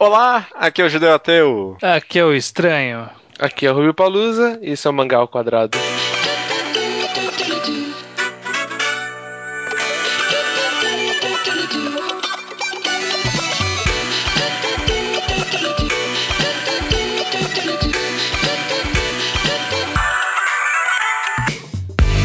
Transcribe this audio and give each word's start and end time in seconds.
Olá, 0.00 0.46
aqui 0.54 0.80
é 0.80 0.84
o 0.84 0.88
Judeu 0.88 1.12
Ateu. 1.12 1.76
Aqui 1.82 2.20
é 2.20 2.24
o 2.24 2.32
Estranho. 2.32 3.10
Aqui 3.36 3.66
é 3.66 3.72
o 3.72 3.74
Rubio 3.74 3.92
Palusa 3.92 4.56
e 4.62 4.70
isso 4.70 4.86
é 4.86 4.90
o 4.92 4.94
Mangá 4.94 5.16
ao 5.16 5.26
Quadrado. 5.26 5.76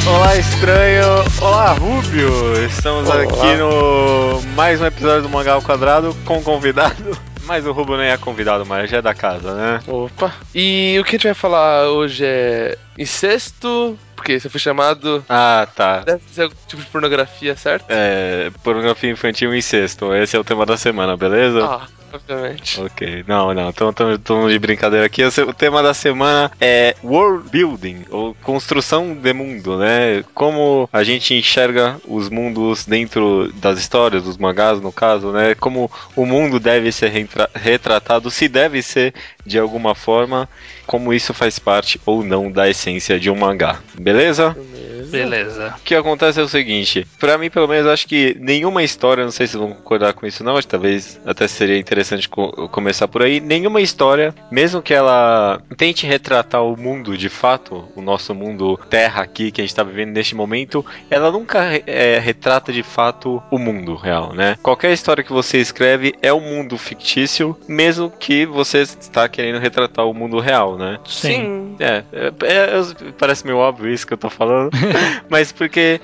Olá, 0.05 0.35
estranho. 0.35 1.05
Olá, 1.41 1.71
Rubio. 1.73 2.65
Estamos 2.67 3.09
Olá. 3.09 3.23
aqui 3.23 3.55
no 3.55 4.43
mais 4.55 4.79
um 4.79 4.85
episódio 4.85 5.23
do 5.23 5.29
Mangá 5.29 5.53
ao 5.53 5.61
Quadrado 5.63 6.15
com 6.23 6.37
um 6.37 6.43
convidado. 6.43 7.32
Mas 7.45 7.65
o 7.65 7.71
Rubio 7.71 7.97
nem 7.97 8.09
é 8.09 8.17
convidado, 8.17 8.65
mas 8.65 8.89
já 8.89 8.97
é 8.97 9.01
da 9.01 9.13
casa, 9.13 9.53
né? 9.53 9.79
Opa! 9.87 10.33
E 10.53 10.97
o 10.99 11.03
que 11.03 11.11
a 11.11 11.17
gente 11.17 11.27
vai 11.27 11.33
falar 11.33 11.89
hoje 11.89 12.23
é 12.25 12.77
incesto, 12.97 13.97
porque 14.15 14.39
você 14.39 14.49
foi 14.49 14.59
chamado. 14.59 15.23
Ah, 15.27 15.67
tá. 15.75 15.99
Deve 15.99 16.21
ser 16.31 16.43
algum 16.43 16.55
tipo 16.67 16.81
de 16.81 16.87
pornografia, 16.89 17.55
certo? 17.55 17.85
É, 17.89 18.49
pornografia 18.63 19.11
infantil 19.11 19.53
e 19.53 19.57
incesto. 19.57 20.13
Esse 20.15 20.35
é 20.35 20.39
o 20.39 20.43
tema 20.43 20.65
da 20.65 20.77
semana, 20.77 21.17
beleza? 21.17 21.65
Ah, 21.65 21.87
obviamente. 22.13 22.79
Ok, 22.81 23.23
não, 23.27 23.53
não, 23.53 23.69
estamos 23.69 24.51
de 24.51 24.59
brincadeira 24.59 25.05
aqui. 25.05 25.23
O 25.23 25.53
tema 25.53 25.81
da 25.81 25.93
semana 25.93 26.51
é 26.59 26.95
world 27.03 27.49
building, 27.49 28.05
ou 28.09 28.35
construção 28.43 29.13
de 29.15 29.33
mundo, 29.33 29.77
né? 29.77 30.23
Como 30.33 30.89
a 30.91 31.03
gente 31.03 31.33
enxerga 31.33 31.99
os 32.07 32.29
mundos 32.29 32.85
dentro 32.85 33.51
das 33.55 33.79
histórias, 33.79 34.23
dos 34.23 34.37
mangás, 34.37 34.79
no 34.79 34.91
caso, 34.91 35.31
né? 35.31 35.55
Como 35.55 35.89
o 36.15 36.25
mundo 36.25 36.59
deve 36.59 36.91
ser 36.91 37.09
retra- 37.09 37.49
retratado, 37.53 38.29
se 38.29 38.47
deve 38.47 38.81
ser 38.81 39.13
de 39.45 39.59
alguma 39.59 39.93
forma, 39.95 40.47
como 40.85 41.13
isso 41.13 41.33
faz 41.33 41.59
parte 41.59 41.99
ou 42.05 42.23
não 42.23 42.51
da 42.51 42.69
essência 42.69 43.19
de 43.19 43.29
um 43.29 43.35
mangá, 43.35 43.79
beleza? 43.99 44.51
Beleza. 44.51 45.02
Beleza. 45.11 45.75
O 45.79 45.83
que 45.83 45.95
acontece 45.95 46.39
é 46.39 46.43
o 46.43 46.47
seguinte, 46.47 47.05
pra 47.19 47.37
mim 47.37 47.49
pelo 47.49 47.67
menos 47.67 47.87
acho 47.87 48.07
que 48.07 48.35
nenhuma 48.39 48.83
história, 48.83 49.23
não 49.23 49.31
sei 49.31 49.47
se 49.47 49.53
vocês 49.53 49.61
vão 49.61 49.73
concordar 49.73 50.13
com 50.13 50.25
isso 50.25 50.43
não, 50.43 50.53
mas 50.53 50.65
talvez 50.65 51.19
até 51.25 51.47
seria 51.47 51.77
interessante 51.77 52.27
co- 52.29 52.67
começar 52.69 53.07
por 53.07 53.21
aí, 53.23 53.39
nenhuma 53.39 53.81
história, 53.81 54.33
mesmo 54.51 54.81
que 54.81 54.93
ela 54.93 55.61
tente 55.77 56.05
retratar 56.05 56.63
o 56.63 56.75
mundo 56.77 57.17
de 57.17 57.29
fato, 57.29 57.87
o 57.95 58.01
nosso 58.01 58.33
mundo 58.33 58.79
terra 58.89 59.21
aqui 59.23 59.51
que 59.51 59.61
a 59.61 59.63
gente 59.63 59.75
tá 59.75 59.83
vivendo 59.83 60.11
neste 60.13 60.35
momento, 60.35 60.85
ela 61.09 61.31
nunca 61.31 61.63
é, 61.85 62.19
retrata 62.19 62.71
de 62.71 62.83
fato 62.83 63.41
o 63.51 63.57
mundo 63.57 63.95
real, 63.95 64.33
né? 64.33 64.57
Qualquer 64.61 64.91
história 64.93 65.23
que 65.23 65.31
você 65.33 65.57
escreve 65.57 66.13
é 66.21 66.33
um 66.33 66.39
mundo 66.41 66.77
fictício, 66.77 67.57
mesmo 67.67 68.09
que 68.09 68.45
você 68.45 68.79
está 68.81 69.27
querendo 69.27 69.59
retratar 69.59 70.05
o 70.07 70.13
mundo 70.13 70.39
real, 70.39 70.77
né? 70.77 70.99
Sim. 71.05 71.75
É, 71.79 72.03
é, 72.13 72.27
é, 72.43 72.81
parece 73.17 73.45
meio 73.45 73.57
óbvio 73.57 73.91
isso 73.91 74.05
que 74.05 74.13
eu 74.13 74.17
tô 74.17 74.29
falando, 74.29 74.69
mas 75.29 75.51
porque 75.51 75.99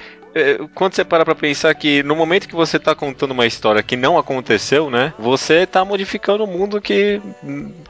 quando 0.75 0.93
você 0.93 1.03
para 1.03 1.25
pra 1.25 1.35
pensar 1.35 1.73
que 1.75 2.03
no 2.03 2.15
momento 2.15 2.47
que 2.47 2.55
você 2.55 2.77
tá 2.79 2.93
contando 2.93 3.31
uma 3.31 3.45
história 3.45 3.81
que 3.83 3.95
não 3.97 4.17
aconteceu, 4.17 4.89
né, 4.89 5.13
você 5.17 5.65
tá 5.65 5.83
modificando 5.83 6.43
o 6.43 6.47
mundo 6.47 6.79
que, 6.81 7.21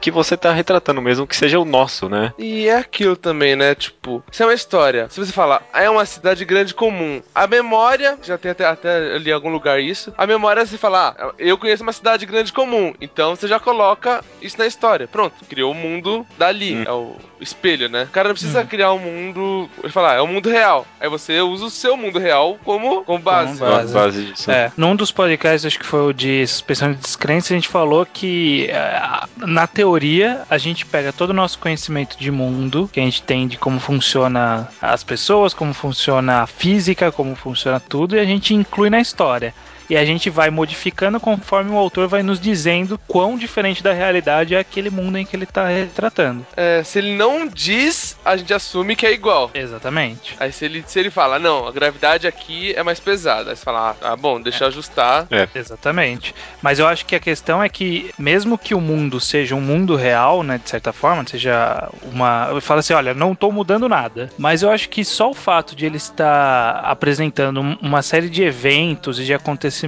que 0.00 0.10
você 0.10 0.36
tá 0.36 0.52
retratando, 0.52 1.02
mesmo 1.02 1.26
que 1.26 1.36
seja 1.36 1.58
o 1.58 1.64
nosso, 1.64 2.08
né? 2.08 2.32
E 2.38 2.68
é 2.68 2.76
aquilo 2.76 3.16
também, 3.16 3.54
né? 3.56 3.74
Tipo, 3.74 4.22
se 4.30 4.42
é 4.42 4.46
uma 4.46 4.54
história, 4.54 5.08
se 5.10 5.18
você 5.20 5.32
falar, 5.32 5.62
ah, 5.72 5.82
é 5.82 5.90
uma 5.90 6.04
cidade 6.06 6.44
grande 6.44 6.74
comum, 6.74 7.22
a 7.34 7.46
memória, 7.46 8.18
já 8.22 8.38
tem 8.38 8.50
até, 8.50 8.64
até 8.64 9.14
ali 9.14 9.30
em 9.30 9.34
algum 9.34 9.50
lugar 9.50 9.80
isso, 9.80 10.12
a 10.16 10.26
memória 10.26 10.62
é 10.62 10.66
você 10.66 10.78
falar, 10.78 11.14
ah, 11.18 11.32
eu 11.38 11.58
conheço 11.58 11.82
uma 11.82 11.92
cidade 11.92 12.24
grande 12.26 12.52
comum, 12.52 12.94
então 13.00 13.36
você 13.36 13.46
já 13.46 13.60
coloca 13.60 14.24
isso 14.40 14.58
na 14.58 14.66
história. 14.66 15.06
Pronto, 15.08 15.44
criou 15.48 15.72
o 15.72 15.74
mundo 15.74 16.26
dali, 16.38 16.70
Hum. 16.76 16.84
é 16.86 16.92
o 16.92 17.16
espelho, 17.40 17.88
né? 17.88 18.04
O 18.04 18.08
cara 18.12 18.28
não 18.28 18.34
precisa 18.34 18.64
criar 18.64 18.92
um 18.92 18.98
mundo, 18.98 19.68
ele 19.82 19.92
falar, 19.92 20.14
é 20.16 20.20
o 20.20 20.26
mundo 20.26 20.48
real. 20.48 20.86
Aí 21.00 21.08
você 21.08 21.40
usa 21.40 21.64
o 21.66 21.70
seu 21.70 21.96
mundo 21.96 22.18
real 22.18 22.29
como, 22.64 23.04
como 23.04 23.18
base. 23.18 23.58
Como 23.58 23.70
base. 23.70 23.94
base 23.94 24.24
disso. 24.24 24.50
É, 24.50 24.72
num 24.76 24.94
dos 24.96 25.10
podcasts, 25.10 25.64
acho 25.64 25.78
que 25.78 25.86
foi 25.86 26.00
o 26.00 26.12
de 26.12 26.46
suspensão 26.46 26.92
de 26.92 26.98
descrença, 26.98 27.52
a 27.52 27.56
gente 27.56 27.68
falou 27.68 28.06
que, 28.06 28.68
é, 28.70 29.02
na 29.36 29.66
teoria, 29.66 30.42
a 30.48 30.58
gente 30.58 30.84
pega 30.86 31.12
todo 31.12 31.30
o 31.30 31.34
nosso 31.34 31.58
conhecimento 31.58 32.16
de 32.18 32.30
mundo, 32.30 32.88
que 32.92 33.00
a 33.00 33.02
gente 33.02 33.22
tem 33.22 33.46
de 33.46 33.56
como 33.56 33.80
funciona 33.80 34.68
as 34.80 35.02
pessoas, 35.02 35.54
como 35.54 35.72
funciona 35.72 36.42
a 36.42 36.46
física, 36.46 37.10
como 37.12 37.34
funciona 37.34 37.80
tudo, 37.80 38.16
e 38.16 38.20
a 38.20 38.24
gente 38.24 38.54
inclui 38.54 38.90
na 38.90 39.00
história. 39.00 39.54
E 39.90 39.96
a 39.96 40.04
gente 40.04 40.30
vai 40.30 40.50
modificando 40.50 41.18
conforme 41.18 41.72
o 41.72 41.76
autor 41.76 42.06
vai 42.06 42.22
nos 42.22 42.38
dizendo 42.40 42.96
quão 43.08 43.36
diferente 43.36 43.82
da 43.82 43.92
realidade 43.92 44.54
é 44.54 44.58
aquele 44.60 44.88
mundo 44.88 45.18
em 45.18 45.26
que 45.26 45.34
ele 45.34 45.42
está 45.44 45.66
retratando. 45.66 46.46
É, 46.56 46.80
se 46.84 46.98
ele 47.00 47.16
não 47.16 47.46
diz, 47.48 48.16
a 48.24 48.36
gente 48.36 48.54
assume 48.54 48.94
que 48.94 49.04
é 49.04 49.12
igual. 49.12 49.50
Exatamente. 49.52 50.36
Aí 50.38 50.52
se 50.52 50.64
ele, 50.64 50.84
se 50.86 50.98
ele 51.00 51.10
fala, 51.10 51.40
não, 51.40 51.66
a 51.66 51.72
gravidade 51.72 52.28
aqui 52.28 52.72
é 52.76 52.84
mais 52.84 53.00
pesada. 53.00 53.50
Aí 53.50 53.56
você 53.56 53.64
fala, 53.64 53.96
ah, 54.00 54.16
bom, 54.16 54.40
deixa 54.40 54.62
eu 54.62 54.68
ajustar. 54.68 55.26
Exatamente. 55.54 56.34
Mas 56.62 56.78
eu 56.78 56.86
acho 56.86 57.04
que 57.04 57.16
a 57.16 57.20
questão 57.20 57.60
é 57.60 57.68
que, 57.68 58.12
mesmo 58.16 58.56
que 58.56 58.74
o 58.74 58.80
mundo 58.80 59.18
seja 59.18 59.56
um 59.56 59.60
mundo 59.60 59.96
real, 59.96 60.44
né, 60.44 60.58
de 60.62 60.70
certa 60.70 60.92
forma, 60.92 61.24
seja 61.26 61.88
uma. 62.04 62.48
Eu 62.52 62.60
falo 62.60 62.78
assim, 62.78 62.92
olha, 62.92 63.12
não 63.12 63.32
estou 63.32 63.50
mudando 63.50 63.88
nada. 63.88 64.30
Mas 64.38 64.62
eu 64.62 64.70
acho 64.70 64.88
que 64.88 65.04
só 65.04 65.30
o 65.30 65.34
fato 65.34 65.74
de 65.74 65.84
ele 65.84 65.96
estar 65.96 66.76
apresentando 66.84 67.60
um- 67.60 67.76
uma 67.82 68.02
série 68.02 68.28
de 68.28 68.44
eventos 68.44 69.18
e 69.18 69.24
de 69.24 69.34
acontecimentos 69.34 69.79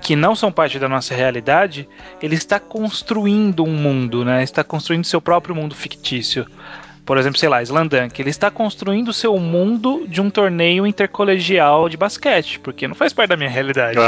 que 0.00 0.16
não 0.16 0.34
são 0.34 0.50
parte 0.50 0.78
da 0.78 0.88
nossa 0.88 1.14
realidade, 1.14 1.88
ele 2.22 2.34
está 2.34 2.58
construindo 2.58 3.64
um 3.64 3.72
mundo, 3.72 4.24
né? 4.24 4.42
Está 4.42 4.64
construindo 4.64 5.04
seu 5.04 5.20
próprio 5.20 5.54
mundo 5.54 5.74
fictício. 5.74 6.46
Por 7.04 7.18
exemplo, 7.18 7.38
sei 7.38 7.48
lá, 7.48 7.62
Slandunk, 7.62 8.20
ele 8.20 8.30
está 8.30 8.50
construindo 8.50 9.08
o 9.08 9.12
seu 9.12 9.36
mundo 9.38 10.04
de 10.06 10.20
um 10.20 10.30
torneio 10.30 10.86
intercolegial 10.86 11.88
de 11.88 11.96
basquete, 11.96 12.58
porque 12.60 12.86
não 12.88 12.94
faz 12.94 13.12
parte 13.12 13.30
da 13.30 13.36
minha 13.36 13.50
realidade. 13.50 13.98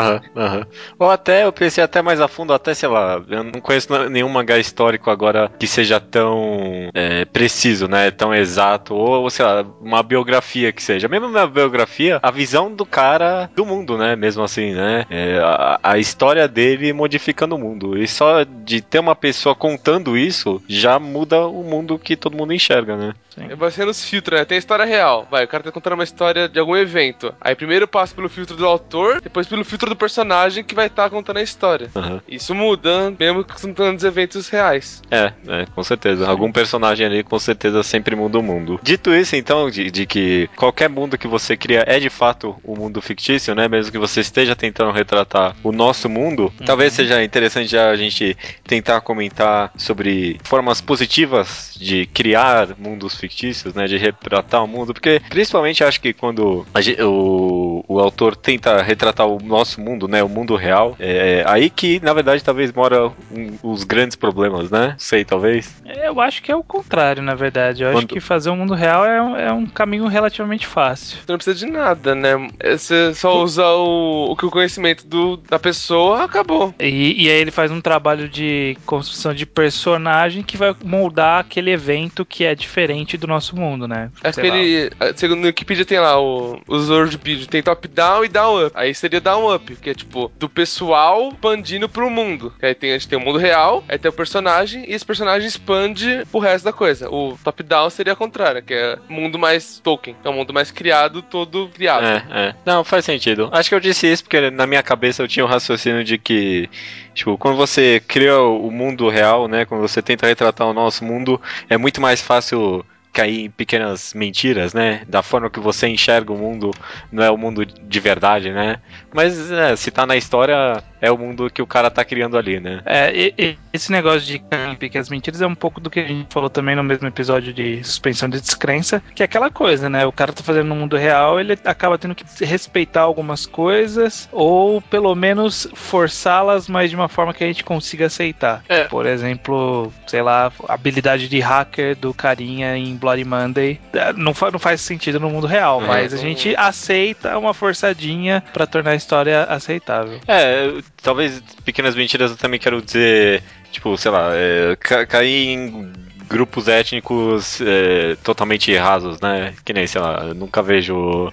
Ou 0.98 1.10
até, 1.10 1.44
eu 1.44 1.52
pensei 1.52 1.82
até 1.82 2.02
mais 2.02 2.20
a 2.20 2.28
fundo, 2.28 2.52
até, 2.52 2.74
sei 2.74 2.88
lá, 2.88 3.22
eu 3.28 3.44
não 3.44 3.60
conheço 3.60 3.88
nenhum 4.08 4.28
mangá 4.28 4.58
histórico 4.58 5.10
agora 5.10 5.50
que 5.58 5.66
seja 5.66 6.00
tão 6.00 6.90
é, 6.94 7.24
preciso, 7.24 7.88
né? 7.88 8.10
Tão 8.10 8.34
exato, 8.34 8.94
ou, 8.94 9.28
sei 9.30 9.44
lá, 9.44 9.64
uma 9.80 10.02
biografia 10.02 10.72
que 10.72 10.82
seja. 10.82 11.08
Mesmo 11.08 11.26
uma 11.26 11.46
biografia, 11.46 12.18
a 12.22 12.30
visão 12.30 12.72
do 12.72 12.84
cara 12.84 13.50
do 13.54 13.64
mundo, 13.64 13.96
né? 13.96 14.16
Mesmo 14.16 14.42
assim, 14.42 14.72
né? 14.72 15.04
É, 15.10 15.38
a, 15.38 15.80
a 15.82 15.98
história 15.98 16.48
dele 16.48 16.92
modificando 16.92 17.54
o 17.54 17.58
mundo. 17.58 17.96
E 17.96 18.06
só 18.08 18.44
de 18.44 18.80
ter 18.80 18.98
uma 18.98 19.14
pessoa 19.14 19.54
contando 19.54 20.16
isso, 20.16 20.62
já 20.68 20.98
muda 20.98 21.46
o 21.46 21.62
mundo 21.62 21.98
que 21.98 22.16
todo 22.16 22.36
mundo 22.36 22.52
enxerga, 22.52 22.81
né? 22.86 23.14
Vai 23.56 23.70
sendo 23.70 23.90
os 23.90 24.04
filtros, 24.04 24.38
né? 24.38 24.44
Tem 24.44 24.56
a 24.56 24.58
história 24.58 24.84
real. 24.84 25.26
Vai, 25.30 25.44
o 25.44 25.48
cara 25.48 25.62
tá 25.62 25.72
contando 25.72 25.94
uma 25.94 26.04
história 26.04 26.48
de 26.48 26.58
algum 26.58 26.76
evento. 26.76 27.34
Aí 27.40 27.54
primeiro 27.54 27.88
passa 27.88 28.14
pelo 28.14 28.28
filtro 28.28 28.56
do 28.56 28.66
autor, 28.66 29.20
depois 29.20 29.46
pelo 29.46 29.64
filtro 29.64 29.88
do 29.88 29.96
personagem 29.96 30.64
que 30.64 30.74
vai 30.74 30.86
estar 30.86 31.08
contando 31.10 31.38
a 31.38 31.42
história. 31.42 31.90
Aham. 31.94 32.20
Isso 32.28 32.54
muda, 32.54 33.12
mesmo 33.18 33.44
que 33.44 33.60
contando 33.60 33.96
os 33.96 34.04
eventos 34.04 34.48
reais. 34.48 35.02
É, 35.10 35.32
é, 35.48 35.66
com 35.74 35.82
certeza. 35.82 36.28
Algum 36.28 36.52
personagem 36.52 37.06
ali 37.06 37.22
com 37.22 37.38
certeza 37.38 37.82
sempre 37.82 38.16
muda 38.16 38.38
o 38.38 38.42
mundo. 38.42 38.80
Dito 38.82 39.14
isso, 39.14 39.36
então, 39.36 39.70
de, 39.70 39.90
de 39.90 40.06
que 40.06 40.48
qualquer 40.56 40.88
mundo 40.88 41.18
que 41.18 41.26
você 41.26 41.56
cria 41.56 41.84
é 41.86 41.98
de 41.98 42.10
fato 42.10 42.56
o 42.62 42.72
um 42.72 42.76
mundo 42.76 43.00
fictício, 43.00 43.54
né? 43.54 43.68
Mesmo 43.68 43.92
que 43.92 43.98
você 43.98 44.20
esteja 44.20 44.54
tentando 44.54 44.92
retratar 44.92 45.56
o 45.62 45.72
nosso 45.72 46.08
mundo, 46.08 46.52
talvez 46.64 46.92
seja 46.92 47.22
interessante 47.22 47.70
já 47.70 47.90
a 47.90 47.96
gente 47.96 48.36
tentar 48.64 49.00
comentar 49.00 49.72
sobre 49.76 50.38
formas 50.42 50.80
positivas 50.80 51.74
de 51.78 52.06
criar 52.06 52.71
mundos 52.78 53.14
fictícios, 53.16 53.74
né? 53.74 53.86
De 53.86 53.96
retratar 53.96 54.62
o 54.64 54.68
mundo, 54.68 54.92
porque 54.92 55.20
principalmente 55.28 55.82
acho 55.84 56.00
que 56.00 56.12
quando 56.12 56.66
a 56.74 56.80
gen- 56.80 56.96
o, 57.02 57.84
o 57.88 57.98
autor 58.00 58.36
tenta 58.36 58.82
retratar 58.82 59.26
o 59.26 59.38
nosso 59.42 59.80
mundo, 59.80 60.06
né? 60.08 60.22
O 60.22 60.28
mundo 60.28 60.56
real, 60.56 60.96
é 60.98 61.44
aí 61.46 61.70
que 61.70 62.00
na 62.02 62.12
verdade 62.12 62.42
talvez 62.42 62.72
mora 62.72 63.08
um- 63.30 63.56
os 63.62 63.84
grandes 63.84 64.16
problemas, 64.16 64.70
né? 64.70 64.94
Sei, 64.98 65.24
talvez. 65.24 65.74
Eu 66.02 66.20
acho 66.20 66.42
que 66.42 66.50
é 66.52 66.56
o 66.56 66.62
contrário, 66.62 67.22
na 67.22 67.34
verdade. 67.34 67.82
Eu 67.82 67.88
acho 67.88 67.98
Quando- 67.98 68.08
que 68.08 68.20
fazer 68.20 68.50
um 68.50 68.56
mundo 68.56 68.74
real 68.74 69.04
é 69.04 69.22
um, 69.22 69.36
é 69.36 69.52
um 69.52 69.66
caminho 69.66 70.06
relativamente 70.06 70.66
fácil. 70.66 71.18
Você 71.18 71.24
não 71.32 71.36
precisa 71.38 71.66
de 71.66 71.72
nada, 71.72 72.14
né? 72.14 72.48
É, 72.60 72.76
Você 72.76 73.14
só 73.14 73.42
usa 73.42 73.66
o, 73.66 74.32
o 74.32 74.36
que 74.36 74.46
o 74.46 74.50
conhecimento 74.50 75.06
do, 75.06 75.36
da 75.36 75.58
pessoa 75.58 76.24
acabou. 76.24 76.74
E, 76.80 77.24
e 77.24 77.28
aí 77.30 77.36
ele 77.40 77.50
faz 77.50 77.70
um 77.70 77.80
trabalho 77.80 78.28
de 78.28 78.76
construção 78.86 79.34
de 79.34 79.46
personagem 79.46 80.42
que 80.42 80.56
vai 80.56 80.74
moldar 80.84 81.40
aquele 81.40 81.70
evento 81.70 82.24
que 82.24 82.44
é 82.44 82.54
diferente 82.62 83.16
do 83.16 83.26
nosso 83.26 83.54
mundo, 83.54 83.86
né? 83.86 84.10
Acho 84.22 84.40
Sei 84.40 84.50
que 84.50 84.56
ele, 84.56 84.90
segundo 85.16 85.42
o 85.42 85.46
Wikipedia, 85.46 85.84
tem 85.84 86.00
lá 86.00 86.20
o, 86.20 86.60
os 86.66 86.88
world 86.88 87.16
building, 87.18 87.46
tem 87.46 87.62
top-down 87.62 88.24
e 88.24 88.28
down-up. 88.28 88.72
Aí 88.74 88.94
seria 88.94 89.20
down-up, 89.20 89.76
que 89.76 89.90
é 89.90 89.94
tipo, 89.94 90.30
do 90.38 90.48
pessoal 90.48 91.30
expandindo 91.30 91.88
pro 91.88 92.10
mundo. 92.10 92.52
Que 92.58 92.66
aí 92.66 92.74
tem, 92.74 92.90
a 92.90 92.94
gente 92.94 93.08
tem 93.08 93.18
o 93.18 93.20
mundo 93.20 93.38
real, 93.38 93.84
aí 93.88 93.98
tem 93.98 94.08
o 94.08 94.14
personagem, 94.14 94.84
e 94.88 94.94
esse 94.94 95.04
personagem 95.04 95.46
expande 95.46 96.24
pro 96.30 96.40
resto 96.40 96.64
da 96.64 96.72
coisa. 96.72 97.10
O 97.10 97.36
top-down 97.42 97.90
seria 97.90 98.12
a 98.12 98.16
contrária, 98.16 98.62
que 98.62 98.74
é 98.74 98.98
mundo 99.08 99.38
mais 99.38 99.78
Tolkien, 99.80 100.16
é 100.24 100.28
um 100.28 100.32
mundo 100.32 100.52
mais 100.52 100.70
criado, 100.70 101.22
todo 101.22 101.68
criado. 101.74 102.04
É, 102.04 102.24
é. 102.30 102.54
Não, 102.64 102.84
faz 102.84 103.04
sentido. 103.04 103.48
Acho 103.52 103.68
que 103.68 103.74
eu 103.74 103.80
disse 103.80 104.06
isso 104.06 104.22
porque 104.22 104.50
na 104.50 104.66
minha 104.66 104.82
cabeça 104.82 105.22
eu 105.22 105.28
tinha 105.28 105.44
o 105.44 105.48
um 105.48 105.50
raciocínio 105.50 106.04
de 106.04 106.18
que, 106.18 106.68
tipo, 107.14 107.36
quando 107.36 107.56
você 107.56 108.00
cria 108.06 108.40
o 108.40 108.70
mundo 108.70 109.08
real, 109.08 109.48
né, 109.48 109.64
quando 109.64 109.80
você 109.80 110.00
tenta 110.00 110.26
retratar 110.26 110.68
o 110.68 110.72
nosso 110.72 111.04
mundo, 111.04 111.40
é 111.68 111.76
muito 111.76 112.00
mais 112.00 112.20
fácil 112.22 112.51
就 112.52 112.84
cair 113.12 113.44
em 113.44 113.50
pequenas 113.50 114.14
mentiras, 114.14 114.72
né? 114.72 115.02
Da 115.08 115.22
forma 115.22 115.50
que 115.50 115.60
você 115.60 115.86
enxerga 115.86 116.32
o 116.32 116.38
mundo, 116.38 116.70
não 117.10 117.22
é 117.22 117.30
o 117.30 117.36
mundo 117.36 117.64
de 117.64 118.00
verdade, 118.00 118.50
né? 118.50 118.78
Mas 119.12 119.50
é, 119.50 119.76
se 119.76 119.90
tá 119.90 120.06
na 120.06 120.16
história, 120.16 120.82
é 121.00 121.10
o 121.10 121.18
mundo 121.18 121.50
que 121.50 121.60
o 121.60 121.66
cara 121.66 121.90
tá 121.90 122.04
criando 122.04 122.38
ali, 122.38 122.58
né? 122.58 122.80
É, 122.86 123.12
e, 123.14 123.34
e, 123.36 123.58
esse 123.72 123.92
negócio 123.92 124.20
de 124.20 124.38
cair 124.38 124.70
em 124.70 124.76
pequenas 124.76 125.08
mentiras 125.08 125.42
é 125.42 125.46
um 125.46 125.54
pouco 125.54 125.80
do 125.80 125.90
que 125.90 126.00
a 126.00 126.06
gente 126.06 126.32
falou 126.32 126.48
também 126.48 126.74
no 126.74 126.82
mesmo 126.82 127.06
episódio 127.06 127.52
de 127.52 127.82
suspensão 127.84 128.28
de 128.28 128.40
descrença, 128.40 129.02
que 129.14 129.22
é 129.22 129.26
aquela 129.26 129.50
coisa, 129.50 129.90
né? 129.90 130.06
O 130.06 130.12
cara 130.12 130.32
tá 130.32 130.42
fazendo 130.42 130.68
no 130.68 130.76
mundo 130.76 130.96
real, 130.96 131.38
ele 131.38 131.58
acaba 131.64 131.98
tendo 131.98 132.14
que 132.14 132.24
respeitar 132.44 133.02
algumas 133.02 133.46
coisas, 133.46 134.28
ou 134.32 134.80
pelo 134.80 135.14
menos 135.14 135.68
forçá-las, 135.74 136.68
mas 136.68 136.90
de 136.90 136.96
uma 136.96 137.08
forma 137.08 137.34
que 137.34 137.44
a 137.44 137.46
gente 137.46 137.64
consiga 137.64 138.06
aceitar. 138.06 138.64
É. 138.68 138.84
Por 138.84 139.04
exemplo, 139.04 139.92
sei 140.06 140.22
lá, 140.22 140.52
habilidade 140.68 141.28
de 141.28 141.40
hacker 141.40 141.96
do 141.96 142.14
carinha 142.14 142.76
em 142.76 142.96
Bloody 143.02 143.24
Monday 143.24 143.80
é, 143.92 144.12
não, 144.12 144.32
não 144.52 144.58
faz 144.58 144.80
sentido 144.80 145.18
no 145.18 145.28
mundo 145.28 145.46
real, 145.46 145.80
uhum. 145.80 145.86
mas 145.88 146.14
a 146.14 146.16
gente 146.16 146.54
aceita 146.56 147.36
uma 147.36 147.52
forçadinha 147.52 148.42
para 148.52 148.64
tornar 148.66 148.92
a 148.92 148.94
história 148.94 149.42
aceitável. 149.42 150.20
É, 150.28 150.72
talvez 151.02 151.42
pequenas 151.64 151.96
mentiras 151.96 152.30
eu 152.30 152.36
também 152.36 152.60
quero 152.60 152.80
dizer, 152.80 153.42
tipo, 153.72 153.96
sei 153.98 154.10
lá, 154.12 154.30
é, 154.32 154.76
ca 154.76 155.04
cair 155.04 155.48
em 155.48 155.92
grupos 156.28 156.68
étnicos 156.68 157.60
é, 157.60 158.16
totalmente 158.22 158.74
rasos, 158.76 159.20
né? 159.20 159.52
Que 159.64 159.72
nem, 159.72 159.86
sei 159.86 160.00
lá, 160.00 160.32
nunca 160.32 160.62
vejo 160.62 161.30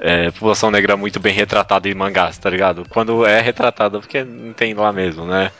é, 0.00 0.30
população 0.30 0.70
negra 0.70 0.96
muito 0.96 1.20
bem 1.20 1.34
retratada 1.34 1.88
em 1.88 1.94
mangás, 1.94 2.38
tá 2.38 2.48
ligado? 2.48 2.84
Quando 2.88 3.26
é 3.26 3.40
retratada, 3.40 4.00
porque 4.00 4.24
não 4.24 4.52
tem 4.54 4.72
lá 4.72 4.92
mesmo, 4.92 5.26
né? 5.26 5.52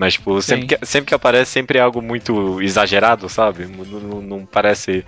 Mas, 0.00 0.14
tipo, 0.14 0.40
sempre 0.40 0.66
que, 0.66 0.86
sempre 0.86 1.08
que 1.08 1.14
aparece, 1.14 1.50
sempre 1.50 1.78
é 1.78 1.82
algo 1.82 2.00
muito 2.00 2.58
exagerado, 2.62 3.28
sabe? 3.28 3.66
Não, 3.66 3.84
não, 4.00 4.22
não 4.22 4.46
parece 4.46 5.04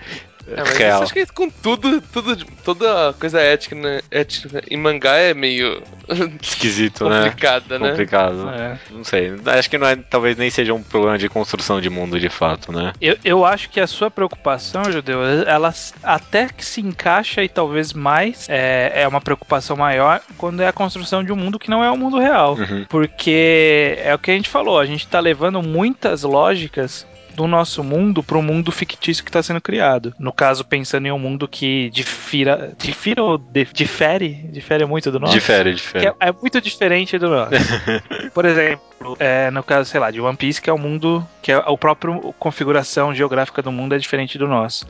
é, 0.47 0.61
mas 0.61 0.77
real. 0.77 1.03
acho 1.03 1.13
que 1.13 1.27
com 1.27 1.49
tudo, 1.49 2.01
tudo, 2.01 2.37
toda 2.65 3.13
coisa 3.19 3.41
ética, 3.41 3.75
né? 3.75 4.01
ética 4.11 4.63
em 4.71 4.77
mangá 4.77 5.17
é 5.17 5.35
meio 5.35 5.83
esquisito, 6.43 7.09
né? 7.09 7.25
Complicada, 7.25 7.79
né? 7.79 7.91
Complicado. 7.91 8.49
É. 8.51 8.79
Não 8.91 9.05
sei. 9.05 9.35
Acho 9.47 9.71
que 9.71 9.79
não 9.79 9.87
é, 9.87 9.97
talvez 9.97 10.37
nem 10.37 10.51
seja 10.51 10.75
um 10.75 10.83
problema 10.83 11.19
de 11.19 11.29
construção 11.29 11.81
de 11.81 11.89
mundo 11.89 12.19
de 12.19 12.29
fato, 12.29 12.73
né? 12.73 12.93
Eu, 13.01 13.17
eu 13.25 13.45
acho 13.45 13.71
que 13.71 13.81
a 13.81 13.87
sua 13.87 14.11
preocupação, 14.11 14.91
Judeu, 14.91 15.23
ela 15.47 15.73
até 16.03 16.49
que 16.49 16.65
se 16.65 16.81
encaixa 16.81 17.43
e 17.43 17.49
talvez 17.49 17.93
mais 17.93 18.47
é, 18.49 19.03
é 19.03 19.09
uma 19.09 19.21
preocupação 19.21 19.77
maior 19.77 20.21
quando 20.37 20.61
é 20.61 20.67
a 20.67 20.73
construção 20.73 21.23
de 21.23 21.33
um 21.33 21.37
mundo 21.37 21.59
que 21.59 21.71
não 21.71 21.83
é 21.85 21.91
o 21.91 21.97
mundo 21.97 22.19
real. 22.19 22.57
Uhum. 22.57 22.85
Porque 22.89 23.99
é 23.99 24.15
o 24.15 24.19
que 24.19 24.31
a 24.31 24.35
gente 24.35 24.49
falou, 24.49 24.79
a 24.79 24.87
gente 24.87 25.07
tá 25.07 25.21
levando 25.21 25.63
muitas 25.63 26.23
lógicas 26.23 27.07
do 27.35 27.47
nosso 27.47 27.83
mundo 27.83 28.23
para 28.23 28.39
o 28.39 28.43
mundo 28.43 28.71
fictício 28.71 29.25
que 29.25 29.31
está 29.31 29.43
sendo 29.43 29.61
criado. 29.61 30.15
No 30.19 30.33
caso, 30.33 30.65
pensando 30.65 31.07
em 31.07 31.13
um 31.13 31.19
mundo 31.19 31.49
que 31.49 31.91
difira, 31.91 32.73
difira 32.79 33.23
ou 33.23 33.39
difere, 33.73 34.35
difere 34.51 34.85
muito 34.85 35.11
do 35.11 35.19
nosso. 35.19 35.33
Difere, 35.33 35.75
difere. 35.75 36.07
É, 36.07 36.15
é, 36.21 36.33
muito 36.33 36.61
diferente 36.61 37.19
do 37.19 37.29
nosso. 37.29 37.53
Por 38.35 38.45
exemplo, 38.45 39.17
é, 39.19 39.51
no 39.51 39.63
caso, 39.63 39.89
sei 39.89 40.01
lá, 40.01 40.11
de 40.11 40.21
One 40.21 40.37
Piece, 40.37 40.61
que 40.61 40.71
é 40.71 40.73
o 40.73 40.77
um 40.77 40.79
mundo 40.79 41.27
que 41.41 41.51
é 41.51 41.59
o 41.59 41.77
próprio 41.77 42.35
configuração 42.39 43.15
geográfica 43.15 43.63
do 43.63 43.73
mundo 43.73 43.95
é 43.95 43.99
diferente 43.99 44.39
do 44.39 44.47
nosso 44.47 44.87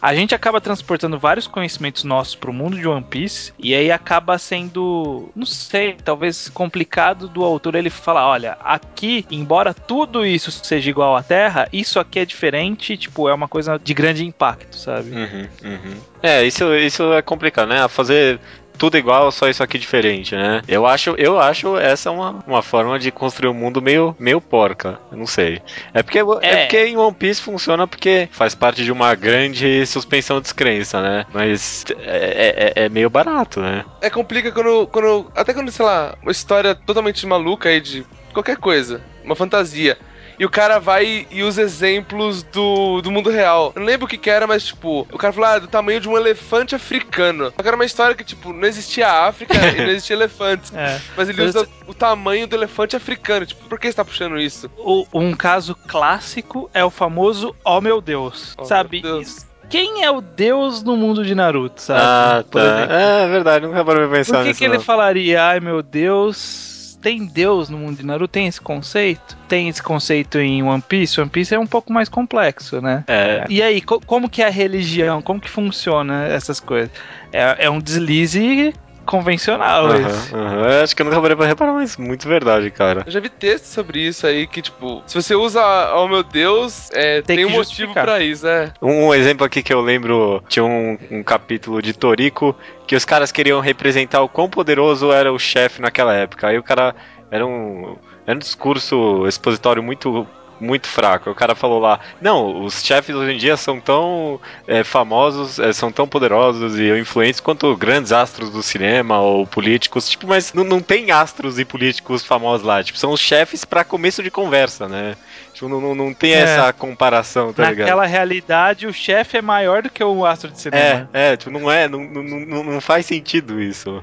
a 0.00 0.14
gente 0.14 0.34
acaba 0.34 0.60
transportando 0.60 1.18
vários 1.18 1.46
conhecimentos 1.46 2.04
nossos 2.04 2.34
para 2.34 2.50
o 2.50 2.54
mundo 2.54 2.76
de 2.76 2.86
One 2.86 3.04
Piece 3.04 3.52
e 3.58 3.74
aí 3.74 3.90
acaba 3.90 4.38
sendo, 4.38 5.30
não 5.34 5.46
sei, 5.46 5.96
talvez 6.04 6.48
complicado 6.48 7.28
do 7.28 7.44
autor 7.44 7.74
ele 7.74 7.90
falar, 7.90 8.26
olha, 8.28 8.56
aqui, 8.60 9.26
embora 9.30 9.74
tudo 9.74 10.24
isso 10.24 10.50
seja 10.50 10.90
igual 10.90 11.16
à 11.16 11.22
Terra, 11.22 11.68
isso 11.72 11.98
aqui 11.98 12.18
é 12.20 12.24
diferente, 12.24 12.96
tipo, 12.96 13.28
é 13.28 13.34
uma 13.34 13.48
coisa 13.48 13.78
de 13.78 13.94
grande 13.94 14.24
impacto, 14.24 14.76
sabe? 14.76 15.10
Uhum, 15.10 15.48
uhum. 15.64 15.96
É, 16.22 16.44
isso, 16.44 16.74
isso 16.74 17.12
é 17.12 17.22
complicado, 17.22 17.68
né? 17.68 17.86
Fazer 17.88 18.40
tudo 18.78 18.96
igual, 18.96 19.30
só 19.32 19.48
isso 19.48 19.62
aqui 19.62 19.78
diferente, 19.78 20.34
né? 20.34 20.62
Eu 20.68 20.86
acho, 20.86 21.14
eu 21.18 21.38
acho 21.38 21.76
essa 21.76 22.10
uma, 22.10 22.42
uma 22.46 22.62
forma 22.62 22.98
de 22.98 23.10
construir 23.10 23.50
um 23.50 23.54
mundo 23.54 23.82
meio, 23.82 24.16
meio 24.18 24.40
porca. 24.40 24.98
Eu 25.10 25.18
não 25.18 25.26
sei. 25.26 25.60
É 25.92 26.02
porque, 26.02 26.18
é. 26.18 26.22
é. 26.42 26.56
porque 26.62 26.86
em 26.86 26.96
One 26.96 27.14
Piece 27.14 27.42
funciona 27.42 27.86
porque 27.86 28.28
faz 28.30 28.54
parte 28.54 28.84
de 28.84 28.92
uma 28.92 29.14
grande 29.14 29.84
suspensão 29.86 30.36
de 30.36 30.44
descrença, 30.44 31.02
né? 31.02 31.26
Mas 31.34 31.84
é, 32.00 32.72
é, 32.76 32.84
é 32.84 32.88
meio 32.88 33.10
barato, 33.10 33.60
né? 33.60 33.84
É 34.00 34.08
complica 34.08 34.52
quando, 34.52 34.86
quando. 34.86 35.30
Até 35.34 35.52
quando, 35.52 35.70
sei 35.72 35.84
lá, 35.84 36.14
uma 36.22 36.32
história 36.32 36.74
totalmente 36.74 37.26
maluca 37.26 37.68
aí 37.68 37.80
de 37.80 38.06
qualquer 38.32 38.56
coisa. 38.56 39.02
Uma 39.24 39.34
fantasia 39.34 39.98
e 40.38 40.44
o 40.44 40.50
cara 40.50 40.78
vai 40.78 41.26
e 41.30 41.42
usa 41.42 41.62
exemplos 41.62 42.42
do, 42.42 43.00
do 43.00 43.10
mundo 43.10 43.30
real. 43.30 43.72
Eu 43.74 43.80
não 43.80 43.86
lembro 43.86 44.06
o 44.06 44.08
que, 44.08 44.16
que 44.16 44.30
era, 44.30 44.46
mas 44.46 44.64
tipo, 44.64 45.06
o 45.12 45.18
cara 45.18 45.32
falou, 45.32 45.48
ah, 45.48 45.58
do 45.58 45.66
tamanho 45.66 46.00
de 46.00 46.08
um 46.08 46.16
elefante 46.16 46.74
africano. 46.74 47.52
Só 47.54 47.62
que 47.62 47.68
era 47.68 47.76
uma 47.76 47.84
história 47.84 48.14
que, 48.14 48.24
tipo, 48.24 48.52
não 48.52 48.66
existia 48.66 49.10
África 49.10 49.54
e 49.76 49.76
não 49.78 49.90
existia 49.90 50.14
elefantes. 50.14 50.72
É. 50.74 51.00
Mas 51.16 51.28
ele 51.28 51.42
usa 51.42 51.68
o 51.86 51.94
tamanho 51.94 52.46
do 52.46 52.54
elefante 52.54 52.94
africano. 52.94 53.46
Tipo, 53.46 53.64
por 53.68 53.78
que 53.78 53.88
você 53.88 53.94
tá 53.94 54.04
puxando 54.04 54.38
isso? 54.38 54.70
O, 54.78 55.06
um 55.12 55.34
caso 55.34 55.74
clássico 55.74 56.70
é 56.72 56.84
o 56.84 56.90
famoso 56.90 57.54
Oh 57.64 57.80
meu 57.80 58.00
Deus. 58.00 58.54
Oh, 58.58 58.64
sabe? 58.64 59.02
Meu 59.02 59.14
Deus 59.14 59.48
quem 59.68 60.02
é 60.02 60.10
o 60.10 60.22
deus 60.22 60.82
no 60.82 60.96
mundo 60.96 61.22
de 61.22 61.34
Naruto, 61.34 61.82
sabe? 61.82 62.00
Ah, 62.02 62.44
tá. 62.50 62.88
É 62.90 63.28
verdade, 63.28 63.66
nunca 63.66 63.84
parei 63.84 64.08
pensar 64.08 64.36
Por 64.36 64.42
que, 64.42 64.48
nisso. 64.48 64.58
que 64.58 64.64
ele 64.64 64.78
falaria, 64.78 65.44
ai 65.44 65.60
meu 65.60 65.82
Deus, 65.82 66.77
tem 67.00 67.26
Deus 67.26 67.68
no 67.68 67.78
mundo 67.78 67.96
de 67.96 68.06
Naruto? 68.06 68.32
Tem 68.32 68.46
esse 68.46 68.60
conceito? 68.60 69.36
Tem 69.48 69.68
esse 69.68 69.82
conceito 69.82 70.38
em 70.38 70.62
One 70.62 70.82
Piece? 70.82 71.20
One 71.20 71.30
Piece 71.30 71.54
é 71.54 71.58
um 71.58 71.66
pouco 71.66 71.92
mais 71.92 72.08
complexo, 72.08 72.80
né? 72.80 73.04
É. 73.06 73.44
E 73.48 73.62
aí, 73.62 73.80
co 73.80 74.00
como 74.00 74.28
que 74.28 74.42
é 74.42 74.46
a 74.46 74.50
religião? 74.50 75.22
Como 75.22 75.40
que 75.40 75.48
funciona 75.48 76.26
essas 76.26 76.60
coisas? 76.60 76.90
É, 77.32 77.66
é 77.66 77.70
um 77.70 77.78
deslize 77.78 78.74
convencional 79.08 79.86
uhum, 79.86 80.06
isso. 80.06 80.36
Uhum. 80.36 80.82
Acho 80.82 80.94
que 80.94 81.00
eu 81.00 81.06
nunca 81.06 81.20
parei 81.20 81.34
pra 81.34 81.46
reparar, 81.46 81.72
mas 81.72 81.96
muito 81.96 82.28
verdade, 82.28 82.70
cara. 82.70 83.04
Eu 83.06 83.10
já 83.10 83.18
vi 83.18 83.30
textos 83.30 83.70
sobre 83.70 84.06
isso 84.06 84.26
aí, 84.26 84.46
que 84.46 84.60
tipo, 84.60 85.02
se 85.06 85.14
você 85.14 85.34
usa 85.34 85.62
oh 85.94 86.06
meu 86.06 86.22
Deus, 86.22 86.90
é, 86.92 87.22
tem, 87.22 87.36
tem 87.36 87.46
um 87.46 87.50
motivo 87.50 87.94
para 87.94 88.20
isso, 88.20 88.46
é. 88.46 88.70
Um, 88.82 89.06
um, 89.06 89.14
exemplo 89.14 89.46
aqui 89.46 89.62
que 89.62 89.72
eu 89.72 89.80
lembro, 89.80 90.44
tinha 90.46 90.62
um, 90.62 90.98
um 91.10 91.22
capítulo 91.22 91.80
de 91.80 91.94
Toriko, 91.94 92.54
que 92.86 92.94
os 92.94 93.06
caras 93.06 93.32
queriam 93.32 93.60
representar 93.60 94.20
o 94.20 94.28
quão 94.28 94.50
poderoso 94.50 95.10
era 95.10 95.32
o 95.32 95.38
chefe 95.38 95.80
naquela 95.80 96.12
época. 96.12 96.48
Aí 96.48 96.58
o 96.58 96.62
cara 96.62 96.94
era 97.30 97.46
um, 97.46 97.96
era 98.26 98.36
um 98.36 98.38
discurso 98.38 99.26
expositório 99.26 99.82
muito 99.82 100.26
muito 100.60 100.86
fraco. 100.86 101.30
O 101.30 101.34
cara 101.34 101.54
falou 101.54 101.78
lá, 101.78 102.00
não, 102.20 102.64
os 102.64 102.82
chefes 102.84 103.14
hoje 103.14 103.32
em 103.32 103.38
dia 103.38 103.56
são 103.56 103.80
tão 103.80 104.40
é, 104.66 104.84
famosos, 104.84 105.58
é, 105.58 105.72
são 105.72 105.90
tão 105.90 106.06
poderosos 106.06 106.78
e 106.78 106.88
influentes 106.98 107.40
quanto 107.40 107.76
grandes 107.76 108.12
astros 108.12 108.50
do 108.50 108.62
cinema 108.62 109.20
ou 109.20 109.46
políticos, 109.46 110.08
tipo, 110.08 110.26
mas 110.26 110.52
não, 110.52 110.64
não 110.64 110.80
tem 110.80 111.10
astros 111.10 111.58
e 111.58 111.64
políticos 111.64 112.24
famosos 112.24 112.66
lá, 112.66 112.82
tipo, 112.82 112.98
são 112.98 113.12
os 113.12 113.20
chefes 113.20 113.64
para 113.64 113.84
começo 113.84 114.22
de 114.22 114.30
conversa, 114.30 114.88
né? 114.88 115.16
Tipo, 115.52 115.68
não, 115.68 115.80
não, 115.80 115.94
não 115.94 116.14
tem 116.14 116.34
é. 116.34 116.40
essa 116.40 116.72
comparação, 116.72 117.52
tá 117.52 117.62
Naquela 117.62 117.70
ligado? 117.70 117.86
Naquela 117.86 118.06
realidade, 118.06 118.86
o 118.86 118.92
chefe 118.92 119.38
é 119.38 119.42
maior 119.42 119.82
do 119.82 119.90
que 119.90 120.02
o 120.04 120.24
astro 120.24 120.50
de 120.50 120.60
cinema. 120.60 121.10
É, 121.12 121.32
é, 121.32 121.36
tipo, 121.36 121.50
não 121.50 121.70
é, 121.70 121.88
não, 121.88 122.04
não, 122.04 122.22
não, 122.22 122.64
não 122.64 122.80
faz 122.80 123.06
sentido 123.06 123.60
isso. 123.60 124.02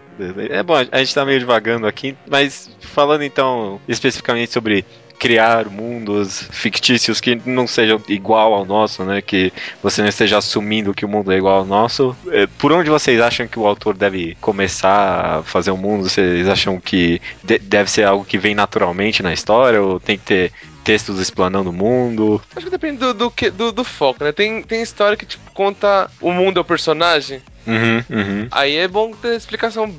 É 0.49 0.61
bom, 0.61 0.75
a 0.75 0.97
gente 0.99 1.15
tá 1.15 1.23
meio 1.23 1.39
devagando 1.39 1.87
aqui, 1.87 2.15
mas 2.29 2.69
falando 2.81 3.23
então 3.23 3.79
especificamente 3.87 4.51
sobre 4.51 4.85
criar 5.19 5.69
mundos 5.69 6.47
fictícios 6.51 7.19
que 7.19 7.35
não 7.45 7.67
sejam 7.67 8.01
igual 8.07 8.53
ao 8.53 8.65
nosso, 8.65 9.03
né? 9.03 9.21
Que 9.21 9.51
você 9.81 10.01
não 10.01 10.09
esteja 10.09 10.37
assumindo 10.37 10.93
que 10.93 11.05
o 11.05 11.09
mundo 11.09 11.31
é 11.31 11.37
igual 11.37 11.59
ao 11.59 11.65
nosso. 11.65 12.15
É, 12.29 12.47
por 12.47 12.71
onde 12.71 12.89
vocês 12.89 13.19
acham 13.19 13.47
que 13.47 13.59
o 13.59 13.67
autor 13.67 13.95
deve 13.95 14.37
começar 14.41 15.39
a 15.39 15.43
fazer 15.43 15.71
um 15.71 15.77
mundo? 15.77 16.09
Vocês 16.09 16.47
acham 16.47 16.79
que 16.79 17.21
de 17.43 17.57
deve 17.57 17.89
ser 17.89 18.03
algo 18.03 18.25
que 18.25 18.37
vem 18.37 18.53
naturalmente 18.55 19.23
na 19.23 19.33
história 19.33 19.81
ou 19.81 19.99
tem 19.99 20.17
que 20.17 20.25
ter 20.25 20.51
textos 20.83 21.19
explanando 21.19 21.71
o 21.71 21.73
mundo? 21.73 22.41
Acho 22.55 22.65
que 22.65 22.71
depende 22.71 22.99
do, 22.99 23.13
do, 23.13 23.33
do, 23.53 23.71
do 23.71 23.83
foco, 23.83 24.23
né? 24.23 24.31
Tem, 24.31 24.61
tem 24.61 24.81
história 24.81 25.17
que 25.17 25.25
tipo, 25.25 25.51
conta 25.51 26.09
o 26.21 26.31
mundo 26.31 26.59
ao 26.59 26.63
personagem. 26.63 27.41
Uhum, 27.65 28.03
uhum. 28.09 28.47
Aí 28.51 28.75
é 28.75 28.87
bom 28.87 29.11
ter 29.11 29.35
explicação 29.35 29.91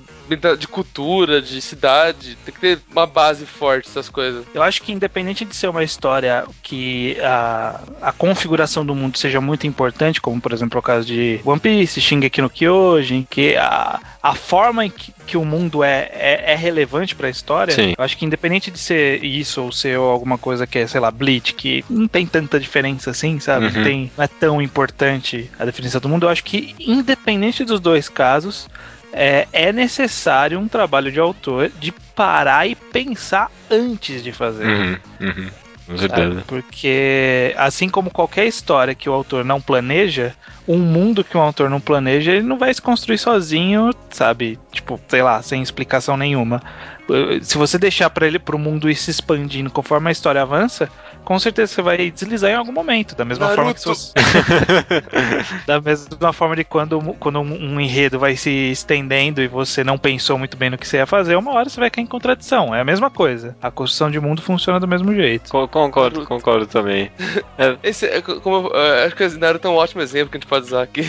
de 0.59 0.67
cultura, 0.67 1.41
de 1.41 1.61
cidade. 1.61 2.37
Tem 2.45 2.55
que 2.55 2.61
ter 2.61 2.79
uma 2.91 3.07
base 3.07 3.47
forte, 3.47 3.89
essas 3.89 4.09
coisas. 4.09 4.45
Eu 4.55 4.63
acho 4.63 4.83
que 4.83 4.93
independente 4.93 5.45
de 5.45 5.55
ser 5.55 5.69
uma 5.69 5.85
história 5.85 6.45
que 6.63 7.17
a, 7.21 7.81
a 8.03 8.13
configuração 8.13 8.85
do 8.85 8.95
mundo 8.95 9.19
seja 9.19 9.41
muito 9.41 9.67
importante, 9.67 10.21
como 10.21 10.41
por 10.41 10.53
exemplo 10.53 10.79
o 10.79 10.83
caso 10.83 11.07
de 11.07 11.41
One 11.45 11.61
Piece, 11.61 12.01
Shingeki 12.01 12.43
no 12.43 12.51
Kyojin, 12.51 13.27
que 13.29 13.57
a, 13.57 14.01
a 14.23 14.35
forma 14.35 14.85
em 14.85 14.91
que, 14.91 15.13
que 15.27 15.37
o 15.37 15.45
mundo 15.45 15.85
é, 15.85 16.11
é, 16.13 16.53
é 16.53 16.55
relevante 16.57 17.15
para 17.15 17.29
a 17.29 17.31
história, 17.31 17.75
Sim. 17.75 17.95
eu 17.97 18.05
acho 18.05 18.17
que 18.17 18.25
independente 18.25 18.71
de 18.71 18.79
ser 18.79 19.23
isso 19.23 19.63
ou 19.63 19.73
ser 19.73 19.97
alguma 19.97 20.39
coisa 20.39 20.67
que 20.67 20.79
é, 20.79 20.87
sei 20.87 21.01
lá, 21.01 21.11
Bleach, 21.11 21.55
que 21.55 21.85
não 21.89 22.09
tem 22.09 22.27
tanta 22.27 22.59
diferença 22.59 23.11
assim, 23.11 23.39
sabe? 23.39 23.67
Uhum. 23.67 23.73
Não, 23.73 23.85
tem, 23.85 24.13
não 24.17 24.25
é 24.25 24.29
tão 24.29 24.63
importante 24.63 25.51
a 25.59 25.65
definição 25.65 26.01
do 26.01 26.09
mundo, 26.09 26.27
eu 26.27 26.31
acho 26.31 26.45
que 26.45 26.75
independente 26.79 27.65
dos 27.65 27.81
dois 27.81 28.09
casos, 28.09 28.69
é, 29.17 29.49
é 29.51 29.73
necessário 29.73 30.59
um 30.59 30.69
trabalho 30.69 31.11
de 31.11 31.19
autor 31.19 31.71
de 31.81 31.91
parar 32.15 32.67
e 32.67 32.75
pensar 32.75 33.51
antes 33.71 34.23
de 34.23 34.31
fazer. 34.31 34.67
Uhum, 34.67 34.99
uhum. 35.21 35.51
Com 35.87 35.99
sabe? 35.99 36.43
Porque 36.47 37.55
assim 37.57 37.89
como 37.89 38.11
qualquer 38.11 38.47
história 38.47 38.95
que 38.95 39.09
o 39.09 39.13
autor 39.13 39.45
não 39.45 39.61
planeja, 39.61 40.35
um 40.69 40.79
mundo 40.79 41.23
que 41.25 41.37
um 41.37 41.41
autor 41.41 41.71
não 41.71 41.81
planeja, 41.81 42.33
ele 42.33 42.47
não 42.47 42.59
vai 42.59 42.73
se 42.75 42.83
construir 42.83 43.19
sozinho, 43.19 43.91
sabe? 44.11 44.59
Tipo, 44.73 45.01
sei 45.09 45.23
lá, 45.23 45.41
sem 45.43 45.63
explicação 45.63 46.17
nenhuma. 46.17 46.61
Se 47.43 47.57
você 47.57 47.79
deixar 47.79 48.11
para 48.11 48.27
ele 48.27 48.39
pro 48.39 48.59
mundo 48.59 48.91
ir 48.91 48.97
se 48.97 49.13
expandindo 49.13 49.71
conforme 49.71 50.09
a 50.09 50.13
história 50.13 50.43
avança, 50.43 50.89
com 51.25 51.39
certeza 51.39 51.73
você 51.73 51.81
vai 51.83 52.11
deslizar 52.11 52.51
em 52.51 52.55
algum 52.55 52.73
momento, 52.73 53.15
da 53.15 53.25
mesma 53.25 53.49
forma 53.51 53.73
que 53.73 53.81
se 53.81 53.87
Naruto. 53.87 54.03
você... 54.03 54.13
da 55.67 55.81
mesma 55.81 56.33
forma 56.33 56.57
de 56.57 56.65
quando, 56.65 57.01
quando 57.21 57.41
um 57.41 57.57
um 57.77 57.81
enredo 57.81 58.19
vai 58.19 58.37
se 58.37 58.51
estendendo 58.71 59.41
e 59.41 59.47
você 59.49 59.83
não 59.85 59.97
pensou 59.99 60.39
muito 60.39 60.57
bem 60.57 60.71
no 60.71 60.79
que 60.79 60.87
você 60.87 60.97
ia 60.99 61.07
fazer, 61.07 61.37
uma 61.37 61.53
hora 61.53 61.69
você 61.69 61.79
vai 61.81 61.91
cair 61.91 62.05
em 62.05 62.07
contradição. 62.09 62.75
É 62.75 62.81
a 62.81 62.85
mesma 62.85 63.11
coisa. 63.11 63.57
A 63.63 63.71
construção 63.71 64.11
de 64.11 64.19
mundo 64.21 64.41
funciona 64.43 64.79
do 64.81 64.89
mesmo 64.89 65.15
jeito. 65.15 65.51
Co- 65.51 65.69
Concordo, 65.69 66.17
Naruto. 66.21 66.29
concordo 66.35 66.67
também. 66.67 67.11
Esse 67.83 68.07
é 68.07 68.21
co- 68.21 68.41
como 68.41 68.71
é, 68.75 69.05
acho 69.07 69.15
que 69.17 69.29
Naruto 69.39 69.67
é 69.69 69.71
um 69.71 69.75
ótimo 69.77 70.03
exemplo 70.03 70.31
que 70.31 70.37
a 70.37 70.41
gente 70.41 70.49
pode 70.49 70.56
aqui. 70.73 71.03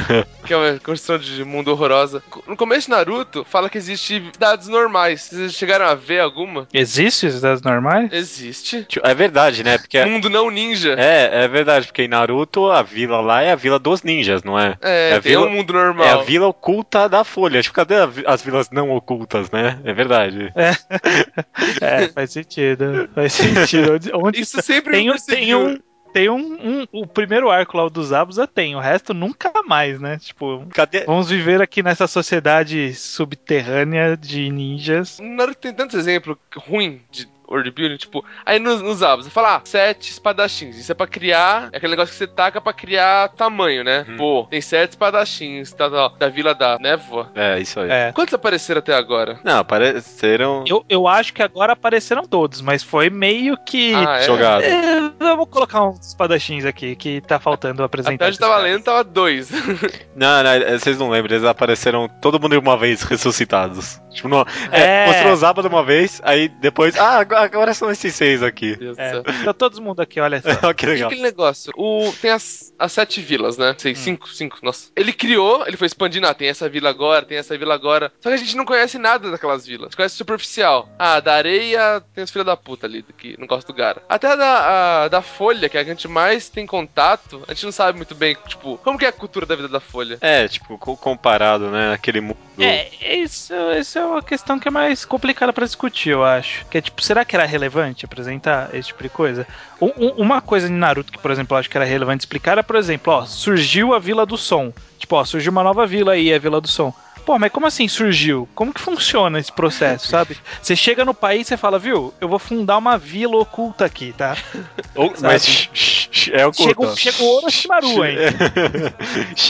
que 0.46 0.52
é 0.52 0.56
uma 0.56 0.78
construção 0.78 1.18
de 1.18 1.44
mundo 1.44 1.70
horrorosa. 1.70 2.22
No 2.46 2.56
começo 2.56 2.86
de 2.86 2.90
Naruto, 2.90 3.44
fala 3.48 3.68
que 3.68 3.78
existe 3.78 4.22
cidades 4.32 4.68
normais. 4.68 5.22
Vocês 5.22 5.54
chegaram 5.54 5.86
a 5.86 5.94
ver 5.94 6.20
alguma? 6.20 6.66
Existe 6.72 7.30
cidades 7.30 7.62
normais? 7.62 8.12
Existe. 8.12 8.84
Tipo, 8.84 9.06
É 9.06 9.14
verdade, 9.14 9.62
né? 9.64 9.78
Porque. 9.78 10.04
Mundo 10.04 10.28
não 10.30 10.50
ninja. 10.50 10.94
É, 10.98 11.44
é 11.44 11.48
verdade, 11.48 11.86
porque 11.86 12.02
em 12.02 12.08
Naruto 12.08 12.70
a 12.70 12.82
vila 12.82 13.20
lá 13.20 13.42
é 13.42 13.52
a 13.52 13.56
vila 13.56 13.78
dos 13.78 14.02
ninjas, 14.02 14.42
não 14.42 14.58
é? 14.58 14.76
É, 14.80 15.10
É 15.10 15.14
a 15.16 15.20
tem 15.20 15.32
vila- 15.32 15.46
um 15.46 15.50
mundo 15.50 15.72
normal. 15.72 16.06
É 16.06 16.10
a 16.12 16.16
vila 16.22 16.46
oculta 16.48 17.08
da 17.08 17.24
Folha. 17.24 17.62
Tipo, 17.62 17.74
cadê 17.74 17.94
as 18.26 18.42
vilas 18.42 18.68
não 18.70 18.90
ocultas, 18.90 19.50
né? 19.50 19.78
É 19.84 19.92
verdade. 19.92 20.52
É, 21.80 22.08
faz 22.08 22.32
sentido. 22.32 23.08
Faz 23.14 23.32
sentido. 23.32 23.94
Onde, 23.94 24.10
onde 24.14 24.40
Isso 24.40 24.60
sempre 24.62 24.92
tem, 24.92 25.08
me 25.08 25.20
tem 25.20 25.54
um. 25.54 25.78
Tem 26.12 26.28
um, 26.28 26.36
um- 26.82 26.86
O 26.92 27.06
primeiro 27.06 27.50
arco 27.50 27.76
lá, 27.76 27.84
o 27.84 27.90
dos 27.90 28.12
Abusa, 28.12 28.46
tem. 28.46 28.74
O 28.74 28.80
resto 28.80 29.14
nunca 29.14 29.52
mais, 29.64 30.00
né? 30.00 30.18
Tipo, 30.18 30.66
Cadê? 30.74 31.04
vamos 31.04 31.30
viver 31.30 31.60
aqui 31.62 31.82
nessa 31.82 32.06
sociedade 32.06 32.94
subterrânea 32.94 34.16
de 34.16 34.50
ninjas. 34.50 35.18
Naruto 35.20 35.60
tem 35.60 35.72
tantos 35.72 35.96
exemplos 35.98 36.36
ruins 36.56 37.00
de 37.10 37.28
world 37.50 37.70
building, 37.70 37.96
tipo, 37.96 38.24
aí 38.46 38.58
nos, 38.58 38.80
nos 38.80 39.02
abos, 39.02 39.24
você 39.26 39.30
fala, 39.30 39.56
ah, 39.56 39.60
sete 39.64 40.10
espadachins. 40.10 40.76
Isso 40.76 40.92
é 40.92 40.94
pra 40.94 41.06
criar, 41.06 41.68
é 41.72 41.76
aquele 41.76 41.92
negócio 41.92 42.12
que 42.12 42.18
você 42.18 42.26
taca 42.26 42.60
pra 42.60 42.72
criar 42.72 43.28
tamanho, 43.30 43.82
né? 43.82 44.04
Uhum. 44.08 44.16
Pô, 44.16 44.46
tem 44.50 44.60
sete 44.60 44.90
espadachins, 44.90 45.72
tá, 45.72 45.90
tá, 45.90 46.12
da 46.18 46.28
Vila 46.28 46.54
da 46.54 46.78
Névoa. 46.78 47.30
É, 47.34 47.58
isso 47.58 47.80
aí. 47.80 47.90
É. 47.90 48.12
Quantos 48.12 48.34
apareceram 48.34 48.78
até 48.78 48.94
agora? 48.94 49.38
Não, 49.44 49.58
apareceram 49.58 50.64
Eu, 50.66 50.84
eu 50.88 51.08
acho 51.08 51.32
que 51.32 51.42
agora 51.42 51.72
apareceram 51.72 52.22
todos, 52.24 52.60
mas 52.60 52.82
foi 52.82 53.10
meio 53.10 53.56
que. 53.64 53.94
Ah, 53.94 54.18
é? 54.18 54.22
jogados. 54.22 54.66
É, 54.66 55.10
vamos 55.18 55.48
colocar 55.48 55.82
uns 55.84 56.08
espadachins 56.08 56.64
aqui 56.64 56.94
que 56.94 57.20
tá 57.20 57.38
faltando 57.38 57.82
apresentar. 57.82 58.14
Até 58.14 58.28
esses 58.28 58.38
tava 58.38 58.56
lendo, 58.58 58.82
tava 58.84 59.02
dois. 59.04 59.50
Não, 60.14 60.42
não, 60.42 60.50
é, 60.50 60.78
vocês 60.78 60.98
não 60.98 61.08
lembram, 61.08 61.34
eles 61.34 61.46
apareceram 61.46 62.08
todo 62.20 62.38
mundo 62.38 62.52
de 62.52 62.58
uma 62.58 62.76
vez 62.76 63.02
ressuscitados. 63.02 64.00
Tipo, 64.10 64.28
não, 64.28 64.44
é, 64.70 65.04
É. 65.04 65.06
mostrou 65.06 65.32
os 65.32 65.40
Zaba 65.40 65.62
de 65.62 65.68
uma 65.68 65.82
vez, 65.82 66.20
aí 66.24 66.48
depois, 66.48 66.98
ah, 66.98 67.20
agora, 67.20 67.39
agora 67.40 67.74
são 67.74 67.90
esses 67.90 68.14
seis 68.14 68.42
aqui. 68.42 68.76
Deus 68.76 68.96
do 68.96 69.00
É, 69.02 69.10
céu. 69.10 69.22
tá 69.44 69.52
todo 69.52 69.80
mundo 69.82 70.00
aqui, 70.00 70.20
olha 70.20 70.40
só. 70.40 70.48
Olha 70.66 70.74
que 70.74 70.86
legal. 70.86 71.08
aquele 71.08 71.22
negócio, 71.22 71.72
o, 71.76 72.12
tem 72.20 72.30
as, 72.30 72.72
as 72.78 72.92
sete 72.92 73.20
vilas, 73.20 73.56
né? 73.56 73.70
Hum. 73.70 73.74
Sei, 73.78 73.94
cinco, 73.94 74.28
cinco, 74.28 74.58
nossa. 74.62 74.90
Ele 74.94 75.12
criou, 75.12 75.66
ele 75.66 75.76
foi 75.76 75.86
expandindo, 75.86 76.26
ah, 76.26 76.34
tem 76.34 76.48
essa 76.48 76.68
vila 76.68 76.88
agora, 76.90 77.24
tem 77.24 77.38
essa 77.38 77.56
vila 77.56 77.74
agora. 77.74 78.12
Só 78.20 78.28
que 78.28 78.34
a 78.34 78.38
gente 78.38 78.56
não 78.56 78.64
conhece 78.64 78.98
nada 78.98 79.30
daquelas 79.30 79.66
vilas. 79.66 79.86
A 79.86 79.88
gente 79.88 79.96
conhece 79.96 80.16
superficial. 80.16 80.88
Ah, 80.98 81.20
da 81.20 81.34
areia 81.34 82.02
tem 82.14 82.22
os 82.24 82.30
filhos 82.30 82.46
da 82.46 82.56
puta 82.56 82.86
ali, 82.86 83.04
que 83.16 83.36
não 83.38 83.46
gosta 83.46 83.72
do 83.72 83.76
Gara. 83.76 84.02
Até 84.08 84.28
a 84.28 84.36
da, 84.36 85.04
a 85.04 85.08
da 85.08 85.22
Folha, 85.22 85.68
que 85.68 85.76
é 85.76 85.80
a 85.80 85.84
que 85.84 85.90
a 85.90 85.94
gente 85.94 86.08
mais 86.08 86.48
tem 86.48 86.66
contato, 86.66 87.42
a 87.48 87.54
gente 87.54 87.64
não 87.64 87.72
sabe 87.72 87.96
muito 87.96 88.14
bem, 88.14 88.36
tipo, 88.46 88.78
como 88.78 88.98
que 88.98 89.04
é 89.04 89.08
a 89.08 89.12
cultura 89.12 89.46
da 89.46 89.54
vida 89.56 89.68
da 89.68 89.80
Folha. 89.80 90.18
É, 90.20 90.46
tipo, 90.48 90.76
co- 90.78 90.96
comparado, 90.96 91.70
né, 91.70 91.92
aquele 91.92 92.20
mundo. 92.20 92.38
É, 92.58 92.90
isso, 93.16 93.54
isso 93.78 93.98
é 93.98 94.04
uma 94.04 94.22
questão 94.22 94.58
que 94.58 94.68
é 94.68 94.70
mais 94.70 95.04
complicada 95.04 95.52
pra 95.52 95.64
discutir, 95.64 96.10
eu 96.10 96.22
acho. 96.24 96.66
Que 96.66 96.78
é 96.78 96.80
tipo, 96.80 97.00
será 97.02 97.24
que 97.24 97.29
era 97.36 97.44
relevante 97.46 98.04
apresentar 98.04 98.74
esse 98.74 98.88
tipo 98.88 99.02
de 99.02 99.08
coisa? 99.08 99.46
Um- 99.80 99.92
um- 99.96 100.14
uma 100.22 100.40
coisa 100.40 100.66
em 100.68 100.70
Naruto 100.72 101.12
que, 101.12 101.18
por 101.18 101.30
exemplo, 101.30 101.54
eu 101.56 101.60
acho 101.60 101.70
que 101.70 101.76
era 101.76 101.84
relevante 101.84 102.22
explicar 102.22 102.52
era, 102.52 102.62
por 102.62 102.76
exemplo, 102.76 103.12
ó, 103.12 103.24
surgiu 103.26 103.94
a 103.94 103.98
Vila 103.98 104.24
do 104.26 104.36
Som. 104.36 104.72
Tipo, 104.98 105.16
ó, 105.16 105.24
surgiu 105.24 105.50
uma 105.52 105.62
nova 105.64 105.86
vila 105.86 106.12
aí, 106.12 106.32
a 106.32 106.38
Vila 106.38 106.60
do 106.60 106.68
Som. 106.68 106.92
Pô, 107.24 107.38
mas 107.38 107.52
como 107.52 107.66
assim 107.66 107.86
surgiu? 107.86 108.48
Como 108.54 108.72
que 108.72 108.80
funciona 108.80 109.38
esse 109.38 109.52
processo, 109.52 110.08
sabe? 110.08 110.36
Você 110.60 110.74
chega 110.74 111.04
no 111.04 111.12
país 111.14 111.50
e 111.50 111.56
fala, 111.56 111.78
viu, 111.78 112.12
eu 112.20 112.28
vou 112.28 112.38
fundar 112.38 112.78
uma 112.78 112.96
vila 112.96 113.36
oculta 113.36 113.84
aqui, 113.84 114.12
tá? 114.16 114.36
Ou- 114.96 115.12
mas 115.20 115.68
é 116.32 116.46
oculta. 116.46 116.62
Chega, 116.64 116.80
o- 116.82 116.96
chega 116.96 117.22
o 117.22 117.36
Orochimaru, 117.36 118.04
hein? 118.04 118.16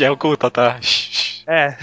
É 0.01 0.11
oculta, 0.11 0.51
tá? 0.51 0.79
É. 1.51 1.77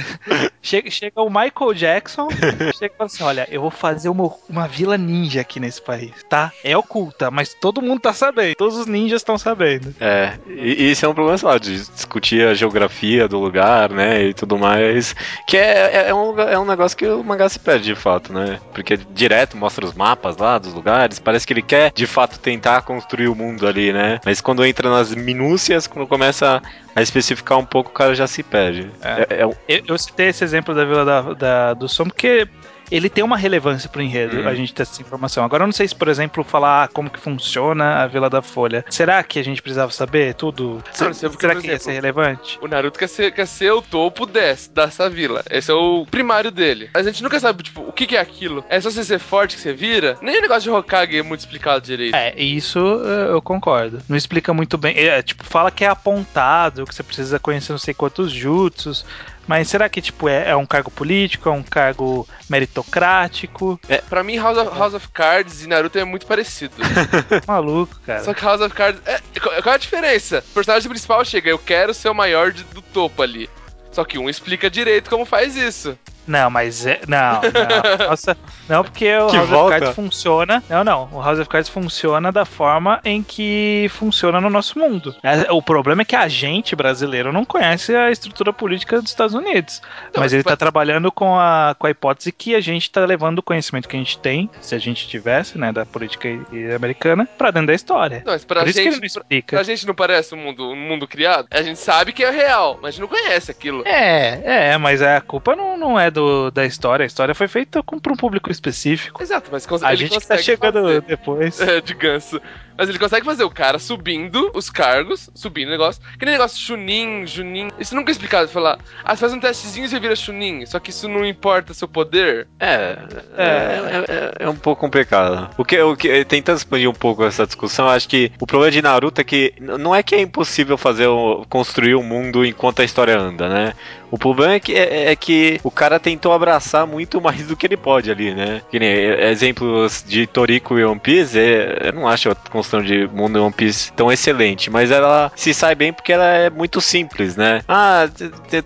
Chega, 0.62 0.90
chega 0.90 1.22
o 1.22 1.30
Michael 1.30 1.74
Jackson, 1.74 2.30
chega 2.78 2.94
e 2.94 2.98
fala 2.98 3.06
assim: 3.06 3.24
olha, 3.24 3.48
eu 3.52 3.62
vou 3.62 3.72
fazer 3.72 4.10
uma, 4.10 4.34
uma 4.50 4.68
vila 4.68 4.98
ninja 4.98 5.42
aqui 5.42 5.60
nesse 5.60 5.82
país, 5.82 6.12
tá? 6.30 6.52
É 6.64 6.76
oculta, 6.78 7.30
mas 7.30 7.54
todo 7.54 7.82
mundo 7.82 8.00
tá 8.00 8.14
sabendo. 8.14 8.56
Todos 8.56 8.78
os 8.78 8.86
ninjas 8.86 9.22
estão 9.22 9.38
sabendo. 9.38 9.94
É, 10.00 10.34
e 10.48 10.78
e 10.78 10.92
isso 10.92 11.06
é 11.06 11.10
um 11.10 11.14
problema, 11.14 11.38
sei 11.38 11.48
lá, 11.50 11.58
de 11.58 11.76
discutir 11.76 12.48
a 12.48 12.54
geografia 12.54 13.28
do 13.28 13.40
lugar, 13.40 13.90
né, 13.90 14.26
e 14.26 14.34
tudo 14.34 14.58
mais, 14.58 15.16
que 15.48 15.58
é, 15.58 16.06
é, 16.06 16.10
é 16.10 16.14
um, 16.14 16.40
é 16.40 16.58
um 16.58 16.66
negócio 16.66 16.96
que 16.96 17.06
o 17.06 17.24
mangá 17.24 17.50
se 17.50 17.60
perde, 17.60 17.86
de 17.86 17.96
fato, 17.96 18.32
né, 18.32 18.60
porque 18.74 18.96
direto 18.96 19.58
mostra 19.58 19.84
os 19.86 19.94
mapas 19.94 20.38
lá 20.38 20.58
dos 20.58 20.74
lugares, 20.74 21.20
parece 21.20 21.48
que 21.48 21.54
ele 21.54 21.62
quer, 21.62 21.92
de 21.92 22.06
fato, 22.06 22.40
tentar 22.40 22.84
construir 22.84 23.28
o 23.28 23.36
mundo 23.36 23.68
ali, 23.68 23.92
né, 23.92 24.20
mas 24.24 24.40
quando 24.40 24.64
entra 24.64 24.90
nas 24.90 25.14
minúcias, 25.14 25.88
quando 25.88 26.08
começa 26.08 26.62
a 26.98 27.02
especificar 27.04 27.60
um 27.60 27.66
pouco, 27.66 27.92
o 27.92 27.94
cara 27.94 28.16
já 28.16 28.26
se 28.26 28.42
perde. 28.42 28.90
É. 29.02 29.36
É, 29.36 29.42
é 29.42 29.46
um- 29.46 29.54
Eu, 29.68 29.84
eu 29.90 29.98
citei 30.00 30.30
esse 30.30 30.44
exemplo 30.44 30.74
da 30.74 30.84
Vila 30.84 31.06
da, 31.06 31.22
da- 31.34 31.74
do 31.76 31.88
Som 31.88 32.06
porque 32.06 32.48
ele 32.92 33.10
tem 33.10 33.24
uma 33.24 33.38
relevância 33.38 33.90
pro 33.90 34.02
enredo, 34.02 34.38
Uhum. 34.38 34.48
a 34.48 34.56
gente 34.56 34.74
ter 34.74 34.84
essa 34.84 35.02
informação. 35.02 35.44
Agora 35.44 35.64
eu 35.64 35.68
não 35.68 35.74
sei 35.74 35.88
se, 35.88 35.96
por 35.96 36.08
exemplo, 36.08 36.44
falar 36.44 36.84
ah, 36.84 36.88
como 36.88 37.10
que 37.10 37.20
funciona 37.20 38.04
a 38.04 38.08
Vila 38.08 38.30
da 38.30 38.42
Folha. 38.42 38.84
Será 38.90 39.22
que 39.24 39.40
a 39.40 39.44
gente 39.44 39.62
precisava 39.62 39.92
saber 39.92 40.34
tudo? 40.36 40.84
não 41.00 41.12
porque, 41.12 41.14
Será 41.40 41.56
que 41.56 41.68
ia 41.68 41.74
exemplo, 41.74 41.80
ser 41.84 41.92
relevante? 41.94 42.60
O 42.62 42.68
Naruto 42.68 43.00
quer 43.00 43.08
ser, 43.08 43.32
quer 43.32 43.48
ser 43.48 43.72
o 43.72 43.82
topo 43.82 44.26
desse, 44.26 44.70
dessa 44.70 45.10
vila. 45.10 45.44
Esse 45.50 45.72
é 45.72 45.74
o 45.74 46.06
primário 46.10 46.52
dele. 46.52 46.90
Mas 46.94 47.08
a 47.08 47.12
gente 47.12 47.24
nunca 47.24 47.40
sabe, 47.40 47.64
tipo, 47.64 47.82
o 47.82 47.92
que, 47.92 48.06
que 48.06 48.16
é 48.16 48.20
aquilo. 48.20 48.64
É 48.70 48.80
só 48.80 48.90
você 48.90 49.04
ser 49.04 49.20
forte 49.20 49.56
que 49.56 49.62
você 49.62 49.74
vira? 49.74 50.18
Nem 50.22 50.38
o 50.38 50.42
negócio 50.42 50.64
de 50.64 50.70
Hokage 50.70 51.18
é 51.18 51.24
muito 51.24 51.40
explicado 51.42 51.82
direito. 51.86 52.16
É, 52.16 52.34
isso 52.42 52.80
eh, 52.80 53.32
eu 53.32 53.42
concordo. 53.42 54.00
Não 54.08 54.16
explica 54.18 54.54
muito 54.54 54.78
bem. 54.78 54.98
É, 54.98 55.22
tipo, 55.22 55.44
fala 55.44 55.72
que 55.72 55.84
é 55.84 55.88
apontado, 55.88 56.86
que 56.86 56.94
você 56.96 57.04
precisa 57.04 57.40
conhecer 57.40 57.72
não 57.72 57.80
sei 57.80 57.94
quantos 57.94 58.32
jutsus. 58.32 59.06
Mas 59.48 59.70
será 59.70 59.88
que, 59.88 60.02
tipo, 60.02 60.28
é, 60.28 60.50
é 60.50 60.56
um 60.56 60.66
cargo 60.66 60.92
político? 60.92 61.48
É 61.48 61.52
um 61.52 61.64
cargo 61.64 62.28
meritocrático? 62.50 63.80
Pra 64.10 64.24
mim, 64.24 64.38
House 64.38 64.58
of, 64.58 64.78
House 64.78 64.94
of 64.94 65.08
Cards 65.10 65.64
e 65.64 65.68
Naruto 65.68 65.98
é 65.98 66.04
muito 66.04 66.26
parecido. 66.26 66.74
Maluco, 67.48 68.00
cara. 68.06 68.24
Só 68.24 68.34
que 68.34 68.44
House 68.44 68.62
of 68.62 68.74
Cards. 68.76 69.02
É, 69.06 69.20
qual 69.40 69.62
qual 69.64 69.74
é 69.74 69.76
a 69.76 69.80
diferença? 69.80 70.44
O 70.52 70.54
personagem 70.54 70.90
principal 70.90 71.24
chega, 71.26 71.50
eu 71.50 71.60
quero 71.60 71.94
ser 71.94 72.10
o 72.10 72.14
maior 72.14 72.52
de- 72.52 72.64
do 72.66 72.82
topo 72.82 73.22
ali. 73.22 73.50
Só 73.92 74.04
que 74.04 74.18
um 74.18 74.30
explica 74.30 74.70
direito 74.70 75.10
como 75.10 75.26
faz 75.26 75.56
isso. 75.56 75.98
Não, 76.28 76.50
mas 76.50 76.86
é. 76.86 77.00
Não, 77.08 77.42
não. 77.42 77.98
Nossa, 78.10 78.38
não, 78.68 78.84
porque 78.84 79.06
o 79.18 79.28
Que 79.28 79.38
House 79.38 79.50
volta. 79.50 79.76
of 79.76 79.80
Cards 79.80 79.96
funciona. 79.96 80.64
Não, 80.70 80.84
não. 80.84 81.10
O 81.12 81.22
House 81.22 81.40
of 81.40 81.50
Cards 81.50 81.70
funciona 81.70 82.32
da 82.32 82.46
forma 82.46 83.00
em 83.06 83.24
que 83.24 83.88
funciona 83.92 84.40
no 84.42 84.50
nosso 84.50 84.78
mundo. 84.78 85.16
É, 85.24 85.52
O 85.52 85.62
problema 85.62 86.02
é 86.02 86.06
que 86.06 86.16
a 86.16 86.28
gente, 86.28 86.76
brasileiro, 86.76 87.32
não 87.32 87.46
conhece 87.46 87.96
a 87.96 88.12
estrutura 88.12 88.52
política 88.52 89.02
dos 89.02 89.10
Estados 89.10 89.34
Unidos. 89.34 89.82
Não, 90.14 90.22
mas 90.22 90.34
ele 90.34 90.44
vai- 90.44 90.54
tá 90.54 90.58
trabalhando 90.58 91.12
com 91.12 91.38
a, 91.40 91.76
com 91.80 91.88
a 91.88 91.90
hipótese 91.92 92.32
que 92.32 92.54
a 92.56 92.60
gente 92.60 92.90
tá 92.92 93.06
levando 93.06 93.40
o 93.40 93.44
conhecimento 93.44 93.88
que 93.88 93.96
a 93.96 94.00
gente 94.00 94.18
tem, 94.20 94.50
se 94.62 94.76
a 94.76 94.80
gente 94.80 95.08
tivesse, 95.08 95.58
né, 95.58 95.72
da 95.72 95.86
política 95.86 96.28
americana, 96.76 97.28
pra 97.38 97.52
dentro 97.52 97.68
da 97.68 97.74
história. 97.74 98.22
Não, 98.26 98.34
mas 98.34 98.44
pra 98.46 98.62
Por 98.62 98.70
isso 98.70 98.80
que 98.80 98.88
ele 98.88 98.92
gente. 98.92 98.96
não 98.96 99.00
Pra, 99.00 99.22
explica. 99.22 99.56
pra 99.58 99.64
gente 99.64 99.88
não 99.88 99.96
parece 99.96 100.36
um 100.36 100.38
mundo, 100.38 100.70
um 100.72 100.76
mundo 100.76 101.08
criado? 101.08 101.48
A 101.52 101.62
gente 101.62 101.80
sabe 101.80 102.12
que 102.12 102.24
é 102.24 102.30
real, 102.32 102.76
mas 102.82 102.90
a 102.90 102.92
gente 102.92 103.02
não 103.02 103.08
conhece 103.08 103.52
aquilo. 103.52 103.84
É, 103.86 104.72
é, 104.74 104.78
mas 104.78 105.02
a 105.02 105.22
culpa 105.22 105.56
não, 105.56 105.67
não, 105.78 105.92
não 105.92 106.00
é 106.00 106.12
do, 106.12 106.52
da 106.52 106.66
história. 106.66 107.04
A 107.04 107.08
história 107.08 107.34
foi 107.34 107.48
feita 107.48 107.82
para 107.84 108.14
um 108.14 108.18
público 108.18 108.52
específico. 108.52 109.22
Exato, 109.22 109.50
mas 109.52 109.66
a 109.84 109.96
gente 109.96 110.20
que 110.20 110.28
tá 110.28 110.38
chegando 110.38 110.82
fazer. 110.82 111.02
depois. 111.02 111.60
É, 111.68 111.82
de 111.82 111.94
ganso. 111.94 112.42
Mas 112.78 112.90
ele 112.90 113.00
consegue 113.00 113.26
fazer 113.26 113.44
o 113.44 113.50
cara 113.50 113.80
subindo 113.80 114.52
os 114.54 114.70
cargos, 114.70 115.30
subindo 115.34 115.70
o 115.70 115.72
negócio. 115.72 116.02
Que 116.20 116.26
nem 116.26 116.34
negócio 116.34 116.60
Chunin, 116.60 117.26
Junin. 117.26 117.70
Isso 117.80 117.96
nunca 117.96 118.12
é 118.12 118.14
explicado. 118.14 118.50
Falar, 118.50 118.78
ah, 119.04 119.16
você 119.16 119.22
faz 119.22 119.34
um 119.34 119.40
testezinho 119.40 119.86
e 119.86 119.90
você 119.90 120.00
vira 120.00 120.16
Chunin. 120.16 120.66
Só 120.66 120.80
que 120.80 120.92
isso 120.92 121.08
não 121.08 121.26
importa 121.26 121.74
seu 121.74 121.88
poder. 121.88 122.48
É, 122.60 122.98
é, 123.36 123.46
é, 123.46 124.06
é, 124.08 124.34
é 124.46 124.50
um 124.50 124.56
pouco 124.56 124.82
complicado. 124.82 125.50
O 125.58 125.66
que, 125.66 125.80
o 125.82 125.96
que, 125.96 126.24
tentando 126.26 126.58
expandir 126.58 126.90
um 126.90 126.94
pouco 126.94 127.24
essa 127.24 127.46
discussão, 127.46 127.88
acho 127.88 128.08
que 128.08 128.32
o 128.40 128.46
problema 128.46 128.72
de 128.72 128.82
Naruto 128.82 129.22
é 129.22 129.24
que 129.24 129.54
não 129.60 129.96
é 129.96 130.04
que 130.04 130.16
é 130.16 130.22
impossível 130.22 130.78
fazer 130.78 131.08
construir 131.50 131.96
um 131.96 132.04
mundo 132.04 132.46
enquanto 132.46 132.82
a 132.82 132.86
história 132.86 133.18
anda, 133.18 133.50
né? 133.50 133.74
O 134.10 134.18
problema 134.18 134.54
é 134.54 134.60
que, 134.60 134.74
é, 134.74 135.12
é, 135.12 135.16
que 135.16 135.60
o 135.64 135.72
cara 135.72 136.00
tentou 136.00 136.32
abraçar 136.32 136.88
muito 136.88 137.20
mais 137.20 137.46
do 137.46 137.58
que 137.58 137.66
ele 137.66 137.76
pode 137.76 138.10
ali, 138.10 138.34
né? 138.34 138.62
Que 138.72 138.80
nem 138.80 138.94
exemplos 138.94 140.04
de 140.08 140.26
Toriko 140.26 140.80
e 140.80 140.86
One 140.86 141.00
Piece, 141.00 141.38
é, 141.38 141.88
eu 141.88 141.94
não 141.94 142.08
acho 142.08 142.30
construção 142.68 142.82
de 142.82 143.08
mundo 143.08 143.42
One 143.42 143.54
Piece 143.54 143.92
tão 143.94 144.12
excelente, 144.12 144.70
mas 144.70 144.92
ela 144.92 145.32
se 145.36 145.54
sai 145.54 145.74
bem 145.74 145.94
porque 145.94 146.12
ela 146.12 146.26
é 146.26 146.50
muito 146.50 146.82
simples, 146.82 147.36
né? 147.36 147.62
Ah, 147.68 148.08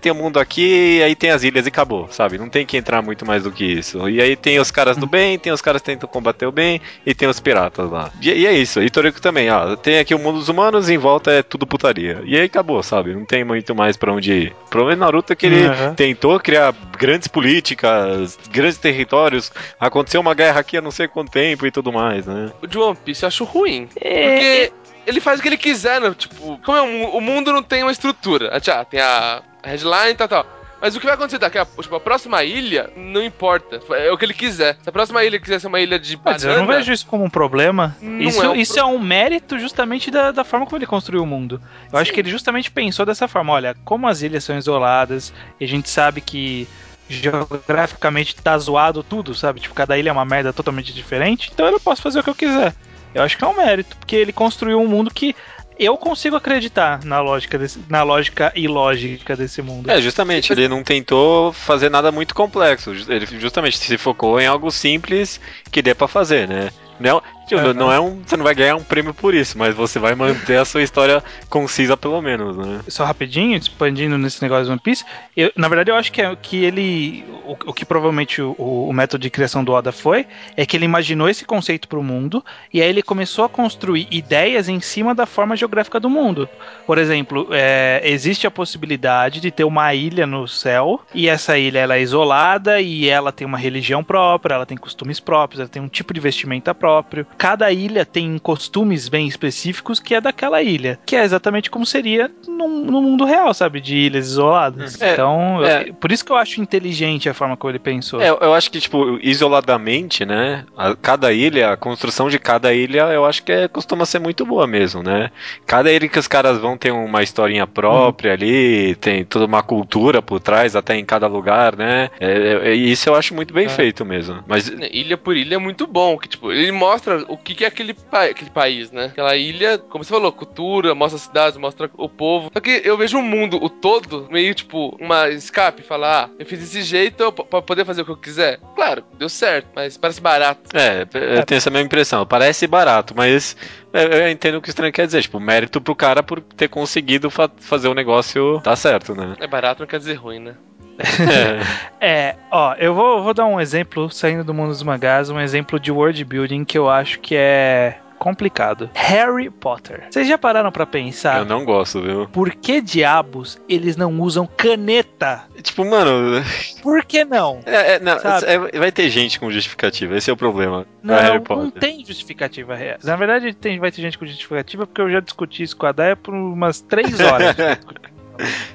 tem 0.00 0.12
o 0.12 0.14
um 0.14 0.18
mundo 0.18 0.38
aqui, 0.38 1.00
aí 1.02 1.14
tem 1.14 1.30
as 1.30 1.42
ilhas 1.42 1.64
e 1.64 1.68
acabou, 1.68 2.08
sabe? 2.10 2.36
Não 2.36 2.48
tem 2.48 2.66
que 2.66 2.76
entrar 2.76 3.00
muito 3.00 3.24
mais 3.24 3.44
do 3.44 3.52
que 3.52 3.64
isso. 3.64 4.08
E 4.08 4.20
aí 4.20 4.34
tem 4.34 4.58
os 4.58 4.70
caras 4.70 4.96
do 4.96 5.06
bem, 5.06 5.38
tem 5.38 5.52
os 5.52 5.62
caras 5.62 5.80
que 5.80 5.86
tentam 5.86 6.08
combater 6.08 6.46
o 6.46 6.52
bem 6.52 6.80
e 7.06 7.14
tem 7.14 7.28
os 7.28 7.38
piratas 7.38 7.90
lá. 7.90 8.10
E, 8.20 8.30
e 8.30 8.46
é 8.46 8.52
isso. 8.52 8.82
E 8.82 8.90
Toriko 8.90 9.20
também, 9.20 9.50
ó. 9.50 9.76
Tem 9.76 9.98
aqui 9.98 10.14
o 10.14 10.18
mundo 10.18 10.38
dos 10.38 10.48
humanos 10.48 10.88
e 10.88 10.94
em 10.94 10.98
volta 10.98 11.30
é 11.30 11.42
tudo 11.42 11.66
putaria. 11.66 12.20
E 12.24 12.36
aí 12.36 12.44
acabou, 12.44 12.82
sabe? 12.82 13.14
Não 13.14 13.24
tem 13.24 13.44
muito 13.44 13.74
mais 13.74 13.96
para 13.96 14.12
onde 14.12 14.32
ir. 14.32 14.56
O 14.66 14.70
problema 14.70 15.04
é 15.04 15.04
Naruto 15.04 15.36
que 15.36 15.46
ele 15.46 15.66
uhum. 15.66 15.94
tentou 15.94 16.38
criar 16.40 16.74
grandes 16.98 17.28
políticas, 17.28 18.38
grandes 18.50 18.78
territórios. 18.78 19.52
Aconteceu 19.78 20.20
uma 20.20 20.34
guerra 20.34 20.60
aqui 20.60 20.76
há 20.76 20.80
não 20.80 20.90
sei 20.90 21.08
quanto 21.08 21.30
tempo 21.30 21.66
e 21.66 21.70
tudo 21.70 21.92
mais, 21.92 22.26
né? 22.26 22.50
O 22.60 22.66
de 22.66 22.78
One 22.78 22.96
Piece 23.04 23.22
eu 23.22 23.28
acho 23.28 23.44
ruim. 23.44 23.88
É... 23.96 24.28
Porque 24.28 24.72
ele 25.06 25.20
faz 25.20 25.38
o 25.38 25.42
que 25.42 25.48
ele 25.48 25.56
quiser, 25.56 26.00
né? 26.00 26.14
Tipo, 26.16 26.58
como 26.64 26.78
é, 26.78 26.82
o 26.82 27.20
mundo 27.20 27.52
não 27.52 27.62
tem 27.62 27.82
uma 27.82 27.92
estrutura. 27.92 28.50
Ah, 28.54 28.84
tem 28.84 29.00
a 29.00 29.42
headline 29.64 30.12
e 30.12 30.14
tal, 30.14 30.28
tal. 30.28 30.46
Mas 30.82 30.96
o 30.96 30.98
que 30.98 31.06
vai 31.06 31.14
acontecer 31.14 31.38
daqui 31.38 31.58
a, 31.58 31.64
tipo, 31.64 31.94
a 31.94 32.00
próxima 32.00 32.42
ilha, 32.42 32.90
não 32.96 33.22
importa. 33.22 33.80
É 33.90 34.10
o 34.10 34.18
que 34.18 34.24
ele 34.24 34.34
quiser. 34.34 34.76
Se 34.82 34.88
a 34.88 34.92
próxima 34.92 35.24
ilha 35.24 35.38
quiser 35.38 35.60
ser 35.60 35.68
uma 35.68 35.78
ilha 35.78 35.96
de 35.96 36.18
Mas 36.24 36.42
eu 36.42 36.58
não 36.58 36.66
vejo 36.66 36.92
isso 36.92 37.06
como 37.06 37.22
um 37.22 37.30
problema. 37.30 37.96
Isso, 38.18 38.42
é, 38.42 38.48
um 38.48 38.56
isso 38.56 38.74
pro... 38.74 38.82
é 38.82 38.84
um 38.84 38.98
mérito 38.98 39.60
justamente 39.60 40.10
da, 40.10 40.32
da 40.32 40.42
forma 40.42 40.66
como 40.66 40.78
ele 40.78 40.86
construiu 40.86 41.22
o 41.22 41.26
mundo. 41.26 41.62
Eu 41.84 41.90
Sim. 41.90 41.96
acho 41.98 42.12
que 42.12 42.18
ele 42.18 42.30
justamente 42.30 42.68
pensou 42.68 43.06
dessa 43.06 43.28
forma. 43.28 43.52
Olha, 43.52 43.76
como 43.84 44.08
as 44.08 44.22
ilhas 44.22 44.42
são 44.42 44.58
isoladas, 44.58 45.32
e 45.60 45.64
a 45.64 45.68
gente 45.68 45.88
sabe 45.88 46.20
que 46.20 46.66
geograficamente 47.08 48.34
tá 48.34 48.58
zoado 48.58 49.04
tudo, 49.04 49.36
sabe? 49.36 49.60
Tipo, 49.60 49.76
cada 49.76 49.96
ilha 49.96 50.08
é 50.08 50.12
uma 50.12 50.24
merda 50.24 50.52
totalmente 50.52 50.92
diferente. 50.92 51.48
Então 51.54 51.68
eu 51.68 51.78
posso 51.78 52.02
fazer 52.02 52.18
o 52.18 52.24
que 52.24 52.30
eu 52.30 52.34
quiser. 52.34 52.74
Eu 53.14 53.22
acho 53.22 53.36
que 53.36 53.44
é 53.44 53.46
um 53.46 53.56
mérito, 53.56 53.96
porque 53.96 54.16
ele 54.16 54.32
construiu 54.32 54.80
um 54.80 54.86
mundo 54.86 55.10
que 55.10 55.34
eu 55.78 55.96
consigo 55.96 56.36
acreditar 56.36 57.04
na 57.04 57.20
lógica, 57.20 57.58
desse, 57.58 57.80
na 57.88 58.02
lógica 58.02 58.52
e 58.54 58.68
lógica 58.68 59.34
desse 59.34 59.60
mundo. 59.62 59.90
É, 59.90 60.00
justamente, 60.00 60.52
ele 60.52 60.68
não 60.68 60.82
tentou 60.82 61.52
fazer 61.52 61.90
nada 61.90 62.12
muito 62.12 62.34
complexo. 62.34 62.92
Ele 63.08 63.26
justamente 63.40 63.78
se 63.78 63.98
focou 63.98 64.40
em 64.40 64.46
algo 64.46 64.70
simples 64.70 65.40
que 65.70 65.82
dê 65.82 65.94
para 65.94 66.06
fazer, 66.06 66.46
né? 66.46 66.70
Não, 67.00 67.22
uhum. 67.54 67.74
não 67.74 67.92
é 67.92 68.00
um, 68.00 68.22
você 68.24 68.36
não 68.36 68.44
vai 68.44 68.54
ganhar 68.54 68.76
um 68.76 68.82
prêmio 68.82 69.14
por 69.14 69.34
isso, 69.34 69.58
mas 69.58 69.74
você 69.74 69.98
vai 69.98 70.14
manter 70.14 70.56
a 70.56 70.64
sua 70.64 70.82
história 70.82 71.22
concisa 71.48 71.96
pelo 71.96 72.20
menos, 72.20 72.56
né? 72.56 72.80
Só 72.88 73.04
rapidinho, 73.04 73.56
expandindo 73.56 74.18
nesse 74.18 74.42
negócio 74.42 74.64
de 74.64 74.70
One 74.70 74.80
Piece, 74.80 75.04
eu, 75.36 75.52
na 75.56 75.68
verdade 75.68 75.90
eu 75.90 75.96
acho 75.96 76.12
que, 76.12 76.22
é, 76.22 76.34
que 76.36 76.64
ele, 76.64 77.24
o, 77.44 77.52
o 77.70 77.72
que 77.72 77.84
provavelmente 77.84 78.40
o, 78.40 78.54
o, 78.58 78.92
método 78.92 79.22
de 79.22 79.30
criação 79.30 79.64
do 79.64 79.72
Oda 79.72 79.92
foi, 79.92 80.26
é 80.56 80.64
que 80.64 80.76
ele 80.76 80.84
imaginou 80.84 81.28
esse 81.28 81.44
conceito 81.44 81.88
para 81.88 81.98
o 81.98 82.02
mundo 82.02 82.44
e 82.72 82.80
aí 82.80 82.88
ele 82.88 83.02
começou 83.02 83.44
a 83.44 83.48
construir 83.48 84.06
ideias 84.10 84.68
em 84.68 84.80
cima 84.80 85.14
da 85.14 85.26
forma 85.26 85.56
geográfica 85.56 85.98
do 85.98 86.10
mundo. 86.10 86.48
Por 86.86 86.98
exemplo, 86.98 87.48
é, 87.50 88.00
existe 88.04 88.46
a 88.46 88.50
possibilidade 88.50 89.40
de 89.40 89.50
ter 89.50 89.64
uma 89.64 89.94
ilha 89.94 90.26
no 90.26 90.46
céu 90.46 91.00
e 91.14 91.28
essa 91.28 91.58
ilha 91.58 91.80
ela 91.80 91.96
é 91.96 92.02
isolada 92.02 92.80
e 92.80 93.08
ela 93.08 93.32
tem 93.32 93.46
uma 93.46 93.58
religião 93.58 94.02
própria, 94.02 94.54
ela 94.54 94.66
tem 94.66 94.76
costumes 94.76 95.20
próprios, 95.20 95.60
ela 95.60 95.68
tem 95.68 95.82
um 95.82 95.88
tipo 95.88 96.12
de 96.14 96.20
vestimenta 96.20 96.74
próprio. 96.74 97.26
Cada 97.42 97.72
ilha 97.72 98.06
tem 98.06 98.38
costumes 98.38 99.08
bem 99.08 99.26
específicos 99.26 99.98
que 99.98 100.14
é 100.14 100.20
daquela 100.20 100.62
ilha, 100.62 100.96
que 101.04 101.16
é 101.16 101.24
exatamente 101.24 101.68
como 101.68 101.84
seria 101.84 102.30
no, 102.46 102.68
no 102.68 103.02
mundo 103.02 103.24
real, 103.24 103.52
sabe? 103.52 103.80
De 103.80 103.96
ilhas 103.96 104.28
isoladas. 104.28 105.02
É, 105.02 105.14
então, 105.14 105.64
é. 105.64 105.88
Eu, 105.88 105.94
por 105.94 106.12
isso 106.12 106.24
que 106.24 106.30
eu 106.30 106.36
acho 106.36 106.60
inteligente 106.60 107.28
a 107.28 107.34
forma 107.34 107.56
como 107.56 107.72
ele 107.72 107.80
pensou. 107.80 108.20
É, 108.20 108.28
eu 108.28 108.54
acho 108.54 108.70
que, 108.70 108.78
tipo, 108.78 109.18
isoladamente, 109.20 110.24
né? 110.24 110.64
A, 110.76 110.94
cada 110.94 111.32
ilha, 111.32 111.72
a 111.72 111.76
construção 111.76 112.28
de 112.28 112.38
cada 112.38 112.72
ilha, 112.72 113.12
eu 113.12 113.24
acho 113.24 113.42
que 113.42 113.50
é, 113.50 113.66
costuma 113.66 114.06
ser 114.06 114.20
muito 114.20 114.46
boa 114.46 114.68
mesmo, 114.68 115.02
né? 115.02 115.32
Cada 115.66 115.90
ilha 115.90 116.08
que 116.08 116.20
os 116.20 116.28
caras 116.28 116.58
vão 116.58 116.78
ter 116.78 116.92
uma 116.92 117.24
historinha 117.24 117.66
própria 117.66 118.30
hum. 118.30 118.34
ali, 118.34 118.94
tem 118.94 119.24
toda 119.24 119.46
uma 119.46 119.64
cultura 119.64 120.22
por 120.22 120.38
trás, 120.38 120.76
até 120.76 120.94
em 120.94 121.04
cada 121.04 121.26
lugar, 121.26 121.74
né? 121.74 122.08
É, 122.20 122.30
é, 122.30 122.68
é 122.68 122.72
isso 122.72 123.08
eu 123.08 123.16
acho 123.16 123.34
muito 123.34 123.52
bem 123.52 123.68
feito 123.68 124.04
mesmo. 124.04 124.44
Mas 124.46 124.68
ilha 124.68 125.18
por 125.18 125.36
ilha 125.36 125.56
é 125.56 125.58
muito 125.58 125.88
bom, 125.88 126.16
que 126.16 126.28
tipo, 126.28 126.52
ele 126.52 126.70
mostra 126.70 127.21
o 127.28 127.36
que, 127.36 127.54
que 127.54 127.64
é 127.64 127.68
aquele, 127.68 127.94
pa 127.94 128.24
aquele 128.24 128.50
país, 128.50 128.90
né? 128.90 129.06
Aquela 129.06 129.36
ilha, 129.36 129.78
como 129.78 130.04
você 130.04 130.10
falou, 130.10 130.32
cultura, 130.32 130.94
mostra 130.94 131.16
as 131.16 131.22
cidades, 131.22 131.58
mostra 131.58 131.90
o 131.94 132.08
povo. 132.08 132.50
Só 132.52 132.60
que 132.60 132.82
eu 132.84 132.96
vejo 132.96 133.18
o 133.18 133.22
mundo, 133.22 133.62
o 133.62 133.68
todo, 133.68 134.28
meio 134.30 134.54
tipo, 134.54 134.96
uma 135.00 135.28
escape, 135.28 135.82
falar, 135.82 136.24
ah, 136.24 136.30
eu 136.38 136.46
fiz 136.46 136.58
desse 136.58 136.82
jeito 136.82 137.32
pra 137.32 137.62
poder 137.62 137.84
fazer 137.84 138.02
o 138.02 138.04
que 138.04 138.10
eu 138.10 138.16
quiser. 138.16 138.58
Claro, 138.74 139.04
deu 139.18 139.28
certo, 139.28 139.68
mas 139.74 139.96
parece 139.96 140.20
barato. 140.20 140.76
É, 140.76 141.02
eu 141.38 141.44
tenho 141.44 141.58
essa 141.58 141.70
mesma 141.70 141.86
impressão. 141.86 142.26
Parece 142.26 142.66
barato, 142.66 143.14
mas 143.16 143.56
eu 143.92 144.28
entendo 144.28 144.56
o 144.56 144.62
que 144.62 144.68
o 144.68 144.70
estranho 144.70 144.92
quer 144.92 145.06
dizer. 145.06 145.22
Tipo, 145.22 145.38
mérito 145.38 145.80
pro 145.80 145.94
cara 145.94 146.22
por 146.22 146.40
ter 146.40 146.68
conseguido 146.68 147.30
fa 147.30 147.50
fazer 147.58 147.88
o 147.88 147.94
negócio 147.94 148.60
dar 148.64 148.76
certo, 148.76 149.14
né? 149.14 149.36
É 149.40 149.46
barato 149.46 149.80
não 149.80 149.86
quer 149.86 149.98
dizer 149.98 150.14
ruim, 150.14 150.38
né? 150.38 150.54
é, 152.00 152.36
ó, 152.50 152.74
eu 152.74 152.94
vou, 152.94 153.22
vou 153.22 153.34
dar 153.34 153.46
um 153.46 153.60
exemplo, 153.60 154.10
saindo 154.10 154.44
do 154.44 154.54
mundo 154.54 154.68
dos 154.68 154.82
mangás, 154.82 155.30
um 155.30 155.40
exemplo 155.40 155.78
de 155.78 155.90
world 155.90 156.24
building 156.24 156.64
que 156.64 156.78
eu 156.78 156.88
acho 156.88 157.20
que 157.20 157.34
é 157.36 157.96
complicado. 158.22 158.88
Harry 158.94 159.50
Potter. 159.50 160.04
Vocês 160.08 160.28
já 160.28 160.38
pararam 160.38 160.70
para 160.70 160.86
pensar? 160.86 161.38
Eu 161.38 161.44
não 161.44 161.64
gosto, 161.64 162.00
viu? 162.00 162.28
Por 162.28 162.52
que 162.54 162.80
diabos 162.80 163.60
eles 163.68 163.96
não 163.96 164.20
usam 164.20 164.46
caneta? 164.46 165.42
Tipo, 165.60 165.84
mano. 165.84 166.40
Por 166.80 167.04
que 167.04 167.24
não? 167.24 167.58
É, 167.66 167.94
é, 167.94 167.98
não 167.98 168.12
é, 168.12 168.78
vai 168.78 168.92
ter 168.92 169.10
gente 169.10 169.40
com 169.40 169.50
justificativa, 169.50 170.16
esse 170.16 170.30
é 170.30 170.32
o 170.32 170.36
problema. 170.36 170.86
Não, 171.02 171.16
não 171.48 171.70
tem 171.72 172.04
justificativa 172.04 172.76
real. 172.76 172.98
Na 173.02 173.16
verdade, 173.16 173.54
tem, 173.54 173.80
vai 173.80 173.90
ter 173.90 174.00
gente 174.00 174.16
com 174.16 174.24
justificativa 174.24 174.86
porque 174.86 175.00
eu 175.00 175.10
já 175.10 175.18
discuti 175.18 175.64
isso 175.64 175.76
com 175.76 175.86
a 175.86 175.92
Daya 175.92 176.14
por 176.14 176.32
umas 176.32 176.80
três 176.80 177.18
horas. 177.18 177.56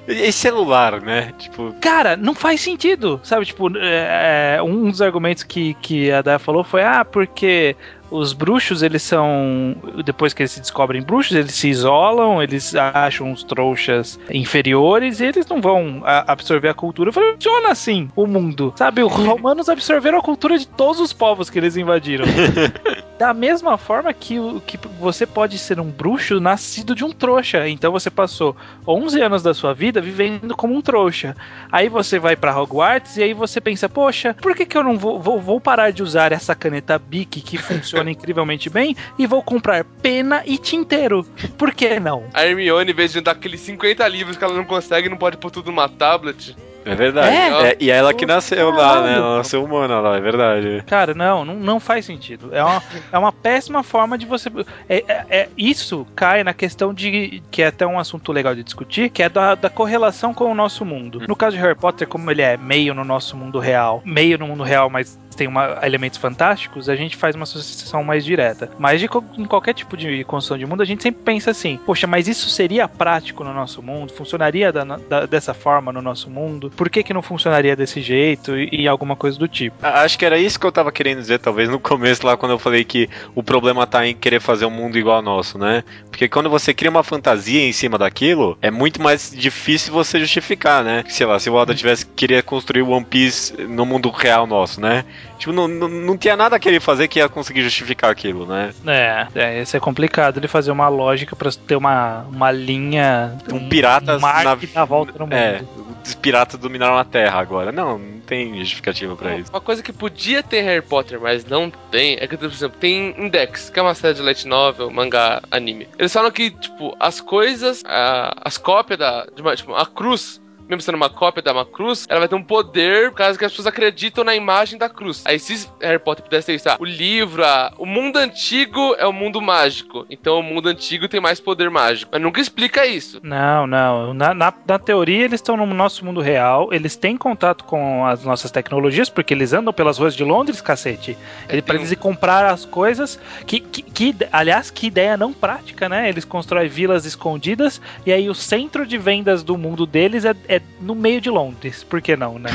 E 0.08 0.32
celular, 0.32 1.02
né? 1.02 1.34
Tipo. 1.38 1.74
Cara, 1.82 2.16
não 2.16 2.34
faz 2.34 2.62
sentido. 2.62 3.20
Sabe, 3.24 3.46
tipo, 3.46 3.70
é, 3.78 4.56
é 4.58 4.64
um 4.64 4.90
dos 4.90 5.02
argumentos 5.02 5.44
que, 5.44 5.74
que 5.76 6.12
a 6.12 6.22
Daya 6.22 6.40
falou 6.40 6.64
foi: 6.64 6.84
ah, 6.84 7.04
porque 7.04 7.76
os 8.10 8.34
bruxos, 8.34 8.82
eles 8.82 9.04
são. 9.04 9.76
Depois 10.06 10.34
que 10.34 10.44
eles 10.44 10.52
se 10.52 10.62
descobrem 10.62 11.02
bruxos, 11.02 11.36
eles 11.36 11.54
se 11.54 11.70
isolam, 11.70 12.42
eles 12.42 12.74
acham 12.76 13.32
os 13.32 13.44
trouxas 13.44 14.20
inferiores 14.30 15.20
e 15.20 15.26
eles 15.26 15.46
não 15.48 15.62
vão 15.62 16.02
absorver 16.06 16.70
a 16.70 16.74
cultura. 16.74 17.12
Funciona 17.12 17.70
assim 17.70 18.10
o 18.16 18.26
mundo. 18.26 18.74
Sabe, 18.76 19.04
os 19.04 19.12
romanos 19.14 19.70
absorveram 19.70 20.20
a 20.20 20.22
cultura 20.22 20.58
de 20.58 20.68
todos 20.68 21.00
os 21.00 21.12
povos 21.12 21.50
que 21.50 21.60
eles 21.60 21.76
invadiram. 21.76 22.26
da 23.18 23.34
mesma 23.34 23.78
forma 23.78 24.14
que, 24.14 24.38
que 24.66 24.78
você 25.00 25.26
pode 25.26 25.58
ser 25.58 25.80
um 25.80 25.90
bruxo 25.90 26.40
nascido 26.40 26.94
de 26.94 27.04
um 27.04 27.12
trouxa. 27.12 27.68
Então 27.68 27.92
você 27.92 28.10
passou 28.10 28.56
11 28.88 29.22
anos 29.22 29.44
da 29.44 29.54
sua 29.54 29.74
vida 29.74 30.00
vivendo 30.00 30.56
como 30.56 30.76
um 30.76 30.82
trouxa. 30.82 31.36
Aí 31.72 31.90
você 31.90 32.20
vai 32.20 32.36
para 32.36 32.58
Hogwarts 32.58 33.18
e 33.18 33.24
aí 33.24 33.34
você 33.34 33.60
pensa: 33.60 33.90
poxa, 33.90 34.36
por 34.42 34.56
que, 34.56 34.66
que 34.66 34.78
eu 34.78 34.84
não 34.84 34.98
vou, 34.98 35.20
vou, 35.20 35.42
vou 35.42 35.60
parar 35.60 35.92
de 35.92 36.04
usar 36.04 36.32
essa 36.32 36.54
caneta 36.54 37.00
Bic 37.00 37.42
que 37.42 37.58
funciona? 37.58 37.98
funciona 37.98 38.12
incrivelmente 38.12 38.70
bem 38.70 38.96
e 39.18 39.26
vou 39.26 39.42
comprar 39.42 39.84
pena 39.84 40.44
e 40.46 40.58
tinteiro. 40.58 41.24
Por 41.58 41.74
que 41.74 42.00
não? 42.00 42.26
A 42.34 42.46
Hermione, 42.46 42.92
em 42.92 42.96
vez 42.96 43.12
de 43.12 43.22
dar 43.22 43.32
aqueles 43.32 43.62
50 43.62 44.08
livros 44.08 44.38
que 44.38 44.44
ela 44.44 44.54
não 44.54 44.66
consegue, 44.66 45.10
não 45.10 45.18
pode 45.18 45.38
pôr 45.38 45.52
tudo 45.52 45.68
numa 45.68 45.88
tablet. 45.88 46.56
É 46.88 46.96
verdade. 46.96 47.36
É, 47.36 47.70
é, 47.70 47.78
e 47.80 47.92
ela 47.92 48.14
que 48.14 48.26
nasceu 48.26 48.70
lá, 48.72 49.02
né? 49.02 49.16
Ela 49.16 49.38
nasceu 49.38 49.64
humana 49.64 50.00
lá, 50.00 50.18
é 50.18 50.22
verdade. 50.22 50.84
Cara, 50.88 51.14
não, 51.14 51.44
não, 51.44 51.56
não 51.56 51.80
faz 51.80 52.06
sentido. 52.06 52.50
É 52.54 52.64
uma, 52.64 52.84
é 53.12 53.18
uma 53.18 53.32
péssima 53.32 53.84
forma 53.84 54.18
de 54.18 54.26
você. 54.26 54.50
É, 54.88 55.04
é, 55.08 55.26
é, 55.30 55.50
isso 55.58 56.08
cai 56.16 56.44
na 56.44 56.54
questão 56.54 56.94
de. 56.94 57.44
que 57.52 57.62
é 57.62 57.68
até 57.68 57.86
um 57.86 58.00
assunto 58.00 58.32
legal 58.32 58.56
de 58.56 58.64
discutir, 58.64 59.10
que 59.10 59.22
é 59.22 59.30
da, 59.30 59.56
da 59.56 59.70
correlação 59.70 60.34
com 60.34 60.50
o 60.52 60.56
nosso 60.56 60.86
mundo. 60.86 61.22
No 61.28 61.36
caso 61.36 61.58
de 61.58 61.62
Harry 61.62 61.76
Potter, 61.76 62.08
como 62.08 62.32
ele 62.32 62.42
é 62.42 62.56
meio 62.56 62.94
no 62.94 63.04
nosso 63.04 63.36
mundo 63.36 63.60
real, 63.60 64.02
meio 64.06 64.38
no 64.38 64.48
mundo 64.48 64.64
real, 64.64 64.90
mas 64.90 65.18
tem 65.38 65.48
uma, 65.48 65.80
elementos 65.84 66.18
fantásticos, 66.18 66.90
a 66.90 66.96
gente 66.96 67.16
faz 67.16 67.36
uma 67.36 67.44
associação 67.44 68.04
mais 68.04 68.26
direta. 68.26 68.72
Mas 68.78 69.00
de, 69.00 69.08
em 69.38 69.46
qualquer 69.46 69.74
tipo 69.74 69.96
de 69.96 70.24
construção 70.24 70.58
de 70.58 70.66
mundo, 70.66 70.82
a 70.82 70.86
gente 70.86 71.04
sempre 71.04 71.22
pensa 71.24 71.52
assim: 71.52 71.80
poxa, 71.86 72.08
mas 72.08 72.28
isso 72.28 72.50
seria 72.50 72.88
prático 72.88 73.44
no 73.44 73.54
nosso 73.54 73.82
mundo? 73.82 74.12
Funcionaria 74.12 74.72
da, 74.72 74.84
da, 74.84 75.26
dessa 75.26 75.54
forma 75.54 75.94
no 75.94 76.02
nosso 76.02 76.30
mundo? 76.30 76.72
Por 76.78 76.90
que, 76.90 77.04
que 77.04 77.14
não 77.14 77.22
funcionaria 77.22 77.76
desse 77.76 78.00
jeito 78.02 78.56
e, 78.58 78.70
e 78.84 78.88
alguma 78.88 79.16
coisa 79.16 79.38
do 79.38 79.48
tipo. 79.48 79.76
Acho 79.82 80.18
que 80.18 80.26
era 80.26 80.38
isso 80.38 80.60
que 80.60 80.66
eu 80.66 80.72
tava 80.72 80.92
querendo 80.92 81.18
dizer, 81.20 81.40
talvez, 81.40 81.68
no 81.68 81.80
começo 81.80 82.26
lá, 82.26 82.38
quando 82.38 82.52
eu 82.54 82.60
falei 82.60 82.84
que 82.86 83.10
o 83.36 83.44
problema 83.44 83.86
tá 83.86 84.06
em 84.08 84.16
querer 84.16 84.40
fazer 84.40 84.66
um 84.66 84.70
mundo 84.72 84.98
igual 84.98 85.18
ao 85.18 85.22
nosso, 85.22 85.58
né? 85.58 85.84
Porque 86.10 86.30
quando 86.30 86.50
você 86.50 86.74
cria 86.74 86.90
uma 86.90 87.04
fantasia 87.04 87.62
em 87.68 87.72
cima 87.74 87.98
daquilo, 87.98 88.58
é 88.62 88.72
muito 88.72 89.02
mais 89.02 89.32
difícil 89.36 89.92
você 89.92 90.20
justificar, 90.20 90.84
né? 90.84 91.04
Sei 91.10 91.26
lá, 91.26 91.40
se 91.40 91.50
o 91.50 91.54
Oda 91.56 91.74
tivesse 91.76 92.06
queria 92.06 92.42
construir 92.44 92.84
o 92.84 92.90
One 92.90 93.06
Piece 93.06 93.54
no 93.64 93.86
mundo 93.86 94.10
real 94.10 94.46
nosso, 94.48 94.80
né? 94.80 95.04
Tipo, 95.40 95.52
não, 95.52 95.68
não, 95.68 95.88
não 95.88 96.18
tinha 96.18 96.36
nada 96.36 96.60
que 96.60 96.68
ele 96.68 96.80
fazer 96.80 97.08
que 97.08 97.20
ia 97.20 97.28
conseguir 97.30 97.62
justificar 97.64 98.10
aquilo, 98.12 98.46
né? 98.46 98.72
É, 98.86 99.28
é 99.36 99.62
isso 99.62 99.76
é 99.76 99.80
complicado 99.80 100.38
ele 100.38 100.48
fazer 100.48 100.72
uma 100.72 100.88
lógica 100.88 101.36
pra 101.36 101.50
ter 101.52 101.76
uma, 101.76 102.26
uma 102.32 102.52
linha. 102.52 103.36
Um 103.52 103.68
piratas 103.68 104.18
um 104.22 104.26
na- 104.26 104.56
que 104.58 104.68
dá 104.68 104.82
a 104.82 104.86
volta 104.86 105.14
no 105.18 105.26
mundo. 105.26 105.34
É, 105.34 105.62
os 106.06 106.16
piratas 106.16 106.60
dominaram 106.68 106.98
a 106.98 107.04
Terra 107.06 107.40
agora. 107.40 107.72
Não, 107.72 107.98
não 107.98 108.20
tem 108.20 108.58
justificativa 108.60 109.16
pra 109.16 109.36
isso. 109.38 109.50
Uma 109.52 109.62
coisa 109.62 109.82
que 109.82 109.92
podia 109.94 110.44
ter 110.44 110.62
Harry 110.62 110.82
Potter, 110.82 111.20
mas 111.20 111.46
não 111.46 111.70
tem, 111.92 112.18
é 112.20 112.28
que, 112.28 112.38
por 112.38 112.46
exemplo, 112.46 112.78
tem 112.80 113.16
Index, 113.18 113.70
que 113.70 113.80
é 113.80 113.82
uma 113.82 113.96
série 113.96 114.14
de 114.16 114.22
light 114.22 114.46
novel, 114.48 114.90
mangá, 114.92 115.42
anime. 115.50 115.88
Eles 115.98 116.12
falam 116.14 116.32
que, 116.32 116.52
tipo, 116.52 116.96
as 117.00 117.20
coisas, 117.22 117.84
a- 117.86 118.34
as 118.44 118.58
cópias 118.58 119.00
da. 119.00 119.26
de 119.34 119.42
uma- 119.42 119.56
tipo, 119.56 119.74
a 119.74 119.86
cruz. 119.86 120.42
Mesmo 120.68 120.82
sendo 120.82 120.96
uma 120.96 121.10
cópia 121.10 121.42
da 121.42 121.54
uma 121.54 121.66
cruz, 121.66 122.06
ela 122.10 122.20
vai 122.20 122.30
ter 122.30 122.36
um 122.36 122.44
poder 122.44 123.12
caso 123.12 123.38
que 123.38 123.46
as 123.46 123.52
pessoas 123.52 123.68
acreditam 123.68 124.24
na 124.24 124.36
imagem 124.36 124.78
da 124.78 124.90
cruz. 124.90 125.24
Aí, 125.26 125.40
se 125.40 125.68
Harry 125.82 126.00
Potter 126.00 126.24
pudesse 126.24 126.54
isso, 126.54 126.70
ah, 126.70 126.78
o 126.80 126.86
livro, 126.86 127.44
ah, 127.44 127.74
o 127.78 127.86
mundo 127.86 128.18
antigo 128.18 128.96
é 128.98 129.06
o 129.06 129.14
mundo 129.14 129.42
mágico. 129.42 130.06
Então, 130.10 130.40
o 130.40 130.44
mundo 130.44 130.70
antigo 130.70 131.08
tem 131.08 131.20
mais 131.20 131.40
poder 131.40 131.70
mágico. 131.70 132.12
Mas 132.12 132.22
nunca 132.22 132.42
explica 132.42 132.86
isso. 132.86 133.20
Não, 133.24 133.66
não. 133.66 134.14
Na, 134.14 134.34
na, 134.34 134.54
na 134.68 134.80
teoria, 134.80 135.26
eles 135.26 135.40
estão 135.40 135.58
no 135.58 135.66
nosso 135.66 136.06
mundo 136.06 136.22
real, 136.22 136.74
eles 136.74 136.96
têm 136.96 137.18
contato 137.18 137.64
com 137.64 138.06
as 138.06 138.24
nossas 138.24 138.52
tecnologias, 138.52 139.10
porque 139.10 139.34
eles 139.34 139.54
andam 139.54 139.74
pelas 139.74 139.98
ruas 139.98 140.16
de 140.16 140.24
Londres, 140.24 140.62
cacete. 140.62 141.18
Ele, 141.50 141.62
pra 141.62 141.76
eles 141.76 141.92
ir 141.92 141.96
comprar 141.96 142.46
as 142.46 142.66
coisas. 142.66 143.20
Que, 143.46 143.60
que, 143.60 143.82
que, 143.82 144.16
aliás, 144.32 144.70
que 144.70 144.88
ideia 144.88 145.18
não 145.18 145.34
prática, 145.34 145.90
né? 145.90 146.10
Eles 146.10 146.26
constroem 146.26 146.68
vilas 146.68 147.06
escondidas 147.06 147.82
e 148.06 148.12
aí 148.12 148.30
o 148.30 148.36
centro 148.36 148.86
de 148.86 148.98
vendas 148.98 149.44
do 149.44 149.58
mundo 149.58 149.86
deles 149.86 150.26
é, 150.26 150.36
é 150.48 150.57
no 150.80 150.96
meio 150.96 151.20
de 151.22 151.30
Londres. 151.30 151.84
Por 151.84 152.02
que 152.02 152.16
não, 152.16 152.40
né? 152.40 152.50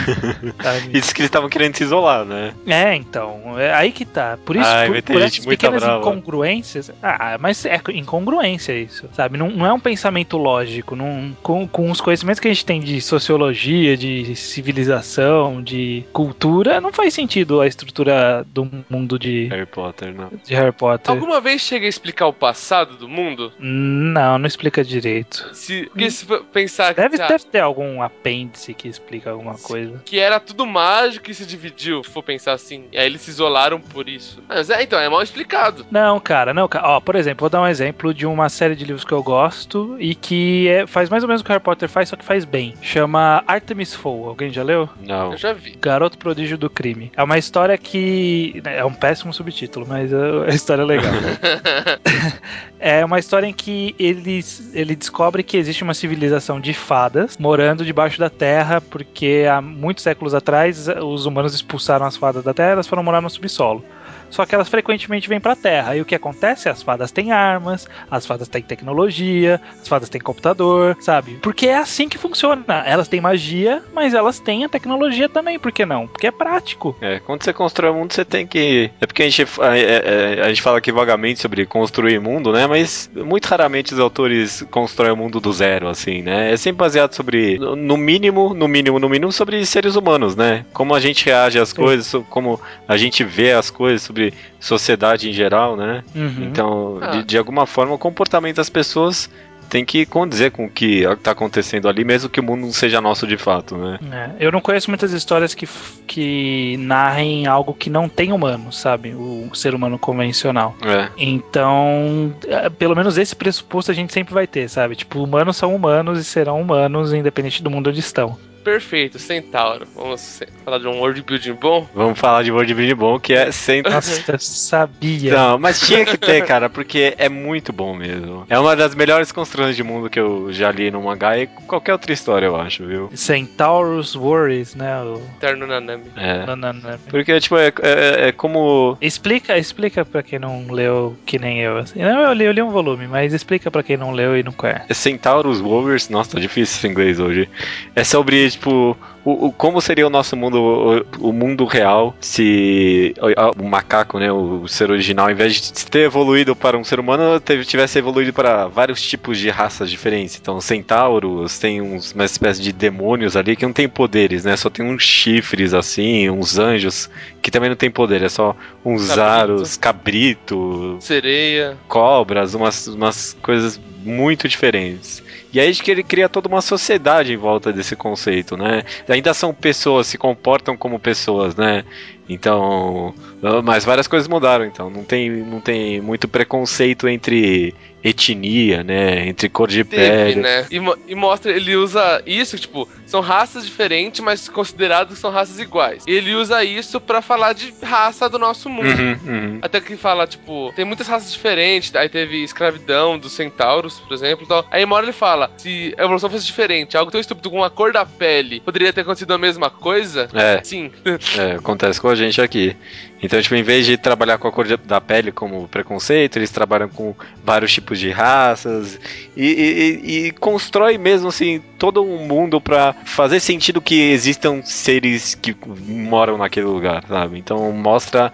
Sabe? 0.63 0.91
Isso 0.99 1.15
que 1.15 1.23
eles 1.23 1.29
estavam 1.29 1.49
querendo 1.49 1.77
se 1.77 1.85
isolar, 1.85 2.25
né? 2.25 2.53
É, 2.67 2.95
então, 2.95 3.59
é 3.59 3.73
aí 3.73 3.93
que 3.93 4.05
tá. 4.05 4.39
Por 4.45 4.57
isso, 4.57 4.67
Ai, 4.67 4.89
por, 4.89 5.03
por 5.03 5.23
essas 5.23 5.45
pequenas 5.45 5.83
brava. 5.83 6.01
incongruências. 6.01 6.91
Ah, 7.03 7.37
mas 7.41 7.65
é 7.65 7.81
incongruência 7.95 8.73
isso, 8.73 9.09
sabe? 9.13 9.37
Não, 9.37 9.51
não 9.51 9.67
é 9.67 9.73
um 9.73 9.81
pensamento 9.81 10.37
lógico. 10.37 10.95
Não, 10.97 11.37
com, 11.43 11.67
com 11.67 11.91
os 11.91 12.01
conhecimentos 12.01 12.41
que 12.41 12.49
a 12.49 12.53
gente 12.53 12.65
tem 12.65 12.81
de 12.81 13.01
sociologia, 13.01 13.97
de 13.97 14.35
civilização, 14.37 15.63
de 15.63 16.05
cultura, 16.13 16.81
não 16.81 16.93
faz 16.93 17.15
sentido 17.15 17.61
a 17.61 17.67
estrutura 17.67 18.45
do 18.53 18.69
mundo 18.89 19.19
de, 19.19 19.47
Harry 19.49 19.67
Potter, 19.67 20.15
não. 20.15 20.31
de 20.45 20.55
Harry 20.55 20.73
Potter. 20.73 21.11
Alguma 21.11 21.41
vez 21.41 21.63
chega 21.63 21.87
a 21.87 21.89
explicar 21.89 22.27
o 22.27 22.33
passado 22.33 22.97
do 22.97 23.09
mundo? 23.09 23.53
Não, 23.59 24.39
não 24.39 24.47
explica 24.47 24.85
direito. 24.85 25.51
Se, 25.53 25.87
porque 25.87 26.11
se 26.11 26.25
for 26.25 26.45
pensar 26.45 26.95
Deve, 26.95 27.17
que, 27.17 27.23
ah, 27.23 27.29
deve 27.29 27.45
ter 27.45 27.61
algum 27.61 27.92
apêndice 28.01 28.73
que 28.73 28.87
explica 28.89 29.31
alguma 29.31 29.55
coisa. 29.59 30.01
que 30.05 30.19
era 30.21 30.39
tudo 30.39 30.65
mágico 30.65 31.31
e 31.31 31.35
se 31.35 31.45
dividiu, 31.45 32.05
se 32.05 32.11
for 32.11 32.23
pensar 32.23 32.53
assim. 32.53 32.85
E 32.93 32.97
aí 32.99 33.07
eles 33.07 33.21
se 33.23 33.31
isolaram 33.31 33.81
por 33.81 34.09
isso. 34.09 34.41
Mas 34.49 34.71
é, 34.71 34.83
então, 34.83 34.99
é 35.01 35.09
mal 35.09 35.21
explicado. 35.23 35.85
Não, 35.91 36.21
cara, 36.21 36.55
não, 36.55 36.69
cara. 36.69 36.89
Ó, 36.91 37.01
por 37.01 37.17
exemplo, 37.17 37.41
vou 37.41 37.51
dar 37.51 37.61
um 37.61 37.67
exemplo 37.67 38.15
de 38.15 38.25
uma 38.25 38.49
série 38.49 38.77
de 38.77 38.85
livros 38.85 39.05
que 39.05 39.13
eu 39.13 39.23
gosto 39.23 39.97
e 39.99 40.15
que 40.15 40.69
é- 40.69 40.87
faz 40.87 41.09
mais 41.11 41.25
ou 41.25 41.29
menos 41.29 41.41
o 41.43 41.45
que 41.45 41.51
Harry 41.51 41.63
Potter 41.63 41.89
faz, 41.89 42.09
só 42.09 42.17
que 42.17 42.25
faz 42.25 42.45
bem. 42.45 42.75
Chama 42.81 43.43
Artemis 43.47 43.93
Fowl. 43.95 44.29
Alguém 44.29 44.51
já 44.53 44.63
leu? 44.63 44.89
Não. 45.01 45.33
Eu 45.33 45.37
já 45.39 45.53
vi. 45.53 45.77
Garoto 45.81 46.17
Prodígio 46.19 46.57
do 46.57 46.71
Crime. 46.71 47.11
É 47.17 47.23
uma 47.23 47.37
história 47.39 47.77
que. 47.77 48.61
né, 48.65 48.79
É 48.79 48.85
um 48.85 48.95
péssimo 48.95 49.33
subtítulo, 49.35 49.85
mas 49.89 50.13
uh, 50.13 50.45
a 50.47 50.51
história 50.55 50.83
é 50.83 50.85
legal. 50.85 51.13
é 52.79 53.05
uma 53.05 53.19
história 53.19 53.47
em 53.47 53.53
que 53.53 53.95
ele, 53.99 54.45
ele 54.73 54.95
descobre 54.97 55.43
que 55.43 55.57
existe 55.57 55.83
uma 55.83 55.95
civilização 55.95 56.61
de 56.61 56.73
fadas 56.75 57.37
morando 57.39 57.82
debaixo 57.85 58.19
da 58.19 58.31
terra, 58.31 58.81
porque 58.81 59.47
há 59.51 59.61
muitos 59.61 60.03
séculos 60.03 60.35
atrás 60.35 60.89
os 60.89 61.27
humanos 61.27 61.55
expulsaram 61.55 62.07
as 62.07 62.17
fadas 62.17 62.45
da 62.45 62.55
terra 62.55 62.71
e 62.71 62.73
elas 62.73 62.87
foram 62.87 63.03
morar 63.03 63.21
no 63.21 63.31
subsolo. 63.31 63.85
Só 64.33 64.45
que 64.45 64.55
elas 64.55 64.69
frequentemente 64.69 65.29
vêm 65.29 65.39
pra 65.39 65.55
terra. 65.55 65.95
E 65.97 66.01
o 66.01 66.05
que 66.05 66.15
acontece? 66.15 66.69
As 66.69 66.83
fadas 66.83 67.13
têm 67.13 67.31
armas, 67.31 67.87
as 68.11 68.27
fadas 68.27 68.49
têm 68.49 68.63
tecnologia, 68.63 69.61
as 69.81 69.87
fadas 69.87 70.09
têm 70.09 70.21
computador, 70.21 70.97
sabe? 71.01 71.39
Porque 71.43 71.69
é 71.69 71.77
assim 71.79 72.09
que 72.09 72.19
funciona. 72.19 72.65
Elas 72.87 73.09
têm 73.09 73.21
magia, 73.21 73.83
mas 73.95 74.15
elas 74.15 74.41
têm 74.41 74.65
a 74.65 74.69
tecnologia 74.69 75.29
também. 75.29 75.59
Por 75.59 75.71
que 75.71 75.85
não? 75.87 76.07
Porque 76.09 76.27
é 76.27 76.31
prático. 76.31 76.97
É, 77.01 77.21
quando 77.21 77.45
você 77.45 77.53
constrói 77.53 77.91
o 77.91 77.95
mundo, 77.95 78.13
você 78.13 78.25
tem 78.25 78.47
que. 78.47 78.91
É 79.01 79.07
porque 79.07 79.23
a 79.23 79.29
gente, 79.29 79.47
a, 79.61 79.77
é- 79.79 80.39
é- 80.39 80.43
a 80.45 80.49
gente 80.49 80.63
fala 80.63 80.79
aqui 80.79 80.91
vagamente 80.91 81.41
sobre 81.41 81.67
construir 81.67 82.19
mundo, 82.21 82.53
né? 82.53 82.67
Mas 82.67 83.11
muito 83.15 83.47
raramente 83.47 83.93
os 83.93 84.01
autores 84.01 84.65
constroem 84.71 85.13
o 85.13 85.17
mundo 85.17 85.41
do 85.41 85.53
zero, 85.53 85.89
assim, 85.89 86.23
né? 86.23 86.53
É 86.53 86.57
sempre 86.57 86.79
baseado 86.79 87.13
sobre, 87.15 87.59
no 87.59 87.97
mínimo, 87.97 88.55
no 88.55 88.67
mínimo, 88.67 88.99
no 88.99 89.09
mínimo, 89.09 89.31
sobre 89.33 89.65
seres 89.67 89.95
humanos, 89.95 90.35
né? 90.35 90.65
Como 90.73 90.95
a 90.95 91.01
gente 91.01 91.27
reage 91.27 91.59
às 91.59 91.73
coisas, 91.73 92.07
so- 92.07 92.25
como 92.31 92.61
a 92.89 92.97
gente 92.97 93.23
vê 93.25 93.53
as 93.53 93.71
coisas, 93.71 94.03
sobre 94.03 94.22
sociedade 94.61 95.29
em 95.29 95.33
geral, 95.33 95.77
né? 95.77 96.03
Uhum. 96.15 96.45
Então, 96.45 96.99
Ah. 97.01 97.11
de, 97.11 97.23
de 97.25 97.39
alguma 97.39 97.67
forma, 97.67 97.95
o 97.95 97.99
comportamento 97.99 98.57
das 98.57 98.69
pessoas 98.69 99.31
tem 99.71 99.87
que 99.87 100.05
condizer 100.05 100.51
com 100.51 100.67
o 100.67 100.69
que 100.69 101.03
está 101.05 101.31
acontecendo 101.31 101.89
ali, 101.89 102.05
mesmo 102.05 102.29
que 102.29 102.41
o 102.41 102.43
mundo 102.43 102.61
não 102.61 102.73
seja 102.73 103.01
nosso 103.01 103.27
de 103.27 103.39
fato, 103.39 103.75
né? 103.75 103.99
É, 104.13 104.47
eu 104.47 104.53
não 104.53 104.61
conheço 104.61 104.91
muitas 104.91 105.13
histórias 105.13 105.55
que, 105.55 105.67
que 106.07 106.77
narrem 106.79 107.47
algo 107.47 107.73
que 107.73 107.89
não 107.89 108.07
tem 108.07 108.33
humano, 108.33 108.71
sabe? 108.71 109.15
O 109.15 109.49
ser 109.55 109.75
humano 109.75 109.99
convencional. 109.99 110.77
É. 110.83 111.09
Então, 111.17 112.35
é, 112.47 112.69
pelo 112.69 112.95
menos 112.95 113.17
esse 113.17 113.35
pressuposto 113.35 113.91
a 113.91 113.95
gente 113.95 114.13
sempre 114.13 114.35
vai 114.35 114.47
ter, 114.47 114.69
sabe? 114.69 114.95
Tipo, 114.95 115.23
humanos 115.23 115.57
são 115.57 115.75
humanos 115.75 116.19
e 116.19 116.25
serão 116.25 116.61
humanos, 116.61 117.15
independente 117.15 117.63
do 117.63 117.71
mundo 117.71 117.89
onde 117.89 118.01
estão. 118.01 118.37
Perfeito, 118.63 119.19
Centauro. 119.19 119.87
Vamos 119.95 120.41
falar 120.65 120.79
de 120.79 120.87
um 120.87 120.99
world 121.01 121.23
building 121.23 121.53
bom? 121.55 121.89
Vamos 121.95 122.19
falar 122.19 122.43
de 122.43 122.53
World 122.53 122.75
Building 122.75 122.95
bom, 122.95 123.19
que 123.19 123.33
é 123.33 123.51
sempre. 123.51 123.93
Nossa, 123.93 124.33
eu 124.33 124.39
sabia. 124.39 125.35
Não, 125.35 125.59
mas 125.59 125.81
tinha 125.81 126.05
que 126.05 126.17
ter, 126.17 126.45
cara, 126.45 126.69
porque 126.71 127.15
é 127.19 127.29
muito 127.29 127.73
bom 127.73 127.95
mesmo. 127.95 128.47
É 128.49 128.59
uma 128.59 128.77
das 128.77 128.95
melhores 128.95 129.33
construções 129.33 129.77
de 129.77 129.83
mundo 129.83 130.09
que 130.09 130.21
eu 130.21 130.53
já 130.53 130.71
li 130.71 130.91
no 130.91 131.03
mangá 131.03 131.39
e 131.39 131.47
qualquer 131.47 131.93
outra 131.93 132.13
história, 132.13 132.47
eu 132.47 132.57
acho, 132.57 132.87
viu? 132.87 133.11
Centaurus 133.15 134.15
Worries, 134.15 134.75
né? 134.75 135.03
O... 135.03 135.21
Eterno 135.37 135.67
Nanami. 135.67 136.05
É. 136.17 136.47
Não. 136.47 136.73
Porque, 137.11 137.39
tipo, 137.41 137.57
é, 137.57 137.73
é, 137.83 138.29
é 138.29 138.33
como. 138.33 138.97
Explica, 139.01 139.59
explica 139.59 140.05
pra 140.05 140.23
quem 140.23 140.39
não 140.39 140.71
leu, 140.71 141.17
que 141.27 141.39
nem 141.39 141.61
eu. 141.61 141.79
assim. 141.79 141.99
Não, 142.01 142.21
eu 142.23 142.33
li, 142.33 142.45
eu 142.45 142.53
li 142.53 142.63
um 142.63 142.71
volume, 142.71 143.07
mas 143.07 143.33
explica 143.33 143.71
pra 143.71 143.83
quem 143.83 143.97
não 143.97 144.13
leu 144.13 144.37
e 144.37 144.43
não 144.43 144.53
conhece. 144.53 144.87
É 144.89 144.95
Centaurus 144.95 145.61
Warriors, 145.61 146.09
nossa, 146.09 146.33
tá 146.33 146.41
difícil 146.41 146.77
esse 146.77 146.87
inglês 146.87 147.19
hoje. 147.19 147.49
É 147.95 148.05
sobre, 148.05 148.51
tipo, 148.53 148.97
o, 149.25 149.47
o- 149.49 149.53
como 149.53 149.81
seria 149.81 150.07
o 150.07 150.11
nosso 150.11 150.37
mundo, 150.37 151.05
o, 151.21 151.29
o 151.29 151.33
mundo 151.33 151.65
real, 151.65 152.15
se 152.21 153.15
o, 153.59 153.65
macaco, 153.65 154.19
né, 154.19 154.31
o, 154.33 154.67
ser 154.69 154.91
original, 154.91 155.27
ao 155.27 155.33
invés 155.33 155.55
de 155.55 155.87
ter 155.87 156.01
evoluído 156.07 156.55
para 156.57 156.77
um 156.79 156.85
ser 156.85 156.99
humano, 157.01 157.39
teve- 157.41 157.65
tivesse 157.65 157.99
evoluído 157.99 158.33
para 158.33 158.67
vários 158.69 159.01
tipos 159.03 159.39
de 159.39 159.49
raças 159.51 159.91
diferentes. 159.91 160.39
Então, 160.41 160.61
centauros, 160.61 161.59
tem 161.59 161.81
uns, 161.81 162.13
uma 162.13 162.25
espécie 162.25 162.61
de 162.63 162.73
demônios 162.73 163.37
ali 163.37 163.57
que 163.57 163.65
não 163.67 163.73
tem 163.73 163.89
poderes, 163.89 164.45
né, 164.45 164.57
só 164.57 164.69
tem 164.71 164.85
uns 164.85 165.03
chifres, 165.03 165.75
assim, 165.75 166.29
uns 166.31 166.59
anjos, 166.59 167.09
que 167.41 167.51
também 167.51 167.69
não 167.71 167.77
tem 167.77 167.91
poder, 167.91 168.23
é 168.23 168.29
só 168.29 168.57
uns 168.85 169.09
Cabrito. 169.09 169.21
aros, 169.23 169.77
cabrito, 169.77 170.97
Sereia. 171.01 171.77
cobras, 171.89 172.55
umas, 172.55 172.87
umas 172.87 173.37
coisas 173.43 173.81
muito 174.05 174.49
diferentes. 174.49 175.22
E 175.53 175.61
aí 175.61 175.75
que 175.75 175.91
ele 175.91 176.03
cria 176.03 176.29
toda 176.29 176.49
uma 176.49 176.63
sociedade 176.63 177.33
em 177.33 177.37
volta 177.37 177.73
desse 177.73 177.95
conceito, 177.95 178.57
né? 178.57 178.83
Ainda 179.09 179.35
são 179.35 179.53
pessoas, 179.53 180.07
se 180.07 180.17
comportam 180.17 180.77
como 180.77 180.99
pessoas, 180.99 181.55
né? 181.55 181.85
Então, 182.29 183.15
mas 183.63 183.85
várias 183.85 184.07
coisas 184.07 184.29
mudaram, 184.29 184.65
então 184.65 184.89
não 184.89 185.05
tem, 185.05 185.29
não 185.29 185.61
tem 185.61 186.01
muito 186.01 186.27
preconceito 186.27 187.07
entre 187.07 187.75
etnia, 188.03 188.83
né? 188.83 189.29
Entre 189.29 189.49
cor 189.49 189.69
de 189.69 189.85
pele. 189.85 190.37
né? 190.41 190.67
E, 190.71 190.81
mo- 190.81 190.97
e 191.07 191.15
mostra, 191.15 191.53
ele 191.53 191.77
usa 191.77 192.23
isso, 192.27 192.59
tipo, 192.59 192.89
são 193.07 193.21
raças 193.21 193.65
diferentes, 193.65 194.21
mas 194.21 194.49
considerados 194.49 195.15
que 195.15 195.21
são 195.21 195.31
raças 195.31 195.59
iguais. 195.59 196.03
Ele 196.07 196.35
usa 196.35 196.65
isso 196.65 197.01
pra 197.01 197.23
falar 197.23 197.53
de 197.53 197.73
raça 197.83 198.29
do 198.29 198.39
nosso 198.39 198.69
mundo. 198.69 198.89
Uhum, 198.89 199.19
uhum. 199.27 199.59
Até 199.63 199.81
que 199.81 199.97
fala, 199.97 200.27
tipo, 200.27 200.73
tem 200.75 200.85
muitas 200.85 201.07
raças 201.07 201.33
diferentes. 201.33 201.95
Aí 201.95 202.09
teve 202.09 202.43
escravidão 202.43 203.19
dos 203.19 203.33
centauros, 203.33 204.01
por 204.01 204.13
exemplo. 204.15 204.45
Então, 204.45 204.65
aí 204.71 204.85
uma 204.85 204.97
hora 204.97 205.05
ele 205.07 205.13
fala: 205.13 205.51
se 205.57 205.95
a 205.99 206.03
evolução 206.05 206.31
fosse 206.31 206.47
diferente, 206.47 206.97
algo 206.97 207.11
tão 207.11 207.21
estúpido 207.21 207.51
como 207.51 207.63
a 207.65 207.71
cor 207.71 207.93
da 207.93 208.05
pele 208.05 208.61
poderia 208.61 208.93
ter 208.93 209.03
acontecido 209.03 209.33
a 209.33 209.39
mesma 209.39 209.71
coisa? 209.71 210.29
É, 210.35 210.61
Sim. 210.65 210.91
é, 211.39 211.57
acontece 211.57 212.01
com 212.01 212.09
a 212.09 212.15
gente 212.15 212.41
aqui. 212.41 212.77
Então, 213.23 213.41
tipo, 213.41 213.55
em 213.55 213.63
vez 213.63 213.87
de 213.87 213.97
trabalhar 213.97 214.37
com 214.39 214.49
a 214.49 214.53
cor 214.53 214.67
da 214.77 215.01
pele 215.01 215.31
como 215.31 215.69
preconceito, 215.69 216.37
eles 216.37 216.51
trabalham 216.51 216.89
com 216.89 217.15
vários 217.45 217.73
tipos 217.73 217.99
de 218.01 218.11
raças 218.11 218.99
e, 219.37 219.45
e- 219.47 220.01
e- 220.25 220.27
e 220.27 220.31
constrói 220.33 220.99
mesmo, 220.99 221.29
assim, 221.29 221.63
todo 221.83 222.01
um 222.01 222.29
mundo 222.29 222.61
pra 222.61 222.95
fazer 223.05 223.41
sentido 223.41 223.83
que 223.83 224.13
existam 224.13 224.63
seres 224.63 225.35
que 225.35 225.53
moram 225.85 226.39
naquele 226.39 226.67
lugar, 226.67 227.03
sabe? 227.09 227.41
Então 227.41 227.73
mostra 227.73 228.33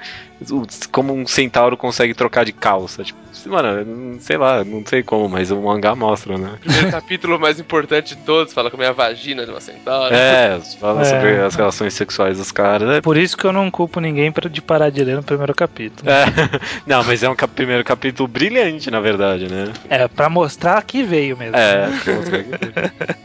como 0.93 1.13
um 1.13 1.27
centauro 1.27 1.77
consegue 1.77 2.15
trocar 2.15 2.45
de 2.45 2.53
calça. 2.53 3.03
Tipo, 3.03 3.19
mano, 3.47 4.21
sei 4.21 4.37
lá, 4.37 4.65
não 4.65 4.85
sei 4.87 5.03
como, 5.03 5.29
mas 5.29 5.51
o 5.51 5.61
mangá 5.61 5.95
mostra, 5.95 6.39
né? 6.39 6.53
Primeiro 6.61 6.91
capítulo 6.91 7.41
mais 7.41 7.59
importante 7.59 8.15
de 8.15 8.23
todos, 8.23 8.53
fala 8.53 8.71
como 8.71 8.83
é 8.83 8.87
a 8.87 8.93
vagina 8.93 9.45
de 9.45 9.51
uma 9.51 9.61
centaura. 9.61 10.15
É, 10.15 10.61
fala 10.79 11.03
é. 11.03 11.05
sobre 11.05 11.41
as 11.41 11.55
relações 11.55 11.95
sexuais 11.95 12.39
dos 12.39 12.53
caras. 12.53 12.89
É. 12.97 13.01
Por 13.01 13.17
isso 13.17 13.37
que 13.37 13.45
eu 13.45 13.53
não 13.53 13.71
culpo 13.71 14.01
ninguém 14.01 14.33
de 14.51 14.63
parar 14.63 14.91
de 14.91 15.03
ler 15.03 15.17
no 15.17 15.23
primeiro 15.23 15.55
capítulo. 15.55 16.09
É. 16.09 16.27
Não, 16.87 17.03
mas 17.05 17.23
é 17.23 17.29
um 17.29 17.35
cap 17.35 17.53
primeiro 17.53 17.83
capítulo 17.83 18.29
brilhante, 18.29 18.91
na 18.91 19.01
verdade, 19.01 19.49
né? 19.49 19.73
É, 19.89 20.07
pra 20.07 20.29
mostrar 20.29 20.81
que 20.83 21.03
veio 21.03 21.37
mesmo. 21.37 21.57
É, 21.57 21.89
né? 21.89 22.01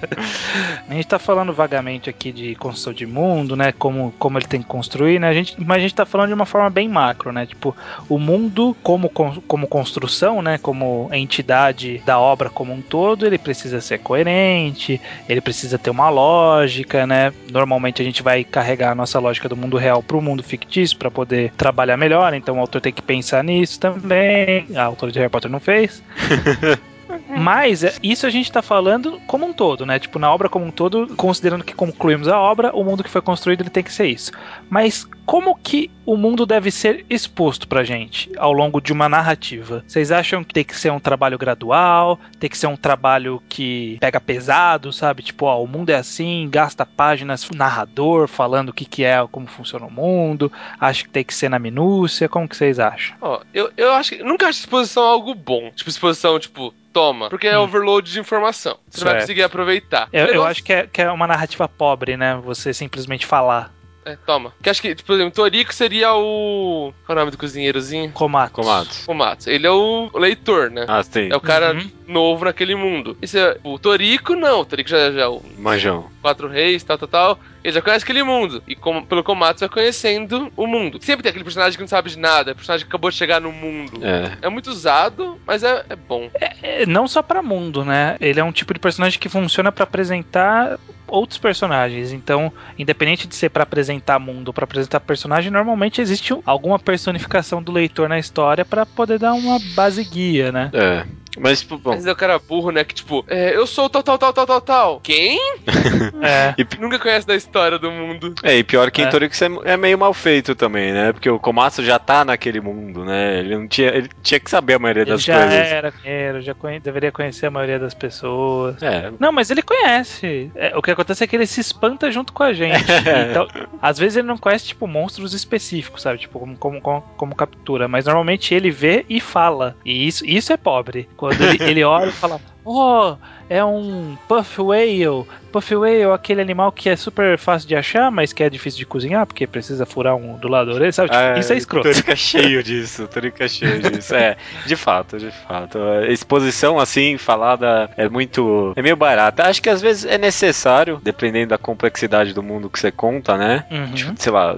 A 0.89 0.93
gente 0.93 1.07
tá 1.07 1.17
falando 1.19 1.53
vagamente 1.53 2.09
aqui 2.09 2.31
de 2.31 2.55
construção 2.55 2.93
de 2.93 3.05
mundo, 3.05 3.55
né? 3.55 3.71
Como, 3.71 4.13
como 4.19 4.37
ele 4.37 4.45
tem 4.45 4.61
que 4.61 4.67
construir, 4.67 5.19
né? 5.19 5.29
A 5.29 5.33
gente, 5.33 5.55
mas 5.59 5.77
a 5.77 5.81
gente 5.81 5.95
tá 5.95 6.05
falando 6.05 6.27
de 6.27 6.33
uma 6.33 6.45
forma 6.45 6.69
bem 6.69 6.87
macro, 6.87 7.31
né? 7.31 7.45
Tipo, 7.45 7.75
o 8.09 8.19
mundo 8.19 8.75
como, 8.83 9.09
como 9.09 9.67
construção, 9.67 10.41
né? 10.41 10.57
Como 10.57 11.09
entidade 11.11 12.01
da 12.05 12.19
obra 12.19 12.49
como 12.49 12.73
um 12.73 12.81
todo, 12.81 13.25
ele 13.25 13.37
precisa 13.37 13.81
ser 13.81 13.99
coerente, 13.99 14.99
ele 15.27 15.41
precisa 15.41 15.77
ter 15.77 15.89
uma 15.89 16.09
lógica, 16.09 17.07
né? 17.07 17.33
Normalmente 17.51 18.01
a 18.01 18.05
gente 18.05 18.21
vai 18.21 18.43
carregar 18.43 18.91
a 18.91 18.95
nossa 18.95 19.19
lógica 19.19 19.49
do 19.49 19.57
mundo 19.57 19.77
real 19.77 20.03
para 20.03 20.17
o 20.17 20.21
mundo 20.21 20.43
fictício 20.43 20.97
para 20.97 21.11
poder 21.11 21.51
trabalhar 21.57 21.97
melhor, 21.97 22.33
então 22.33 22.57
o 22.57 22.59
autor 22.59 22.81
tem 22.81 22.93
que 22.93 23.01
pensar 23.01 23.43
nisso 23.43 23.79
também. 23.79 24.67
A 24.75 24.83
autora 24.83 25.11
de 25.11 25.19
Harry 25.19 25.31
Potter 25.31 25.49
não 25.49 25.59
fez. 25.59 26.03
Mas 27.37 27.83
é, 27.83 27.93
isso 28.01 28.25
a 28.25 28.29
gente 28.29 28.51
tá 28.51 28.61
falando 28.61 29.19
como 29.27 29.45
um 29.45 29.53
todo, 29.53 29.85
né? 29.85 29.99
Tipo, 29.99 30.19
na 30.19 30.31
obra 30.31 30.49
como 30.49 30.65
um 30.65 30.71
todo, 30.71 31.15
considerando 31.15 31.63
que 31.63 31.73
concluímos 31.73 32.27
a 32.27 32.39
obra, 32.39 32.75
o 32.75 32.83
mundo 32.83 33.03
que 33.03 33.09
foi 33.09 33.21
construído 33.21 33.61
ele 33.61 33.69
tem 33.69 33.83
que 33.83 33.91
ser 33.91 34.07
isso. 34.07 34.31
Mas 34.69 35.07
como 35.25 35.55
que 35.55 35.89
o 36.05 36.17
mundo 36.17 36.45
deve 36.45 36.69
ser 36.69 37.05
exposto 37.09 37.67
pra 37.67 37.83
gente 37.83 38.29
ao 38.37 38.51
longo 38.51 38.81
de 38.81 38.91
uma 38.91 39.07
narrativa? 39.07 39.83
Vocês 39.87 40.11
acham 40.11 40.43
que 40.43 40.53
tem 40.53 40.63
que 40.63 40.77
ser 40.77 40.91
um 40.91 40.99
trabalho 40.99 41.37
gradual? 41.37 42.19
Tem 42.39 42.49
que 42.49 42.57
ser 42.57 42.67
um 42.67 42.75
trabalho 42.75 43.41
que 43.47 43.97
pega 43.99 44.19
pesado, 44.19 44.91
sabe? 44.91 45.23
Tipo, 45.23 45.45
ó, 45.45 45.63
o 45.63 45.67
mundo 45.67 45.89
é 45.89 45.95
assim, 45.95 46.47
gasta 46.51 46.85
páginas 46.85 47.49
narrador 47.53 48.27
falando 48.27 48.69
o 48.69 48.73
que, 48.73 48.85
que 48.85 49.03
é, 49.03 49.25
como 49.31 49.47
funciona 49.47 49.85
o 49.85 49.91
mundo. 49.91 50.51
Acho 50.79 51.05
que 51.05 51.09
tem 51.09 51.23
que 51.23 51.33
ser 51.33 51.49
na 51.49 51.59
minúcia. 51.59 52.27
Como 52.27 52.47
que 52.47 52.57
vocês 52.57 52.79
acham? 52.79 53.15
Ó, 53.21 53.41
eu, 53.53 53.71
eu 53.77 53.93
acho 53.93 54.15
que 54.15 54.23
nunca 54.23 54.47
acho 54.47 54.59
exposição 54.59 55.03
algo 55.03 55.33
bom. 55.33 55.71
Tipo, 55.73 55.89
exposição, 55.89 56.37
tipo, 56.39 56.73
toma. 56.93 57.29
Porque 57.29 57.47
é 57.47 57.57
hum. 57.57 57.63
overload 57.63 58.09
de 58.11 58.19
informação. 58.19 58.77
Você 58.89 58.99
certo. 58.99 59.11
vai 59.11 59.21
conseguir 59.21 59.43
aproveitar. 59.43 60.07
Eu, 60.13 60.27
eu 60.27 60.45
acho 60.45 60.63
que 60.63 60.71
é, 60.71 60.87
que 60.87 61.01
é 61.01 61.11
uma 61.11 61.27
narrativa 61.27 61.67
pobre, 61.67 62.15
né? 62.15 62.39
Você 62.45 62.73
simplesmente 62.73 63.25
falar. 63.25 63.73
É, 64.05 64.17
toma. 64.25 64.53
Que 64.61 64.69
acho 64.69 64.81
que, 64.81 64.93
tipo, 64.93 65.07
por 65.07 65.13
exemplo, 65.13 65.33
Torico 65.33 65.73
seria 65.73 66.13
o. 66.13 66.93
Qual 67.05 67.17
é 67.17 67.19
o 67.19 67.19
nome 67.21 67.31
do 67.31 67.37
cozinheirozinho? 67.37 68.11
Comatos. 68.11 68.53
Comatos. 68.53 69.05
Comatos. 69.05 69.47
Ele 69.47 69.65
é 69.65 69.71
o 69.71 70.09
leitor, 70.13 70.69
né? 70.69 70.85
Ah, 70.87 71.01
sim. 71.03 71.29
É 71.31 71.35
o 71.35 71.41
cara 71.41 71.73
uhum. 71.73 71.89
novo 72.07 72.45
naquele 72.45 72.75
mundo. 72.75 73.17
Esse 73.21 73.39
é, 73.39 73.57
o 73.63 73.79
Torico, 73.79 74.35
não. 74.35 74.61
O 74.61 74.65
Torico 74.65 74.89
já, 74.89 75.11
já 75.11 75.21
é 75.21 75.27
o. 75.27 75.41
Manjão. 75.57 76.12
Quatro 76.23 76.47
reis, 76.47 76.81
tal, 76.83 76.97
tal, 76.97 77.07
tal. 77.07 77.39
Ele 77.61 77.73
já 77.73 77.81
conhece 77.81 78.05
aquele 78.05 78.23
mundo. 78.23 78.63
E 78.65 78.75
como, 78.75 79.05
pelo 79.05 79.23
Komatsu 79.23 79.59
vai 79.59 79.69
conhecendo 79.69 80.49
o 80.55 80.65
mundo. 80.65 80.97
Sempre 81.01 81.21
tem 81.21 81.29
aquele 81.29 81.43
personagem 81.43 81.75
que 81.75 81.83
não 81.83 81.87
sabe 81.87 82.09
de 82.09 82.17
nada, 82.17 82.51
é 82.51 82.53
personagem 82.53 82.85
que 82.85 82.89
acabou 82.89 83.11
de 83.11 83.17
chegar 83.17 83.41
no 83.41 83.51
mundo. 83.51 83.99
É, 84.01 84.37
é 84.41 84.49
muito 84.49 84.67
usado, 84.67 85.37
mas 85.45 85.63
é, 85.63 85.83
é 85.89 85.95
bom. 85.97 86.29
É, 86.39 86.83
é 86.83 86.85
não 86.85 87.09
só 87.09 87.21
para 87.21 87.43
mundo, 87.43 87.83
né? 87.83 88.15
Ele 88.21 88.39
é 88.39 88.43
um 88.43 88.53
tipo 88.53 88.73
de 88.73 88.79
personagem 88.79 89.19
que 89.19 89.27
funciona 89.27 89.69
para 89.69 89.83
apresentar 89.83 90.79
outros 91.05 91.37
personagens. 91.37 92.13
Então, 92.13 92.51
independente 92.79 93.27
de 93.27 93.35
ser 93.35 93.49
para 93.49 93.63
apresentar 93.63 94.17
mundo 94.17 94.47
ou 94.47 94.53
para 94.53 94.63
apresentar 94.63 95.01
personagem, 95.01 95.51
normalmente 95.51 96.01
existe 96.01 96.33
alguma 96.45 96.79
personificação 96.79 97.61
do 97.61 97.71
leitor 97.71 98.07
na 98.07 98.17
história 98.17 98.63
para 98.63 98.85
poder 98.85 99.19
dar 99.19 99.33
uma 99.33 99.59
base 99.75 100.03
guia, 100.05 100.51
né? 100.51 100.71
É. 100.73 101.05
Mas, 101.39 101.61
tipo, 101.61 101.77
bom. 101.77 101.91
Mas 101.91 102.05
é 102.05 102.11
o 102.11 102.15
cara 102.15 102.37
burro, 102.39 102.71
né? 102.71 102.83
Que 102.83 102.93
tipo, 102.93 103.25
é, 103.27 103.55
eu 103.55 103.65
sou 103.65 103.89
tal, 103.89 104.03
tal, 104.03 104.17
tal, 104.17 104.33
tal, 104.33 104.45
tal, 104.45 104.61
tal. 104.61 104.99
Quem? 105.01 105.39
é. 106.21 106.53
E 106.57 106.65
nunca 106.79 106.99
conhece 106.99 107.25
da 107.25 107.35
história 107.35 107.79
do 107.79 107.91
mundo. 107.91 108.35
É, 108.43 108.57
e 108.57 108.63
pior 108.63 108.91
que 108.91 109.01
é. 109.01 109.05
em 109.05 109.09
Torix 109.09 109.41
é, 109.41 109.47
é 109.65 109.77
meio 109.77 109.97
mal 109.97 110.13
feito 110.13 110.55
também, 110.55 110.91
né? 110.91 111.11
Porque 111.11 111.29
o 111.29 111.39
Komatsu 111.39 111.83
já 111.83 111.97
tá 111.97 112.23
naquele 112.23 112.61
mundo, 112.61 113.03
né? 113.03 113.39
Ele 113.39 113.57
não 113.57 113.67
tinha. 113.67 113.89
Ele 113.89 114.09
tinha 114.21 114.39
que 114.39 114.49
saber 114.49 114.75
a 114.75 114.79
maioria 114.79 115.05
das 115.05 115.27
ele 115.27 115.37
já 115.37 115.39
coisas. 115.39 115.53
Era, 115.53 115.93
era, 116.03 116.41
já 116.41 116.53
conhe, 116.53 116.79
deveria 116.79 117.11
conhecer 117.11 117.47
a 117.47 117.51
maioria 117.51 117.79
das 117.79 117.93
pessoas. 117.93 118.81
É. 118.81 119.11
Não, 119.19 119.31
mas 119.31 119.49
ele 119.49 119.61
conhece. 119.61 120.51
É, 120.55 120.77
o 120.77 120.81
que 120.81 120.91
acontece 120.91 121.23
é 121.23 121.27
que 121.27 121.35
ele 121.35 121.47
se 121.47 121.61
espanta 121.61 122.11
junto 122.11 122.31
com 122.33 122.43
a 122.43 122.53
gente. 122.53 122.83
então, 123.29 123.47
às 123.81 123.97
vezes 123.97 124.17
ele 124.17 124.27
não 124.27 124.37
conhece, 124.37 124.67
tipo, 124.67 124.87
monstros 124.87 125.33
específicos, 125.33 126.01
sabe? 126.01 126.19
Tipo, 126.19 126.39
como, 126.39 126.57
como, 126.57 126.81
como, 126.81 127.01
como 127.17 127.35
captura. 127.35 127.87
Mas 127.87 128.05
normalmente 128.05 128.53
ele 128.53 128.71
vê 128.71 129.05
e 129.09 129.19
fala. 129.19 129.75
E 129.83 130.07
isso, 130.07 130.25
isso 130.25 130.53
é 130.53 130.57
pobre. 130.57 131.07
Quando 131.23 131.41
ele, 131.41 131.63
ele 131.63 131.83
olha 131.85 132.09
e 132.09 132.11
fala: 132.11 132.37
Oh, 132.65 133.15
é 133.49 133.63
um 133.63 134.17
Puff 134.27 134.61
Whale. 134.61 135.25
Puff 135.51 135.75
Whale 135.75 136.01
é 136.01 136.11
aquele 136.11 136.41
animal 136.41 136.71
que 136.71 136.89
é 136.89 136.95
super 136.95 137.37
fácil 137.37 137.67
de 137.67 137.75
achar, 137.75 138.09
mas 138.09 138.33
que 138.33 138.43
é 138.43 138.49
difícil 138.49 138.79
de 138.79 138.85
cozinhar, 138.87 139.25
porque 139.27 139.45
precisa 139.45 139.85
furar 139.85 140.15
um 140.15 140.35
do 140.37 140.47
lado 140.47 140.71
da 140.71 140.75
orelha, 140.75 140.91
sabe? 140.91 141.09
Tipo, 141.09 141.21
é, 141.21 141.39
isso 141.39 141.53
é 141.53 141.57
escroto. 141.57 141.89
Tônica 141.89 142.15
cheio 142.15 142.63
disso, 142.63 143.07
tônica 143.07 143.47
cheio 143.47 143.79
disso. 143.79 144.15
É, 144.15 144.35
de 144.65 144.75
fato, 144.75 145.17
de 145.19 145.29
fato. 145.29 145.77
A 145.77 146.07
exposição 146.07 146.79
assim, 146.79 147.17
falada, 147.17 147.89
é 147.95 148.09
muito. 148.09 148.73
é 148.75 148.81
meio 148.81 148.95
barata. 148.95 149.47
Acho 149.47 149.61
que 149.61 149.69
às 149.69 149.81
vezes 149.81 150.05
é 150.05 150.17
necessário, 150.17 150.99
dependendo 151.03 151.49
da 151.49 151.57
complexidade 151.57 152.33
do 152.33 152.41
mundo 152.41 152.69
que 152.69 152.79
você 152.79 152.91
conta, 152.91 153.37
né? 153.37 153.65
Uhum. 153.69 153.91
Tipo, 153.93 154.13
sei 154.17 154.31
lá, 154.31 154.57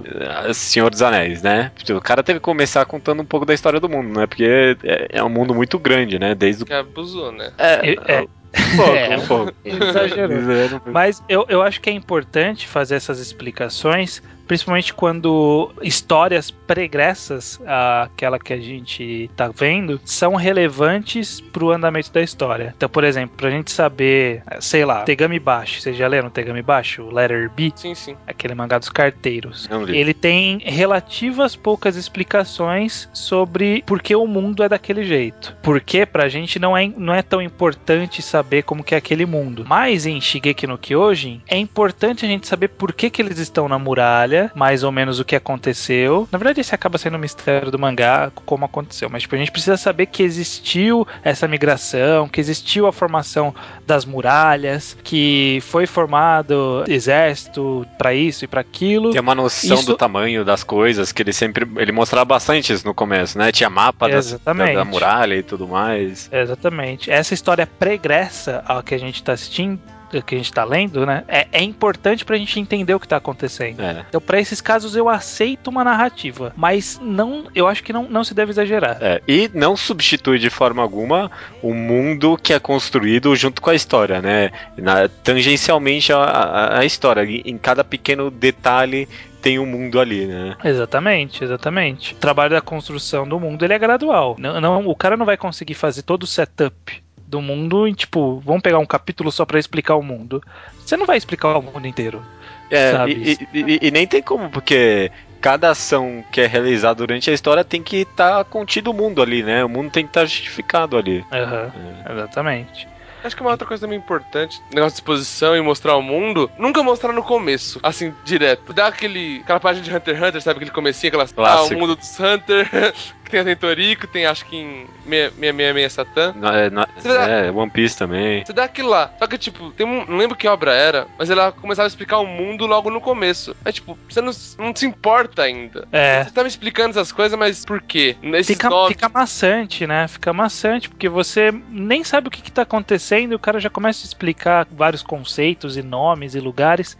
Senhor 0.54 0.90
dos 0.90 1.02
Anéis, 1.02 1.42
né? 1.42 1.72
Tipo, 1.76 1.98
o 1.98 2.02
cara 2.02 2.22
teve 2.22 2.38
que 2.38 2.44
começar 2.44 2.84
contando 2.86 3.20
um 3.20 3.26
pouco 3.26 3.44
da 3.44 3.52
história 3.52 3.78
do 3.78 3.88
mundo, 3.88 4.18
né? 4.18 4.26
Porque 4.26 4.76
é, 4.82 5.08
é 5.10 5.22
um 5.22 5.28
mundo 5.28 5.54
muito 5.54 5.78
grande, 5.78 6.18
né? 6.18 6.34
Desde 6.34 6.62
o. 6.62 6.66
Que 6.66 6.72
abusou, 6.72 7.32
né? 7.32 7.52
É, 7.58 7.90
é, 7.92 8.26
um 8.54 8.76
pouco, 8.76 8.92
é, 8.92 9.16
um 9.16 9.26
pouco. 9.26 9.52
Exagerou. 9.64 10.80
Mas 10.86 11.22
eu, 11.28 11.46
eu 11.48 11.62
acho 11.62 11.80
que 11.80 11.90
é 11.90 11.92
importante 11.92 12.66
fazer 12.66 12.96
essas 12.96 13.18
explicações 13.18 14.22
principalmente 14.46 14.94
quando 14.94 15.72
histórias 15.82 16.50
pregressas 16.50 17.60
àquela 17.66 18.38
que 18.38 18.52
a 18.52 18.60
gente 18.60 19.30
tá 19.36 19.48
vendo 19.48 20.00
são 20.04 20.34
relevantes 20.34 21.40
pro 21.40 21.70
andamento 21.70 22.12
da 22.12 22.22
história. 22.22 22.74
Então, 22.76 22.88
por 22.88 23.04
exemplo, 23.04 23.36
pra 23.36 23.50
gente 23.50 23.70
saber, 23.70 24.42
sei 24.60 24.84
lá, 24.84 25.02
Tegami 25.02 25.38
Baixo, 25.38 25.80
vocês 25.80 25.96
já 25.96 26.06
leram 26.06 26.30
Tegami 26.30 26.62
Baixo? 26.62 27.02
O 27.02 27.12
Letter 27.12 27.50
B? 27.50 27.72
Sim, 27.74 27.94
sim. 27.94 28.16
Aquele 28.26 28.54
mangá 28.54 28.78
dos 28.78 28.88
carteiros. 28.88 29.68
Ele 29.88 30.14
tem 30.14 30.58
relativas 30.64 31.56
poucas 31.56 31.96
explicações 31.96 33.08
sobre 33.12 33.82
por 33.86 34.00
que 34.00 34.14
o 34.14 34.26
mundo 34.26 34.62
é 34.62 34.68
daquele 34.68 35.04
jeito. 35.04 35.56
Porque 35.62 36.06
pra 36.06 36.28
gente 36.28 36.58
não 36.58 36.76
é, 36.76 36.90
não 36.96 37.14
é 37.14 37.22
tão 37.22 37.40
importante 37.40 38.22
saber 38.22 38.62
como 38.62 38.84
que 38.84 38.94
é 38.94 38.98
aquele 38.98 39.26
mundo. 39.26 39.64
Mas 39.66 40.06
em 40.06 40.20
Shigeki 40.20 40.66
no 40.66 40.78
Kyojin, 40.78 41.42
é 41.46 41.56
importante 41.56 42.24
a 42.24 42.28
gente 42.28 42.46
saber 42.46 42.68
por 42.68 42.92
que 42.92 43.10
que 43.10 43.22
eles 43.22 43.38
estão 43.38 43.68
na 43.68 43.78
muralha 43.78 44.35
mais 44.54 44.82
ou 44.82 44.92
menos 44.92 45.18
o 45.20 45.24
que 45.24 45.36
aconteceu. 45.36 46.28
Na 46.30 46.38
verdade, 46.38 46.60
esse 46.60 46.74
acaba 46.74 46.98
sendo 46.98 47.16
um 47.16 47.20
mistério 47.20 47.70
do 47.70 47.78
mangá, 47.78 48.30
como 48.44 48.64
aconteceu. 48.64 49.08
Mas 49.10 49.22
tipo, 49.22 49.34
a 49.34 49.38
gente 49.38 49.50
precisa 49.50 49.76
saber 49.76 50.06
que 50.06 50.22
existiu 50.22 51.06
essa 51.22 51.46
migração, 51.48 52.28
que 52.28 52.40
existiu 52.40 52.86
a 52.86 52.92
formação 52.92 53.54
das 53.86 54.04
muralhas, 54.04 54.96
que 55.02 55.58
foi 55.62 55.86
formado 55.86 56.84
exército 56.88 57.86
para 57.98 58.14
isso 58.14 58.44
e 58.44 58.48
para 58.48 58.60
aquilo. 58.60 59.12
Tem 59.12 59.20
uma 59.20 59.34
noção 59.34 59.76
isso... 59.76 59.86
do 59.86 59.96
tamanho 59.96 60.44
das 60.44 60.62
coisas 60.62 61.12
que 61.12 61.22
ele 61.22 61.32
sempre 61.32 61.66
ele 61.76 61.92
mostrava 61.92 62.24
bastante 62.24 62.72
isso 62.72 62.86
no 62.86 62.94
começo, 62.94 63.38
né? 63.38 63.52
Tinha 63.52 63.70
mapa 63.70 64.08
das, 64.08 64.32
da, 64.32 64.52
da, 64.52 64.84
muralha 64.84 65.34
e 65.34 65.42
tudo 65.42 65.66
mais. 65.66 66.28
Exatamente. 66.32 67.10
Essa 67.10 67.34
história 67.34 67.66
pregressa 67.66 68.62
ao 68.66 68.82
que 68.82 68.94
a 68.94 68.98
gente 68.98 69.16
está 69.16 69.32
assistindo 69.32 69.80
que 70.24 70.34
a 70.34 70.38
gente 70.38 70.52
tá 70.52 70.64
lendo, 70.64 71.04
né? 71.04 71.24
É, 71.28 71.46
é 71.52 71.62
importante 71.62 72.24
pra 72.24 72.36
gente 72.36 72.58
entender 72.60 72.94
o 72.94 73.00
que 73.00 73.08
tá 73.08 73.16
acontecendo. 73.16 73.80
É. 73.82 74.04
Então, 74.08 74.20
pra 74.20 74.40
esses 74.40 74.60
casos, 74.60 74.96
eu 74.96 75.08
aceito 75.08 75.68
uma 75.68 75.84
narrativa, 75.84 76.52
mas 76.56 76.98
não, 77.02 77.44
eu 77.54 77.66
acho 77.66 77.82
que 77.82 77.92
não, 77.92 78.04
não 78.04 78.24
se 78.24 78.34
deve 78.34 78.50
exagerar. 78.50 78.98
É, 79.00 79.20
e 79.26 79.50
não 79.52 79.76
substitui 79.76 80.38
de 80.38 80.50
forma 80.50 80.82
alguma 80.82 81.30
o 81.62 81.74
mundo 81.74 82.36
que 82.36 82.52
é 82.52 82.58
construído 82.58 83.34
junto 83.34 83.60
com 83.60 83.70
a 83.70 83.74
história, 83.74 84.20
né? 84.20 84.50
Na, 84.76 85.08
tangencialmente 85.08 86.12
a, 86.12 86.18
a, 86.18 86.78
a 86.80 86.84
história, 86.84 87.22
em 87.24 87.58
cada 87.58 87.82
pequeno 87.82 88.30
detalhe 88.30 89.08
tem 89.46 89.60
um 89.60 89.66
mundo 89.66 90.00
ali, 90.00 90.26
né? 90.26 90.56
Exatamente, 90.64 91.44
exatamente. 91.44 92.14
O 92.14 92.16
trabalho 92.16 92.50
da 92.50 92.60
construção 92.60 93.28
do 93.28 93.38
mundo 93.38 93.64
ele 93.64 93.74
é 93.74 93.78
gradual. 93.78 94.34
Não, 94.38 94.60
não, 94.60 94.88
o 94.88 94.96
cara 94.96 95.16
não 95.16 95.24
vai 95.24 95.36
conseguir 95.36 95.74
fazer 95.74 96.02
todo 96.02 96.24
o 96.24 96.26
setup 96.26 97.05
do 97.26 97.40
mundo 97.40 97.88
e, 97.88 97.94
tipo, 97.94 98.40
vamos 98.40 98.62
pegar 98.62 98.78
um 98.78 98.86
capítulo 98.86 99.32
só 99.32 99.44
para 99.44 99.58
explicar 99.58 99.96
o 99.96 100.02
mundo. 100.02 100.42
Você 100.78 100.96
não 100.96 101.06
vai 101.06 101.16
explicar 101.16 101.56
o 101.56 101.62
mundo 101.62 101.86
inteiro. 101.86 102.24
É, 102.70 102.92
e, 103.08 103.38
e, 103.52 103.78
e, 103.82 103.90
nem 103.90 104.06
tem 104.06 104.22
como, 104.22 104.50
porque 104.50 105.10
cada 105.40 105.70
ação 105.70 106.24
que 106.32 106.40
é 106.40 106.46
realizada 106.46 106.94
durante 106.96 107.30
a 107.30 107.32
história 107.32 107.64
tem 107.64 107.82
que 107.82 107.98
estar 107.98 108.38
tá 108.38 108.44
contido 108.44 108.90
o 108.90 108.94
mundo 108.94 109.22
ali, 109.22 109.42
né? 109.42 109.64
O 109.64 109.68
mundo 109.68 109.90
tem 109.90 110.04
que 110.04 110.10
estar 110.10 110.22
tá 110.22 110.26
justificado 110.26 110.96
ali. 110.96 111.24
Uhum, 111.30 112.02
é. 112.04 112.12
Exatamente. 112.12 112.88
Acho 113.26 113.34
que 113.34 113.42
uma 113.42 113.50
outra 113.50 113.66
coisa 113.66 113.84
também 113.84 113.98
importante, 113.98 114.62
negócio 114.72 114.94
de 114.94 115.00
exposição 115.00 115.56
e 115.56 115.60
mostrar 115.60 115.96
o 115.96 116.02
mundo, 116.02 116.48
nunca 116.56 116.80
mostrar 116.82 117.12
no 117.12 117.24
começo, 117.24 117.80
assim, 117.82 118.14
direto. 118.24 118.72
Dá 118.72 118.86
aquele, 118.86 119.40
aquela 119.42 119.58
página 119.58 119.84
de 119.84 119.92
Hunter 119.92 120.14
x 120.14 120.28
Hunter, 120.28 120.42
sabe? 120.42 120.56
Aquele 120.58 120.70
comecinho, 120.70 121.08
aquelas. 121.08 121.32
Clássico. 121.32 121.74
Ah, 121.74 121.76
o 121.76 121.80
mundo 121.80 121.96
dos 121.96 122.20
Hunter, 122.20 122.68
que 123.26 123.30
tem 123.32 123.40
a 123.40 123.44
Tentorico, 123.44 124.06
tem 124.06 124.24
acho 124.26 124.44
que 124.46 124.56
em 124.56 124.86
666 125.06 125.92
Satã. 125.92 126.32
Na- 126.36 126.58
é, 126.58 126.70
dá- 126.70 126.88
é, 127.28 127.50
One 127.50 127.70
Piece 127.70 127.96
também. 127.96 128.44
Você 128.44 128.52
dá 128.52 128.64
aquilo 128.64 128.88
lá. 128.88 129.10
Só 129.18 129.26
que, 129.26 129.36
tipo, 129.36 129.70
tem 129.72 129.86
um. 129.86 130.06
Não 130.06 130.16
lembro 130.16 130.36
que 130.36 130.48
obra 130.48 130.72
era, 130.72 131.06
mas 131.18 131.28
ela 131.28 131.52
começava 131.52 131.86
a 131.86 131.88
explicar 131.88 132.18
o 132.18 132.26
mundo 132.26 132.66
logo 132.66 132.90
no 132.90 133.00
começo. 133.00 133.54
É 133.64 133.72
tipo, 133.72 133.98
você 134.08 134.20
não, 134.20 134.32
não 134.58 134.74
se 134.74 134.86
importa 134.86 135.42
ainda. 135.42 135.86
É. 135.92 136.24
Você 136.24 136.30
tá 136.30 136.42
me 136.42 136.48
explicando 136.48 136.90
essas 136.90 137.12
coisas, 137.12 137.38
mas 137.38 137.64
por 137.64 137.82
quê? 137.82 138.16
Esses 138.22 138.56
Fica, 138.56 138.70
nomes- 138.70 138.94
fica 138.94 139.08
maçante, 139.08 139.86
né? 139.86 140.06
Fica 140.08 140.32
maçante, 140.32 140.88
porque 140.88 141.08
você 141.08 141.52
nem 141.68 142.04
sabe 142.04 142.28
o 142.28 142.30
que, 142.30 142.40
que 142.40 142.52
tá 142.52 142.62
acontecendo 142.62 143.32
e 143.32 143.34
o 143.34 143.38
cara 143.38 143.58
já 143.60 143.68
começa 143.68 144.04
a 144.04 144.06
explicar 144.06 144.66
vários 144.70 145.02
conceitos 145.02 145.76
e 145.76 145.82
nomes 145.82 146.34
e 146.34 146.40
lugares. 146.40 146.96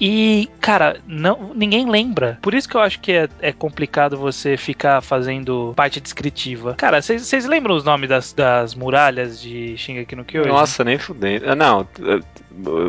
E, 0.00 0.48
cara, 0.60 0.98
não, 1.06 1.52
ninguém 1.54 1.88
lembra. 1.88 2.38
Por 2.42 2.54
isso 2.54 2.68
que 2.68 2.76
eu 2.76 2.80
acho 2.80 3.00
que 3.00 3.12
é, 3.12 3.28
é 3.40 3.52
complicado 3.52 4.16
você 4.16 4.56
ficar 4.56 5.00
fazendo 5.00 5.72
parte 5.76 6.00
descritiva. 6.00 6.74
Cara, 6.74 7.00
vocês 7.00 7.22
vocês 7.26 7.46
lembram 7.46 7.74
os 7.74 7.84
nomes 7.84 8.08
das, 8.08 8.32
das 8.32 8.74
muralhas 8.74 9.40
de 9.40 9.76
Shingeki 9.76 10.16
no 10.16 10.24
Kyojin? 10.24 10.48
Nossa, 10.48 10.84
nem 10.84 10.98
fudendo. 10.98 11.50
Ah, 11.50 11.54
Não, 11.54 11.86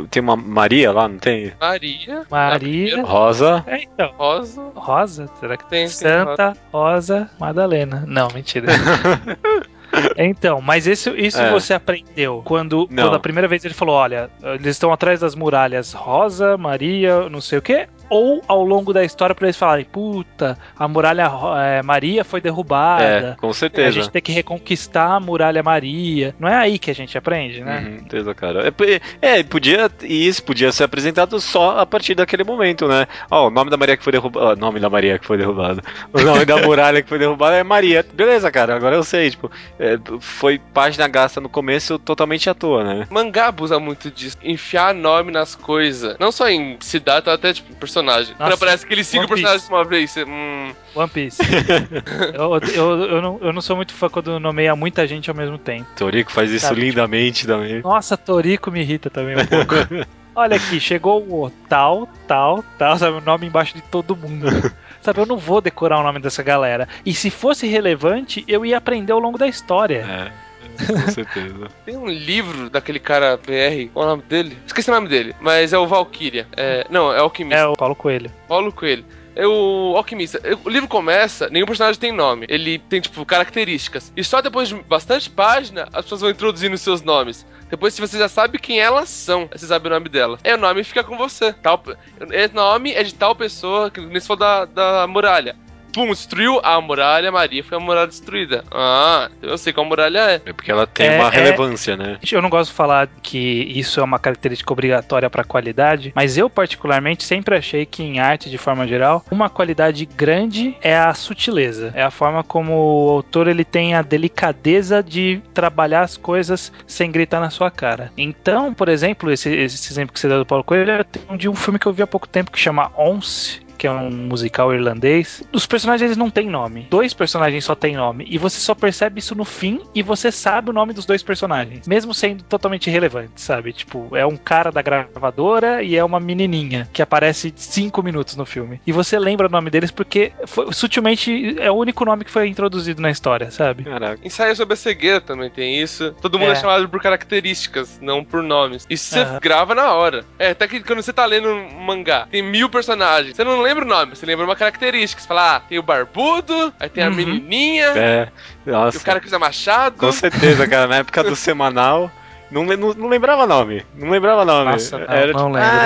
tem 0.09 0.21
uma 0.21 0.35
Maria 0.35 0.91
lá, 0.91 1.07
não 1.07 1.17
tem? 1.17 1.53
Maria. 1.59 2.25
Maria. 2.29 3.03
Rosa. 3.03 3.63
É, 3.67 3.83
então. 3.83 4.11
Rosa. 4.17 4.71
Rosa? 4.75 5.29
Será 5.39 5.57
que 5.57 5.63
Tem, 5.69 5.81
tem 5.81 5.87
Santa 5.87 6.55
Rosa 6.71 7.29
Madalena. 7.39 8.03
Não, 8.07 8.27
mentira. 8.33 8.67
Então, 10.17 10.61
mas 10.61 10.87
isso, 10.87 11.11
isso 11.15 11.39
É. 11.39 11.51
você 11.51 11.73
aprendeu 11.73 12.41
quando, 12.45 12.87
Não. 12.89 13.03
quando 13.03 13.15
a 13.15 13.19
primeira 13.19 13.47
vez 13.47 13.63
ele 13.65 13.73
falou: 13.73 13.95
olha, 13.95 14.29
eles 14.43 14.67
estão 14.67 14.91
atrás 14.91 15.19
das 15.19 15.35
muralhas 15.35 15.93
Rosa, 15.93 16.57
Maria, 16.57 17.29
não 17.29 17.41
sei 17.41 17.59
o 17.59 17.61
quê. 17.61 17.87
Ou 18.09 18.41
ao 18.47 18.63
longo 18.63 18.93
da 18.93 19.03
história 19.03 19.33
pra 19.35 19.47
eles 19.47 19.57
falarem, 19.57 19.85
puta, 19.85 20.57
a 20.77 20.87
muralha 20.87 21.29
é, 21.57 21.81
Maria 21.81 22.23
foi 22.23 22.39
É, 22.39 22.41
derrubada. 22.43 23.37
com 23.39 23.49
A 23.49 23.53
certeza. 23.53 23.91
gente 23.91 24.09
tem 24.11 24.21
que 24.21 24.31
reconquistar 24.31 25.11
a 25.15 25.19
muralha 25.19 25.63
Maria. 25.63 26.35
Não 26.39 26.47
é 26.47 26.55
aí 26.55 26.77
que 26.79 26.91
a 26.91 26.95
gente 26.95 27.17
aprende, 27.17 27.61
né? 27.61 27.79
Uhum, 27.85 27.99
certeza, 27.99 28.33
cara. 28.35 28.67
É, 28.67 29.01
É, 29.39 29.43
podia. 29.43 29.89
e 30.03 30.27
Isso 30.27 30.43
podia 30.43 30.71
ser 30.71 30.83
apresentado 30.83 31.39
só 31.39 31.79
a 31.79 31.85
partir 31.85 32.15
daquele 32.15 32.43
momento, 32.43 32.87
né? 32.87 33.07
Ó, 33.29 33.47
o 33.47 33.49
nome 33.49 33.69
da 33.69 33.77
Maria 33.77 33.97
que 33.97 34.03
foi 34.03 34.11
derrubada. 34.13 34.53
O 34.53 34.55
nome 34.55 34.79
da 34.79 34.89
Maria 34.89 35.17
que 35.19 35.25
foi 35.25 35.37
derrubada. 35.37 35.81
O 36.13 36.21
nome 36.21 36.45
da 36.45 36.57
muralha 36.57 37.01
que 37.01 37.09
foi 37.09 37.19
derrubada 37.19 37.55
é 37.55 37.63
Maria. 37.63 38.05
Beleza, 38.13 38.51
cara, 38.51 38.75
agora 38.75 38.95
eu 38.95 39.03
sei. 39.03 39.29
Tipo, 39.31 39.51
é, 39.79 39.97
foi 40.19 40.59
página 40.73 41.07
gasta 41.07 41.41
no 41.41 41.49
começo 41.49 41.97
totalmente 41.99 42.49
à 42.49 42.53
toa, 42.53 42.83
né? 42.83 43.07
Mangá 43.09 43.47
abusa 43.47 43.79
muito 43.79 44.09
disso. 44.11 44.37
Enfiar 44.43 44.93
nome 44.93 45.31
nas 45.31 45.55
coisas. 45.55 46.15
Não 46.19 46.31
só 46.31 46.47
em 46.49 46.77
cidade, 46.79 47.29
até 47.29 47.53
tipo 47.53 47.73
personagem. 47.95 48.35
Quando 48.35 48.57
parece 48.57 48.85
que 48.85 48.93
ele 48.93 49.03
siga 49.03 49.25
o 49.25 49.27
Piece. 49.27 49.41
personagem 49.41 49.69
uma 49.69 49.83
vez. 49.83 50.11
Você, 50.11 50.23
hum, 50.23 50.73
One 50.93 51.09
Piece. 51.09 51.41
eu, 52.33 52.59
eu, 52.73 53.03
eu, 53.03 53.21
não, 53.21 53.39
eu 53.41 53.53
não 53.53 53.61
sou 53.61 53.75
muito 53.75 53.93
fã 53.93 54.09
quando 54.09 54.39
nomeia 54.39 54.75
muita 54.75 55.07
gente 55.07 55.29
ao 55.29 55.35
mesmo 55.35 55.57
tempo. 55.57 55.87
Torico 55.95 56.31
faz 56.31 56.51
isso 56.51 56.67
Sabe, 56.67 56.75
tipo- 56.81 56.87
lindamente 56.87 57.47
também. 57.47 57.81
Nossa, 57.81 58.17
Torico 58.17 58.71
me 58.71 58.81
irrita 58.81 59.09
também 59.09 59.35
um 59.35 59.45
pouco. 59.45 59.75
Olha 60.35 60.57
aqui, 60.57 60.81
chegou 60.81 61.21
o 61.21 61.49
tal, 61.69 62.09
tal, 62.27 62.61
tal, 62.77 62.97
sabe? 62.97 63.17
O 63.17 63.21
nome 63.21 63.47
embaixo 63.47 63.73
de 63.73 63.81
todo 63.81 64.17
mundo. 64.17 64.47
Sabe, 65.01 65.19
eu 65.21 65.25
não 65.25 65.37
vou 65.37 65.61
decorar 65.61 65.99
o 65.99 66.03
nome 66.03 66.19
dessa 66.19 66.41
galera. 66.41 66.89
E 67.05 67.13
se 67.13 67.29
fosse 67.29 67.67
relevante, 67.67 68.43
eu 68.47 68.65
ia 68.65 68.77
aprender 68.77 69.13
ao 69.13 69.19
longo 69.19 69.37
da 69.37 69.47
história. 69.47 70.03
É, 70.03 70.31
com 70.75 71.11
certeza. 71.11 71.67
tem 71.85 71.97
um 71.97 72.07
livro 72.07 72.69
daquele 72.69 72.99
cara 72.99 73.37
BR. 73.37 73.89
Qual 73.93 74.03
é 74.03 74.07
o 74.07 74.11
nome 74.11 74.23
dele? 74.23 74.57
Esqueci 74.65 74.89
o 74.89 74.93
nome 74.93 75.07
dele. 75.07 75.35
Mas 75.39 75.73
é 75.73 75.77
o 75.77 75.87
Valkyria. 75.87 76.47
É, 76.55 76.85
não, 76.89 77.11
é 77.13 77.19
o 77.19 77.23
Alquimista. 77.23 77.61
É 77.61 77.65
o 77.65 77.73
Paulo 77.73 77.95
Coelho. 77.95 78.31
Paulo 78.47 78.71
Coelho. 78.71 79.05
É 79.35 79.45
o 79.45 79.93
Alquimista. 79.97 80.39
O 80.63 80.69
livro 80.69 80.87
começa, 80.87 81.49
nenhum 81.49 81.65
personagem 81.65 81.99
tem 81.99 82.11
nome. 82.11 82.45
Ele 82.49 82.79
tem, 82.79 83.01
tipo, 83.01 83.25
características. 83.25 84.11
E 84.15 84.23
só 84.23 84.41
depois 84.41 84.69
de 84.69 84.75
bastante 84.75 85.29
página, 85.29 85.89
as 85.91 86.05
pessoas 86.05 86.21
vão 86.21 86.29
introduzindo 86.29 86.73
os 86.73 86.81
seus 86.81 87.01
nomes. 87.01 87.45
Depois, 87.69 87.93
se 87.93 88.01
você 88.01 88.17
já 88.17 88.29
sabe 88.29 88.59
quem 88.59 88.79
elas 88.79 89.09
são, 89.09 89.49
você 89.51 89.67
sabe 89.67 89.87
o 89.87 89.91
nome 89.91 90.07
delas. 90.07 90.39
Aí 90.43 90.53
o 90.53 90.57
nome 90.57 90.83
fica 90.83 91.03
com 91.03 91.17
você. 91.17 91.51
Tal, 91.51 91.83
o 91.85 92.55
nome 92.55 92.93
é 92.93 93.03
de 93.03 93.13
tal 93.13 93.35
pessoa, 93.35 93.91
que 93.91 93.99
nem 93.99 94.19
se 94.19 94.27
for 94.27 94.37
da, 94.37 94.65
da 94.65 95.07
muralha. 95.07 95.55
Pum, 95.95 96.07
destruiu 96.11 96.59
a 96.61 96.81
muralha, 96.81 97.31
Maria 97.31 97.63
foi 97.63 97.77
a 97.77 97.79
muralha 97.79 98.07
destruída. 98.07 98.65
Ah, 98.69 99.29
então 99.37 99.49
eu 99.49 99.57
sei 99.57 99.71
qual 99.71 99.85
muralha 99.85 100.19
é. 100.31 100.41
É 100.45 100.51
porque 100.51 100.69
ela 100.69 100.85
tem 100.85 101.07
É, 101.07 101.17
uma 101.21 101.29
é- 101.29 101.31
relevância, 101.31 101.95
né? 101.95 102.17
Eu 102.29 102.41
não 102.41 102.49
gosto 102.49 102.71
de 102.71 102.75
falar 102.75 103.07
que 103.23 103.37
isso 103.73 104.01
é 104.01 104.03
uma 104.03 104.19
característica 104.19 104.73
obrigatória 104.73 105.29
para 105.29 105.45
qualidade, 105.45 106.11
mas 106.13 106.37
eu 106.37 106.49
particularmente 106.49 107.23
sempre 107.23 107.55
achei 107.55 107.85
que 107.85 108.03
em 108.03 108.19
arte 108.19 108.49
de 108.49 108.57
forma 108.57 108.85
geral, 108.85 109.23
uma 109.31 109.49
qualidade 109.49 110.05
grande 110.05 110.75
é 110.81 110.97
a 110.97 111.13
sutileza, 111.13 111.93
é 111.95 112.03
a 112.03 112.11
forma 112.11 112.43
como 112.43 112.73
o 112.73 113.09
autor 113.11 113.47
ele 113.47 113.63
tem 113.63 113.95
a 113.95 114.01
delicadeza 114.01 115.01
de 115.01 115.41
trabalhar 115.53 116.01
as 116.01 116.17
coisas 116.17 116.73
sem 116.85 117.09
gritar 117.09 117.39
na 117.39 117.49
sua 117.49 117.71
cara. 117.71 118.11
Então, 118.17 118.73
por 118.73 118.89
exemplo, 118.89 119.31
esse, 119.31 119.49
esse 119.49 119.93
exemplo 119.93 120.13
que 120.13 120.19
você 120.19 120.27
deu 120.27 120.39
do 120.39 120.45
Paulo 120.45 120.63
Coelho, 120.63 120.91
eu 120.91 121.03
tenho 121.05 121.37
de 121.37 121.47
um 121.47 121.55
filme 121.55 121.79
que 121.79 121.85
eu 121.85 121.93
vi 121.93 122.03
há 122.03 122.07
pouco 122.07 122.27
tempo 122.27 122.51
que 122.51 122.59
chama 122.59 122.91
Once, 122.97 123.63
que 123.77 123.87
é 123.87 123.91
um 123.91 124.09
musical 124.09 124.73
irlandês. 124.73 125.43
Os 125.51 125.65
personagens 125.65 126.05
eles 126.05 126.17
não 126.17 126.29
têm 126.29 126.49
nome. 126.49 126.87
Dois 126.89 127.13
personagens 127.13 127.63
só 127.65 127.75
têm 127.75 127.95
nome. 127.95 128.25
E 128.29 128.37
você 128.37 128.59
só 128.59 128.73
percebe 128.75 129.19
isso 129.19 129.35
no 129.35 129.45
fim 129.45 129.81
e 129.93 130.01
você 130.01 130.31
sabe 130.31 130.69
o 130.69 130.73
nome 130.73 130.93
dos 130.93 131.05
dois 131.05 131.21
personagens. 131.23 131.87
Mesmo 131.87 132.13
sendo 132.13 132.43
totalmente 132.43 132.87
irrelevante, 132.87 133.39
sabe? 133.41 133.73
Tipo, 133.73 134.15
é 134.15 134.25
um 134.25 134.37
cara 134.37 134.71
da 134.71 134.81
gravadora 134.81 135.81
e 135.83 135.95
é 135.95 136.03
uma 136.03 136.19
menininha 136.19 136.87
que 136.93 137.01
aparece 137.01 137.53
cinco 137.55 138.01
minutos 138.03 138.35
no 138.35 138.45
filme. 138.45 138.79
E 138.85 138.91
você 138.91 139.17
lembra 139.19 139.47
o 139.47 139.51
nome 139.51 139.69
deles 139.69 139.91
porque 139.91 140.31
foi- 140.45 140.71
sutilmente 140.73 141.55
é 141.59 141.69
o 141.71 141.75
único 141.75 142.05
nome 142.05 142.23
que 142.25 142.31
foi 142.31 142.47
introduzido 142.47 143.01
na 143.01 143.09
história, 143.11 143.51
sabe? 143.51 143.83
Caraca. 143.83 144.19
Ensaio 144.25 144.55
sobre 144.55 144.73
a 144.73 144.77
cegueira 144.77 145.21
também 145.21 145.49
tem 145.49 145.81
isso. 145.81 146.13
Todo 146.21 146.39
mundo 146.39 146.49
é, 146.49 146.53
É. 146.53 146.55
chamado 146.55 146.87
por 146.89 147.01
características, 147.01 147.99
não 148.01 148.23
por 148.23 148.41
nomes. 148.41 148.85
Isso 148.89 149.09
você 149.13 149.19
Aham. 149.19 149.39
grava 149.41 149.75
na 149.75 149.93
hora. 149.93 150.23
É, 150.39 150.49
até 150.51 150.67
que 150.67 150.79
quando 150.81 151.01
você 151.01 151.11
tá 151.13 151.25
lendo 151.25 151.49
um 151.49 151.79
mangá, 151.81 152.27
tem 152.31 152.41
mil 152.41 152.69
personagens. 152.69 153.35
Você 153.35 153.43
não 153.43 153.61
lembra 153.65 153.83
o 153.83 153.87
nome, 153.87 154.15
você 154.15 154.25
lembra 154.25 154.45
uma 154.45 154.55
característica. 154.55 155.21
Você 155.21 155.27
fala, 155.27 155.55
ah, 155.55 155.59
tem 155.59 155.77
o 155.79 155.83
barbudo, 155.83 156.73
aí 156.79 156.87
tem 156.89 157.03
a 157.03 157.07
Uhum. 157.09 157.15
menininha, 157.15 157.87
É, 157.95 158.27
e 158.65 158.69
nossa. 158.71 158.97
o 158.97 159.01
cara 159.01 159.19
que 159.19 159.27
usa 159.27 159.37
machado. 159.39 159.97
Com 159.97 160.11
certeza, 160.11 160.67
cara. 160.67 160.87
Na 160.87 160.97
época 160.97 161.23
do 161.23 161.35
semanal, 161.35 162.09
não, 162.51 162.63
não, 162.63 162.93
não 162.93 163.07
lembrava 163.07 163.45
nome. 163.47 163.83
Não 163.95 164.09
lembrava 164.09 164.45
nome. 164.45 164.71
Nossa, 164.71 164.97
não, 164.99 165.05
Era 165.13 165.33
não 165.33 165.45
tipo, 165.45 165.53
lembro. 165.53 165.59
ah, 165.61 165.85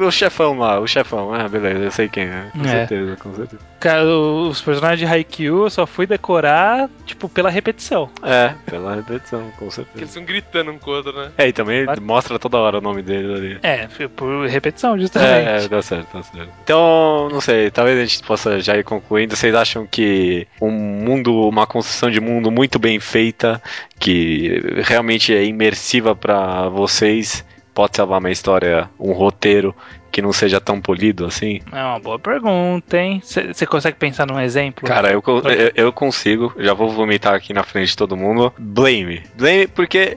é 0.00 0.04
o, 0.04 0.10
chefão 0.10 0.58
lá, 0.58 0.80
o 0.80 0.86
chefão. 0.86 1.32
Ah, 1.34 1.48
beleza, 1.48 1.78
eu 1.84 1.90
sei 1.90 2.08
quem 2.08 2.24
é. 2.24 2.46
Com 2.52 2.64
É. 2.64 2.68
certeza, 2.68 3.16
com 3.16 3.34
certeza. 3.34 3.62
Cara, 3.80 4.04
os 4.06 4.60
personagens 4.60 5.00
de 5.08 5.14
Haikyuu 5.14 5.64
eu 5.64 5.70
só 5.70 5.86
fui 5.86 6.06
decorar, 6.06 6.90
tipo, 7.06 7.28
pela 7.30 7.48
repetição. 7.48 8.10
É, 8.22 8.52
pela 8.66 8.94
repetição, 8.96 9.50
com 9.58 9.70
certeza. 9.70 9.98
eles 9.98 10.10
ficam 10.10 10.26
gritando 10.26 10.70
um 10.70 10.78
com 10.78 10.90
o 10.90 10.94
outro, 10.94 11.12
né? 11.18 11.30
É, 11.38 11.48
e 11.48 11.52
também 11.52 11.86
mostra 12.02 12.38
toda 12.38 12.58
hora 12.58 12.76
o 12.76 12.80
nome 12.82 13.00
dele 13.00 13.32
ali. 13.34 13.58
É, 13.62 13.88
por 14.08 14.46
repetição, 14.46 14.98
justamente. 14.98 15.48
É, 15.48 15.64
é, 15.64 15.68
dá 15.68 15.80
certo, 15.80 16.08
dá 16.14 16.22
certo. 16.22 16.50
Então, 16.62 17.28
não 17.32 17.40
sei, 17.40 17.70
talvez 17.70 17.98
a 17.98 18.04
gente 18.04 18.22
possa 18.22 18.60
já 18.60 18.76
ir 18.76 18.84
concluindo. 18.84 19.34
Vocês 19.34 19.54
acham 19.54 19.86
que 19.86 20.46
um 20.60 20.70
mundo, 20.70 21.48
uma 21.48 21.66
construção 21.66 22.10
de 22.10 22.20
mundo 22.20 22.50
muito 22.50 22.78
bem 22.78 23.00
feita, 23.00 23.62
que 24.00 24.62
realmente 24.82 25.32
é 25.32 25.44
imersiva 25.44 26.16
pra 26.16 26.70
vocês, 26.70 27.44
pode 27.74 27.96
salvar 27.96 28.18
uma 28.18 28.30
história, 28.30 28.88
um 28.98 29.12
roteiro 29.12 29.76
que 30.10 30.22
não 30.22 30.32
seja 30.32 30.60
tão 30.60 30.80
polido 30.80 31.26
assim? 31.26 31.60
É 31.70 31.84
uma 31.84 32.00
boa 32.00 32.18
pergunta, 32.18 32.96
hein? 32.96 33.22
Você 33.22 33.66
consegue 33.66 33.98
pensar 33.98 34.26
num 34.26 34.40
exemplo? 34.40 34.88
Cara, 34.88 35.12
eu, 35.12 35.22
eu, 35.26 35.72
eu 35.74 35.92
consigo, 35.92 36.52
já 36.58 36.72
vou 36.72 36.90
vomitar 36.90 37.34
aqui 37.34 37.52
na 37.52 37.62
frente 37.62 37.90
de 37.90 37.96
todo 37.96 38.16
mundo. 38.16 38.52
Blame. 38.58 39.22
Blame, 39.36 39.66
porque. 39.68 40.16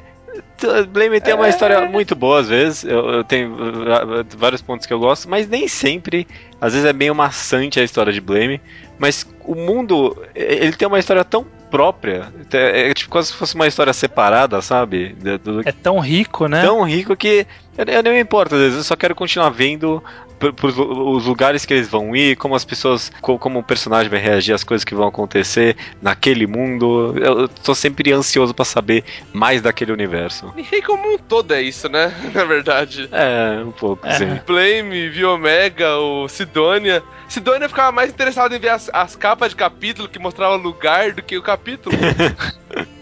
Blame 0.89 1.19
tem 1.19 1.33
uma 1.33 1.49
história 1.49 1.81
muito 1.81 2.15
boa 2.15 2.39
às 2.39 2.47
vezes. 2.47 2.85
Eu, 2.85 3.09
eu 3.09 3.23
tenho 3.23 3.53
uh, 3.53 4.25
vários 4.37 4.61
pontos 4.61 4.87
que 4.87 4.93
eu 4.93 4.99
gosto, 4.99 5.29
mas 5.29 5.47
nem 5.47 5.67
sempre. 5.67 6.25
Às 6.59 6.73
vezes 6.73 6.87
é 6.87 6.93
meio 6.93 7.13
maçante 7.13 7.79
a 7.79 7.83
história 7.83 8.13
de 8.13 8.21
Blame. 8.21 8.61
Mas 8.97 9.27
o 9.41 9.53
mundo, 9.53 10.17
ele 10.33 10.71
tem 10.71 10.87
uma 10.87 10.99
história 10.99 11.23
tão 11.23 11.45
própria. 11.73 12.31
É, 12.53 12.89
é 12.89 12.93
tipo 12.93 13.09
quase 13.09 13.29
se 13.29 13.33
fosse 13.33 13.55
uma 13.55 13.65
história 13.65 13.91
separada, 13.93 14.61
sabe? 14.61 15.15
Do- 15.15 15.39
do- 15.39 15.61
É 15.67 15.71
tão 15.71 15.97
rico, 15.97 16.45
né? 16.47 16.61
tão 16.61 16.83
rico 16.83 17.15
que 17.15 17.47
eu, 17.75 17.85
eu 17.85 18.03
nem 18.03 18.13
me 18.13 18.21
importo, 18.21 18.53
às 18.53 18.61
vezes, 18.61 18.77
eu 18.77 18.83
só 18.83 18.95
quero 18.95 19.15
continuar 19.15 19.49
vendo 19.49 20.03
por, 20.51 20.53
por 20.53 20.69
os 21.15 21.25
lugares 21.25 21.65
que 21.65 21.73
eles 21.73 21.87
vão 21.87 22.15
ir, 22.15 22.35
como 22.35 22.55
as 22.55 22.65
pessoas, 22.65 23.11
co- 23.21 23.37
como 23.39 23.59
o 23.59 23.63
personagem 23.63 24.09
vai 24.09 24.19
reagir 24.19 24.53
às 24.53 24.63
coisas 24.63 24.83
que 24.83 24.93
vão 24.95 25.07
acontecer 25.07 25.77
naquele 26.01 26.45
mundo. 26.47 27.13
Eu, 27.17 27.39
eu 27.41 27.47
tô 27.47 27.73
sempre 27.75 28.11
ansioso 28.11 28.53
pra 28.53 28.65
saber 28.65 29.03
mais 29.31 29.61
daquele 29.61 29.91
universo. 29.91 30.51
Ninguém 30.55 30.81
como 30.81 31.13
um 31.13 31.17
todo 31.17 31.53
é 31.53 31.61
isso, 31.61 31.87
né? 31.87 32.11
Na 32.33 32.43
verdade. 32.43 33.07
É, 33.11 33.63
um 33.63 33.71
pouco, 33.71 34.05
É. 34.07 34.13
sim. 34.13 34.39
Blame, 34.45 35.09
Viu 35.09 35.31
Omega, 35.31 35.97
o 35.97 36.27
Sidônia. 36.27 37.03
Sidônia 37.29 37.69
ficava 37.69 37.91
mais 37.91 38.09
interessado 38.11 38.55
em 38.55 38.59
ver 38.59 38.69
as, 38.69 38.89
as 38.93 39.15
capas 39.15 39.49
de 39.51 39.55
capítulo 39.55 40.07
que 40.09 40.19
mostrava 40.19 40.55
o 40.55 40.61
lugar 40.61 41.13
do 41.13 41.21
que 41.23 41.37
o 41.37 41.41
capítulo. 41.41 41.95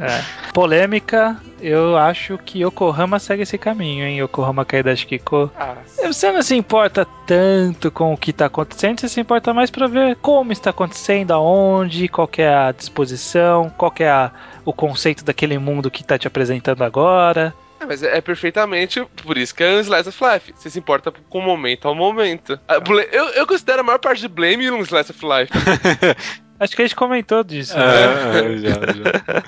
É. 0.00 0.50
Polêmica, 0.52 1.36
eu 1.60 1.96
acho 1.96 2.38
que 2.38 2.62
Yokohama 2.64 3.18
segue 3.18 3.42
esse 3.42 3.58
caminho, 3.58 4.04
hein? 4.06 4.18
Yokohama 4.20 4.64
Kaidashi 4.64 5.06
Kiko. 5.06 5.50
Ah, 5.56 5.74
Você 6.06 6.32
não 6.32 6.42
se 6.42 6.54
importa 6.56 7.06
tanto 7.26 7.90
com 7.90 8.12
o 8.12 8.16
que 8.16 8.32
tá 8.32 8.46
acontecendo, 8.46 9.00
você 9.00 9.08
se 9.08 9.20
importa 9.20 9.52
mais 9.54 9.70
pra 9.70 9.86
ver 9.86 10.16
como 10.16 10.52
está 10.52 10.70
acontecendo, 10.70 11.32
aonde, 11.32 12.08
qual 12.08 12.26
que 12.26 12.42
é 12.42 12.52
a 12.54 12.72
disposição, 12.72 13.70
qual 13.76 13.90
que 13.90 14.02
é 14.02 14.10
a- 14.10 14.32
o 14.64 14.72
conceito 14.72 15.24
daquele 15.24 15.58
mundo 15.58 15.90
que 15.90 16.02
tá 16.02 16.18
te 16.18 16.26
apresentando 16.26 16.82
agora. 16.82 17.54
É, 17.80 17.86
mas 17.86 18.02
é, 18.02 18.18
é 18.18 18.20
perfeitamente 18.20 19.02
por 19.24 19.38
isso 19.38 19.54
que 19.54 19.62
é 19.62 19.76
um 19.76 19.80
Slice 19.80 20.08
of 20.10 20.18
Life. 20.22 20.52
Você 20.54 20.68
se 20.68 20.78
importa 20.78 21.10
com 21.30 21.38
o 21.38 21.42
momento 21.42 21.88
ao 21.88 21.94
momento. 21.94 22.58
A 22.68 22.78
Bla- 22.78 23.04
Eu, 23.10 23.26
eu 23.30 23.46
considero 23.46 23.80
a 23.80 23.82
maior 23.82 23.98
parte 23.98 24.20
de 24.20 24.28
Blame 24.28 24.70
um 24.70 24.80
Slice 24.82 25.12
of 25.12 25.20
Life. 25.24 25.50
Acho 26.60 26.76
que 26.76 26.82
a 26.82 26.84
gente 26.84 26.94
comentou 26.94 27.42
disso. 27.42 27.76
né? 27.76 27.84
É, 27.84 28.58
já, 28.60 28.70
já. 28.70 29.44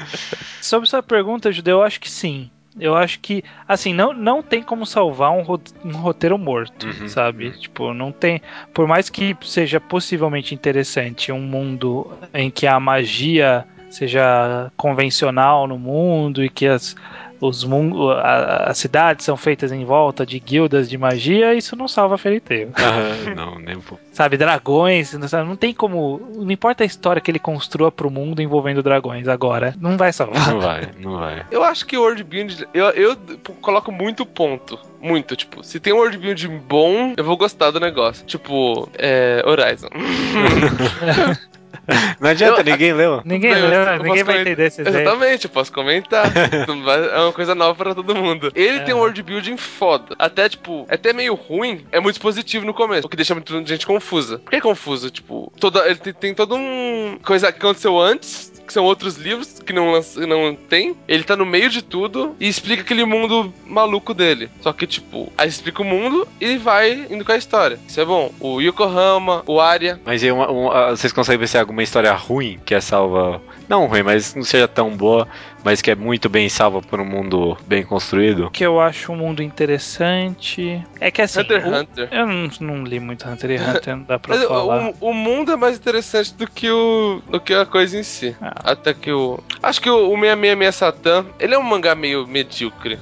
Sobre 0.60 0.88
sua 0.88 1.02
pergunta, 1.02 1.52
Judeu, 1.52 1.78
eu 1.78 1.82
acho 1.82 2.00
que 2.00 2.10
sim. 2.10 2.50
Eu 2.80 2.96
acho 2.96 3.20
que, 3.20 3.44
assim, 3.68 3.92
não, 3.92 4.14
não 4.14 4.42
tem 4.42 4.62
como 4.62 4.86
salvar 4.86 5.30
um, 5.30 5.44
um 5.84 5.92
roteiro 5.98 6.38
morto, 6.38 6.86
Uhum. 6.86 7.06
sabe? 7.06 7.50
Tipo, 7.50 7.92
não 7.92 8.10
tem. 8.10 8.40
Por 8.72 8.88
mais 8.88 9.10
que 9.10 9.36
seja 9.42 9.78
possivelmente 9.78 10.54
interessante 10.54 11.30
um 11.30 11.40
mundo 11.42 12.10
em 12.32 12.50
que 12.50 12.66
a 12.66 12.80
magia 12.80 13.66
seja 13.90 14.72
convencional 14.74 15.66
no 15.66 15.78
mundo 15.78 16.42
e 16.42 16.48
que 16.48 16.66
as, 16.66 16.96
os 17.42 17.64
a- 18.12 18.70
as 18.70 18.78
cidades 18.78 19.24
são 19.26 19.36
feitas 19.36 19.72
em 19.72 19.84
volta 19.84 20.24
de 20.24 20.38
guildas 20.38 20.88
de 20.88 20.96
magia, 20.96 21.54
isso 21.54 21.74
não 21.74 21.88
salva 21.88 22.16
Fairy 22.16 22.38
Tail. 22.40 22.70
Ah, 22.76 23.34
não, 23.34 23.58
nem 23.58 23.74
vou. 23.76 23.98
Sabe, 24.12 24.36
dragões, 24.36 25.12
não, 25.12 25.56
tem 25.56 25.74
como. 25.74 26.20
Não 26.36 26.50
importa 26.50 26.84
a 26.84 26.86
história 26.86 27.20
que 27.20 27.30
ele 27.30 27.38
construa 27.38 27.90
pro 27.90 28.10
mundo 28.10 28.40
envolvendo 28.40 28.82
dragões 28.82 29.26
agora, 29.26 29.74
não 29.80 29.96
vai 29.96 30.12
salvar. 30.12 30.48
Não 30.52 30.60
vai, 30.60 30.88
não 30.98 31.18
vai. 31.18 31.44
Eu 31.50 31.64
acho 31.64 31.84
que 31.84 31.96
o 31.96 32.02
world 32.02 32.22
build, 32.22 32.66
eu, 32.72 32.86
eu 32.90 33.16
p- 33.16 33.52
coloco 33.60 33.90
muito 33.90 34.24
ponto. 34.24 34.78
Muito, 35.00 35.34
tipo, 35.34 35.64
se 35.64 35.80
tem 35.80 35.92
um 35.92 35.96
world 35.96 36.16
build 36.16 36.46
bom, 36.68 37.12
eu 37.16 37.24
vou 37.24 37.36
gostar 37.36 37.72
do 37.72 37.80
negócio. 37.80 38.24
Tipo, 38.24 38.88
é. 38.96 39.42
Horizon. 39.44 39.88
Não 42.20 42.30
adianta, 42.30 42.60
Eu- 42.60 42.64
ninguém 42.64 42.92
leu. 42.92 43.22
Ninguém, 43.24 43.52
Eu- 43.52 43.68
leu, 43.68 43.80
eu 43.82 44.02
ninguém 44.02 44.22
vai 44.24 44.40
entender 44.40 44.66
esse 44.66 44.80
exemplo. 44.80 45.00
Exatamente, 45.00 45.44
eu 45.46 45.50
posso 45.50 45.72
comentar. 45.72 46.26
É 47.12 47.18
uma 47.20 47.32
coisa 47.32 47.54
nova 47.54 47.74
pra 47.74 47.94
todo 47.94 48.14
mundo. 48.14 48.50
Ele 48.54 48.78
É. 48.78 48.80
tem 48.80 48.94
um 48.94 48.98
world 48.98 49.22
building 49.22 49.56
foda. 49.56 50.14
Até, 50.18 50.48
tipo, 50.48 50.86
é 50.88 50.94
até 50.94 51.12
meio 51.12 51.34
ruim, 51.34 51.86
é 51.92 52.00
muito 52.00 52.20
positivo 52.20 52.64
no 52.64 52.74
começo, 52.74 53.06
o 53.06 53.10
que 53.10 53.16
deixa 53.16 53.34
muita 53.34 53.52
gente 53.64 53.86
confusa. 53.86 54.38
Por 54.38 54.50
que 54.50 54.60
confuso? 54.60 55.10
Tipo, 55.10 55.52
toda, 55.58 55.84
ele 55.86 55.96
tem, 55.96 56.12
tem 56.12 56.34
todo 56.34 56.54
um. 56.56 57.18
coisa 57.24 57.50
que 57.52 57.58
aconteceu 57.58 57.98
antes. 57.98 58.51
Que 58.72 58.74
são 58.74 58.84
outros 58.86 59.16
livros 59.18 59.60
que 59.60 59.70
não, 59.70 59.92
não 60.26 60.54
tem. 60.56 60.96
Ele 61.06 61.22
tá 61.22 61.36
no 61.36 61.44
meio 61.44 61.68
de 61.68 61.82
tudo 61.82 62.34
e 62.40 62.48
explica 62.48 62.80
aquele 62.82 63.04
mundo 63.04 63.52
maluco 63.66 64.14
dele. 64.14 64.48
Só 64.62 64.72
que, 64.72 64.86
tipo, 64.86 65.30
aí 65.36 65.46
explica 65.46 65.82
o 65.82 65.84
mundo 65.84 66.26
e 66.40 66.56
vai 66.56 67.06
indo 67.10 67.22
com 67.22 67.32
a 67.32 67.36
história. 67.36 67.78
Isso 67.86 68.00
é 68.00 68.04
bom. 68.06 68.32
O 68.40 68.62
Yokohama, 68.62 69.42
o 69.46 69.60
Arya. 69.60 70.00
Mas 70.06 70.22
e 70.22 70.30
uma- 70.30 70.50
uma- 70.50 70.90
vocês 70.96 71.12
conseguem 71.12 71.40
ver 71.40 71.48
se 71.48 71.58
é 71.58 71.60
alguma 71.60 71.82
história 71.82 72.14
ruim 72.14 72.58
que 72.64 72.74
é 72.74 72.80
salva. 72.80 73.42
Não 73.68 73.84
ruim, 73.86 74.02
mas 74.02 74.34
não 74.34 74.42
seja 74.42 74.66
tão 74.66 74.90
boa, 74.96 75.28
mas 75.64 75.80
que 75.82 75.90
é 75.90 75.94
muito 75.94 76.28
bem 76.28 76.48
salva 76.48 76.80
por 76.82 77.00
um 77.00 77.04
mundo 77.04 77.56
bem 77.66 77.82
construído? 77.84 78.50
que 78.50 78.64
eu 78.64 78.80
acho 78.80 79.12
um 79.12 79.16
mundo 79.16 79.42
interessante. 79.42 80.82
É 81.00 81.10
que 81.10 81.22
assim. 81.22 81.40
Hunter 81.40 81.60
x 81.62 81.70
o- 81.70 81.74
Hunter. 81.80 82.08
Eu 82.12 82.26
não, 82.26 82.50
não 82.60 82.84
li 82.84 82.98
muito 83.00 83.28
Hunter 83.28 83.50
x 83.60 83.68
Hunter, 83.68 83.96
não 83.96 84.04
dá 84.04 84.18
pra 84.18 84.34
Mas 84.36 84.44
falar. 84.46 84.90
o, 85.00 85.08
o 85.10 85.14
mundo 85.14 85.52
é 85.52 85.56
mais 85.56 85.76
interessante 85.76 86.34
do 86.34 86.46
que, 86.48 86.70
o, 86.70 87.22
do 87.28 87.40
que 87.40 87.54
a 87.54 87.64
coisa 87.66 87.98
em 87.98 88.02
si. 88.02 88.36
Ah. 88.40 88.72
Até 88.72 88.92
que 88.94 89.10
o. 89.12 89.38
Acho 89.62 89.80
que 89.80 89.90
o, 89.90 90.08
o 90.12 90.14
666 90.18 90.74
Satan, 90.74 91.26
ele 91.38 91.54
é 91.54 91.58
um 91.58 91.62
mangá 91.62 91.94
meio 91.94 92.26
medíocre. 92.26 92.98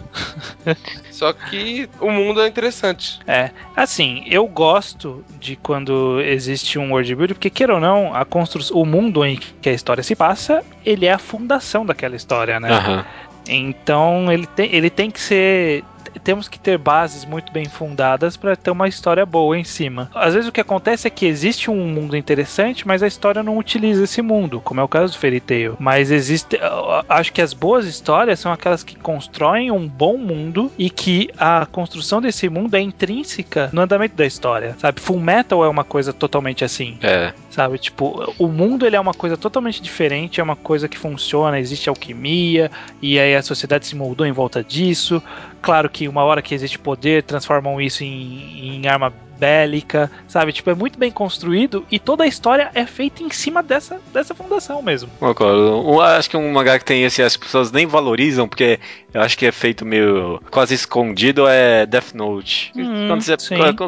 Só 1.20 1.34
que 1.34 1.86
o 2.00 2.10
mundo 2.10 2.40
é 2.40 2.48
interessante. 2.48 3.20
É, 3.26 3.50
assim, 3.76 4.24
eu 4.26 4.46
gosto 4.46 5.22
de 5.38 5.54
quando 5.54 6.18
existe 6.22 6.78
um 6.78 6.92
world 6.92 7.14
building, 7.14 7.34
porque 7.34 7.50
queira 7.50 7.74
ou 7.74 7.80
não, 7.80 8.14
a 8.14 8.24
construção, 8.24 8.78
o 8.78 8.86
mundo 8.86 9.22
em 9.22 9.36
que 9.36 9.68
a 9.68 9.72
história 9.74 10.02
se 10.02 10.16
passa, 10.16 10.64
ele 10.82 11.04
é 11.04 11.12
a 11.12 11.18
fundação 11.18 11.84
daquela 11.84 12.16
história, 12.16 12.58
né? 12.58 12.70
Aham. 12.70 13.04
Então 13.46 14.32
ele 14.32 14.46
tem, 14.46 14.74
ele 14.74 14.88
tem 14.88 15.10
que 15.10 15.20
ser. 15.20 15.84
Temos 16.18 16.48
que 16.48 16.58
ter 16.58 16.78
bases 16.78 17.24
muito 17.24 17.52
bem 17.52 17.66
fundadas 17.66 18.36
para 18.36 18.56
ter 18.56 18.70
uma 18.70 18.88
história 18.88 19.24
boa 19.24 19.58
em 19.58 19.64
cima. 19.64 20.10
Às 20.14 20.34
vezes 20.34 20.48
o 20.48 20.52
que 20.52 20.60
acontece 20.60 21.06
é 21.06 21.10
que 21.10 21.26
existe 21.26 21.70
um 21.70 21.86
mundo 21.86 22.16
interessante, 22.16 22.86
mas 22.86 23.02
a 23.02 23.06
história 23.06 23.42
não 23.42 23.58
utiliza 23.58 24.04
esse 24.04 24.20
mundo, 24.22 24.60
como 24.60 24.80
é 24.80 24.82
o 24.82 24.88
caso 24.88 25.12
do 25.12 25.18
Fairy 25.18 25.40
Tail. 25.40 25.76
Mas 25.78 26.10
existe. 26.10 26.58
Acho 27.08 27.32
que 27.32 27.42
as 27.42 27.52
boas 27.52 27.86
histórias 27.86 28.40
são 28.40 28.52
aquelas 28.52 28.82
que 28.82 28.96
constroem 28.96 29.70
um 29.70 29.86
bom 29.86 30.16
mundo 30.16 30.70
e 30.78 30.90
que 30.90 31.30
a 31.38 31.66
construção 31.70 32.20
desse 32.20 32.48
mundo 32.48 32.74
é 32.74 32.80
intrínseca 32.80 33.70
no 33.72 33.80
andamento 33.80 34.16
da 34.16 34.26
história. 34.26 34.76
Sabe? 34.78 35.00
Full 35.00 35.20
Metal 35.20 35.64
é 35.64 35.68
uma 35.68 35.84
coisa 35.84 36.12
totalmente 36.12 36.64
assim. 36.64 36.98
É. 37.02 37.32
Sabe, 37.50 37.78
tipo, 37.78 38.32
o 38.38 38.46
mundo 38.46 38.86
ele 38.86 38.94
é 38.94 39.00
uma 39.00 39.12
coisa 39.12 39.36
totalmente 39.36 39.82
diferente, 39.82 40.40
é 40.40 40.42
uma 40.42 40.54
coisa 40.54 40.88
que 40.88 40.96
funciona, 40.96 41.58
existe 41.58 41.88
alquimia, 41.88 42.70
e 43.02 43.18
aí 43.18 43.34
a 43.34 43.42
sociedade 43.42 43.86
se 43.86 43.96
moldou 43.96 44.24
em 44.24 44.30
volta 44.30 44.62
disso. 44.62 45.20
Claro 45.60 45.90
que 45.90 46.06
uma 46.06 46.22
hora 46.22 46.42
que 46.42 46.54
existe 46.54 46.78
poder, 46.78 47.24
transformam 47.24 47.80
isso 47.80 48.04
em, 48.04 48.76
em 48.76 48.86
arma 48.86 49.12
bélica, 49.40 50.10
sabe? 50.28 50.52
Tipo, 50.52 50.70
é 50.70 50.74
muito 50.74 50.98
bem 50.98 51.10
construído 51.10 51.84
e 51.90 51.98
toda 51.98 52.24
a 52.24 52.26
história 52.26 52.70
é 52.74 52.84
feita 52.84 53.22
em 53.22 53.30
cima 53.30 53.62
dessa, 53.62 53.98
dessa 54.12 54.34
fundação 54.34 54.82
mesmo. 54.82 55.10
Concordo. 55.18 55.80
Um- 55.88 56.00
acho 56.00 56.28
que 56.28 56.36
um 56.36 56.52
mangá 56.52 56.78
que 56.78 56.84
tem 56.84 57.04
esse, 57.04 57.22
as 57.22 57.36
pessoas 57.36 57.72
nem 57.72 57.86
valorizam, 57.86 58.46
porque 58.46 58.78
eu 59.14 59.22
acho 59.22 59.36
que 59.38 59.46
é 59.46 59.52
feito 59.52 59.84
meio 59.84 60.40
quase 60.50 60.74
escondido, 60.74 61.48
é 61.48 61.86
Death 61.86 62.12
Note. 62.14 62.70
Hum, 62.76 63.06
quando, 63.08 63.22
você- 63.22 63.36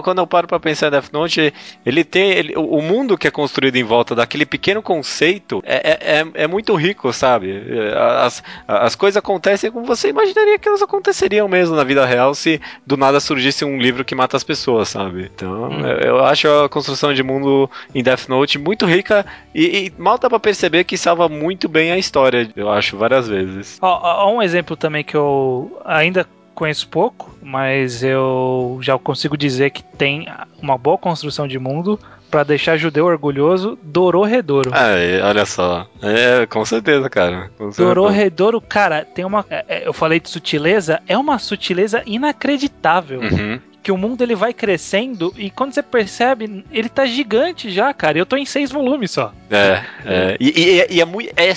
quando- 0.03 0.19
eu 0.19 0.27
paro 0.27 0.47
pra 0.49 0.59
pensar 0.59 0.89
em 0.89 0.91
Death 0.91 1.13
Note, 1.13 1.53
ele 1.85 2.03
tem. 2.05 2.31
ele- 2.33 2.55
o 2.57 2.73
o 2.73 2.81
mundo 2.81 3.19
que 3.19 3.29
é 3.29 3.31
construído 3.31 3.77
em 3.77 3.83
volta 3.85 4.15
daquele 4.15 4.47
pequeno 4.47 4.81
conceito 4.83 5.63
é, 5.67 5.91
é, 5.91 6.19
é- 6.21 6.45
é 6.45 6.47
muito 6.47 6.75
rico, 6.75 7.13
sabe? 7.13 7.51
É, 7.53 7.93
As, 8.25 8.43
as 8.67 8.95
coisas 8.95 9.17
acontecem 9.19 9.71
como 9.71 9.85
você 9.85 10.09
imaginaria 10.09 10.59
que 10.59 10.67
elas 10.69 10.81
aconteceriam 10.83 11.47
mesmo 11.49 11.77
na 11.77 11.85
vida 11.85 12.05
real 12.07 12.35
se 12.35 12.61
do 12.87 12.97
nada 12.97 13.21
surgisse 13.21 13.65
um 13.65 13.79
livro 13.79 14.05
que 14.05 14.15
mata 14.15 14.37
as 14.37 14.43
pessoas, 14.45 14.89
sabe? 14.89 15.31
Então, 15.43 15.71
Hum. 15.71 15.81
eu, 15.87 15.99
eu 15.99 16.25
acho 16.25 16.49
a 16.49 16.69
construção 16.69 17.13
de 17.13 17.23
mundo 17.23 17.69
em 17.95 18.03
Death 18.03 18.29
Note 18.29 18.59
muito 18.59 18.87
rica 18.87 19.27
e, 19.55 19.87
e 19.87 19.93
mal 20.01 20.19
dá 20.19 20.29
pra 20.29 20.39
perceber 20.39 20.85
que 20.85 20.97
salva 20.97 21.29
muito 21.29 21.69
bem 21.69 21.91
a 21.93 21.99
história, 21.99 22.49
eu 22.55 22.71
acho, 22.71 22.97
várias 22.97 23.29
vezes. 23.29 23.79
Ó, 23.81 24.01
ó, 24.27 24.33
um 24.33 24.43
exemplo 24.43 24.77
também 24.77 25.03
que 25.05 25.17
eu 25.17 25.81
ainda 25.85 26.27
conheço 26.55 26.87
pouco, 26.89 27.31
mas 27.43 28.03
eu 28.05 28.79
já 28.83 28.97
consigo 28.99 29.37
dizer 29.37 29.71
que 29.71 29.83
tem 29.83 30.27
uma 30.61 30.77
boa 30.79 30.99
construção 30.99 31.49
de 31.49 31.59
mundo 31.59 31.99
pra 32.31 32.45
deixar 32.45 32.77
judeu 32.79 33.05
orgulhoso, 33.07 33.79
Dororedoro. 33.83 34.71
Ah, 34.73 34.89
é, 34.97 35.23
olha 35.23 35.45
só. 35.45 35.87
É, 36.03 36.47
com 36.47 36.65
certeza, 36.65 37.09
cara. 37.11 37.51
Com 37.59 37.65
certeza. 37.71 37.83
Dororedoro, 37.85 38.61
cara, 38.61 39.05
tem 39.05 39.25
uma. 39.25 39.45
é, 39.51 39.65
é, 39.69 39.87
Eu 39.89 39.93
falei 39.93 40.19
de 40.21 40.31
sutileza, 40.31 41.03
é 41.07 41.17
uma 41.19 41.39
sutileza 41.39 42.03
inacreditável. 42.07 43.21
Uhum. 43.21 43.61
Que 43.83 43.91
o 43.91 43.97
mundo 43.97 44.23
ele 44.23 44.35
vai 44.37 44.53
crescendo 44.53 45.35
e 45.37 45.51
quando 45.51 45.73
você 45.75 45.83
percebe, 45.83 46.65
ele 46.71 46.89
tá 46.89 47.05
gigante 47.05 47.71
já, 47.71 47.93
cara. 47.93 48.17
Eu 48.17 48.25
tô 48.25 48.37
em 48.37 48.45
seis 48.47 48.71
volumes 48.71 49.11
só. 49.11 49.33
É, 49.51 49.83
é. 50.07 50.37
E, 50.39 50.49
e- 50.51 50.87
e 50.97 51.01
é, 51.01 51.05
muito, 51.05 51.33
é 51.37 51.53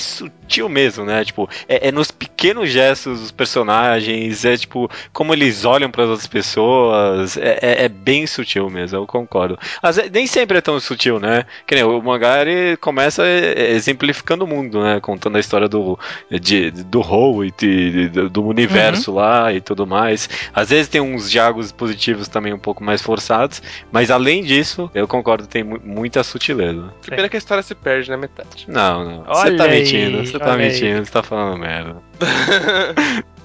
sutil 0.45 0.69
mesmo, 0.69 1.03
né? 1.03 1.25
Tipo, 1.25 1.49
é, 1.67 1.87
é 1.87 1.91
nos 1.91 2.11
pequenos 2.11 2.69
gestos 2.69 3.19
dos 3.19 3.31
personagens, 3.31 4.45
é 4.45 4.55
tipo, 4.55 4.89
como 5.11 5.33
eles 5.33 5.65
olham 5.65 5.89
para 5.89 6.03
as 6.03 6.09
outras 6.09 6.27
pessoas, 6.27 7.37
é, 7.37 7.57
é- 7.61 7.85
é 7.85 7.89
bem 7.89 8.27
sutil 8.27 8.69
mesmo, 8.69 8.97
eu 8.99 9.07
concordo. 9.07 9.57
Às 9.81 9.95
vezes, 9.97 10.11
nem 10.11 10.27
sempre 10.27 10.57
é 10.57 10.61
tão 10.61 10.79
sutil, 10.79 11.19
né? 11.19 11.45
Que 11.65 11.75
nem 11.75 11.83
o 11.83 12.01
mangá, 12.01 12.41
ele 12.41 12.77
começa 12.77 13.23
é, 13.25 13.71
exemplificando 13.71 14.45
o 14.45 14.47
mundo, 14.47 14.81
né? 14.81 14.99
Contando 14.99 15.35
a 15.37 15.39
história 15.39 15.67
do, 15.67 15.97
de, 16.29 16.71
do 16.71 17.01
Hou 17.01 17.43
e 17.43 17.51
de- 17.51 18.09
de- 18.09 18.29
do 18.29 18.45
universo 18.45 19.13
lá 19.13 19.51
e 19.53 19.59
tudo 19.61 19.85
mais. 19.87 20.29
Às 20.53 20.69
vezes 20.69 20.87
tem 20.87 21.01
uns 21.01 21.29
diálogos 21.29 21.71
positivos 21.71 22.27
também 22.27 22.53
um 22.53 22.59
pouco 22.59 22.83
mais 22.83 23.01
forçados, 23.01 23.61
mas 23.91 24.11
além 24.11 24.43
disso, 24.43 24.89
eu 24.93 25.07
concordo, 25.07 25.47
tem 25.47 25.63
mu- 25.63 25.79
muita 25.83 26.23
sutileza. 26.23 26.93
Que 27.01 27.09
pena 27.11 27.27
que 27.29 27.35
a 27.35 27.39
história 27.39 27.63
se 27.63 27.73
perde 27.75 28.09
na 28.09 28.17
metade. 28.17 28.65
Não, 28.67 29.03
não. 29.03 29.23
Olha 29.27 29.51
Você 29.51 29.55
tá 29.57 29.63
aí, 29.65 29.79
mentindo, 29.79 30.25
você 30.35 30.39
tá 30.39 30.51
olha 30.51 30.65
aí. 30.65 30.71
mentindo, 30.71 31.05
você 31.05 31.11
tá 31.11 31.23
falando 31.23 31.57
merda. 31.59 31.95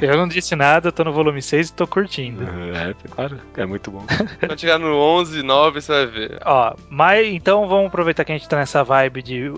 Eu 0.00 0.16
não 0.16 0.28
disse 0.28 0.54
nada, 0.54 0.88
eu 0.88 0.92
tô 0.92 1.02
no 1.04 1.12
volume 1.12 1.42
6 1.42 1.68
e 1.68 1.72
tô 1.72 1.86
curtindo. 1.86 2.44
É, 2.44 2.94
claro, 3.10 3.38
é 3.56 3.66
muito 3.66 3.90
bom. 3.90 4.04
Quando 4.38 4.60
chegar 4.60 4.78
no 4.78 4.96
11, 4.96 5.42
9, 5.42 5.80
você 5.80 5.92
vai 5.92 6.06
ver. 6.06 6.38
Ó, 6.44 6.74
mas 6.88 7.26
então 7.26 7.68
vamos 7.68 7.86
aproveitar 7.86 8.24
que 8.24 8.32
a 8.32 8.36
gente 8.36 8.48
tá 8.48 8.56
nessa 8.56 8.84
vibe 8.84 9.22
de 9.22 9.48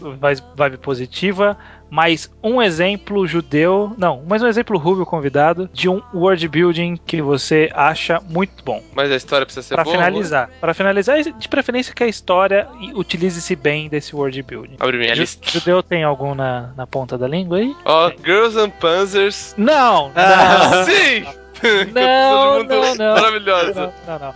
vibe 0.56 0.78
positiva. 0.78 1.58
Mais 1.94 2.28
um 2.42 2.60
exemplo 2.60 3.24
judeu, 3.24 3.94
não, 3.96 4.20
mais 4.26 4.42
um 4.42 4.48
exemplo 4.48 4.76
rubio 4.76 5.06
convidado 5.06 5.70
de 5.72 5.88
um 5.88 6.02
world 6.12 6.48
building 6.48 6.96
que 7.06 7.22
você 7.22 7.70
acha 7.72 8.20
muito 8.28 8.64
bom. 8.64 8.82
Mas 8.92 9.12
a 9.12 9.14
história 9.14 9.46
precisa 9.46 9.64
ser 9.64 9.76
Pra 9.76 9.84
boa. 9.84 9.94
finalizar, 9.94 10.50
para 10.60 10.74
finalizar, 10.74 11.22
de 11.22 11.48
preferência 11.48 11.94
que 11.94 12.02
a 12.02 12.08
história 12.08 12.66
utilize-se 12.96 13.54
bem 13.54 13.88
desse 13.88 14.14
world 14.16 14.42
building. 14.42 14.74
Abre 14.80 14.98
minha 14.98 15.14
Ju- 15.14 15.20
lista. 15.20 15.48
Judeu 15.48 15.84
tem 15.84 16.02
algum 16.02 16.34
na, 16.34 16.70
na 16.76 16.84
ponta 16.84 17.16
da 17.16 17.28
língua 17.28 17.58
aí? 17.58 17.72
Ó, 17.84 18.10
Girls 18.24 18.58
and 18.58 18.70
Panzers. 18.70 19.54
Não! 19.56 20.10
Ah. 20.16 20.82
Sim! 20.84 21.24
Não, 21.94 22.58
do 22.66 22.74
mundo 22.74 22.74
não, 22.74 22.94
não. 22.96 23.14
Maravilhosa. 23.14 23.92
Não, 24.06 24.18
não, 24.18 24.26
não. 24.26 24.34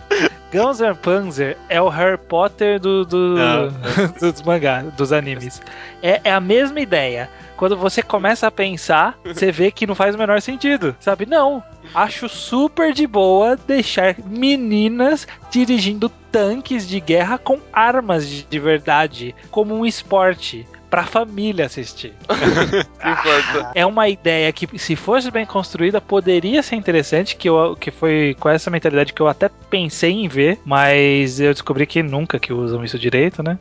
Guns 0.51 0.79
N' 0.79 0.95
Panzer 0.95 1.57
é 1.67 1.79
o 1.79 1.87
Harry 1.87 2.17
Potter 2.17 2.79
do, 2.79 3.05
do- 3.05 3.35
Não. 3.35 3.67
dos 4.19 4.41
mangás, 4.41 4.91
dos 4.93 5.11
animes. 5.11 5.61
É, 6.01 6.21
é 6.23 6.31
a 6.31 6.39
mesma 6.39 6.79
ideia. 6.79 7.29
Quando 7.59 7.75
você 7.75 8.01
começa 8.01 8.47
a 8.47 8.51
pensar, 8.51 9.19
você 9.25 9.51
vê 9.51 9.69
que 9.69 9.85
não 9.85 9.93
faz 9.93 10.15
o 10.15 10.17
menor 10.17 10.41
sentido, 10.41 10.95
sabe? 10.97 11.25
Não. 11.25 11.61
Acho 11.93 12.29
super 12.29 12.93
de 12.93 13.05
boa 13.05 13.57
deixar 13.57 14.15
meninas 14.25 15.27
dirigindo 15.51 16.07
tanques 16.31 16.87
de 16.87 17.01
guerra 17.01 17.37
com 17.37 17.59
armas 17.73 18.25
de, 18.25 18.43
de 18.43 18.59
verdade, 18.59 19.35
como 19.51 19.75
um 19.75 19.85
esporte. 19.85 20.65
Pra 20.89 21.03
família 21.03 21.65
assistir. 21.65 22.13
É 23.75 23.85
uma 23.85 24.07
ideia 24.09 24.51
que, 24.51 24.67
se 24.77 24.95
fosse 24.95 25.31
bem 25.31 25.45
construída, 25.45 26.01
poderia 26.01 26.61
ser 26.61 26.75
interessante, 26.75 27.35
que, 27.35 27.47
eu, 27.49 27.75
que 27.79 27.91
foi 27.91 28.35
com 28.39 28.49
essa 28.49 28.69
mentalidade 28.69 29.13
que 29.13 29.21
eu 29.21 29.27
até 29.27 29.49
pensei 29.69 30.11
em 30.11 30.27
ver, 30.27 30.59
mas 30.65 31.39
eu 31.39 31.51
descobri 31.53 31.85
que 31.85 32.01
nunca 32.03 32.39
que 32.39 32.51
usam 32.53 32.83
isso 32.83 32.97
direito, 32.99 33.41
né? 33.43 33.57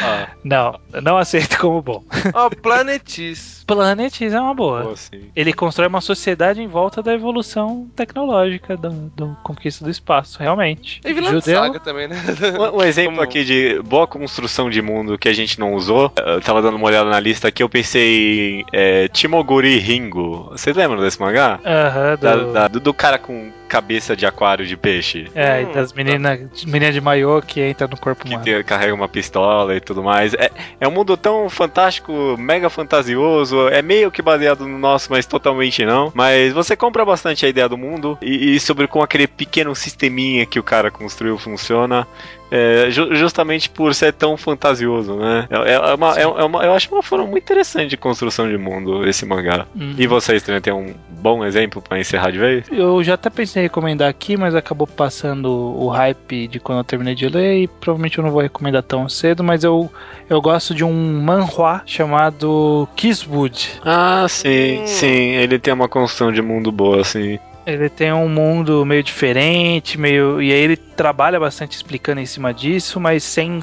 Ah, 0.00 0.28
Não, 0.44 0.78
não 1.02 1.16
aceito 1.18 1.58
como 1.58 1.80
bom. 1.82 2.02
Ó, 2.34 2.50
Planetis. 2.50 3.64
Planetis 3.66 4.32
é 4.32 4.40
uma 4.40 4.54
boa. 4.54 4.96
sim. 4.96 5.30
Ele 5.34 5.52
constrói 5.52 5.88
uma 5.88 6.00
sociedade 6.00 6.60
em 6.60 6.66
volta 6.68 7.02
da 7.02 7.12
evolução 7.14 7.88
tecnológica, 7.94 8.76
do, 8.76 8.90
do 9.14 9.36
conquista 9.42 9.84
do 9.84 9.90
espaço, 9.90 10.38
realmente. 10.40 11.00
E 11.04 11.12
Vilã 11.12 11.30
Judeu, 11.32 11.60
Saga 11.60 11.80
também, 11.80 12.08
né? 12.08 12.16
Um, 12.58 12.78
um 12.78 12.82
exemplo 12.82 13.12
Como- 13.12 13.22
aqui 13.22 13.44
de 13.44 13.80
boa 13.82 14.06
construção 14.06 14.68
de 14.70 14.80
mundo 14.82 15.16
que 15.18 15.28
a 15.28 15.32
gente 15.32 15.58
não 15.60 15.74
usou, 15.74 16.12
eu 16.16 16.40
tava 16.52 16.62
dando 16.62 16.76
uma 16.76 16.86
olhada 16.86 17.08
na 17.08 17.18
lista 17.18 17.48
aqui, 17.48 17.62
eu 17.62 17.68
pensei 17.68 18.60
em 18.60 18.64
é, 18.72 19.08
Timoguri 19.08 19.78
Ringo. 19.78 20.48
Vocês 20.50 20.76
lembram 20.76 21.00
desse 21.00 21.18
mangá? 21.20 21.58
Aham, 21.64 22.16
do- 22.16 22.52
da- 22.52 22.68
do, 22.68 22.80
do 22.80 22.92
cara 22.94 23.18
com 23.18 23.50
cabeça 23.72 24.14
de 24.14 24.26
aquário 24.26 24.66
de 24.66 24.76
peixe. 24.76 25.30
É, 25.34 25.62
e 25.62 25.64
Hum, 25.64 25.72
das 25.72 25.94
meninas 25.94 26.38
menina 26.66 26.92
de 26.92 27.00
maiô 27.00 27.40
que 27.40 27.58
entra 27.60 27.88
no 27.88 27.96
corpo 27.96 28.22
Que 28.24 28.28
humano. 28.28 28.44
tem- 28.44 28.62
carrega 28.62 28.94
uma 28.94 29.08
pistola 29.08 29.74
e 29.74 29.80
tudo 29.80 30.02
mais. 30.02 30.34
É, 30.34 30.50
é 30.78 30.86
um 30.86 30.90
mundo 30.90 31.16
tão 31.16 31.48
fantástico, 31.48 32.36
mega 32.38 32.68
fantasioso. 32.68 33.68
É 33.68 33.80
meio 33.80 34.10
que 34.10 34.20
baseado 34.20 34.66
no 34.68 34.78
nosso, 34.78 35.08
mas 35.10 35.24
totalmente 35.24 35.84
não. 35.86 36.12
Mas 36.14 36.52
você 36.52 36.76
compra 36.76 37.02
bastante 37.04 37.46
a 37.46 37.48
ideia 37.48 37.68
do 37.68 37.78
mundo 37.78 38.18
e, 38.20 38.54
e 38.54 38.60
sobre 38.60 38.86
como 38.86 39.02
aquele 39.02 39.26
pequeno 39.26 39.74
sisteminha 39.74 40.44
que 40.44 40.58
o 40.58 40.62
cara 40.62 40.90
construiu 40.90 41.38
funciona. 41.38 42.06
é, 42.54 42.90
ju- 42.90 43.14
justamente 43.14 43.70
por 43.70 43.94
ser 43.94 44.12
tão 44.12 44.36
fantasioso, 44.36 45.16
né? 45.16 45.46
É, 45.50 45.72
é 45.72 45.94
uma, 45.94 46.18
é, 46.18 46.22
é 46.22 46.26
uma- 46.44 46.62
eu 46.62 46.74
acho 46.74 46.92
uma 46.92 47.02
forma 47.02 47.24
muito 47.26 47.42
interessante 47.44 47.88
de 47.88 47.96
construção 47.96 48.46
de 48.46 48.58
mundo 48.58 49.08
esse 49.08 49.24
mangá. 49.24 49.64
Uhum. 49.74 49.94
E 49.96 50.06
vocês 50.06 50.42
também 50.42 50.60
têm 50.60 50.70
um 50.70 50.92
bom 51.08 51.42
exemplo 51.46 51.80
pra 51.80 51.98
encerrar 51.98 52.30
de 52.30 52.36
vez? 52.38 52.66
Eu 52.70 53.02
já 53.02 53.14
até 53.14 53.30
pensei 53.30 53.61
em 53.62 53.66
recomendar 53.66 54.08
aqui, 54.08 54.36
mas 54.36 54.54
acabou 54.54 54.86
passando 54.86 55.46
o 55.50 55.88
hype 55.88 56.48
de 56.48 56.60
quando 56.60 56.78
eu 56.78 56.84
terminei 56.84 57.14
de 57.14 57.28
ler 57.28 57.62
e 57.62 57.68
provavelmente 57.68 58.18
eu 58.18 58.24
não 58.24 58.30
vou 58.30 58.42
recomendar 58.42 58.82
tão 58.82 59.08
cedo, 59.08 59.42
mas 59.42 59.64
eu, 59.64 59.90
eu 60.28 60.40
gosto 60.40 60.74
de 60.74 60.84
um 60.84 61.22
manhua 61.22 61.82
chamado 61.86 62.88
Kisswood. 62.96 63.80
Ah, 63.84 64.26
sim, 64.28 64.80
Hum. 64.82 64.86
sim. 64.86 65.32
Ele 65.32 65.58
tem 65.58 65.72
uma 65.72 65.88
construção 65.88 66.32
de 66.32 66.42
mundo 66.42 66.70
boa, 66.72 67.00
assim. 67.00 67.38
Ele 67.64 67.88
tem 67.88 68.12
um 68.12 68.28
mundo 68.28 68.84
meio 68.84 69.02
diferente, 69.04 69.96
meio 69.96 70.42
e 70.42 70.52
aí 70.52 70.58
ele 70.58 70.76
trabalha 70.76 71.38
bastante 71.38 71.76
explicando 71.76 72.20
em 72.20 72.26
cima 72.26 72.52
disso, 72.52 72.98
mas 72.98 73.22
sem 73.22 73.60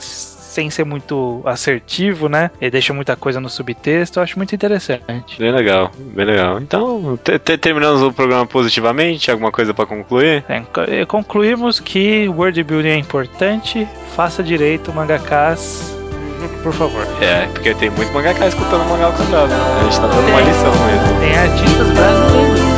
sem 0.49 0.69
ser 0.71 0.83
muito 0.83 1.41
assertivo, 1.45 2.27
né? 2.27 2.49
Ele 2.59 2.71
deixa 2.71 2.91
muita 2.93 3.15
coisa 3.15 3.39
no 3.39 3.49
subtexto, 3.49 4.17
eu 4.19 4.23
acho 4.23 4.35
muito 4.37 4.53
interessante. 4.55 5.03
Bem 5.37 5.51
legal, 5.51 5.91
bem 5.97 6.25
legal. 6.25 6.59
Então, 6.59 7.17
te- 7.23 7.37
te- 7.37 7.57
terminamos 7.57 8.01
o 8.01 8.11
programa 8.11 8.45
positivamente. 8.47 9.29
Alguma 9.29 9.51
coisa 9.51 9.73
pra 9.73 9.85
concluir? 9.85 10.43
É, 10.49 10.61
eh, 10.87 11.05
concluímos 11.05 11.79
que 11.79 12.27
world 12.29 12.63
building 12.63 12.89
é 12.89 12.97
importante, 12.97 13.87
faça 14.15 14.41
direito, 14.41 14.91
mangakas, 14.91 15.95
por 16.63 16.73
favor. 16.73 17.05
É, 17.21 17.45
porque 17.53 17.73
tem 17.75 17.89
muito 17.91 18.11
mangaka 18.11 18.47
escutando 18.47 18.87
mangá 18.89 19.05
ao 19.05 19.13
quadrado. 19.13 19.47
né? 19.49 19.55
A 19.79 19.83
gente 19.83 19.99
tá 20.01 20.07
dando 20.07 20.27
uma 20.29 20.41
lição 20.41 20.71
mesmo. 20.71 21.19
Tem 21.19 21.37
artistas 21.37 21.87
brasileiros. 21.91 22.68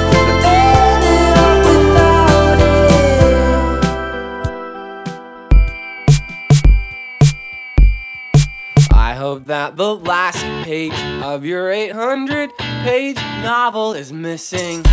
That 9.45 9.77
the 9.77 9.95
last 9.95 10.43
page 10.63 10.93
of 11.23 11.45
your 11.45 11.71
800 11.71 12.55
page 12.57 13.17
novel 13.43 13.93
is 13.93 14.11
missing. 14.11 14.83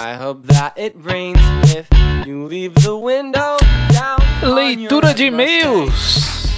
I 0.00 0.16
hope 0.18 0.46
that 0.46 0.74
it 0.76 0.94
rains 0.96 1.38
if 1.74 1.88
you 2.26 2.46
leave 2.46 2.74
the 2.74 2.96
window 2.96 3.58
down. 3.90 4.18
Leitura 4.42 5.14
de 5.14 5.26
e-mails. 5.26 6.48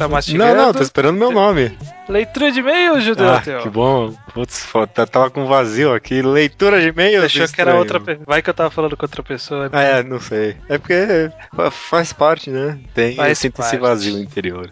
Tá 0.00 0.08
Não, 0.08 0.14
mastigando? 0.14 0.56
não, 0.56 0.72
tô 0.72 0.80
esperando 0.82 1.18
meu 1.18 1.30
nome. 1.30 1.76
Leitura 2.08 2.50
de 2.50 2.58
e-mails, 2.60 3.04
Judeu. 3.04 3.28
Ah, 3.28 3.42
que 3.62 3.68
bom. 3.68 4.12
Putz, 4.34 4.64
fo- 4.64 4.84
tá- 4.86 5.04
tava 5.06 5.28
com 5.30 5.46
vazio 5.46 5.92
aqui. 5.94 6.22
Leitura 6.22 6.80
de 6.80 6.88
e-mails. 6.88 7.24
Achou 7.26 7.46
que 7.48 7.60
era 7.60 7.76
outra 7.76 8.00
pessoa. 8.00 8.24
Vai 8.26 8.42
que 8.42 8.50
eu 8.50 8.54
tava 8.54 8.70
falando 8.70 8.96
com 8.96 9.04
outra 9.04 9.22
pessoa. 9.22 9.68
Ah, 9.72 9.82
é, 9.82 10.02
não 10.02 10.18
sei. 10.18 10.56
É 10.68 10.76
porque 10.78 11.30
fa- 11.54 11.70
faz 11.70 12.12
parte, 12.12 12.50
né? 12.50 12.78
Tem, 12.94 13.16
esse 13.30 13.52
vazio 13.78 14.18
interior. 14.18 14.70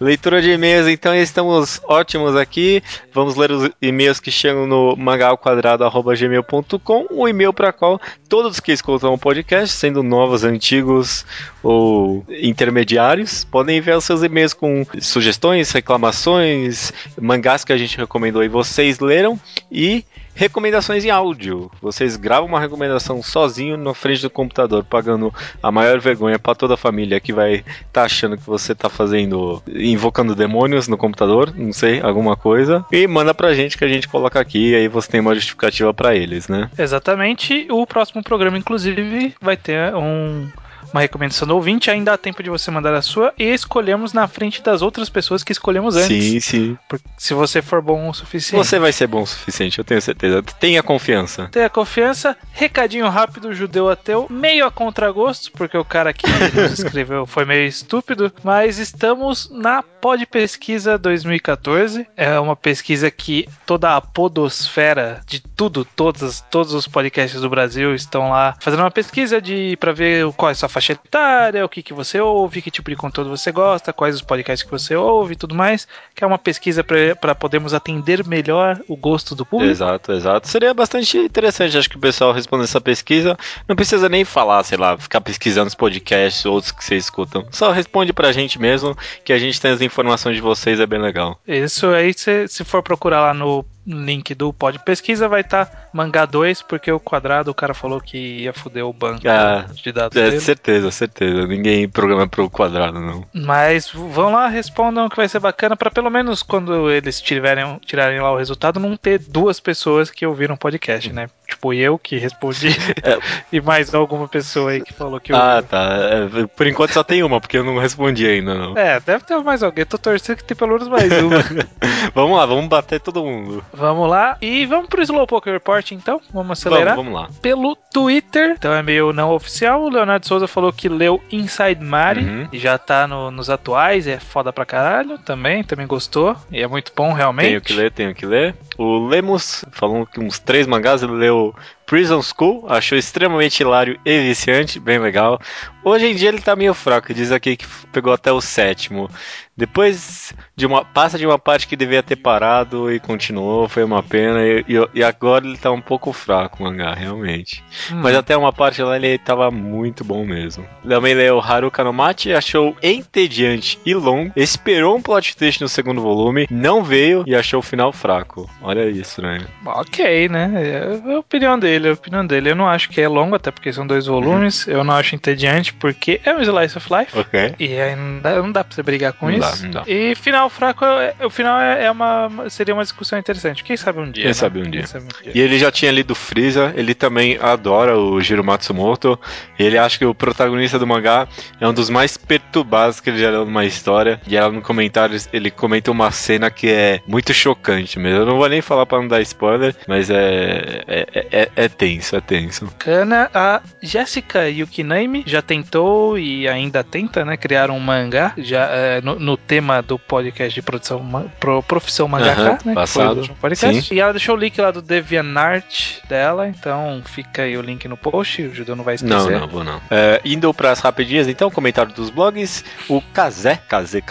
Leitura 0.00 0.42
de 0.42 0.50
e-mails, 0.50 0.88
então 0.88 1.14
estamos 1.14 1.80
ótimos 1.84 2.34
aqui. 2.34 2.82
Vamos 3.12 3.36
ler 3.36 3.52
os 3.52 3.70
e-mails 3.80 4.18
que 4.18 4.30
chegam 4.32 4.66
no 4.66 4.96
mangalquadrado.gmail.com, 4.96 7.06
o 7.10 7.28
e-mail 7.28 7.52
para 7.52 7.72
qual 7.72 8.00
todos 8.28 8.58
que 8.58 8.72
escutam 8.72 9.14
o 9.14 9.18
podcast, 9.18 9.76
sendo 9.76 10.02
novos, 10.02 10.42
antigos 10.42 11.24
ou 11.62 12.24
intermediários, 12.28 13.44
podem 13.44 13.76
enviar 13.78 13.98
os 13.98 14.04
seus 14.04 14.22
e-mails 14.22 14.52
com 14.62 14.86
sugestões, 15.00 15.72
reclamações, 15.72 16.92
mangás 17.20 17.64
que 17.64 17.72
a 17.72 17.76
gente 17.76 17.98
recomendou 17.98 18.44
e 18.44 18.48
vocês 18.48 19.00
leram 19.00 19.36
e 19.68 20.04
recomendações 20.36 21.04
em 21.04 21.10
áudio. 21.10 21.68
Vocês 21.80 22.14
gravam 22.14 22.48
uma 22.48 22.60
recomendação 22.60 23.20
sozinho 23.24 23.76
na 23.76 23.92
frente 23.92 24.22
do 24.22 24.30
computador, 24.30 24.84
pagando 24.84 25.34
a 25.60 25.72
maior 25.72 25.98
vergonha 25.98 26.38
pra 26.38 26.54
toda 26.54 26.74
a 26.74 26.76
família 26.76 27.18
que 27.18 27.32
vai 27.32 27.54
estar 27.54 27.64
tá 27.92 28.04
achando 28.04 28.36
que 28.36 28.46
você 28.46 28.72
tá 28.72 28.88
fazendo 28.88 29.60
invocando 29.66 30.32
demônios 30.32 30.86
no 30.86 30.96
computador, 30.96 31.52
não 31.56 31.72
sei, 31.72 32.00
alguma 32.00 32.36
coisa, 32.36 32.86
e 32.92 33.04
manda 33.08 33.34
pra 33.34 33.54
gente 33.54 33.76
que 33.76 33.84
a 33.84 33.88
gente 33.88 34.06
coloca 34.06 34.38
aqui 34.38 34.70
e 34.70 34.74
aí 34.76 34.86
você 34.86 35.10
tem 35.10 35.20
uma 35.20 35.34
justificativa 35.34 35.92
pra 35.92 36.14
eles, 36.14 36.46
né? 36.46 36.70
Exatamente. 36.78 37.66
O 37.68 37.84
próximo 37.84 38.22
programa, 38.22 38.56
inclusive, 38.56 39.34
vai 39.40 39.56
ter 39.56 39.92
um. 39.92 40.46
Uma 40.92 41.00
recomendação 41.00 41.46
do 41.46 41.54
ouvinte, 41.54 41.90
ainda 41.90 42.12
há 42.12 42.18
tempo 42.18 42.42
de 42.42 42.50
você 42.50 42.70
mandar 42.70 42.94
a 42.94 43.02
sua 43.02 43.32
e 43.38 43.44
escolhemos 43.44 44.12
na 44.12 44.26
frente 44.26 44.62
das 44.62 44.82
outras 44.82 45.08
pessoas 45.08 45.42
que 45.42 45.52
escolhemos 45.52 45.96
antes. 45.96 46.24
Sim, 46.24 46.40
sim. 46.40 46.78
Porque 46.88 47.04
se 47.18 47.34
você 47.34 47.62
for 47.62 47.80
bom 47.80 48.08
o 48.08 48.14
suficiente. 48.14 48.64
Você 48.64 48.78
vai 48.78 48.92
ser 48.92 49.06
bom 49.06 49.22
o 49.22 49.26
suficiente, 49.26 49.78
eu 49.78 49.84
tenho 49.84 50.00
certeza. 50.00 50.42
Tenha 50.42 50.82
confiança. 50.82 51.48
Tenha 51.50 51.68
confiança. 51.70 52.36
Recadinho 52.52 53.08
rápido, 53.08 53.54
judeu 53.54 53.88
ateu, 53.88 54.26
meio 54.30 54.66
a 54.66 54.70
contragosto, 54.70 55.52
porque 55.52 55.76
o 55.76 55.84
cara 55.84 56.12
que 56.12 56.26
nos 56.54 56.78
escreveu 56.78 57.26
foi 57.26 57.44
meio 57.44 57.66
estúpido, 57.66 58.32
mas 58.42 58.78
estamos 58.78 59.50
na 59.50 59.82
Pod 59.82 60.26
Pesquisa 60.26 60.98
2014. 60.98 62.06
É 62.16 62.38
uma 62.38 62.56
pesquisa 62.56 63.10
que 63.10 63.48
toda 63.64 63.96
a 63.96 64.00
podosfera 64.00 65.20
de 65.26 65.40
tudo, 65.40 65.84
todos, 65.84 66.40
todos 66.50 66.74
os 66.74 66.88
podcasts 66.88 67.40
do 67.40 67.48
Brasil 67.48 67.94
estão 67.94 68.30
lá 68.30 68.56
fazendo 68.60 68.80
uma 68.80 68.90
pesquisa 68.90 69.40
de 69.40 69.76
para 69.78 69.92
ver 69.92 70.30
qual 70.32 70.48
é 70.48 70.52
a 70.52 70.54
sua 70.56 70.68
faixa 70.72 70.92
etária, 70.92 71.64
o 71.64 71.68
que, 71.68 71.82
que 71.82 71.92
você 71.92 72.20
ouve, 72.20 72.62
que 72.62 72.70
tipo 72.70 72.90
de 72.90 72.96
conteúdo 72.96 73.30
você 73.30 73.52
gosta, 73.52 73.92
quais 73.92 74.14
os 74.14 74.22
podcasts 74.22 74.64
que 74.64 74.70
você 74.70 74.96
ouve 74.96 75.34
e 75.34 75.36
tudo 75.36 75.54
mais, 75.54 75.86
que 76.14 76.24
é 76.24 76.26
uma 76.26 76.38
pesquisa 76.38 76.84
para 77.20 77.34
podermos 77.34 77.74
atender 77.74 78.26
melhor 78.26 78.80
o 78.88 78.96
gosto 78.96 79.34
do 79.34 79.44
público. 79.44 79.70
Exato, 79.70 80.12
exato. 80.12 80.48
Seria 80.48 80.74
bastante 80.74 81.18
interessante, 81.18 81.76
acho 81.76 81.90
que 81.90 81.96
o 81.96 82.00
pessoal 82.00 82.32
responder 82.32 82.64
essa 82.64 82.80
pesquisa. 82.80 83.36
Não 83.68 83.76
precisa 83.76 84.08
nem 84.08 84.24
falar, 84.24 84.62
sei 84.64 84.78
lá, 84.78 84.96
ficar 84.96 85.20
pesquisando 85.20 85.68
os 85.68 85.74
podcasts, 85.74 86.44
outros 86.44 86.72
que 86.72 86.84
vocês 86.84 87.04
escutam. 87.04 87.46
Só 87.50 87.70
responde 87.70 88.12
pra 88.12 88.32
gente 88.32 88.58
mesmo, 88.58 88.96
que 89.24 89.32
a 89.32 89.38
gente 89.38 89.60
tem 89.60 89.70
as 89.70 89.80
informações 89.80 90.36
de 90.36 90.42
vocês, 90.42 90.80
é 90.80 90.86
bem 90.86 91.00
legal. 91.00 91.38
Isso 91.46 91.88
aí, 91.88 92.12
se, 92.14 92.48
se 92.48 92.64
for 92.64 92.82
procurar 92.82 93.20
lá 93.20 93.34
no 93.34 93.64
link 93.86 94.34
do 94.34 94.52
pod 94.52 94.78
pesquisa 94.80 95.28
vai 95.28 95.40
estar 95.40 95.90
mangá 95.92 96.24
2, 96.24 96.62
porque 96.62 96.90
o 96.90 97.00
quadrado 97.00 97.50
o 97.50 97.54
cara 97.54 97.74
falou 97.74 98.00
que 98.00 98.16
ia 98.42 98.52
foder 98.52 98.84
o 98.86 98.92
banco 98.92 99.28
Ah, 99.28 99.66
de 99.72 99.90
dados 99.92 100.16
É, 100.16 100.24
dele. 100.30 100.40
certeza, 100.40 100.90
certeza. 100.90 101.46
Ninguém 101.46 101.88
programa 101.88 102.26
pro 102.28 102.48
quadrado, 102.48 103.00
não. 103.00 103.26
Mas 103.32 103.90
vão 103.90 104.32
lá, 104.32 104.48
respondam 104.48 105.08
que 105.08 105.16
vai 105.16 105.28
ser 105.28 105.40
bacana 105.40 105.76
pra 105.76 105.90
pelo 105.90 106.10
menos 106.10 106.42
quando 106.42 106.90
eles 106.90 107.20
tiverem, 107.20 107.78
tirarem 107.84 108.20
lá 108.20 108.32
o 108.32 108.38
resultado, 108.38 108.78
não 108.78 108.96
ter 108.96 109.18
duas 109.18 109.58
pessoas 109.58 110.10
que 110.10 110.24
ouviram 110.26 110.54
o 110.54 110.58
podcast, 110.58 111.12
né? 111.12 111.28
Tipo 111.52 111.72
eu 111.74 111.98
que 111.98 112.16
respondi 112.18 112.68
É. 113.02 113.18
e 113.52 113.60
mais 113.60 113.94
alguma 113.94 114.26
pessoa 114.26 114.70
aí 114.70 114.80
que 114.80 114.92
falou 114.92 115.20
que 115.20 115.32
Ah, 115.32 115.56
ouviu. 115.56 115.62
tá. 115.68 115.98
É, 116.42 116.46
por 116.46 116.66
enquanto 116.66 116.92
só 116.92 117.02
tem 117.04 117.22
uma, 117.22 117.40
porque 117.40 117.58
eu 117.58 117.64
não 117.64 117.78
respondi 117.78 118.26
ainda, 118.26 118.54
não. 118.54 118.76
É, 118.76 118.98
deve 119.00 119.24
ter 119.24 119.36
mais 119.38 119.62
alguém. 119.62 119.84
Tô 119.84 119.98
torcendo 119.98 120.36
que 120.38 120.44
tem 120.44 120.56
pelo 120.56 120.72
menos 120.72 120.88
mais 120.88 121.10
uma. 121.22 121.36
vamos 122.14 122.36
lá, 122.38 122.46
vamos 122.46 122.66
bater 122.68 123.00
todo 123.00 123.22
mundo. 123.24 123.64
vamos 123.72 124.08
lá. 124.08 124.36
E 124.40 124.64
vamos 124.66 124.88
pro 124.88 125.02
Slowpoke 125.02 125.50
Report 125.50 125.92
então. 125.92 126.20
Vamos 126.32 126.58
acelerar. 126.58 126.96
Vamos, 126.96 127.12
vamos 127.12 127.28
lá. 127.34 127.40
pelo 127.40 127.76
Twitter, 127.92 128.54
então 128.56 128.72
é 128.72 128.82
meio 128.82 129.12
não 129.12 129.30
oficial. 129.32 129.82
O 129.82 129.88
Leonardo 129.90 130.26
Souza 130.26 130.46
falou 130.46 130.72
que 130.72 130.88
leu 130.88 131.22
Inside 131.30 131.82
Mari 131.84 132.24
Uhum. 132.24 132.48
e 132.52 132.58
já 132.58 132.78
tá 132.78 133.06
no- 133.06 133.30
nos 133.30 133.50
atuais, 133.50 134.06
é 134.06 134.18
foda 134.18 134.52
pra 134.52 134.64
caralho 134.64 135.18
também, 135.18 135.62
também 135.64 135.86
gostou. 135.86 136.36
E 136.50 136.62
é 136.62 136.66
muito 136.66 136.92
bom 136.96 137.12
realmente. 137.12 137.48
Tenho 137.48 137.60
que 137.60 137.72
ler, 137.74 137.90
tenho 137.92 138.14
que 138.14 138.26
ler. 138.26 138.54
O 138.78 139.06
Lemos 139.06 139.64
falou 139.72 140.06
que 140.06 140.20
uns 140.20 140.38
três 140.38 140.66
mangás, 140.66 141.02
ele 141.02 141.12
leu 141.12 141.41
go 141.42 141.54
Prison 141.92 142.22
School, 142.22 142.64
achou 142.70 142.96
extremamente 142.96 143.60
hilário 143.60 144.00
e 144.02 144.18
viciante, 144.22 144.80
bem 144.80 144.98
legal. 144.98 145.38
Hoje 145.84 146.06
em 146.06 146.14
dia 146.14 146.30
ele 146.30 146.40
tá 146.40 146.56
meio 146.56 146.72
fraco, 146.72 147.12
diz 147.12 147.30
aqui 147.30 147.54
que 147.54 147.66
pegou 147.92 148.14
até 148.14 148.32
o 148.32 148.40
sétimo. 148.40 149.10
Depois 149.54 150.32
de 150.56 150.64
uma 150.64 150.82
passa 150.82 151.18
de 151.18 151.26
uma 151.26 151.38
parte 151.38 151.66
que 151.66 151.76
devia 151.76 152.02
ter 152.02 152.16
parado 152.16 152.90
e 152.90 152.98
continuou, 152.98 153.68
foi 153.68 153.84
uma 153.84 154.02
pena. 154.02 154.40
E, 154.42 154.64
e- 154.94 155.04
agora 155.04 155.46
ele 155.46 155.58
tá 155.58 155.70
um 155.70 155.80
pouco 155.80 156.10
fraco 156.12 156.62
o 156.62 156.66
mangá, 156.66 156.94
realmente. 156.94 157.62
Hum. 157.90 158.00
Mas 158.02 158.16
até 158.16 158.34
uma 158.34 158.50
parte 158.52 158.80
lá 158.80 158.96
ele 158.96 159.18
tava 159.18 159.50
muito 159.50 160.02
bom 160.02 160.24
mesmo. 160.24 160.66
Também 160.88 161.12
leu 161.12 161.38
Haruka 161.38 161.84
no 161.84 161.92
Mate, 161.92 162.32
achou 162.32 162.74
entediante 162.82 163.78
e 163.84 163.92
longo, 163.92 164.32
esperou 164.34 164.96
um 164.96 165.02
plot 165.02 165.36
twist 165.36 165.60
no 165.60 165.68
segundo 165.68 166.00
volume, 166.00 166.46
não 166.50 166.82
veio 166.82 167.22
e 167.26 167.34
achou 167.34 167.60
o 167.60 167.62
final 167.62 167.92
fraco. 167.92 168.48
Olha 168.62 168.88
isso, 168.88 169.20
né? 169.20 169.44
Ok, 169.66 170.30
né? 170.30 170.50
É 170.56 171.12
a 171.14 171.18
opinião 171.18 171.58
dele, 171.58 171.81
é 171.88 171.90
a 171.90 171.94
opinião 171.94 172.26
dele. 172.26 172.50
Eu 172.50 172.56
não 172.56 172.68
acho 172.68 172.88
que 172.88 173.00
é 173.00 173.08
longo, 173.08 173.34
até 173.34 173.50
porque 173.50 173.72
são 173.72 173.86
dois 173.86 174.06
volumes. 174.06 174.66
Eu 174.66 174.82
não 174.84 174.94
acho 174.94 175.14
entediante, 175.14 175.72
porque 175.72 176.20
é 176.24 176.32
um 176.34 176.40
Slice 176.40 176.78
of 176.78 176.88
Life. 176.92 177.12
E 177.58 177.78
aí 177.80 177.96
não 177.96 178.20
dá, 178.20 178.42
não 178.42 178.52
dá 178.52 178.64
pra 178.64 178.74
você 178.74 178.82
brigar 178.82 179.12
com 179.12 179.30
Não 179.30 179.38
dá, 179.38 179.50
isso. 179.50 179.64
não 179.64 179.70
dá. 179.70 179.82
E 179.86 180.14
final 180.14 180.48
fraco, 180.50 180.84
é- 180.84 181.14
o 181.24 181.30
final 181.30 181.60
é, 181.60 181.84
é 181.84 181.90
uma. 181.90 182.30
Seria 182.48 182.74
uma 182.74 182.82
discussão 182.82 183.18
interessante. 183.18 183.62
Quem 183.64 183.76
sabe 183.76 184.00
um 184.00 184.10
dia. 184.10 184.22
Quem 184.22 184.30
né? 184.30 184.34
sabe 184.34 184.60
um 184.60 184.70
dia. 184.70 184.86
sabe 184.86 185.04
um 185.04 185.22
dia. 185.22 185.32
E 185.34 185.40
ele 185.40 185.58
já 185.58 185.70
tinha 185.70 185.90
lido 185.90 186.14
Freeza, 186.14 186.72
ele 186.76 186.94
também 186.94 187.38
adora 187.40 187.98
o 187.98 188.20
Jiro 188.20 188.44
Matsumoto. 188.44 189.18
Ele 189.58 189.78
acha 189.78 189.98
que 189.98 190.04
o 190.04 190.14
protagonista 190.14 190.78
do 190.78 190.86
mangá 190.86 191.26
é 191.60 191.66
um 191.68 191.72
dos 191.74 191.88
mais 191.90 192.16
perturbados 192.16 193.00
que 193.00 193.10
ele 193.10 193.18
já 193.18 193.30
leu 193.30 193.44
numa 193.44 193.64
história. 193.64 194.20
E 194.26 194.36
ela 194.36 194.50
no 194.50 194.62
comentário 194.62 195.16
ele 195.32 195.50
comenta 195.50 195.90
uma 195.90 196.10
cena 196.10 196.50
que 196.50 196.68
é 196.68 197.00
muito 197.06 197.32
chocante 197.32 197.98
mesmo. 197.98 198.20
Eu 198.20 198.26
não 198.26 198.36
vou 198.36 198.48
nem 198.48 198.60
falar 198.60 198.86
pra 198.86 198.98
não 198.98 199.08
dar 199.08 199.20
spoiler, 199.22 199.74
mas 199.86 200.10
é, 200.10 200.82
é, 200.86 201.26
é, 201.30 201.48
é 201.56 201.61
tenso, 201.68 202.16
é 202.16 202.20
tenso. 202.20 202.66
Bacana. 202.66 203.30
A 203.34 203.60
Jessica 203.80 204.48
Yukinami 204.48 205.24
já 205.26 205.42
tentou 205.42 206.18
e 206.18 206.48
ainda 206.48 206.82
tenta, 206.84 207.24
né? 207.24 207.36
Criar 207.36 207.70
um 207.70 207.78
mangá 207.78 208.34
já 208.38 208.66
é, 208.70 209.00
no, 209.00 209.18
no 209.18 209.36
tema 209.36 209.82
do 209.82 209.98
podcast 209.98 210.54
de 210.54 210.62
produção 210.62 211.30
pro, 211.38 211.62
profissão 211.62 212.08
mangaka, 212.08 212.42
né? 212.42 212.56
que 212.56 212.64
foi 212.64 212.74
passado, 212.74 213.28
podcast. 213.40 213.94
E 213.94 214.00
ela 214.00 214.12
deixou 214.12 214.36
o 214.36 214.38
link 214.38 214.60
lá 214.60 214.70
do 214.70 214.82
DeviantArt 214.82 216.02
dela, 216.08 216.48
então 216.48 217.02
fica 217.04 217.42
aí 217.42 217.56
o 217.56 217.62
link 217.62 217.86
no 217.88 217.96
post. 217.96 218.42
O 218.42 218.54
Judeu 218.54 218.76
não 218.76 218.84
vai 218.84 218.94
esquecer. 218.94 219.32
Não, 219.32 219.40
não, 219.40 219.48
vou 219.48 219.64
não. 219.64 219.80
É, 219.90 220.20
indo 220.24 220.52
pras 220.54 220.80
rapidinhas, 220.80 221.28
então, 221.28 221.50
comentário 221.50 221.92
dos 221.92 222.10
blogs. 222.10 222.64
O 222.88 223.00
Kazé, 223.00 223.60
Kazé, 223.68 224.02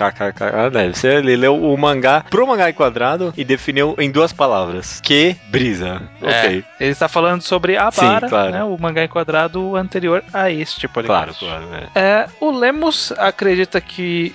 deve 0.71 0.97
ser, 0.97 1.17
ele 1.17 1.35
leu 1.35 1.55
o 1.55 1.77
mangá 1.77 2.23
pro 2.29 2.47
mangá 2.47 2.69
em 2.69 2.73
quadrado 2.73 3.33
e 3.37 3.43
definiu 3.43 3.95
em 3.97 4.11
duas 4.11 4.33
palavras. 4.33 4.99
Que 5.01 5.35
brisa. 5.49 6.01
É. 6.21 6.27
Ok. 6.27 6.65
Ele 6.79 6.91
está 6.91 7.07
falando 7.07 7.40
sobre 7.41 7.77
a 7.77 7.91
Sim, 7.91 8.01
Bara, 8.01 8.29
claro. 8.29 8.51
né, 8.51 8.63
o 8.63 8.77
mangá 8.79 9.03
enquadrado 9.03 9.75
anterior 9.75 10.23
a 10.33 10.49
este 10.51 10.87
Claro, 10.87 11.33
podcast. 11.33 11.45
claro. 11.45 11.65
É. 11.95 11.99
É, 11.99 12.27
o 12.39 12.51
Lemos 12.51 13.11
acredita 13.17 13.79
que. 13.81 14.33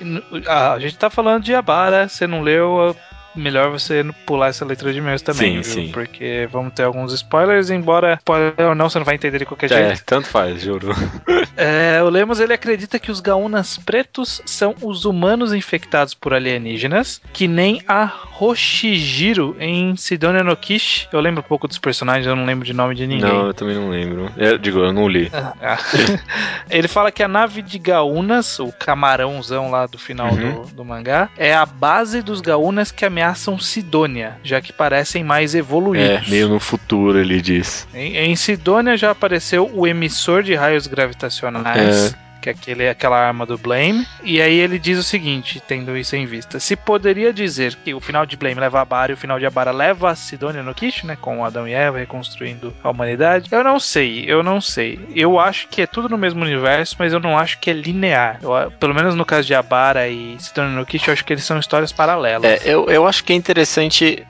a 0.48 0.78
gente 0.78 0.96
tá 0.98 1.08
falando 1.10 1.42
de 1.44 1.54
Abara, 1.54 2.08
você 2.08 2.26
não 2.26 2.42
leu. 2.42 2.94
Melhor 3.36 3.70
você 3.70 4.04
pular 4.24 4.48
essa 4.48 4.64
letra 4.64 4.92
de 4.92 4.98
e-mails 4.98 5.22
também, 5.22 5.62
Sim, 5.62 5.70
viu? 5.74 5.86
sim. 5.86 5.92
Porque 5.92 6.48
vamos 6.50 6.72
ter 6.74 6.84
alguns 6.84 7.12
spoilers, 7.12 7.70
embora 7.70 8.14
spoiler 8.14 8.54
ou 8.68 8.74
não, 8.74 8.88
você 8.88 8.98
não 8.98 9.04
vai 9.04 9.14
entender 9.14 9.38
de 9.38 9.44
qualquer 9.46 9.70
É, 9.72 9.86
jeito. 9.88 10.02
tanto 10.04 10.28
faz, 10.28 10.60
juro. 10.62 10.88
É, 11.58 12.02
o 12.02 12.10
Lemos 12.10 12.38
ele 12.38 12.52
acredita 12.52 12.98
que 12.98 13.10
os 13.10 13.18
Gaunas 13.20 13.78
pretos 13.78 14.42
são 14.44 14.74
os 14.82 15.06
humanos 15.06 15.54
infectados 15.54 16.12
por 16.12 16.34
alienígenas, 16.34 17.20
que 17.32 17.48
nem 17.48 17.80
a 17.88 18.12
Hoshijiro 18.38 19.56
em 19.58 19.96
Sidonia 19.96 20.44
no 20.44 20.54
Kishi. 20.56 21.08
Eu 21.12 21.20
lembro 21.20 21.40
um 21.40 21.48
pouco 21.48 21.66
dos 21.66 21.78
personagens, 21.78 22.26
eu 22.26 22.36
não 22.36 22.44
lembro 22.44 22.64
de 22.64 22.74
nome 22.74 22.94
de 22.94 23.06
ninguém. 23.06 23.26
Não, 23.30 23.46
eu 23.46 23.54
também 23.54 23.74
não 23.74 23.88
lembro. 23.88 24.30
Eu 24.36 24.58
digo, 24.58 24.80
eu 24.80 24.92
não 24.92 25.08
li. 25.08 25.30
Ah. 25.32 25.78
Ele 26.70 26.88
fala 26.88 27.10
que 27.10 27.22
a 27.22 27.28
nave 27.28 27.62
de 27.62 27.78
Gaunas, 27.78 28.58
o 28.58 28.70
camarãozão 28.72 29.70
lá 29.70 29.86
do 29.86 29.98
final 29.98 30.26
Uhum. 30.32 30.62
do, 30.62 30.66
do 30.74 30.84
mangá, 30.84 31.28
é 31.36 31.54
a 31.54 31.64
base 31.64 32.20
dos 32.20 32.40
Gaunas 32.40 32.90
que 32.90 33.04
ameaçam 33.26 33.58
Sidônia, 33.58 34.36
já 34.42 34.60
que 34.60 34.72
parecem 34.72 35.24
mais 35.24 35.54
É, 35.54 35.58
evoluídos. 35.58 36.28
meio 36.28 36.48
no 36.48 36.60
futuro, 36.60 37.18
ele 37.18 37.40
diz. 37.40 37.86
Em, 37.94 38.16
em 38.16 38.36
Sidônia 38.36 38.96
já 38.96 39.10
apareceu 39.10 39.70
o 39.74 39.86
emissor 39.86 40.42
de 40.42 40.54
raios 40.54 40.86
gravitacionais. 40.86 42.14
Que 42.46 42.50
é 42.50 42.52
aquele, 42.52 42.88
aquela 42.88 43.18
arma 43.18 43.44
do 43.44 43.58
Blame. 43.58 44.06
E 44.22 44.40
aí 44.40 44.56
ele 44.56 44.78
diz 44.78 44.96
o 44.98 45.02
seguinte, 45.02 45.60
tendo 45.66 45.96
isso 45.96 46.14
em 46.14 46.26
vista. 46.26 46.60
Se 46.60 46.76
poderia 46.76 47.32
dizer 47.32 47.74
que 47.74 47.92
o 47.92 47.98
final 48.00 48.24
de 48.24 48.36
Blame 48.36 48.60
leva 48.60 48.78
a 48.78 48.82
Abara 48.82 49.10
e 49.10 49.14
o 49.14 49.16
final 49.16 49.36
de 49.40 49.46
Abara 49.46 49.72
leva 49.72 50.10
a 50.10 50.14
Sidônia 50.14 50.62
no 50.62 50.72
Kish, 50.72 51.02
né? 51.02 51.16
Com 51.20 51.44
Adão 51.44 51.66
e 51.66 51.72
Eva 51.72 51.98
reconstruindo 51.98 52.72
a 52.84 52.90
humanidade. 52.90 53.48
Eu 53.50 53.64
não 53.64 53.80
sei, 53.80 54.24
eu 54.28 54.44
não 54.44 54.60
sei. 54.60 55.00
Eu 55.12 55.40
acho 55.40 55.66
que 55.66 55.82
é 55.82 55.86
tudo 55.88 56.08
no 56.08 56.16
mesmo 56.16 56.42
universo, 56.42 56.94
mas 57.00 57.12
eu 57.12 57.18
não 57.18 57.36
acho 57.36 57.58
que 57.58 57.68
é 57.68 57.72
linear. 57.72 58.38
Eu- 58.40 58.70
pelo 58.70 58.94
menos 58.94 59.16
no 59.16 59.24
caso 59.24 59.46
de 59.48 59.54
Abara 59.54 60.08
e 60.08 60.36
Sidônia 60.38 60.70
no 60.70 60.86
Kish, 60.86 61.08
eu 61.08 61.12
acho 61.14 61.24
que 61.24 61.32
eles 61.32 61.42
são 61.44 61.58
histórias 61.58 61.90
paralelas. 61.90 62.64
É, 62.64 62.72
eu, 62.72 62.86
eu 62.88 63.06
acho 63.08 63.24
que 63.24 63.32
é 63.32 63.36
interessante. 63.36 64.24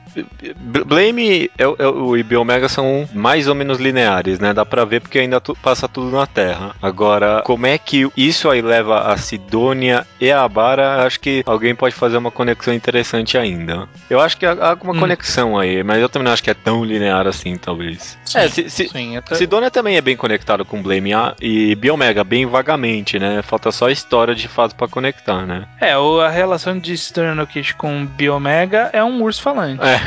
Blame 0.85 1.49
é, 1.57 1.63
é, 1.63 1.87
o 1.87 2.15
e 2.17 2.23
Biomega 2.23 2.67
são 2.69 3.07
mais 3.13 3.47
ou 3.47 3.55
menos 3.55 3.77
lineares, 3.79 4.39
né? 4.39 4.53
Dá 4.53 4.65
pra 4.65 4.85
ver 4.85 5.01
porque 5.01 5.19
ainda 5.19 5.39
tu- 5.39 5.55
passa 5.61 5.87
tudo 5.87 6.15
na 6.15 6.25
Terra. 6.25 6.75
Agora, 6.81 7.41
como 7.45 7.65
é 7.65 7.77
que 7.77 8.07
isso 8.15 8.49
aí 8.49 8.61
leva 8.61 9.11
a 9.11 9.17
Sidônia 9.17 10.05
e 10.19 10.31
a 10.31 10.43
Abara? 10.43 11.05
Acho 11.05 11.19
que 11.19 11.43
alguém 11.45 11.75
pode 11.75 11.95
fazer 11.95 12.17
uma 12.17 12.31
conexão 12.31 12.73
interessante 12.73 13.37
ainda. 13.37 13.87
Eu 14.09 14.19
acho 14.19 14.37
que 14.37 14.45
há, 14.45 14.51
há 14.51 14.77
uma 14.81 14.93
Hum. 14.93 14.99
conexão 14.99 15.57
aí, 15.57 15.83
mas 15.83 15.99
eu 16.01 16.09
também 16.09 16.25
não 16.25 16.33
acho 16.33 16.43
que 16.43 16.49
é 16.49 16.53
tão 16.53 16.83
linear 16.83 17.27
assim, 17.27 17.55
talvez. 17.57 18.17
é, 18.35 18.47
se, 18.47 18.69
se- 18.69 18.89
Sim, 18.89 19.17
até... 19.17 19.35
Sidônia 19.35 19.69
também 19.71 19.97
é 19.97 20.01
bem 20.01 20.15
conectado 20.15 20.63
com 20.65 20.81
Blame 20.81 21.07
e 21.41 21.75
Biomega, 21.75 22.23
bem 22.23 22.45
vagamente, 22.45 23.17
né? 23.19 23.41
Falta 23.41 23.71
só 23.71 23.87
a 23.87 23.91
história 23.91 24.35
de 24.35 24.47
fato 24.47 24.75
pra 24.75 24.87
conectar, 24.87 25.45
né? 25.45 25.65
É, 25.79 25.93
a 25.93 26.29
relação 26.29 26.77
de 26.77 26.97
Sidônia 26.97 27.33
no 27.35 27.47
Kish 27.47 27.71
com 27.73 28.05
Biomega 28.05 28.89
é 28.93 29.03
um 29.03 29.21
urso 29.21 29.41
falante. 29.41 29.81
É, 29.83 30.06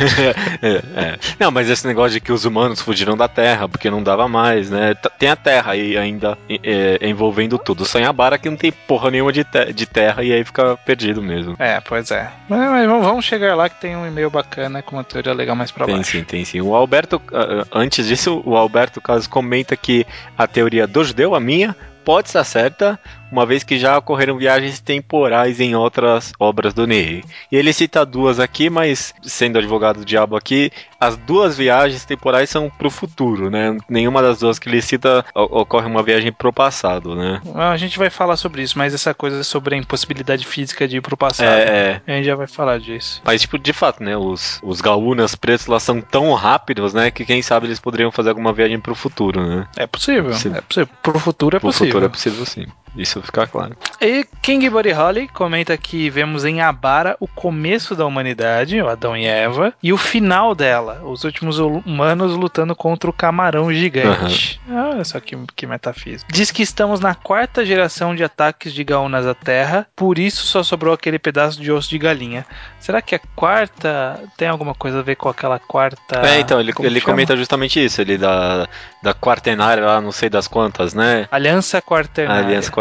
é, 0.63 1.01
é. 1.01 1.19
Não, 1.39 1.51
mas 1.51 1.69
esse 1.69 1.87
negócio 1.87 2.13
de 2.13 2.21
que 2.21 2.33
os 2.33 2.45
humanos 2.45 2.81
fugiram 2.81 3.17
da 3.17 3.29
Terra 3.29 3.69
porque 3.69 3.91
não 3.91 4.03
dava 4.03 4.27
mais, 4.29 4.71
né? 4.71 4.95
Tem 5.19 5.29
a 5.29 5.37
Terra 5.37 5.73
aí 5.73 5.97
ainda 5.97 6.37
é, 6.49 6.99
envolvendo 7.09 7.59
tudo. 7.59 7.85
Só 7.85 7.99
em 7.99 8.05
Abara 8.05 8.39
que 8.39 8.49
não 8.49 8.57
tem 8.57 8.73
porra 8.73 9.11
nenhuma 9.11 9.33
de, 9.33 9.45
te- 9.45 9.73
de 9.73 9.87
Terra 9.87 10.23
e 10.23 10.33
aí 10.33 10.45
fica 10.45 10.77
perdido 10.79 11.23
mesmo. 11.23 11.57
É, 11.59 11.81
pois 11.81 12.11
é. 12.11 12.31
Mas, 12.49 12.61
mas 12.71 12.87
vamos- 12.87 13.25
chegar 13.25 13.55
lá 13.55 13.69
que 13.69 13.81
tem 13.81 13.97
um 13.97 14.07
e-mail 14.07 14.31
bacana 14.31 14.83
com 14.83 14.97
uma 14.97 15.05
teoria 15.05 15.33
legal 15.35 15.55
mais 15.55 15.71
pra 15.71 15.85
Tem 15.87 15.97
baixo. 15.97 16.11
sim, 16.13 16.25
tem 16.25 16.45
sim. 16.45 16.61
O 16.61 16.75
Alberto, 16.75 17.21
ah, 17.33 17.63
ah, 17.63 17.67
antes 17.73 18.07
disso, 18.07 18.43
o 18.45 18.57
Alberto 18.57 19.01
Caso 19.01 19.29
comenta 19.29 19.77
que 19.77 20.07
a 20.37 20.47
teoria 20.47 20.87
do 20.87 21.05
judeu, 21.05 21.35
a 21.35 21.41
minha, 21.41 21.77
pode 22.05 22.29
estar 22.29 22.43
certa, 22.45 22.99
uma 23.31 23.47
vez 23.47 23.63
que 23.63 23.79
já 23.79 23.97
ocorreram 23.99 24.37
viagens 24.37 24.81
temporais 24.81 25.61
em 25.61 25.75
outras 25.75 26.33
obras 26.39 26.75
do 26.75 26.87
Ney. 26.87 27.23
E 27.51 27.57
ele 27.57 27.73
cita 27.73 28.05
duas 28.05 28.39
aqui, 28.41 28.69
mas 28.71 29.15
sendo 29.23 29.59
advogado 29.59 29.99
do 30.01 30.05
diabo 30.05 30.37
aqui, 30.37 30.71
as 30.99 31.17
duas 31.17 31.57
viagens 31.57 32.05
temporais 32.05 32.51
são 32.51 32.71
pro 32.71 32.91
futuro, 32.91 33.51
né? 33.51 33.77
Nenhuma 33.89 34.21
das 34.23 34.39
duas 34.41 34.59
que 34.59 34.69
ele 34.69 34.83
cita 34.83 35.25
ocorre 35.35 35.87
uma 35.87 36.03
viagem 36.03 36.33
pro 36.33 36.53
passado, 36.53 37.15
né? 37.15 37.41
A 37.55 37.77
gente 37.77 37.99
vai 37.99 38.11
falar 38.11 38.37
sobre 38.37 38.63
isso, 38.63 38.77
mas 38.77 38.93
essa 38.95 39.15
coisa 39.15 39.43
sobre 39.43 39.75
a 39.75 39.79
impossibilidade 39.79 40.47
física 40.47 40.87
de 40.87 40.99
ir 40.99 41.01
pro 41.01 41.17
passado. 41.17 41.49
É, 41.49 42.01
é. 42.07 42.13
A 42.13 42.17
gente 42.17 42.27
já 42.27 42.35
vai 42.35 42.47
falar 42.47 42.79
disso. 42.79 43.21
Mas, 43.25 43.41
tipo, 43.43 43.59
de 43.59 43.73
fato, 43.73 44.03
né? 44.03 44.17
Os, 44.17 44.61
os 44.63 44.81
gaúnas 44.81 45.35
pretos 45.35 45.67
lá 45.67 45.81
são 45.81 46.01
tão 46.01 46.33
rápidos, 46.35 46.93
né? 46.93 47.11
Que 47.11 47.25
quem 47.25 47.43
sabe 47.43 47.67
eles 47.67 47.81
poderiam 47.81 48.11
fazer 48.11 48.31
alguma 48.31 48.53
viagem 48.53 48.79
pro 48.79 48.95
futuro, 48.95 49.41
né? 49.47 49.67
É 49.77 49.87
possível. 49.87 50.33
Sim. 50.35 50.53
É 50.55 50.61
possível. 50.61 50.89
Pro 51.03 51.19
futuro 51.19 51.57
é 51.57 51.61
Pro 51.61 51.69
possível. 51.69 51.87
futuro 51.89 52.07
é 52.07 52.09
possível 52.09 52.47
sim. 52.47 52.67
Isso 52.97 53.23
fica 53.23 53.47
claro. 53.47 53.77
E 54.01 54.27
King 54.43 54.69
Buddy 54.69 54.93
Holly 54.93 55.29
comenta 55.29 55.77
que 55.77 56.11
vemos 56.11 56.45
em 56.45 56.61
Abara 56.61 57.17
o 57.21 57.27
começo 57.27 57.95
da 57.95 58.05
humanidade, 58.07 58.81
o 58.81 58.89
Adão 58.89 59.17
e 59.17 59.27
Eva, 59.27 59.73
e 59.83 59.93
o 59.93 59.97
final 59.97 60.55
dela, 60.55 61.03
os 61.05 61.25
últimos 61.25 61.59
humanos 61.59 62.35
lutando 62.35 62.75
contra 62.75 63.09
o 63.09 63.13
camarão 63.13 63.73
gigante. 63.73 64.61
Uhum. 64.69 64.91
Olha 64.91 65.05
só 65.05 65.21
que, 65.21 65.37
que 65.55 65.67
metafísico. 65.67 66.31
Diz 66.33 66.51
que 66.51 66.63
estamos 66.63 67.01
na 67.01 67.15
quarta 67.15 67.65
geração 67.65 68.15
de 68.15 68.25
ataques 68.25 68.73
de 68.73 68.83
gaúnas 68.83 69.27
à 69.27 69.35
Terra, 69.35 69.87
por 69.95 70.19
isso 70.19 70.47
só 70.47 70.63
sobrou 70.63 70.93
aquele 70.93 71.19
pedaço 71.19 71.61
de 71.61 71.71
osso 71.71 71.91
de 71.91 71.99
galinha. 71.99 72.45
Será 72.79 73.01
que 73.01 73.15
a 73.15 73.21
quarta 73.37 74.21
tem 74.37 74.49
alguma 74.49 74.75
coisa 74.75 75.01
a 75.01 75.03
ver 75.03 75.17
com 75.17 75.29
aquela 75.29 75.59
quarta. 75.59 76.27
É, 76.27 76.41
então, 76.41 76.59
ele, 76.59 76.73
ele 76.81 77.01
comenta 77.01 77.37
justamente 77.37 77.83
isso, 77.85 78.01
ele 78.01 78.17
da, 78.17 78.67
da 79.03 79.15
quartenária 79.15 79.85
lá, 79.85 80.01
não 80.01 80.13
sei 80.13 80.29
das 80.29 80.49
quantas, 80.49 80.95
né? 80.95 81.29
Aliança 81.31 81.81
Quartenária. 81.83 82.47
Aliança 82.47 82.71
Quartenária. 82.71 82.80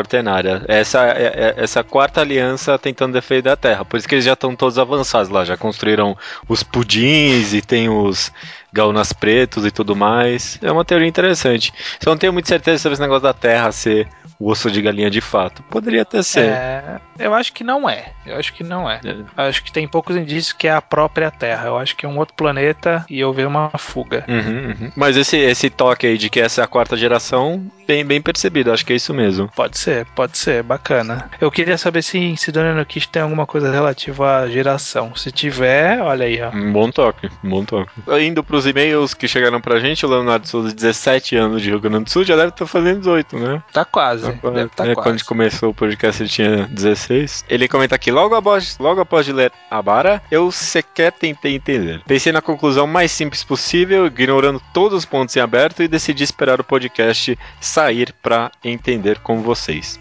Essa, 0.67 1.05
é, 1.07 1.55
é, 1.57 1.63
essa 1.63 1.83
quarta 1.83 2.21
aliança 2.21 2.77
tentando 2.77 3.13
defender 3.13 3.49
a 3.49 3.55
Terra. 3.55 3.85
Por 3.85 3.97
isso 3.97 4.07
que 4.07 4.15
eles 4.15 4.25
já 4.25 4.33
estão 4.33 4.55
todos 4.55 4.77
avançados 4.77 5.29
lá. 5.29 5.45
Já 5.45 5.57
construíram 5.57 6.17
os 6.47 6.63
pudins 6.63 7.53
e 7.53 7.61
tem 7.61 7.89
os 7.89 8.31
gaunas 8.71 9.13
pretos 9.13 9.65
e 9.65 9.71
tudo 9.71 9.95
mais. 9.95 10.59
É 10.61 10.71
uma 10.71 10.85
teoria 10.85 11.07
interessante. 11.07 11.73
Só 11.99 12.11
não 12.11 12.17
tenho 12.17 12.33
muita 12.33 12.49
certeza 12.49 12.79
sobre 12.79 12.93
esse 12.93 13.01
negócio 13.01 13.23
da 13.23 13.33
Terra 13.33 13.71
ser 13.71 14.07
o 14.39 14.49
osso 14.49 14.71
de 14.71 14.81
galinha 14.81 15.09
de 15.09 15.19
fato. 15.19 15.61
Poderia 15.63 16.03
até 16.03 16.23
ser. 16.23 16.45
É, 16.45 17.01
eu 17.19 17.33
acho 17.33 17.51
que 17.51 17.63
não 17.63 17.89
é. 17.89 18.13
Eu 18.25 18.37
acho 18.37 18.53
que 18.53 18.63
não 18.63 18.89
é. 18.89 19.01
é. 19.03 19.47
Acho 19.47 19.61
que 19.61 19.71
tem 19.71 19.85
poucos 19.85 20.15
indícios 20.15 20.53
que 20.53 20.67
é 20.67 20.71
a 20.71 20.81
própria 20.81 21.29
Terra. 21.29 21.67
Eu 21.67 21.77
acho 21.77 21.95
que 21.95 22.05
é 22.05 22.09
um 22.09 22.17
outro 22.17 22.33
planeta 22.35 23.05
e 23.09 23.23
houve 23.23 23.43
uma 23.43 23.69
fuga. 23.77 24.23
Uhum, 24.29 24.67
uhum. 24.67 24.91
Mas 24.95 25.17
esse, 25.17 25.35
esse 25.37 25.69
toque 25.69 26.07
aí 26.07 26.17
de 26.17 26.29
que 26.29 26.39
essa 26.39 26.61
é 26.61 26.63
a 26.63 26.67
quarta 26.67 26.95
geração, 26.95 27.69
bem, 27.85 28.05
bem 28.05 28.21
percebido. 28.21 28.71
Acho 28.71 28.85
que 28.85 28.93
é 28.93 28.95
isso 28.95 29.13
mesmo. 29.13 29.49
Pode 29.53 29.77
ser, 29.77 30.05
pode 30.15 30.37
ser. 30.37 30.63
Bacana. 30.63 31.29
Eu 31.41 31.51
queria 31.51 31.77
saber 31.77 32.01
se 32.01 32.17
em 32.17 32.35
Sidonia 32.37 32.73
no 32.73 32.85
Kish 32.85 33.07
tem 33.07 33.21
alguma 33.21 33.45
coisa 33.45 33.69
relativa 33.69 34.37
à 34.37 34.47
geração. 34.47 35.13
Se 35.15 35.31
tiver, 35.31 35.99
olha 36.01 36.25
aí, 36.25 36.41
ó. 36.41 36.49
Um 36.55 36.71
bom 36.71 36.89
toque, 36.89 37.29
um 37.43 37.49
bom 37.49 37.65
toque. 37.65 37.91
Indo 38.21 38.43
pros 38.59 38.65
e-mails 38.65 39.13
que 39.13 39.25
chegaram 39.25 39.61
pra 39.61 39.79
gente, 39.79 40.05
o 40.05 40.09
Leonardo 40.09 40.45
Souza, 40.45 40.73
17 40.73 41.35
anos 41.37 41.61
de 41.61 41.69
Rio 41.69 41.79
Grande 41.79 42.03
do 42.03 42.09
Sul, 42.09 42.25
já 42.25 42.35
deve 42.35 42.49
estar 42.49 42.67
fazendo 42.67 42.99
18, 42.99 43.39
né? 43.39 43.63
Tá 43.71 43.85
quase. 43.85 44.23
Deve 44.29 44.69
tá 44.69 44.83
é, 44.83 44.93
quase. 44.93 44.95
Quando 44.95 45.07
a 45.07 45.11
gente 45.11 45.25
começou 45.25 45.69
o 45.69 45.73
podcast 45.73 46.21
ele 46.21 46.29
tinha 46.29 46.67
16. 46.67 47.45
Ele 47.47 47.69
comenta 47.69 47.95
aqui, 47.95 48.11
logo 48.11 48.35
após, 48.35 48.77
logo 48.77 48.99
após 48.99 49.25
de 49.25 49.31
ler 49.31 49.51
Abara, 49.71 50.21
eu 50.29 50.51
sequer 50.51 51.13
tentei 51.13 51.55
entender. 51.55 52.01
Pensei 52.05 52.33
na 52.33 52.41
conclusão 52.41 52.85
mais 52.85 53.11
simples 53.13 53.45
possível, 53.45 54.07
ignorando 54.07 54.61
todos 54.73 54.97
os 54.97 55.05
pontos 55.05 55.37
em 55.37 55.39
aberto 55.39 55.81
e 55.81 55.87
decidi 55.87 56.25
esperar 56.25 56.59
o 56.59 56.63
podcast 56.63 57.39
sair 57.61 58.13
para 58.21 58.51
entender 58.61 59.19
com 59.19 59.41
vocês 59.41 59.97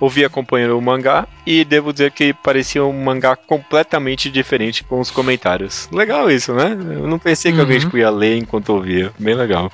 ouvi 0.00 0.24
acompanhando 0.24 0.78
o 0.78 0.82
mangá 0.82 1.26
e 1.46 1.64
devo 1.64 1.92
dizer 1.92 2.10
que 2.10 2.32
parecia 2.32 2.84
um 2.84 3.04
mangá 3.04 3.36
completamente 3.36 4.30
diferente 4.30 4.84
com 4.84 5.00
os 5.00 5.10
comentários. 5.10 5.88
Legal 5.92 6.30
isso, 6.30 6.54
né? 6.54 6.72
Eu 6.72 7.06
não 7.06 7.18
pensei 7.18 7.52
que 7.52 7.58
uhum. 7.58 7.64
alguém 7.64 7.78
tipo, 7.78 7.96
ia 7.96 8.10
ler 8.10 8.36
enquanto 8.36 8.70
ouvia. 8.70 9.12
Bem 9.18 9.34
legal. 9.34 9.70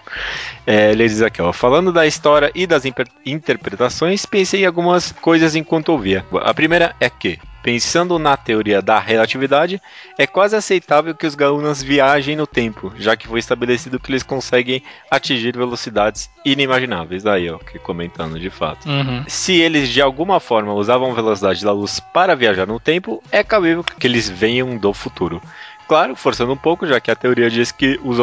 É, 0.66 0.92
ele 0.92 1.06
diz 1.08 1.22
aqui, 1.22 1.42
ó, 1.42 1.52
falando 1.52 1.92
da 1.92 2.06
história 2.06 2.50
e 2.54 2.66
das 2.66 2.84
interpretações, 3.26 4.24
pensei 4.26 4.62
em 4.62 4.66
algumas 4.66 5.12
coisas 5.12 5.56
enquanto 5.56 5.90
ouvia. 5.90 6.24
A 6.42 6.54
primeira 6.54 6.94
é 7.00 7.10
que 7.10 7.38
Pensando 7.62 8.18
na 8.18 8.36
teoria 8.36 8.82
da 8.82 8.98
relatividade, 8.98 9.80
é 10.18 10.26
quase 10.26 10.56
aceitável 10.56 11.14
que 11.14 11.26
os 11.26 11.34
Gaunas 11.34 11.82
viajem 11.82 12.36
no 12.36 12.46
tempo, 12.46 12.92
já 12.98 13.16
que 13.16 13.28
foi 13.28 13.38
estabelecido 13.38 14.00
que 14.00 14.10
eles 14.10 14.22
conseguem 14.22 14.82
atingir 15.10 15.56
velocidades 15.56 16.28
inimagináveis. 16.44 17.22
Daí, 17.22 17.50
ó, 17.50 17.58
que 17.58 17.78
comentando 17.78 18.38
de 18.38 18.50
fato. 18.50 18.88
Uhum. 18.88 19.24
Se 19.28 19.60
eles 19.60 19.88
de 19.88 20.02
alguma 20.02 20.40
forma 20.40 20.74
usavam 20.74 21.10
a 21.10 21.14
velocidade 21.14 21.64
da 21.64 21.72
luz 21.72 22.00
para 22.00 22.34
viajar 22.34 22.66
no 22.66 22.80
tempo, 22.80 23.22
é 23.30 23.44
cabível 23.44 23.84
que 23.84 24.06
eles 24.06 24.28
venham 24.28 24.76
do 24.76 24.92
futuro 24.92 25.40
claro, 25.86 26.16
forçando 26.16 26.52
um 26.52 26.56
pouco, 26.56 26.86
já 26.86 27.00
que 27.00 27.10
a 27.10 27.16
teoria 27.16 27.50
diz 27.50 27.72
que, 27.72 28.00
os 28.02 28.18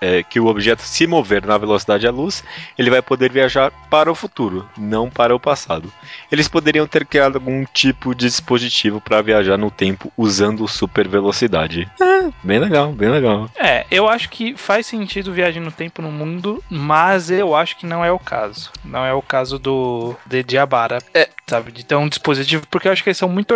é, 0.00 0.22
que 0.22 0.40
o 0.40 0.46
objeto 0.46 0.82
se 0.82 1.06
mover 1.06 1.46
na 1.46 1.56
velocidade 1.56 2.04
da 2.04 2.12
luz, 2.12 2.44
ele 2.78 2.90
vai 2.90 3.00
poder 3.02 3.30
viajar 3.30 3.70
para 3.90 4.10
o 4.10 4.14
futuro, 4.14 4.68
não 4.76 5.08
para 5.10 5.34
o 5.34 5.40
passado. 5.40 5.92
Eles 6.30 6.48
poderiam 6.48 6.86
ter 6.86 7.06
criado 7.06 7.36
algum 7.36 7.64
tipo 7.64 8.14
de 8.14 8.26
dispositivo 8.26 9.00
para 9.00 9.22
viajar 9.22 9.56
no 9.56 9.70
tempo 9.70 10.12
usando 10.16 10.66
super 10.66 11.06
velocidade. 11.06 11.88
É, 12.00 12.30
bem 12.42 12.58
legal, 12.58 12.92
bem 12.92 13.08
legal. 13.08 13.48
É, 13.56 13.86
eu 13.90 14.08
acho 14.08 14.28
que 14.28 14.56
faz 14.56 14.86
sentido 14.86 15.32
viagem 15.32 15.62
no 15.62 15.70
tempo 15.70 16.02
no 16.02 16.10
mundo, 16.10 16.62
mas 16.68 17.30
eu 17.30 17.54
acho 17.54 17.76
que 17.76 17.86
não 17.86 18.04
é 18.04 18.10
o 18.10 18.18
caso. 18.18 18.70
Não 18.84 19.04
é 19.04 19.12
o 19.12 19.22
caso 19.22 19.58
do 19.58 20.16
de 20.26 20.42
Diabara. 20.42 20.98
É, 21.12 21.28
sabe, 21.46 21.72
de 21.72 21.84
ter 21.84 21.94
um 21.94 22.08
dispositivo, 22.08 22.66
porque 22.70 22.88
eu 22.88 22.92
acho 22.92 23.02
que 23.02 23.10
eles 23.10 23.18
são 23.18 23.28
muito 23.28 23.54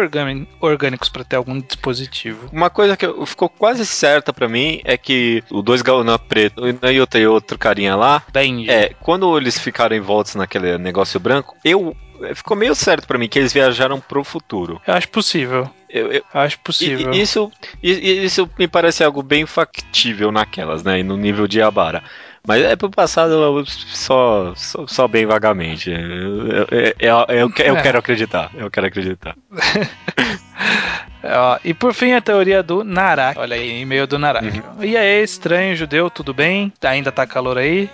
orgânicos 0.60 1.08
para 1.08 1.24
ter 1.24 1.36
algum 1.36 1.58
dispositivo. 1.60 2.48
Uma 2.52 2.70
coisa 2.70 2.96
que 2.96 3.06
ficou 3.26 3.47
quase 3.48 3.84
certa 3.86 4.32
para 4.32 4.48
mim 4.48 4.80
é 4.84 4.96
que 4.96 5.42
o 5.50 5.62
dois 5.62 5.82
Gauna 5.82 6.18
preto 6.18 6.62
e 6.66 7.00
outro, 7.00 7.20
e 7.20 7.26
outro 7.26 7.58
carinha 7.58 7.96
lá, 7.96 8.22
Benji. 8.32 8.70
é, 8.70 8.94
quando 9.00 9.36
eles 9.36 9.58
ficaram 9.58 9.96
envoltos 9.96 10.34
naquele 10.34 10.78
negócio 10.78 11.18
branco, 11.18 11.56
eu 11.64 11.96
ficou 12.34 12.56
meio 12.56 12.74
certo 12.74 13.06
para 13.06 13.18
mim 13.18 13.28
que 13.28 13.38
eles 13.38 13.52
viajaram 13.52 14.00
pro 14.00 14.24
futuro. 14.24 14.80
Eu 14.86 14.94
acho 14.94 15.08
possível. 15.08 15.70
Eu, 15.88 16.12
eu, 16.12 16.22
acho 16.34 16.58
possível. 16.60 17.12
Isso, 17.12 17.50
isso 17.82 18.50
me 18.58 18.68
parece 18.68 19.02
algo 19.02 19.22
bem 19.22 19.46
factível 19.46 20.30
naquelas, 20.30 20.82
né? 20.82 21.02
No 21.02 21.16
nível 21.16 21.46
de 21.46 21.62
Abara. 21.62 22.02
Mas 22.46 22.62
é 22.62 22.76
pro 22.76 22.90
passado 22.90 23.64
só, 23.66 24.54
só, 24.54 24.86
só 24.86 25.08
bem 25.08 25.26
vagamente. 25.26 25.90
Eu, 25.90 26.66
eu, 26.98 27.26
eu, 27.28 27.52
eu 27.58 27.76
é. 27.76 27.82
quero 27.82 27.98
acreditar. 27.98 28.50
Eu 28.54 28.70
quero 28.70 28.86
acreditar. 28.86 29.36
Ó, 31.22 31.58
e 31.64 31.74
por 31.74 31.92
fim 31.92 32.12
a 32.12 32.20
teoria 32.20 32.62
do 32.62 32.84
Narak. 32.84 33.38
Olha 33.38 33.56
aí, 33.56 33.80
e-mail 33.80 34.06
do 34.06 34.18
Narak. 34.18 34.46
Uhum. 34.46 34.84
E 34.84 34.96
aí, 34.96 35.22
estranho, 35.22 35.76
judeu, 35.76 36.08
tudo 36.08 36.32
bem? 36.32 36.72
Ainda 36.82 37.10
tá 37.10 37.26
calor 37.26 37.58
aí? 37.58 37.90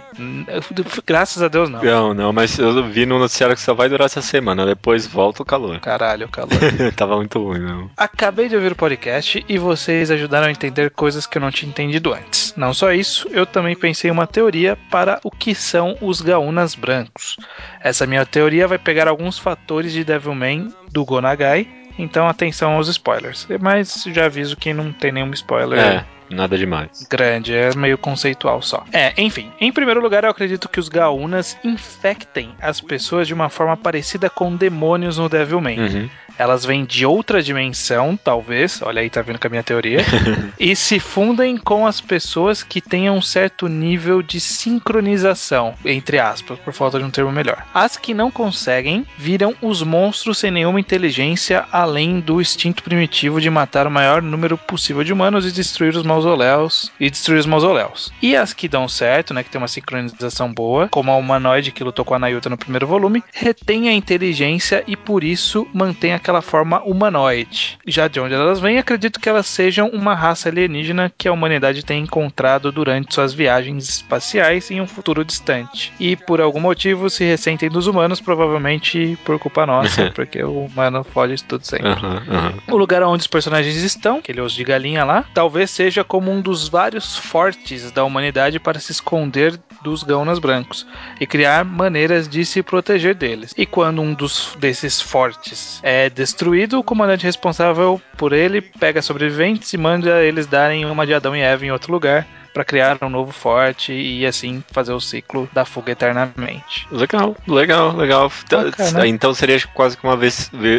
Graças 1.06 1.42
a 1.42 1.48
Deus, 1.48 1.68
não. 1.68 1.82
Não, 1.82 2.14
não, 2.14 2.32
mas 2.32 2.58
eu 2.58 2.84
vi 2.84 3.06
no 3.06 3.18
noticiário 3.18 3.56
que 3.56 3.62
só 3.62 3.74
vai 3.74 3.88
durar 3.88 4.06
essa 4.06 4.22
semana, 4.22 4.66
depois 4.66 5.06
volta 5.06 5.42
o 5.42 5.46
calor. 5.46 5.80
Caralho, 5.80 6.26
o 6.26 6.30
calor. 6.30 6.50
Tava 6.96 7.16
muito 7.16 7.42
ruim, 7.42 7.60
não. 7.60 7.90
Acabei 7.96 8.48
de 8.48 8.56
ouvir 8.56 8.72
o 8.72 8.76
podcast 8.76 9.44
e 9.48 9.58
vocês 9.58 10.10
ajudaram 10.10 10.46
a 10.46 10.50
entender 10.50 10.90
coisas 10.90 11.26
que 11.26 11.38
eu 11.38 11.42
não 11.42 11.50
tinha 11.50 11.68
entendido 11.68 12.12
antes. 12.12 12.54
Não 12.56 12.74
só 12.74 12.92
isso, 12.92 13.28
eu 13.30 13.46
também 13.46 13.74
pensei 13.74 14.10
em 14.10 14.12
uma 14.12 14.26
teoria 14.26 14.76
para 14.90 15.20
o 15.24 15.30
que 15.30 15.54
são 15.54 15.96
os 16.00 16.20
gaunas 16.20 16.74
brancos. 16.74 17.36
Essa 17.80 18.06
minha 18.06 18.24
teoria 18.26 18.68
vai 18.68 18.78
pegar 18.78 19.08
alguns 19.08 19.38
fatores 19.38 19.92
de 19.92 20.04
Devilman 20.04 20.72
do 20.90 21.04
Gonagai 21.04 21.83
então 21.98 22.28
atenção 22.28 22.72
aos 22.72 22.88
spoilers. 22.88 23.46
Mas 23.60 24.04
já 24.06 24.26
aviso 24.26 24.56
que 24.56 24.72
não 24.72 24.92
tem 24.92 25.12
nenhum 25.12 25.30
spoiler. 25.32 25.78
É. 25.78 26.04
Nada 26.30 26.56
demais. 26.56 27.06
Grande, 27.10 27.54
é 27.54 27.74
meio 27.74 27.98
conceitual 27.98 28.62
só. 28.62 28.84
É, 28.92 29.12
enfim. 29.16 29.50
Em 29.60 29.72
primeiro 29.72 30.00
lugar, 30.00 30.24
eu 30.24 30.30
acredito 30.30 30.68
que 30.68 30.80
os 30.80 30.88
Gaunas 30.88 31.56
infectem 31.64 32.54
as 32.60 32.80
pessoas 32.80 33.26
de 33.26 33.34
uma 33.34 33.48
forma 33.48 33.76
parecida 33.76 34.30
com 34.30 34.56
demônios 34.56 35.18
no 35.18 35.28
Devilman. 35.28 35.78
Uhum 35.78 36.08
elas 36.38 36.64
vêm 36.64 36.84
de 36.84 37.06
outra 37.06 37.42
dimensão, 37.42 38.18
talvez, 38.22 38.82
olha 38.82 39.00
aí, 39.00 39.10
tá 39.10 39.22
vendo 39.22 39.38
com 39.38 39.46
a 39.46 39.50
minha 39.50 39.62
teoria, 39.62 40.00
e 40.58 40.74
se 40.74 40.98
fundem 40.98 41.56
com 41.56 41.86
as 41.86 42.00
pessoas 42.00 42.62
que 42.62 42.80
tenham 42.80 43.16
um 43.16 43.22
certo 43.22 43.68
nível 43.68 44.22
de 44.22 44.40
sincronização, 44.40 45.74
entre 45.84 46.18
aspas, 46.18 46.58
por 46.58 46.72
falta 46.72 46.98
de 46.98 47.04
um 47.04 47.10
termo 47.10 47.30
melhor. 47.30 47.64
As 47.72 47.96
que 47.96 48.14
não 48.14 48.30
conseguem 48.30 49.06
viram 49.16 49.54
os 49.62 49.82
monstros 49.82 50.38
sem 50.38 50.50
nenhuma 50.50 50.80
inteligência, 50.80 51.64
além 51.70 52.20
do 52.20 52.40
instinto 52.40 52.82
primitivo 52.82 53.40
de 53.40 53.50
matar 53.50 53.86
o 53.86 53.90
maior 53.90 54.20
número 54.20 54.58
possível 54.58 55.04
de 55.04 55.12
humanos 55.12 55.46
e 55.46 55.52
destruir 55.52 55.94
os 55.96 56.04
mausoléus 56.14 56.90
e 56.98 57.10
destruir 57.10 57.38
os 57.38 57.46
mausoléus. 57.46 58.12
E 58.22 58.36
as 58.36 58.52
que 58.52 58.68
dão 58.68 58.88
certo, 58.88 59.34
né, 59.34 59.42
que 59.42 59.50
tem 59.50 59.60
uma 59.60 59.68
sincronização 59.68 60.52
boa, 60.52 60.88
como 60.88 61.10
a 61.10 61.16
humanoide 61.16 61.72
que 61.72 61.84
lutou 61.84 62.04
com 62.04 62.14
a 62.14 62.18
Nayuta 62.18 62.48
no 62.48 62.56
primeiro 62.56 62.86
volume, 62.86 63.22
retém 63.32 63.88
a 63.88 63.92
inteligência 63.92 64.84
e 64.86 64.96
por 64.96 65.24
isso 65.24 65.66
mantém 65.72 66.12
aquela 66.12 66.40
forma 66.40 66.80
humanoide. 66.82 67.78
Já 67.86 68.08
de 68.08 68.20
onde 68.20 68.34
elas 68.34 68.60
vêm, 68.60 68.78
acredito 68.78 69.20
que 69.20 69.28
elas 69.28 69.46
sejam 69.46 69.88
uma 69.88 70.14
raça 70.14 70.48
alienígena 70.48 71.12
que 71.16 71.28
a 71.28 71.32
humanidade 71.32 71.84
tem 71.84 72.02
encontrado 72.02 72.70
durante 72.70 73.14
suas 73.14 73.34
viagens 73.34 73.88
espaciais 73.88 74.70
em 74.70 74.80
um 74.80 74.86
futuro 74.86 75.24
distante. 75.24 75.92
E 75.98 76.16
por 76.16 76.40
algum 76.40 76.60
motivo 76.60 77.10
se 77.10 77.24
ressentem 77.24 77.68
dos 77.68 77.86
humanos, 77.86 78.20
provavelmente 78.20 79.18
por 79.24 79.38
culpa 79.38 79.66
nossa, 79.66 80.10
porque 80.14 80.42
o 80.42 80.66
humano 80.66 81.04
fode 81.04 81.34
isso 81.34 81.44
tudo 81.46 81.64
sempre. 81.64 81.88
Uhum, 81.88 82.14
uhum. 82.14 82.74
O 82.74 82.76
lugar 82.76 83.02
onde 83.02 83.22
os 83.22 83.26
personagens 83.26 83.76
estão, 83.76 84.18
aquele 84.18 84.40
osso 84.40 84.56
de 84.56 84.64
galinha 84.64 85.04
lá, 85.04 85.24
talvez 85.34 85.70
seja 85.70 86.03
como 86.06 86.30
um 86.30 86.40
dos 86.40 86.68
vários 86.68 87.16
fortes 87.16 87.90
da 87.90 88.04
humanidade 88.04 88.58
para 88.58 88.78
se 88.78 88.92
esconder 88.92 89.58
dos 89.82 90.02
gaunas 90.02 90.38
brancos 90.38 90.86
e 91.20 91.26
criar 91.26 91.64
maneiras 91.64 92.28
de 92.28 92.44
se 92.44 92.62
proteger 92.62 93.14
deles. 93.14 93.54
E 93.56 93.66
quando 93.66 94.00
um 94.00 94.14
dos 94.14 94.56
desses 94.58 95.00
fortes 95.00 95.80
é 95.82 96.08
destruído, 96.08 96.78
o 96.78 96.84
comandante 96.84 97.24
responsável 97.24 98.00
por 98.16 98.32
ele 98.32 98.60
pega 98.60 99.02
sobreviventes 99.02 99.72
e 99.72 99.78
manda 99.78 100.22
eles 100.22 100.46
darem 100.46 100.84
uma 100.84 101.06
de 101.06 101.14
Adão 101.14 101.36
e 101.36 101.40
Eva 101.40 101.64
em 101.64 101.70
outro 101.70 101.92
lugar 101.92 102.26
pra 102.54 102.64
criar 102.64 102.96
um 103.02 103.08
novo 103.10 103.32
forte 103.32 103.92
e 103.92 104.24
assim 104.24 104.62
fazer 104.70 104.92
o 104.92 105.00
ciclo 105.00 105.48
da 105.52 105.64
fuga 105.64 105.90
eternamente. 105.92 106.86
Legal, 106.90 107.36
legal, 107.48 107.94
legal. 107.96 108.30
Bacana. 108.50 109.06
Então 109.06 109.34
seria 109.34 109.60
quase 109.74 109.96
que 109.96 110.04
uma 110.06 110.14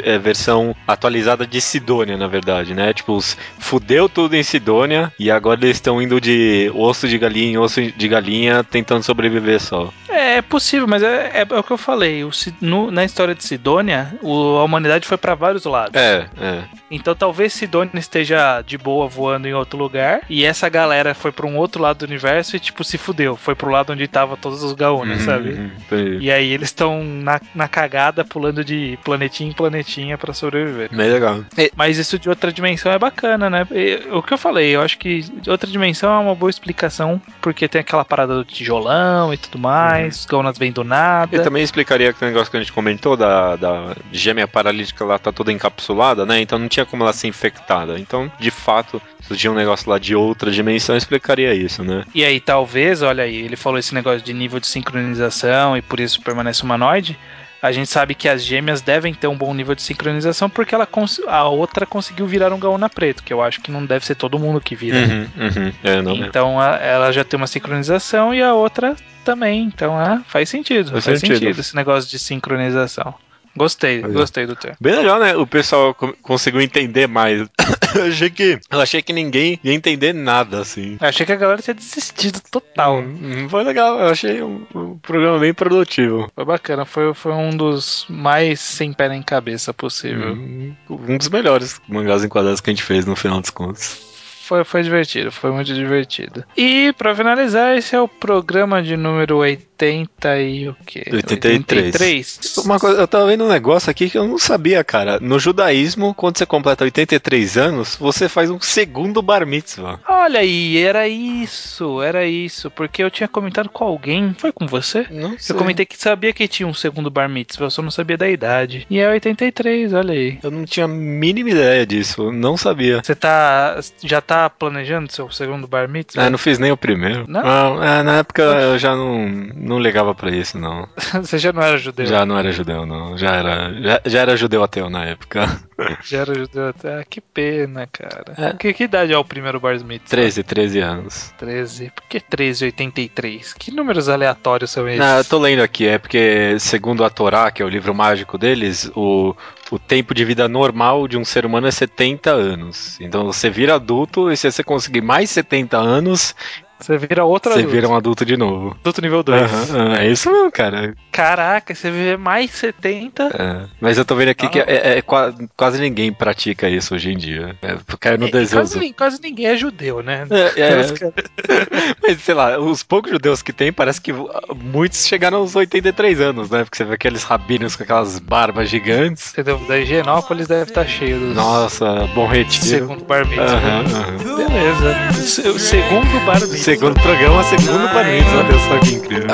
é, 0.05 0.17
versão 0.17 0.73
atualizada 0.87 1.45
de 1.45 1.59
Sidônia, 1.59 2.15
na 2.17 2.27
verdade, 2.27 2.73
né? 2.73 2.93
Tipo, 2.93 3.13
os- 3.13 3.37
fudeu 3.59 4.07
tudo 4.07 4.35
em 4.35 4.43
Sidônia 4.43 5.11
e 5.19 5.29
agora 5.29 5.59
eles 5.61 5.75
estão 5.77 6.01
indo 6.01 6.19
de 6.21 6.71
osso 6.73 7.07
de 7.07 7.17
galinha 7.17 7.51
em 7.51 7.57
osso 7.57 7.81
de 7.81 8.07
galinha 8.07 8.63
tentando 8.63 9.03
sobreviver 9.03 9.59
só. 9.59 9.91
É, 10.07 10.37
é 10.37 10.41
possível, 10.41 10.87
mas 10.87 11.03
é, 11.03 11.31
é- 11.33 11.47
é 11.49 11.59
o 11.59 11.63
que 11.63 11.71
eu 11.71 11.77
falei. 11.77 12.23
O 12.23 12.31
no- 12.61 12.89
na 12.89 13.03
história 13.03 13.35
de 13.35 13.43
Sidônia, 13.43 14.13
o- 14.21 14.57
a 14.57 14.63
humanidade 14.63 15.05
foi 15.05 15.17
pra 15.17 15.35
vários 15.35 15.65
lados. 15.65 15.99
É, 15.99 16.25
é. 16.39 16.63
Então 16.89 17.13
talvez 17.13 17.51
Sidônia 17.51 17.91
esteja 17.99 18.61
de 18.61 18.77
boa 18.77 19.07
voando 19.07 19.47
em 19.47 19.53
outro 19.53 19.77
lugar 19.77 20.21
e 20.29 20.45
essa 20.45 20.69
galera 20.69 21.13
foi 21.13 21.31
pra 21.33 21.45
um 21.45 21.57
outro 21.57 21.64
lado 21.81 21.99
do 21.99 22.05
universo 22.05 22.55
e 22.55 22.59
tipo 22.59 22.83
se 22.83 22.97
fudeu, 22.97 23.35
foi 23.35 23.55
pro 23.55 23.69
lado 23.69 23.93
onde 23.93 24.07
tava 24.07 24.37
todos 24.37 24.63
os 24.63 24.73
gaúnas, 24.73 25.21
sabe? 25.21 25.51
Uhum, 25.51 25.71
entendi. 25.77 26.25
E 26.25 26.31
aí 26.31 26.51
eles 26.51 26.69
estão 26.69 27.03
na, 27.03 27.39
na 27.53 27.67
cagada 27.67 28.23
pulando 28.23 28.63
de 28.63 28.97
planetinha 29.03 29.49
em 29.49 29.53
planetinha 29.53 30.17
pra 30.17 30.33
sobreviver. 30.33 30.89
Bem 30.91 31.11
legal. 31.11 31.43
Mas 31.75 31.97
isso 31.97 32.17
de 32.19 32.29
outra 32.29 32.51
dimensão 32.51 32.91
é 32.91 32.99
bacana, 32.99 33.49
né? 33.49 33.67
E, 33.71 34.07
o 34.11 34.21
que 34.21 34.33
eu 34.33 34.37
falei, 34.37 34.75
eu 34.75 34.81
acho 34.81 34.97
que 34.97 35.25
outra 35.47 35.69
dimensão 35.69 36.11
é 36.13 36.19
uma 36.19 36.35
boa 36.35 36.49
explicação, 36.49 37.21
porque 37.41 37.67
tem 37.67 37.81
aquela 37.81 38.05
parada 38.05 38.35
do 38.35 38.43
tijolão 38.43 39.33
e 39.33 39.37
tudo 39.37 39.59
mais, 39.59 40.19
os 40.19 40.25
gaúnas 40.25 40.57
vêm 40.57 40.71
do 40.71 40.83
nada. 40.83 41.35
Eu 41.35 41.43
também 41.43 41.63
explicaria 41.63 42.09
aquele 42.09 42.31
negócio 42.31 42.51
que 42.51 42.57
a 42.57 42.59
gente 42.59 42.73
comentou 42.73 43.17
da, 43.17 43.55
da 43.55 43.95
gêmea 44.11 44.47
paralítica 44.47 45.05
lá 45.05 45.17
tá 45.17 45.31
toda 45.31 45.51
encapsulada, 45.51 46.25
né? 46.25 46.41
Então 46.41 46.59
não 46.59 46.67
tinha 46.67 46.85
como 46.85 47.03
ela 47.03 47.13
ser 47.13 47.27
infectada. 47.27 47.99
Então, 47.99 48.31
de 48.39 48.51
fato, 48.51 49.01
se 49.21 49.35
tinha 49.35 49.51
um 49.51 49.55
negócio 49.55 49.89
lá 49.89 49.97
de 49.97 50.15
outra 50.15 50.51
dimensão, 50.51 50.95
eu 50.95 50.97
explicaria 50.97 51.53
isso, 51.55 51.83
né? 51.83 52.03
E 52.13 52.23
aí, 52.23 52.39
talvez, 52.39 53.01
olha 53.01 53.23
aí, 53.23 53.35
ele 53.35 53.55
falou 53.55 53.79
esse 53.79 53.93
negócio 53.93 54.21
de 54.21 54.33
nível 54.33 54.59
de 54.59 54.67
sincronização 54.67 55.75
e 55.77 55.81
por 55.81 55.99
isso 55.99 56.21
permanece 56.21 56.63
humanoide. 56.63 57.17
A 57.61 57.71
gente 57.71 57.89
sabe 57.89 58.13
que 58.13 58.29
as 58.29 58.43
gêmeas 58.43 58.79
devem 58.81 59.11
ter 59.13 59.25
um 59.27 59.35
bom 59.35 59.51
nível 59.53 59.73
de 59.73 59.81
sincronização 59.81 60.47
porque 60.47 60.75
ela 60.75 60.87
a 61.27 61.43
outra 61.49 61.85
conseguiu 61.85 62.27
virar 62.27 62.53
um 62.53 62.59
gaúna 62.59 62.87
preto, 62.87 63.23
que 63.23 63.33
eu 63.33 63.41
acho 63.41 63.59
que 63.61 63.71
não 63.71 63.83
deve 63.85 64.05
ser 64.05 64.13
todo 64.13 64.37
mundo 64.37 64.61
que 64.61 64.75
vira. 64.75 64.97
Uhum, 64.97 65.27
uhum. 65.37 65.73
É. 65.83 66.25
Então 66.27 66.59
a- 66.59 66.75
ela 66.77 67.11
já 67.11 67.23
tem 67.23 67.37
uma 67.37 67.47
sincronização 67.47 68.35
e 68.35 68.41
a 68.43 68.53
outra 68.53 68.95
também. 69.23 69.63
Então 69.63 69.97
ah, 69.97 70.21
faz 70.27 70.47
sentido. 70.49 70.91
Faz 70.91 71.05
Faz, 71.05 71.19
sentido. 71.21 71.39
sentido. 71.39 71.59
esse 71.59 71.75
negócio 71.75 72.07
de 72.07 72.19
sincronização. 72.19 73.15
Gostei, 73.57 74.01
gostei 74.01 74.45
do 74.45 74.55
termo. 74.55 74.75
Bem 74.81 74.95
legal, 74.95 75.19
né? 75.19 75.35
O 75.35 75.47
pessoal 75.47 75.93
co- 75.93 76.13
conseguiu 76.21 76.61
entender 76.61 77.07
mais. 77.07 77.39
eu 77.95 78.05
achei 78.07 78.29
que. 78.29 78.59
Eu 78.69 78.81
achei 78.81 79.01
que 79.01 79.13
ninguém 79.13 79.59
ia 79.63 79.73
entender 79.73 80.13
nada, 80.13 80.59
assim. 80.59 80.97
Eu 80.99 81.07
achei 81.07 81.25
que 81.25 81.31
a 81.31 81.35
galera 81.37 81.61
tinha 81.61 81.73
desistido 81.73 82.41
total. 82.51 82.99
Hum, 82.99 83.47
Foi 83.49 83.63
legal, 83.63 83.99
eu 83.99 84.07
achei 84.07 84.41
um, 84.41 84.65
um 84.75 84.97
programa 84.97 85.39
bem 85.39 85.53
produtivo. 85.53 86.29
Foi 86.35 86.43
bacana, 86.45 86.85
foi, 86.85 87.13
foi 87.13 87.31
um 87.31 87.55
dos 87.55 88.05
mais 88.09 88.59
sem 88.59 88.91
pé 88.91 89.07
nem 89.09 89.21
cabeça 89.21 89.73
possível. 89.73 90.33
Hum, 90.33 90.75
Um 90.89 91.17
dos 91.17 91.29
melhores 91.29 91.79
mangás 91.87 92.23
enquadrados 92.23 92.59
que 92.61 92.69
a 92.69 92.73
gente 92.73 92.83
fez 92.83 93.05
no 93.05 93.15
final 93.15 93.39
dos 93.39 93.49
contos. 93.49 94.14
Foi, 94.45 94.63
foi 94.63 94.83
divertido, 94.83 95.31
foi 95.31 95.51
muito 95.51 95.73
divertido. 95.73 96.43
E 96.55 96.93
pra 96.95 97.15
finalizar, 97.15 97.75
esse 97.75 97.95
é 97.95 97.99
o 97.99 98.07
programa 98.07 98.81
de 98.83 98.95
número 98.95 99.37
80 99.37 100.39
e 100.39 100.69
o 100.69 100.75
quê? 100.85 101.03
83. 101.11 101.57
83? 101.57 102.57
Uma 102.63 102.79
coisa, 102.79 103.01
eu 103.01 103.07
tava 103.07 103.25
vendo 103.25 103.43
um 103.43 103.49
negócio 103.49 103.89
aqui 103.89 104.07
que 104.07 104.17
eu 104.19 104.27
não 104.27 104.37
sabia, 104.37 104.83
cara. 104.83 105.19
No 105.19 105.39
judaísmo, 105.39 106.13
quando 106.13 106.37
você 106.37 106.45
completa 106.45 106.83
83 106.83 107.57
anos, 107.57 107.95
você 107.95 108.29
faz 108.29 108.51
um 108.51 108.61
segundo 108.61 109.19
bar 109.19 109.47
mitzvah. 109.47 109.99
Olha 110.07 110.41
aí, 110.41 110.77
era 110.77 111.07
isso, 111.07 111.99
era 111.99 112.23
isso. 112.27 112.69
Porque 112.69 113.03
eu 113.03 113.09
tinha 113.09 113.27
comentado 113.27 113.69
com 113.69 113.83
alguém, 113.83 114.35
foi 114.37 114.51
com 114.51 114.67
você? 114.67 115.07
Não 115.09 115.39
sei. 115.39 115.55
Eu 115.55 115.57
comentei 115.57 115.87
que 115.87 115.97
sabia 115.97 116.31
que 116.33 116.47
tinha 116.47 116.67
um 116.67 116.73
segundo 116.73 117.09
bar 117.09 117.27
mitzvah, 117.27 117.65
eu 117.65 117.71
só 117.71 117.81
não 117.81 117.89
sabia 117.89 118.15
da 118.15 118.29
idade. 118.29 118.85
E 118.91 118.99
é 118.99 119.09
83, 119.09 119.91
olha 119.91 120.13
aí. 120.13 120.37
Eu 120.43 120.51
não 120.51 120.65
tinha 120.65 120.85
a 120.85 120.87
mínima 120.87 121.49
ideia 121.49 121.83
disso, 121.83 122.25
eu 122.25 122.31
não 122.31 122.55
sabia. 122.55 123.01
Você 123.03 123.15
tá. 123.15 123.79
Já 124.03 124.21
tá 124.21 124.34
planejando 124.49 125.11
seu 125.11 125.29
segundo 125.31 125.67
bar 125.67 125.87
mitzvah? 125.87 126.23
Ah, 126.23 126.29
não 126.29 126.37
fiz 126.37 126.59
nem 126.59 126.71
o 126.71 126.77
primeiro. 126.77 127.25
Não? 127.27 127.83
é, 127.83 128.03
na 128.03 128.17
época 128.17 128.41
eu 128.43 128.77
já 128.77 128.95
não, 128.95 129.27
não 129.55 129.79
ligava 129.79 130.13
pra 130.13 130.29
isso, 130.29 130.57
não. 130.57 130.87
Você 131.21 131.37
já 131.37 131.51
não 131.51 131.61
era 131.61 131.77
judeu? 131.77 132.05
Já 132.05 132.25
não 132.25 132.37
era 132.37 132.51
judeu, 132.51 132.85
não. 132.85 133.17
Já 133.17 133.35
era, 133.35 133.73
já, 133.81 134.01
já 134.05 134.19
era 134.19 134.37
judeu 134.37 134.63
ateu 134.63 134.89
na 134.89 135.05
época. 135.05 135.45
Já 136.05 136.19
era 136.19 136.33
judeu 136.33 136.69
até. 136.69 137.01
Ah, 137.01 137.03
que 137.03 137.19
pena, 137.19 137.85
cara. 137.91 138.33
É. 138.37 138.53
Que, 138.53 138.73
que 138.73 138.85
idade 138.85 139.11
é 139.11 139.17
o 139.17 139.25
primeiro 139.25 139.59
bar 139.59 139.73
mitzvah? 139.83 140.07
13, 140.07 140.43
13 140.43 140.79
anos. 140.79 141.33
13. 141.37 141.91
Por 141.93 142.03
que 142.05 142.17
1383? 142.17 143.53
Que 143.53 143.71
números 143.71 144.07
aleatórios 144.07 144.71
são 144.71 144.87
esses? 144.87 144.99
Não, 144.99 145.17
eu 145.17 145.25
tô 145.25 145.37
lendo 145.37 145.61
aqui, 145.61 145.85
é 145.85 145.97
porque, 145.97 146.57
segundo 146.59 147.03
a 147.03 147.09
Torá, 147.09 147.51
que 147.51 147.61
é 147.61 147.65
o 147.65 147.69
livro 147.69 147.93
mágico 147.93 148.37
deles, 148.37 148.89
o, 148.95 149.35
o 149.71 149.79
tempo 149.79 150.13
de 150.13 150.23
vida 150.23 150.47
normal 150.47 151.07
de 151.07 151.17
um 151.17 151.25
ser 151.25 151.45
humano 151.45 151.67
é 151.67 151.71
70 151.71 152.31
anos. 152.31 152.99
Então 152.99 153.25
você 153.25 153.49
vira 153.49 153.75
adulto 153.75 154.31
e 154.31 154.37
se 154.37 154.51
você 154.51 154.63
conseguir 154.63 155.01
mais 155.01 155.29
70 155.29 155.77
anos, 155.77 156.35
Você 156.79 156.97
vira 156.97 157.23
outro 157.23 157.51
você 157.53 157.59
adulto. 157.59 157.73
vira 157.75 157.87
um 157.87 157.95
adulto 157.95 158.25
de 158.25 158.35
novo. 158.35 158.75
adulto 158.81 159.01
nível 159.01 159.23
2. 159.23 159.41
Aham, 159.41 159.61
aham, 159.79 159.95
é 159.97 160.07
isso 160.11 160.29
mesmo, 160.31 160.51
cara. 160.51 160.93
Caraca, 161.11 161.73
você 161.73 161.89
viver 161.89 162.17
mais 162.17 162.51
70. 162.51 163.23
É, 163.33 163.67
Mas 163.79 163.97
eu 163.97 164.03
tô 164.03 164.13
vendo 164.15 164.29
aqui 164.29 164.45
Ah. 164.45 164.49
que 164.49 164.59
é, 164.59 164.97
é 164.97 165.01
qua- 165.01 165.33
quase 165.55 165.79
ninguém 165.79 166.11
pratica 166.11 166.67
isso 166.69 166.93
hoje 166.93 167.11
em 167.11 167.17
dia. 167.17 167.55
É, 167.61 167.77
caiu 167.99 168.17
no 168.17 168.25
E- 168.25 168.29
e 168.29 168.47
quase, 168.47 168.93
quase 168.93 169.21
ninguém 169.21 169.47
é 169.47 169.55
judeu, 169.55 170.03
né? 170.03 170.27
É, 170.29 170.61
é. 170.61 170.81
Mas 172.03 172.21
sei 172.21 172.35
lá, 172.35 172.59
os 172.59 172.83
poucos 172.83 173.11
judeus 173.11 173.41
que 173.41 173.53
tem, 173.53 173.71
parece 173.71 174.01
que 174.01 174.11
muitos 174.55 175.05
chegaram 175.07 175.37
aos 175.39 175.55
83 175.55 176.19
anos, 176.19 176.49
né? 176.49 176.63
Porque 176.63 176.77
você 176.77 176.83
vê 176.83 176.95
aqueles 176.95 177.23
rabinos 177.23 177.75
com 177.75 177.83
aquelas 177.83 178.19
barbas 178.19 178.69
gigantes. 178.69 179.31
Entendeu? 179.31 179.57
Da 179.67 179.77
Higienópolis 179.77 180.47
deve 180.47 180.63
estar 180.69 180.85
cheio 180.85 181.19
dos 181.19 181.35
Nossa, 181.35 182.07
bom 182.13 182.27
retiro. 182.27 182.65
segundo 182.65 183.03
bar 183.05 183.25
mitzvah. 183.25 183.45
Aham, 183.45 183.83
aham. 183.85 184.35
Beleza. 184.37 184.95
O 185.09 185.13
se- 185.13 185.49
O 185.49 185.59
segundo 185.59 186.25
bar 186.25 186.39
mitzvah. 186.41 186.64
Segundo 186.65 186.99
programa, 186.99 187.43
segundo 187.43 187.87
parênteses. 187.93 188.33
Olha 188.33 188.57
só 188.57 188.79
que 188.79 188.95
incrível. 188.95 189.27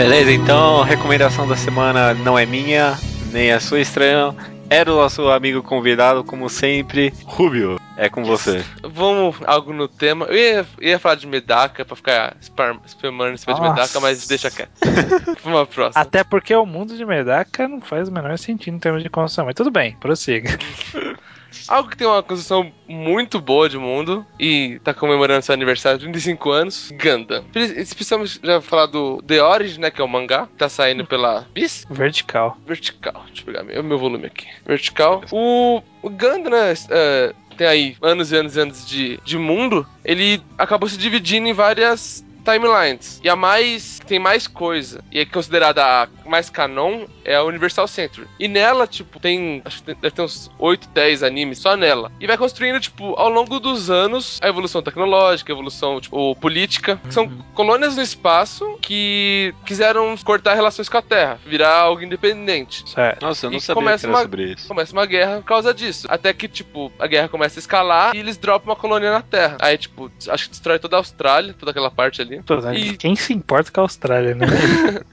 Beleza, 0.00 0.32
então, 0.32 0.82
recomendação 0.82 1.46
da 1.46 1.54
semana 1.54 2.14
não 2.14 2.38
é 2.38 2.46
minha, 2.46 2.98
nem 3.30 3.52
a 3.52 3.60
sua 3.60 3.80
estranha. 3.80 4.34
Era 4.70 4.90
o 4.90 4.96
nosso 4.96 5.28
amigo 5.28 5.62
convidado, 5.62 6.24
como 6.24 6.48
sempre, 6.48 7.12
Rubio. 7.26 7.78
É 7.98 8.08
com 8.08 8.24
você. 8.24 8.64
Vamos 8.82 9.36
algo 9.44 9.74
no 9.74 9.86
tema. 9.88 10.24
Eu 10.24 10.34
ia, 10.36 10.66
ia 10.80 10.98
falar 10.98 11.16
de 11.16 11.26
Medaka 11.26 11.84
pra 11.84 11.94
ficar 11.94 12.34
spam- 12.40 12.80
spamando 12.86 13.34
em 13.34 13.36
cima 13.36 13.54
de. 13.54 13.60
Medaka, 13.60 14.00
mas 14.00 14.26
deixa 14.26 14.50
quieto. 14.50 14.70
Vamos 15.44 15.64
pra 15.64 15.66
próxima. 15.66 16.00
Até 16.02 16.24
porque 16.24 16.54
o 16.54 16.64
mundo 16.64 16.96
de 16.96 17.04
Medaka 17.04 17.68
não 17.68 17.82
faz 17.82 18.08
o 18.08 18.12
menor 18.12 18.38
sentido 18.38 18.74
em 18.76 18.78
termos 18.78 19.02
de 19.02 19.10
construção. 19.10 19.44
Mas 19.44 19.54
tudo 19.54 19.70
bem, 19.70 19.96
prossiga. 20.00 20.56
Algo 21.68 21.88
que 21.88 21.96
tem 21.96 22.06
uma 22.06 22.22
construção 22.22 22.72
muito 22.88 23.40
boa 23.40 23.68
de 23.68 23.78
mundo 23.78 24.24
e 24.38 24.80
tá 24.84 24.92
comemorando 24.92 25.44
seu 25.44 25.52
aniversário 25.52 25.98
de 25.98 26.04
35 26.04 26.50
anos, 26.50 26.92
Gundam. 26.92 27.44
Especialmente 27.54 28.40
já 28.42 28.60
falar 28.60 28.86
do 28.86 29.22
The 29.22 29.42
Origin, 29.42 29.80
né, 29.80 29.90
que 29.90 30.00
é 30.00 30.04
o 30.04 30.08
mangá, 30.08 30.46
que 30.46 30.54
tá 30.54 30.68
saindo 30.68 31.06
pela 31.06 31.46
Bis? 31.54 31.84
Vertical. 31.90 32.56
Vertical. 32.66 33.24
Deixa 33.28 33.42
eu 33.42 33.46
pegar 33.46 33.62
meu, 33.62 33.82
meu 33.82 33.98
volume 33.98 34.26
aqui. 34.26 34.46
Vertical. 34.66 35.22
O, 35.30 35.82
o 36.02 36.10
Gundam, 36.10 36.50
né, 36.50 36.74
é, 36.90 37.34
tem 37.56 37.66
aí 37.66 37.96
anos 38.00 38.32
e 38.32 38.36
anos 38.36 38.56
e 38.56 38.60
anos 38.60 38.86
de, 38.86 39.20
de 39.24 39.38
mundo, 39.38 39.86
ele 40.04 40.42
acabou 40.56 40.88
se 40.88 40.96
dividindo 40.96 41.46
em 41.46 41.52
várias 41.52 42.24
timelines. 42.40 43.20
E 43.22 43.28
a 43.28 43.36
mais. 43.36 44.00
tem 44.06 44.18
mais 44.18 44.46
coisa. 44.46 45.02
E 45.12 45.20
é 45.20 45.24
considerada 45.26 45.84
a 45.84 46.08
mais 46.28 46.50
canon 46.50 47.04
é 47.24 47.34
a 47.36 47.44
Universal 47.44 47.86
Century. 47.86 48.26
E 48.38 48.48
nela, 48.48 48.86
tipo, 48.86 49.18
tem. 49.20 49.62
Acho 49.64 49.78
que 49.78 49.82
tem- 49.84 49.94
deve 49.94 50.14
ter 50.14 50.22
uns 50.22 50.50
8, 50.58 50.88
10 50.88 51.22
animes 51.22 51.58
só 51.58 51.76
nela. 51.76 52.10
E 52.20 52.26
vai 52.26 52.36
construindo, 52.36 52.80
tipo, 52.80 53.14
ao 53.14 53.28
longo 53.28 53.60
dos 53.60 53.90
anos, 53.90 54.38
a 54.42 54.48
evolução 54.48 54.82
tecnológica, 54.82 55.52
a 55.52 55.54
evolução, 55.54 56.00
tipo, 56.00 56.34
política. 56.36 57.00
São 57.10 57.28
colônias 57.54 57.96
no 57.96 58.02
espaço 58.02 58.78
que 58.80 59.54
quiseram 59.64 60.16
cortar 60.24 60.54
relações 60.54 60.88
com 60.88 60.96
a 60.98 61.02
Terra, 61.02 61.38
virar 61.46 61.74
algo 61.76 62.02
independente. 62.02 62.88
Certo. 62.90 63.22
Nossa, 63.22 63.46
eu 63.46 63.50
não 63.50 63.58
E 63.58 63.60
sabia 63.60 63.82
começa 63.82 63.98
que 63.98 64.06
era 64.06 64.14
uma- 64.16 64.22
sobre 64.22 64.44
isso. 64.52 64.68
Começa 64.68 64.92
uma 64.92 65.06
guerra 65.06 65.36
por 65.36 65.44
causa 65.44 65.72
disso. 65.74 66.06
Até 66.10 66.32
que, 66.32 66.48
tipo, 66.48 66.92
a 66.98 67.06
guerra 67.06 67.28
começa 67.28 67.58
a 67.58 67.60
escalar 67.60 68.14
e 68.14 68.18
eles 68.18 68.36
dropam 68.36 68.70
uma 68.70 68.76
colônia 68.76 69.10
na 69.10 69.22
Terra. 69.22 69.56
Aí, 69.60 69.76
tipo, 69.78 70.10
acho 70.28 70.44
que 70.44 70.50
destrói 70.50 70.78
toda 70.78 70.96
a 70.96 70.98
Austrália, 71.00 71.54
toda 71.58 71.70
aquela 71.70 71.90
parte 71.90 72.20
ali. 72.22 72.29
Pô, 72.46 72.56
né, 72.56 72.74
E- 72.76 72.96
Quem 72.96 73.16
se 73.16 73.32
importa 73.32 73.70
com 73.72 73.80
a 73.80 73.84
Austrália, 73.84 74.34
né? 74.34 74.46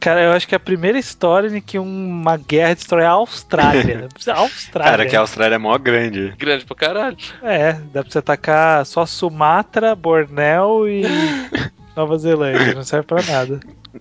Cara, 0.00 0.22
eu 0.22 0.32
acho 0.32 0.48
que 0.48 0.54
é 0.54 0.56
a 0.56 0.60
primeira 0.60 0.98
história 0.98 1.54
em 1.54 1.60
que 1.60 1.78
uma 1.78 2.38
guerra 2.38 2.74
destrói 2.74 3.04
a 3.04 3.10
Austrália. 3.10 4.08
a 4.28 4.38
Austrália. 4.38 4.90
Cara, 4.92 5.06
que 5.06 5.14
a 5.14 5.20
Austrália 5.20 5.56
é 5.56 5.58
mó 5.58 5.76
grande. 5.76 6.32
Grande 6.38 6.64
pra 6.64 6.74
caralho. 6.74 7.18
É, 7.42 7.74
dá 7.92 8.02
pra 8.02 8.10
você 8.10 8.18
atacar 8.18 8.86
só 8.86 9.04
Sumatra, 9.04 9.94
Bornéu 9.94 10.88
e 10.88 11.02
Nova 11.94 12.16
Zelândia. 12.16 12.74
Não 12.74 12.82
serve 12.82 13.06
pra 13.06 13.20
nada. 13.22 13.60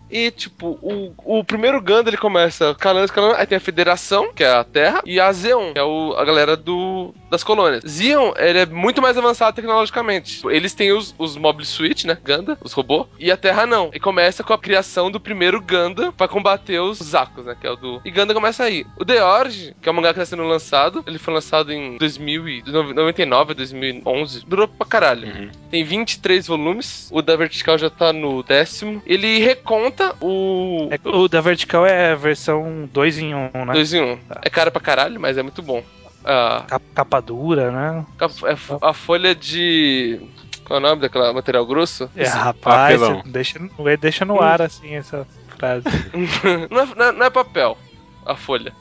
E, 0.09 0.31
tipo, 0.31 0.79
o, 0.81 1.13
o 1.39 1.43
primeiro 1.43 1.81
Ganda 1.81 2.09
ele 2.09 2.17
começa 2.17 2.75
calando, 2.75 3.05
escalando, 3.05 3.35
aí 3.35 3.45
tem 3.45 3.57
a 3.57 3.61
Federação, 3.61 4.31
que 4.33 4.43
é 4.43 4.51
a 4.51 4.63
Terra, 4.63 5.01
e 5.05 5.19
a 5.19 5.31
Zeon, 5.31 5.73
que 5.73 5.79
é 5.79 5.83
o, 5.83 6.13
a 6.17 6.25
galera 6.25 6.55
do, 6.55 7.13
das 7.29 7.43
colônias. 7.43 7.83
Zeon, 7.87 8.33
ele 8.37 8.59
é 8.59 8.65
muito 8.65 9.01
mais 9.01 9.17
avançado 9.17 9.55
tecnologicamente. 9.55 10.35
Tipo, 10.35 10.51
Eles 10.51 10.73
têm 10.73 10.91
os, 10.91 11.13
os 11.17 11.37
Mobile 11.37 11.65
Suit, 11.65 12.05
né? 12.05 12.17
Ganda, 12.23 12.57
os 12.63 12.73
robôs, 12.73 13.07
e 13.19 13.31
a 13.31 13.37
Terra 13.37 13.65
não. 13.65 13.89
E 13.93 13.99
começa 13.99 14.43
com 14.43 14.53
a 14.53 14.59
criação 14.59 15.09
do 15.09 15.19
primeiro 15.19 15.61
Ganda 15.61 16.11
pra 16.11 16.27
combater 16.27 16.79
os 16.79 16.97
Zakos, 16.99 17.45
né? 17.45 17.55
Que 17.59 17.67
é 17.67 17.71
o 17.71 17.75
do. 17.75 18.01
E 18.03 18.11
Ganda 18.11 18.33
começa 18.33 18.63
aí. 18.63 18.85
O 18.97 19.05
The 19.05 19.23
Orge, 19.23 19.75
que 19.81 19.87
é 19.87 19.91
o 19.91 19.95
mangá 19.95 20.13
que 20.13 20.19
tá 20.19 20.25
sendo 20.25 20.43
lançado, 20.43 21.03
ele 21.07 21.17
foi 21.17 21.33
lançado 21.33 21.71
em 21.71 21.97
2099, 21.97 23.53
2011. 23.53 24.45
Durou 24.45 24.67
pra 24.67 24.87
caralho. 24.87 25.27
Uhum. 25.27 25.49
Tem 25.69 25.83
23 25.83 26.47
volumes. 26.47 27.09
O 27.11 27.21
da 27.21 27.35
Vertical 27.35 27.77
já 27.77 27.89
tá 27.89 28.11
no 28.11 28.43
décimo. 28.43 29.01
Ele 29.05 29.39
reconta 29.39 29.78
o. 30.21 30.89
É, 30.91 30.99
o 31.07 31.27
da 31.27 31.41
Vertical 31.41 31.85
é 31.85 32.11
a 32.11 32.15
versão 32.15 32.89
2 32.91 33.17
em 33.19 33.33
1, 33.35 33.51
um, 33.53 33.65
né? 33.65 33.73
2 33.73 33.93
em 33.93 34.01
1. 34.01 34.05
Um. 34.13 34.19
É 34.41 34.49
caro 34.49 34.71
pra 34.71 34.81
caralho, 34.81 35.19
mas 35.19 35.37
é 35.37 35.43
muito 35.43 35.61
bom. 35.61 35.83
A, 36.23 36.63
Capa, 36.67 36.85
capa 36.93 37.21
dura, 37.21 37.71
né? 37.71 38.05
é 38.21 38.55
a 38.81 38.93
folha 38.93 39.33
de. 39.33 40.19
Qual 40.65 40.77
é 40.79 40.83
o 40.83 40.85
nome 40.85 41.01
daquela 41.01 41.33
material 41.33 41.65
grosso? 41.65 42.09
É, 42.15 42.27
rapaz, 42.27 42.99
papelão. 42.99 43.21
você 43.23 43.29
deixa, 43.29 43.59
deixa 43.99 44.25
no 44.25 44.39
ar 44.41 44.61
assim 44.61 44.95
essa 44.95 45.25
frase. 45.57 45.85
não, 46.69 46.81
é, 46.81 46.85
não 46.95 47.05
é- 47.05 47.11
não 47.13 47.25
é 47.25 47.29
papel, 47.29 47.77
a 48.25 48.35
folha. 48.35 48.73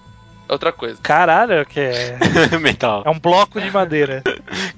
É 0.48 0.52
outra 0.52 0.72
coisa. 0.72 0.98
Caralho, 1.02 1.64
que 1.66 1.78
é. 1.78 2.18
Metal. 2.58 3.02
É 3.04 3.10
um 3.10 3.18
bloco 3.18 3.60
de 3.60 3.70
madeira. 3.70 4.22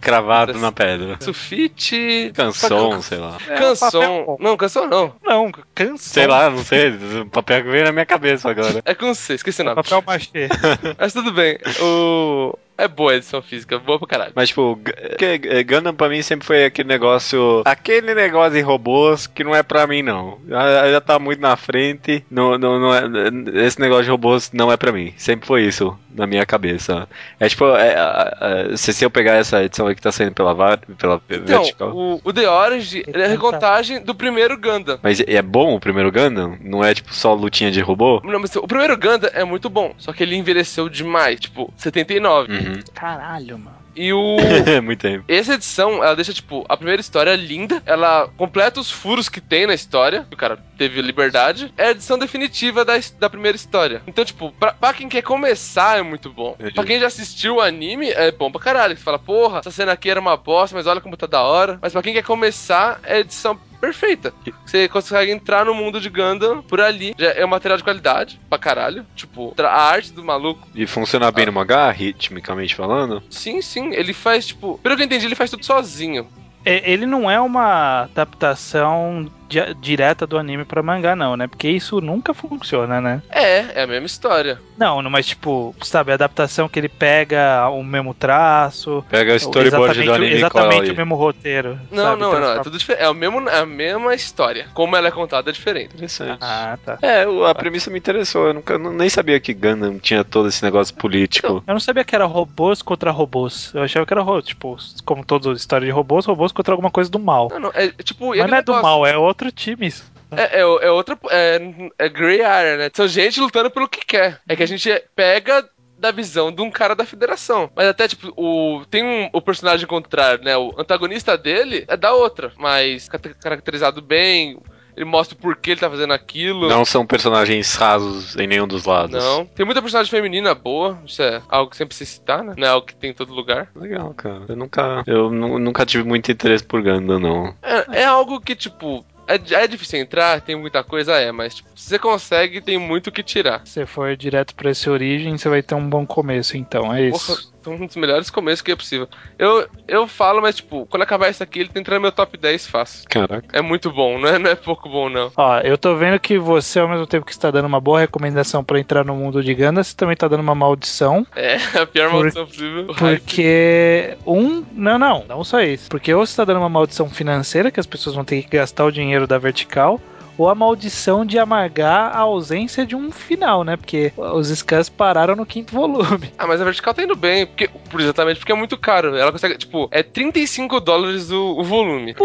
Cravado 0.00 0.54
na 0.58 0.72
pedra. 0.72 1.16
Sulfite. 1.20 2.32
Canção, 2.34 3.00
sei 3.00 3.18
lá. 3.18 3.38
É 3.48 3.54
um 3.54 3.58
Canção. 3.58 3.90
papel. 3.90 4.36
Não, 4.40 4.56
canção 4.56 4.88
não. 4.88 5.14
Não, 5.22 5.52
canção. 5.74 5.96
Sei 5.98 6.26
lá, 6.26 6.50
não 6.50 6.64
sei. 6.64 6.90
O 7.20 7.26
papel 7.26 7.62
que 7.62 7.70
veio 7.70 7.84
na 7.84 7.92
minha 7.92 8.06
cabeça 8.06 8.50
agora. 8.50 8.82
É 8.84 8.94
com 8.94 9.14
C, 9.14 9.34
esqueci 9.34 9.62
o 9.62 9.64
nome. 9.64 9.76
Papel 9.76 10.02
machê. 10.04 10.48
Mas 10.98 11.12
tudo 11.12 11.32
bem. 11.32 11.58
O. 11.80 12.58
É 12.82 12.88
boa 12.88 13.12
a 13.12 13.16
edição 13.16 13.42
física, 13.42 13.78
boa 13.78 13.98
pra 13.98 14.08
caralho. 14.08 14.32
Mas, 14.34 14.48
tipo, 14.48 14.80
eh, 15.20 15.62
Gundam 15.64 15.94
pra 15.94 16.08
mim 16.08 16.22
sempre 16.22 16.46
foi 16.46 16.64
aquele 16.64 16.88
negócio. 16.88 17.62
Aquele 17.64 18.14
negócio 18.14 18.52
de 18.52 18.60
robôs 18.60 19.26
que 19.26 19.44
não 19.44 19.54
é 19.54 19.62
pra 19.62 19.86
mim, 19.86 20.02
não. 20.02 20.38
Já, 20.48 20.90
já 20.90 21.00
tá 21.00 21.18
muito 21.18 21.40
na 21.40 21.56
frente. 21.56 22.24
Não, 22.30 22.56
não, 22.58 22.78
não 22.80 22.94
é- 22.94 23.64
esse 23.66 23.80
negócio 23.80 24.04
de 24.04 24.10
robôs 24.10 24.50
não 24.52 24.70
é 24.72 24.76
pra 24.76 24.92
mim. 24.92 25.12
Sempre 25.16 25.46
foi 25.46 25.62
isso 25.64 25.96
na 26.14 26.26
minha 26.26 26.44
cabeça. 26.46 27.08
É 27.38 27.48
tipo, 27.48 27.64
é, 27.76 27.94
é, 27.94 28.72
é, 28.72 28.76
se, 28.76 28.92
se 28.92 29.04
eu 29.04 29.10
pegar 29.10 29.34
essa 29.34 29.62
edição 29.62 29.86
aí 29.86 29.94
que 29.94 30.02
tá 30.02 30.10
saindo 30.10 30.34
pela, 30.34 30.54
pela 30.98 31.20
Então, 31.30 31.62
vertical. 31.62 31.90
o, 31.94 32.20
o 32.24 32.32
The 32.32 32.48
Orange 32.48 33.04
ele 33.06 33.22
é 33.22 33.26
a 33.26 33.28
recontagem 33.28 34.02
do 34.02 34.14
primeiro 34.14 34.56
Gundam. 34.58 34.98
Mas 35.02 35.20
é 35.20 35.42
bom 35.42 35.76
o 35.76 35.80
primeiro 35.80 36.10
Gundam? 36.10 36.56
Não 36.60 36.82
é 36.84 36.94
tipo 36.94 37.14
só 37.14 37.34
lutinha 37.34 37.70
de 37.70 37.80
robô? 37.80 38.20
Não, 38.24 38.40
mas 38.40 38.54
o 38.56 38.66
primeiro 38.66 38.96
Gundam 38.96 39.30
é 39.32 39.44
muito 39.44 39.68
bom, 39.70 39.94
só 39.98 40.12
que 40.12 40.22
ele 40.22 40.34
envelheceu 40.36 40.88
demais, 40.88 41.38
tipo, 41.40 41.72
79. 41.76 42.52
Uhum. 42.52 42.69
Caralho, 42.94 43.58
mano. 43.58 43.80
E 43.94 44.12
o. 44.12 44.36
muito 44.82 45.00
tempo. 45.00 45.24
Essa 45.26 45.54
edição, 45.54 46.02
ela 46.02 46.14
deixa, 46.14 46.32
tipo, 46.32 46.64
a 46.68 46.76
primeira 46.76 47.00
história 47.00 47.34
linda, 47.34 47.82
ela 47.84 48.28
completa 48.36 48.80
os 48.80 48.90
furos 48.90 49.28
que 49.28 49.40
tem 49.40 49.66
na 49.66 49.74
história, 49.74 50.26
o 50.32 50.36
cara 50.36 50.56
teve 50.78 51.02
liberdade, 51.02 51.72
é 51.76 51.86
a 51.86 51.90
edição 51.90 52.18
definitiva 52.18 52.84
da, 52.84 52.94
da 53.18 53.28
primeira 53.28 53.56
história. 53.56 54.02
Então, 54.06 54.24
tipo, 54.24 54.52
pra, 54.52 54.72
pra 54.72 54.94
quem 54.94 55.08
quer 55.08 55.22
começar 55.22 55.98
é 55.98 56.02
muito 56.02 56.30
bom. 56.32 56.54
Entendi. 56.58 56.74
Pra 56.74 56.84
quem 56.84 57.00
já 57.00 57.06
assistiu 57.06 57.56
o 57.56 57.60
anime, 57.60 58.10
é 58.10 58.30
bom 58.30 58.50
pra 58.50 58.60
caralho. 58.60 58.96
Você 58.96 59.02
fala, 59.02 59.18
porra, 59.18 59.58
essa 59.58 59.70
cena 59.70 59.92
aqui 59.92 60.08
era 60.08 60.20
uma 60.20 60.36
bosta, 60.36 60.76
mas 60.76 60.86
olha 60.86 61.00
como 61.00 61.16
tá 61.16 61.26
da 61.26 61.42
hora. 61.42 61.78
Mas 61.82 61.92
pra 61.92 62.02
quem 62.02 62.14
quer 62.14 62.22
começar, 62.22 63.00
é 63.02 63.16
a 63.16 63.20
edição 63.20 63.58
perfeita. 63.80 64.32
Você 64.64 64.88
consegue 64.88 65.32
entrar 65.32 65.64
no 65.64 65.74
mundo 65.74 66.00
de 66.00 66.08
Gundam 66.08 66.62
por 66.62 66.80
ali. 66.80 67.14
Já 67.18 67.30
é 67.32 67.44
um 67.44 67.48
material 67.48 67.78
de 67.78 67.84
qualidade, 67.84 68.40
pra 68.48 68.58
caralho. 68.58 69.06
Tipo, 69.16 69.54
a 69.58 69.82
arte 69.82 70.12
do 70.12 70.22
maluco 70.24 70.66
E 70.74 70.86
funciona 70.86 71.30
bem 71.30 71.46
no 71.46 71.52
mangá, 71.52 71.90
ritmicamente 71.90 72.74
falando? 72.74 73.22
Sim, 73.30 73.60
sim, 73.62 73.92
ele 73.94 74.12
faz, 74.12 74.46
tipo. 74.46 74.78
Pelo 74.82 74.96
que 74.96 75.02
eu 75.02 75.06
entendi, 75.06 75.26
ele 75.26 75.34
faz 75.34 75.50
tudo 75.50 75.64
sozinho. 75.64 76.28
É, 76.64 76.90
Ele 76.90 77.06
não 77.06 77.30
é 77.30 77.40
uma 77.40 78.02
adaptação 78.02 79.30
di- 79.50 79.74
direta 79.80 80.26
do 80.26 80.38
anime 80.38 80.64
pra 80.64 80.82
mangá, 80.82 81.14
não, 81.16 81.36
né? 81.36 81.46
Porque 81.48 81.68
isso 81.68 82.00
nunca 82.00 82.32
funciona, 82.32 83.00
né? 83.00 83.20
É, 83.30 83.80
é 83.80 83.82
a 83.82 83.86
mesma 83.86 84.06
história. 84.06 84.60
Não, 84.78 85.02
não, 85.02 85.10
mas 85.10 85.26
tipo, 85.26 85.74
sabe, 85.82 86.12
a 86.12 86.14
adaptação 86.14 86.68
que 86.68 86.78
ele 86.78 86.88
pega 86.88 87.68
o 87.68 87.82
mesmo 87.82 88.14
traço, 88.14 89.04
Pega 89.10 89.32
o 89.32 89.36
storyboard 89.36 90.02
do 90.02 90.14
anime 90.14 90.32
exatamente 90.36 90.90
o 90.90 90.96
mesmo 90.96 91.14
roteiro. 91.16 91.78
Não, 91.90 92.02
sabe? 92.04 92.20
não, 92.20 92.40
não, 92.40 92.52
é 92.52 92.62
tudo 92.62 92.78
diferente. 92.78 93.02
É, 93.04 93.08
o 93.10 93.14
mesmo, 93.14 93.48
é 93.48 93.58
a 93.58 93.66
mesma 93.66 94.14
história. 94.14 94.68
Como 94.72 94.96
ela 94.96 95.08
é 95.08 95.10
contada 95.10 95.50
é 95.50 95.52
diferente. 95.52 95.94
Interessante. 95.94 96.38
Ah, 96.40 96.78
tá. 96.84 96.98
É, 97.02 97.24
a 97.48 97.54
premissa 97.54 97.90
me 97.90 97.98
interessou. 97.98 98.46
Eu 98.48 98.54
nunca, 98.54 98.74
eu 98.74 98.78
nem 98.92 99.08
sabia 99.08 99.40
que 99.40 99.52
Gundam 99.52 99.98
tinha 99.98 100.22
todo 100.24 100.48
esse 100.48 100.62
negócio 100.64 100.94
político. 100.94 101.62
Eu 101.66 101.72
não 101.74 101.80
sabia 101.80 102.04
que 102.04 102.14
era 102.14 102.24
robôs 102.24 102.80
contra 102.82 103.10
robôs. 103.10 103.72
Eu 103.74 103.82
achava 103.82 104.06
que 104.06 104.12
era, 104.14 104.24
tipo, 104.42 104.76
como 105.04 105.24
toda 105.24 105.52
história 105.52 105.84
de 105.86 105.90
robôs, 105.92 106.24
robôs 106.24 106.52
contra 106.52 106.72
alguma 106.72 106.90
coisa 106.90 107.10
do 107.10 107.18
mal. 107.18 107.48
Não, 107.50 107.58
não, 107.58 107.70
é 107.74 107.88
tipo. 108.02 108.28
Mas 108.28 108.38
não 108.38 108.44
é 108.44 108.62
do 108.62 108.72
negócio- 108.72 108.82
mal, 108.82 109.06
é 109.06 109.16
outro 109.16 109.39
time 109.50 109.86
isso. 109.86 110.10
É, 110.30 110.58
é, 110.58 110.60
é 110.60 110.90
outra. 110.90 111.18
É, 111.30 111.60
é 111.98 112.08
Grey 112.08 112.42
Area, 112.42 112.76
né? 112.76 112.90
São 112.92 113.08
gente 113.08 113.40
lutando 113.40 113.70
pelo 113.70 113.88
que 113.88 114.04
quer. 114.04 114.40
É 114.48 114.54
que 114.54 114.62
a 114.62 114.66
gente 114.66 114.88
pega 115.16 115.68
da 115.98 116.10
visão 116.10 116.50
de 116.52 116.62
um 116.62 116.70
cara 116.70 116.94
da 116.94 117.04
federação. 117.04 117.70
Mas 117.74 117.86
até, 117.88 118.06
tipo, 118.08 118.32
o. 118.36 118.84
Tem 118.86 119.04
um, 119.04 119.28
o 119.32 119.42
personagem 119.42 119.86
contrário, 119.86 120.44
né? 120.44 120.56
O 120.56 120.74
antagonista 120.78 121.36
dele 121.36 121.84
é 121.88 121.96
da 121.96 122.12
outra. 122.12 122.52
Mas 122.58 123.08
caracterizado 123.40 124.00
bem. 124.00 124.58
Ele 124.96 125.04
mostra 125.08 125.36
o 125.36 125.40
porquê 125.40 125.70
ele 125.70 125.80
tá 125.80 125.88
fazendo 125.88 126.12
aquilo. 126.12 126.68
Não 126.68 126.84
são 126.84 127.06
personagens 127.06 127.74
rasos 127.74 128.36
em 128.36 128.46
nenhum 128.46 128.66
dos 128.66 128.84
lados. 128.84 129.22
Não. 129.24 129.46
Tem 129.46 129.64
muita 129.64 129.80
personagem 129.80 130.10
feminina 130.10 130.54
boa. 130.54 130.98
Isso 131.06 131.22
é 131.22 131.40
algo 131.48 131.70
que 131.70 131.76
sempre 131.76 131.94
se 131.94 132.04
citar, 132.04 132.42
né? 132.42 132.54
Não 132.58 132.66
é 132.66 132.70
algo 132.70 132.86
que 132.86 132.94
tem 132.94 133.10
em 133.10 133.14
todo 133.14 133.32
lugar. 133.32 133.68
Legal, 133.74 134.12
cara. 134.14 134.42
Eu 134.48 134.56
nunca, 134.56 135.02
eu 135.06 135.30
nu- 135.30 135.58
nunca 135.58 135.86
tive 135.86 136.04
muito 136.04 136.30
interesse 136.30 136.64
por 136.64 136.82
Gundam, 136.82 137.18
não. 137.18 137.54
É, 137.62 138.00
é 138.00 138.04
algo 138.04 138.40
que, 138.40 138.54
tipo. 138.54 139.04
É, 139.30 139.62
é 139.62 139.66
difícil 139.68 140.00
entrar, 140.00 140.40
tem 140.40 140.56
muita 140.56 140.82
coisa, 140.82 141.14
é, 141.14 141.30
mas 141.30 141.54
tipo, 141.54 141.68
se 141.76 141.88
você 141.88 141.98
consegue, 142.00 142.60
tem 142.60 142.78
muito 142.78 143.06
o 143.06 143.12
que 143.12 143.22
tirar. 143.22 143.64
Se 143.64 143.74
você 143.74 143.86
for 143.86 144.16
direto 144.16 144.54
pra 144.56 144.72
esse 144.72 144.90
origem, 144.90 145.38
você 145.38 145.48
vai 145.48 145.62
ter 145.62 145.76
um 145.76 145.88
bom 145.88 146.04
começo, 146.04 146.56
então, 146.56 146.92
é 146.92 147.08
isso. 147.08 147.26
Porra, 147.26 147.40
é 147.40 147.59
um 147.66 147.86
dos 147.86 147.96
melhores 147.96 148.30
começos 148.30 148.62
que 148.62 148.72
é 148.72 148.76
possível. 148.76 149.08
Eu, 149.38 149.66
eu 149.86 150.06
falo, 150.06 150.40
mas 150.40 150.56
tipo, 150.56 150.86
quando 150.86 151.02
acabar 151.02 151.28
isso 151.30 151.42
aqui, 151.42 151.60
ele 151.60 151.68
tem 151.68 151.74
que 151.74 151.80
entrar 151.80 151.96
no 151.96 152.02
meu 152.02 152.12
top 152.12 152.36
10 152.36 152.66
fácil. 152.66 153.08
Caraca. 153.08 153.46
É 153.52 153.60
muito 153.60 153.90
bom, 153.90 154.18
não 154.18 154.28
é, 154.28 154.38
não 154.38 154.50
é 154.50 154.54
pouco 154.54 154.88
bom, 154.88 155.08
não. 155.08 155.30
Ó, 155.36 155.58
eu 155.60 155.76
tô 155.76 155.94
vendo 155.96 156.18
que 156.18 156.38
você, 156.38 156.80
ao 156.80 156.88
mesmo 156.88 157.06
tempo 157.06 157.26
que 157.26 157.32
está 157.32 157.50
dando 157.50 157.66
uma 157.66 157.80
boa 157.80 158.00
recomendação 158.00 158.64
pra 158.64 158.78
entrar 158.80 159.04
no 159.04 159.14
mundo 159.14 159.42
de 159.42 159.54
Ganda, 159.54 159.82
você 159.82 159.94
também 159.94 160.16
tá 160.16 160.28
dando 160.28 160.40
uma 160.40 160.54
maldição. 160.54 161.26
É 161.34 161.56
a 161.78 161.86
pior 161.86 162.10
Por- 162.10 162.14
maldição 162.18 162.46
possível. 162.46 162.86
Porque 162.98 164.16
um. 164.26 164.64
Não, 164.72 164.98
não, 164.98 165.24
não 165.28 165.44
só 165.44 165.60
isso. 165.60 165.88
Porque 165.88 166.12
ou 166.14 166.26
você 166.26 166.36
tá 166.36 166.44
dando 166.44 166.58
uma 166.60 166.68
maldição 166.68 167.08
financeira, 167.08 167.70
que 167.70 167.80
as 167.80 167.86
pessoas 167.86 168.14
vão 168.14 168.24
ter 168.24 168.42
que 168.42 168.56
gastar 168.56 168.84
o 168.84 168.92
dinheiro 168.92 169.26
da 169.26 169.38
vertical. 169.38 170.00
Ou 170.40 170.48
a 170.48 170.54
maldição 170.54 171.22
de 171.22 171.38
amargar 171.38 172.16
a 172.16 172.20
ausência 172.20 172.86
de 172.86 172.96
um 172.96 173.10
final, 173.12 173.62
né? 173.62 173.76
Porque 173.76 174.10
os 174.16 174.48
scans 174.48 174.88
pararam 174.88 175.36
no 175.36 175.44
quinto 175.44 175.74
volume. 175.74 176.32
Ah, 176.38 176.46
mas 176.46 176.58
a 176.62 176.64
vertical 176.64 176.94
tá 176.94 177.02
indo 177.02 177.14
bem, 177.14 177.44
porque, 177.46 177.68
por 177.68 178.00
exatamente 178.00 178.38
porque 178.38 178.50
é 178.50 178.54
muito 178.54 178.78
caro. 178.78 179.14
Ela 179.14 179.32
consegue, 179.32 179.58
tipo, 179.58 179.86
é 179.90 180.02
35 180.02 180.80
dólares 180.80 181.30
o, 181.30 181.58
o 181.58 181.62
volume. 181.62 182.16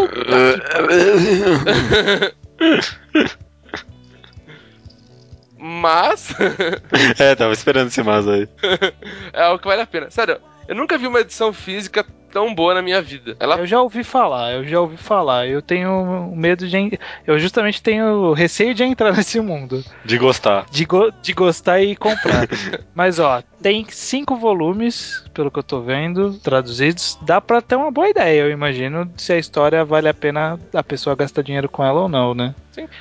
Mas 5.58 6.34
é, 7.20 7.34
tava 7.34 7.52
esperando 7.52 7.88
esse 7.88 8.02
mas 8.02 8.26
aí. 8.26 8.48
é 9.30 9.42
algo 9.42 9.58
que 9.58 9.68
vale 9.68 9.82
a 9.82 9.86
pena. 9.86 10.10
Sério, 10.10 10.40
eu 10.66 10.74
nunca 10.74 10.96
vi 10.96 11.06
uma 11.06 11.20
edição 11.20 11.52
física 11.52 12.02
tão 12.36 12.54
boa 12.54 12.74
na 12.74 12.82
minha 12.82 13.00
vida. 13.00 13.34
Ela 13.40 13.56
Eu 13.56 13.66
já 13.66 13.80
ouvi 13.80 14.04
falar, 14.04 14.52
eu 14.52 14.64
já 14.64 14.78
ouvi 14.78 14.98
falar. 14.98 15.46
Eu 15.48 15.62
tenho 15.62 16.30
medo 16.36 16.68
de. 16.68 16.76
en- 16.76 16.98
Eu 17.26 17.38
justamente 17.38 17.82
tenho 17.82 18.34
receio 18.34 18.74
de 18.74 18.84
entrar 18.84 19.12
nesse 19.16 19.40
mundo. 19.40 19.82
De 20.04 20.18
gostar. 20.18 20.66
De, 20.70 20.84
go- 20.84 21.10
de 21.22 21.32
gostar 21.32 21.80
e 21.80 21.96
comprar. 21.96 22.46
Mas 22.94 23.18
ó, 23.18 23.42
tem 23.62 23.86
cinco 23.88 24.36
volumes, 24.36 25.24
pelo 25.32 25.50
que 25.50 25.58
eu 25.58 25.62
tô 25.62 25.80
vendo, 25.80 26.34
traduzidos. 26.40 27.18
Dá 27.22 27.40
pra 27.40 27.62
ter 27.62 27.76
uma 27.76 27.90
boa 27.90 28.08
ideia, 28.10 28.42
eu 28.42 28.50
imagino, 28.50 29.10
se 29.16 29.32
a 29.32 29.38
história 29.38 29.82
vale 29.84 30.08
a 30.08 30.14
pena 30.14 30.60
a 30.74 30.82
pessoa 30.82 31.16
gastar 31.16 31.40
dinheiro 31.42 31.68
com 31.70 31.82
ela 31.82 32.00
ou 32.02 32.08
não, 32.08 32.34
né? 32.34 32.54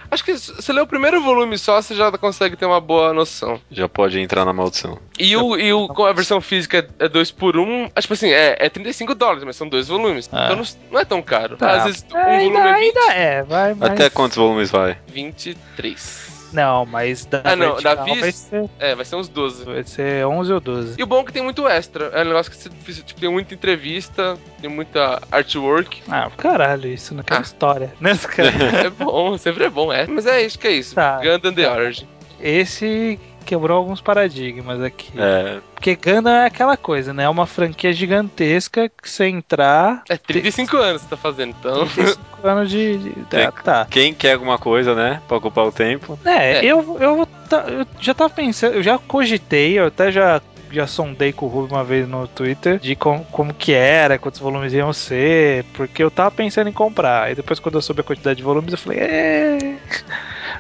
Acho 0.10 0.24
que 0.24 0.38
se 0.38 0.54
você 0.54 0.72
ler 0.72 0.82
o 0.82 0.88
primeiro 0.88 1.22
volume 1.22 1.58
só, 1.58 1.82
você 1.82 1.96
já 1.96 2.12
consegue 2.14 2.56
ter 2.56 2.66
uma 2.66 2.80
boa 2.80 3.14
noção. 3.14 3.60
Já 3.72 3.88
pode 3.88 4.20
entrar 4.20 4.46
na 4.46 4.54
maldição. 4.54 5.00
E 5.20 5.36
o, 5.36 5.58
e 5.58 5.74
o 5.74 5.88
com 5.88 6.06
a 6.06 6.14
versão 6.14 6.40
física 6.42 6.88
é 7.00 7.08
2 7.08 7.32
por 7.32 7.58
1 7.58 7.62
um, 7.62 7.90
tipo 8.00 8.14
assim, 8.14 8.30
é, 8.30 8.56
é 8.60 8.70
35 8.70 9.16
dólares, 9.16 9.44
mas 9.44 9.56
são 9.56 9.68
dois 9.68 9.88
volumes. 9.88 10.30
Ah. 10.32 10.46
Então 10.46 10.58
não, 10.58 10.66
não 10.92 11.00
é 11.00 11.06
tão 11.06 11.22
caro. 11.22 11.58
Tá. 11.58 11.72
Às 11.78 11.84
vezes 11.86 12.06
um 12.12 12.18
ainda, 12.18 12.60
volume 12.60 12.70
é 12.70 12.74
20, 12.74 12.84
ainda 12.84 13.14
é, 13.14 13.44
vai, 13.44 13.74
mas... 13.74 13.92
Até 13.92 14.10
quantos 14.10 14.38
volumes 14.38 14.72
vai? 14.72 14.98
23. 15.08 16.25
Não, 16.54 16.86
mas 16.86 17.26
da 17.26 17.42
Ah, 17.44 17.56
não, 17.56 17.76
da 17.82 17.96
Viz- 17.96 18.20
vai 18.20 18.32
ser, 18.32 18.70
É, 18.80 18.96
vai 18.96 19.04
ser 19.06 19.16
uns 19.16 19.28
12. 19.28 19.66
vai 19.66 19.84
ser 19.84 20.26
11 20.26 20.54
ou 20.54 20.60
12. 20.60 20.96
E 20.98 21.04
o 21.04 21.06
bom 21.08 21.22
é 21.22 21.24
que 21.26 21.34
tem 21.34 21.44
muito 21.44 21.68
extra. 21.68 22.06
É 22.14 22.22
um 22.22 22.26
negócio 22.26 22.52
que 22.52 22.58
você 22.58 23.02
tipo, 23.04 23.20
tem 23.20 23.30
muita 23.30 23.54
entrevista, 23.54 24.38
tem 24.62 24.70
muita 24.70 25.22
artwork. 25.32 26.02
Ah, 26.10 26.30
caralho, 26.38 26.88
isso 26.90 27.14
naquela 27.14 27.40
Ah. 27.40 27.44
história. 27.44 27.94
Né, 28.00 28.18
cara? 28.18 28.50
É 28.88 28.90
bom, 28.90 29.38
sempre 29.38 29.66
é 29.66 29.70
bom, 29.70 29.92
é. 29.92 30.06
Mas 30.08 30.26
é 30.26 30.42
isso 30.44 30.58
que 30.60 30.68
é 30.68 30.72
isso. 30.72 30.96
Tá. 30.96 31.20
Gundam 31.22 31.54
The 31.54 31.70
Origin. 31.70 32.08
Esse 32.42 33.20
quebrou 33.46 33.78
alguns 33.78 34.02
paradigmas 34.02 34.82
aqui. 34.82 35.12
É, 35.18 35.60
Porque 35.76 35.96
Gundam 35.96 36.34
é 36.34 36.46
aquela 36.48 36.76
coisa, 36.76 37.14
né? 37.14 37.24
É 37.24 37.30
uma 37.30 37.46
franquia 37.46 37.94
gigantesca 37.94 38.90
que 38.90 39.10
você 39.10 39.26
entrar. 39.28 40.04
É 40.10 40.18
35 40.18 40.76
anos 40.78 41.02
que 41.04 41.08
você 41.10 41.16
tá 41.16 41.18
fazendo, 41.18 41.56
então. 41.60 41.88
35 41.88 42.20
anos 42.48 42.70
de. 42.70 42.98
de... 42.98 43.10
Tem- 43.30 43.44
Ah, 43.46 43.52
tá. 43.52 43.88
quem 43.90 44.14
quer 44.14 44.34
alguma 44.34 44.58
coisa, 44.58 44.94
né? 44.96 45.22
Pra 45.28 45.38
ocupar 45.38 45.66
o 45.66 45.72
tempo. 45.72 46.18
É, 46.26 46.58
É. 46.58 46.66
Eu, 46.66 46.98
eu, 47.00 47.28
ta- 47.50 47.66
eu 47.68 47.86
já 48.02 48.14
tava 48.14 48.30
pensando, 48.30 48.74
eu 48.76 48.84
já 48.84 48.98
cogitei, 48.98 49.78
eu 49.80 49.86
até 49.88 50.12
já. 50.12 50.42
Já 50.72 50.88
sondei 50.88 51.32
com 51.32 51.46
o 51.46 51.50
Ruby 51.50 51.72
uma 51.74 51.84
vez 51.86 52.06
no 52.08 52.28
Twitter 52.28 52.80
de 52.80 52.96
como, 52.98 53.24
como 53.26 53.54
que 53.54 53.72
era, 53.72 54.18
quantos 54.18 54.42
volumes 54.42 54.74
iam 54.74 54.92
ser, 54.92 55.64
porque 55.74 56.04
eu 56.04 56.12
tava 56.12 56.32
pensando 56.32 56.68
em 56.68 56.74
comprar. 56.74 57.32
E 57.32 57.36
depois, 57.36 57.60
quando 57.60 57.76
eu 57.76 57.82
soube 57.82 58.02
a 58.02 58.04
quantidade 58.04 58.38
de 58.38 58.44
volumes, 58.44 58.74
eu 58.74 58.78
falei: 58.78 58.98
é, 59.00 59.78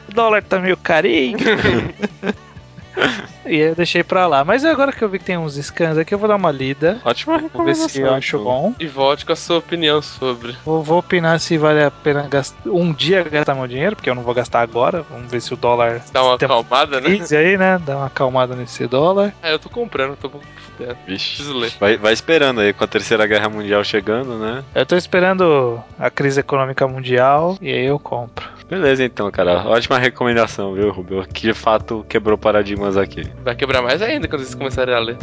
o 0.07 0.13
dólar 0.13 0.41
tá 0.43 0.57
meio 0.59 0.77
carinho. 0.77 1.37
e 3.45 3.57
eu 3.57 3.75
deixei 3.75 4.03
pra 4.03 4.27
lá. 4.27 4.43
Mas 4.43 4.63
agora 4.65 4.91
que 4.91 5.03
eu 5.03 5.09
vi 5.09 5.19
que 5.19 5.25
tem 5.25 5.37
uns 5.37 5.55
scans 5.55 5.97
aqui, 5.97 6.13
eu 6.13 6.19
vou 6.19 6.27
dar 6.27 6.35
uma 6.35 6.51
lida. 6.51 6.99
Ótima 7.03 7.37
Vou 7.53 7.65
ver 7.65 7.75
se 7.75 8.01
eu 8.01 8.13
acho 8.13 8.39
bom. 8.39 8.73
E 8.79 8.87
volte 8.87 9.25
com 9.25 9.33
a 9.33 9.35
sua 9.35 9.57
opinião 9.57 10.01
sobre. 10.01 10.55
Vou, 10.65 10.83
vou 10.83 10.99
opinar 10.99 11.39
se 11.39 11.57
vale 11.57 11.83
a 11.83 11.91
pena 11.91 12.27
gastar, 12.27 12.69
um 12.69 12.93
dia 12.93 13.23
gastar 13.23 13.55
meu 13.55 13.67
dinheiro, 13.67 13.95
porque 13.95 14.09
eu 14.09 14.15
não 14.15 14.23
vou 14.23 14.33
gastar 14.33 14.61
agora. 14.61 15.03
Vamos 15.09 15.31
ver 15.31 15.41
se 15.41 15.53
o 15.53 15.57
dólar 15.57 16.01
Dá 16.11 16.23
uma 16.23 16.35
acalmada, 16.35 17.01
né? 17.01 17.09
crise 17.09 17.35
aí, 17.35 17.57
né? 17.57 17.79
Dá 17.85 17.97
uma 17.97 18.05
acalmada 18.07 18.55
nesse 18.55 18.87
dólar. 18.87 19.33
É, 19.41 19.53
eu 19.53 19.59
tô 19.59 19.69
comprando, 19.69 20.15
tô 20.15 20.29
fudendo. 20.29 20.97
Vixe. 21.07 21.43
Vai, 21.79 21.97
vai 21.97 22.13
esperando 22.13 22.61
aí 22.61 22.73
com 22.73 22.83
a 22.83 22.87
terceira 22.87 23.25
guerra 23.25 23.49
mundial 23.49 23.83
chegando, 23.83 24.37
né? 24.37 24.63
Eu 24.73 24.85
tô 24.85 24.95
esperando 24.95 25.81
a 25.97 26.09
crise 26.09 26.39
econômica 26.39 26.87
mundial 26.87 27.57
e 27.61 27.71
aí 27.71 27.85
eu 27.85 27.99
compro. 27.99 28.54
Beleza, 28.69 29.03
então, 29.03 29.29
cara. 29.29 29.67
Ótima 29.67 29.99
recomendação, 29.99 30.73
viu, 30.73 30.91
Rubio? 30.91 31.23
Que 31.31 31.47
de 31.47 31.53
fato 31.53 32.05
quebrou 32.09 32.37
paradigmas 32.37 32.97
aqui. 32.97 33.23
Vai 33.43 33.55
quebrar 33.55 33.81
mais 33.81 34.01
ainda 34.01 34.27
quando 34.27 34.41
vocês 34.41 34.55
começarem 34.55 34.93
a 34.95 34.99
ler. 34.99 35.17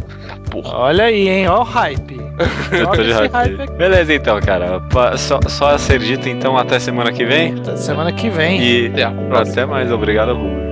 Olha 0.65 1.05
aí, 1.05 1.29
hein? 1.29 1.49
Ó 1.49 1.61
o 1.61 1.65
hype. 1.65 2.17
Tô 2.97 3.03
de 3.03 3.13
hype. 3.13 3.33
hype. 3.33 3.73
Beleza, 3.73 4.15
então, 4.15 4.41
cara. 4.41 4.81
Só, 5.17 5.41
só 5.49 5.75
a 5.75 5.79
ser 5.79 5.99
dito, 5.99 6.29
então, 6.29 6.57
até 6.57 6.79
semana 6.79 7.13
que 7.13 7.25
vem. 7.25 7.55
Semana 7.77 8.13
que 8.13 8.31
vem. 8.31 8.63
E 8.63 8.87
Até 8.89 9.51
até 9.51 9.67
mais. 9.67 9.91
Obrigado, 9.91 10.35
Rubio. 10.35 10.72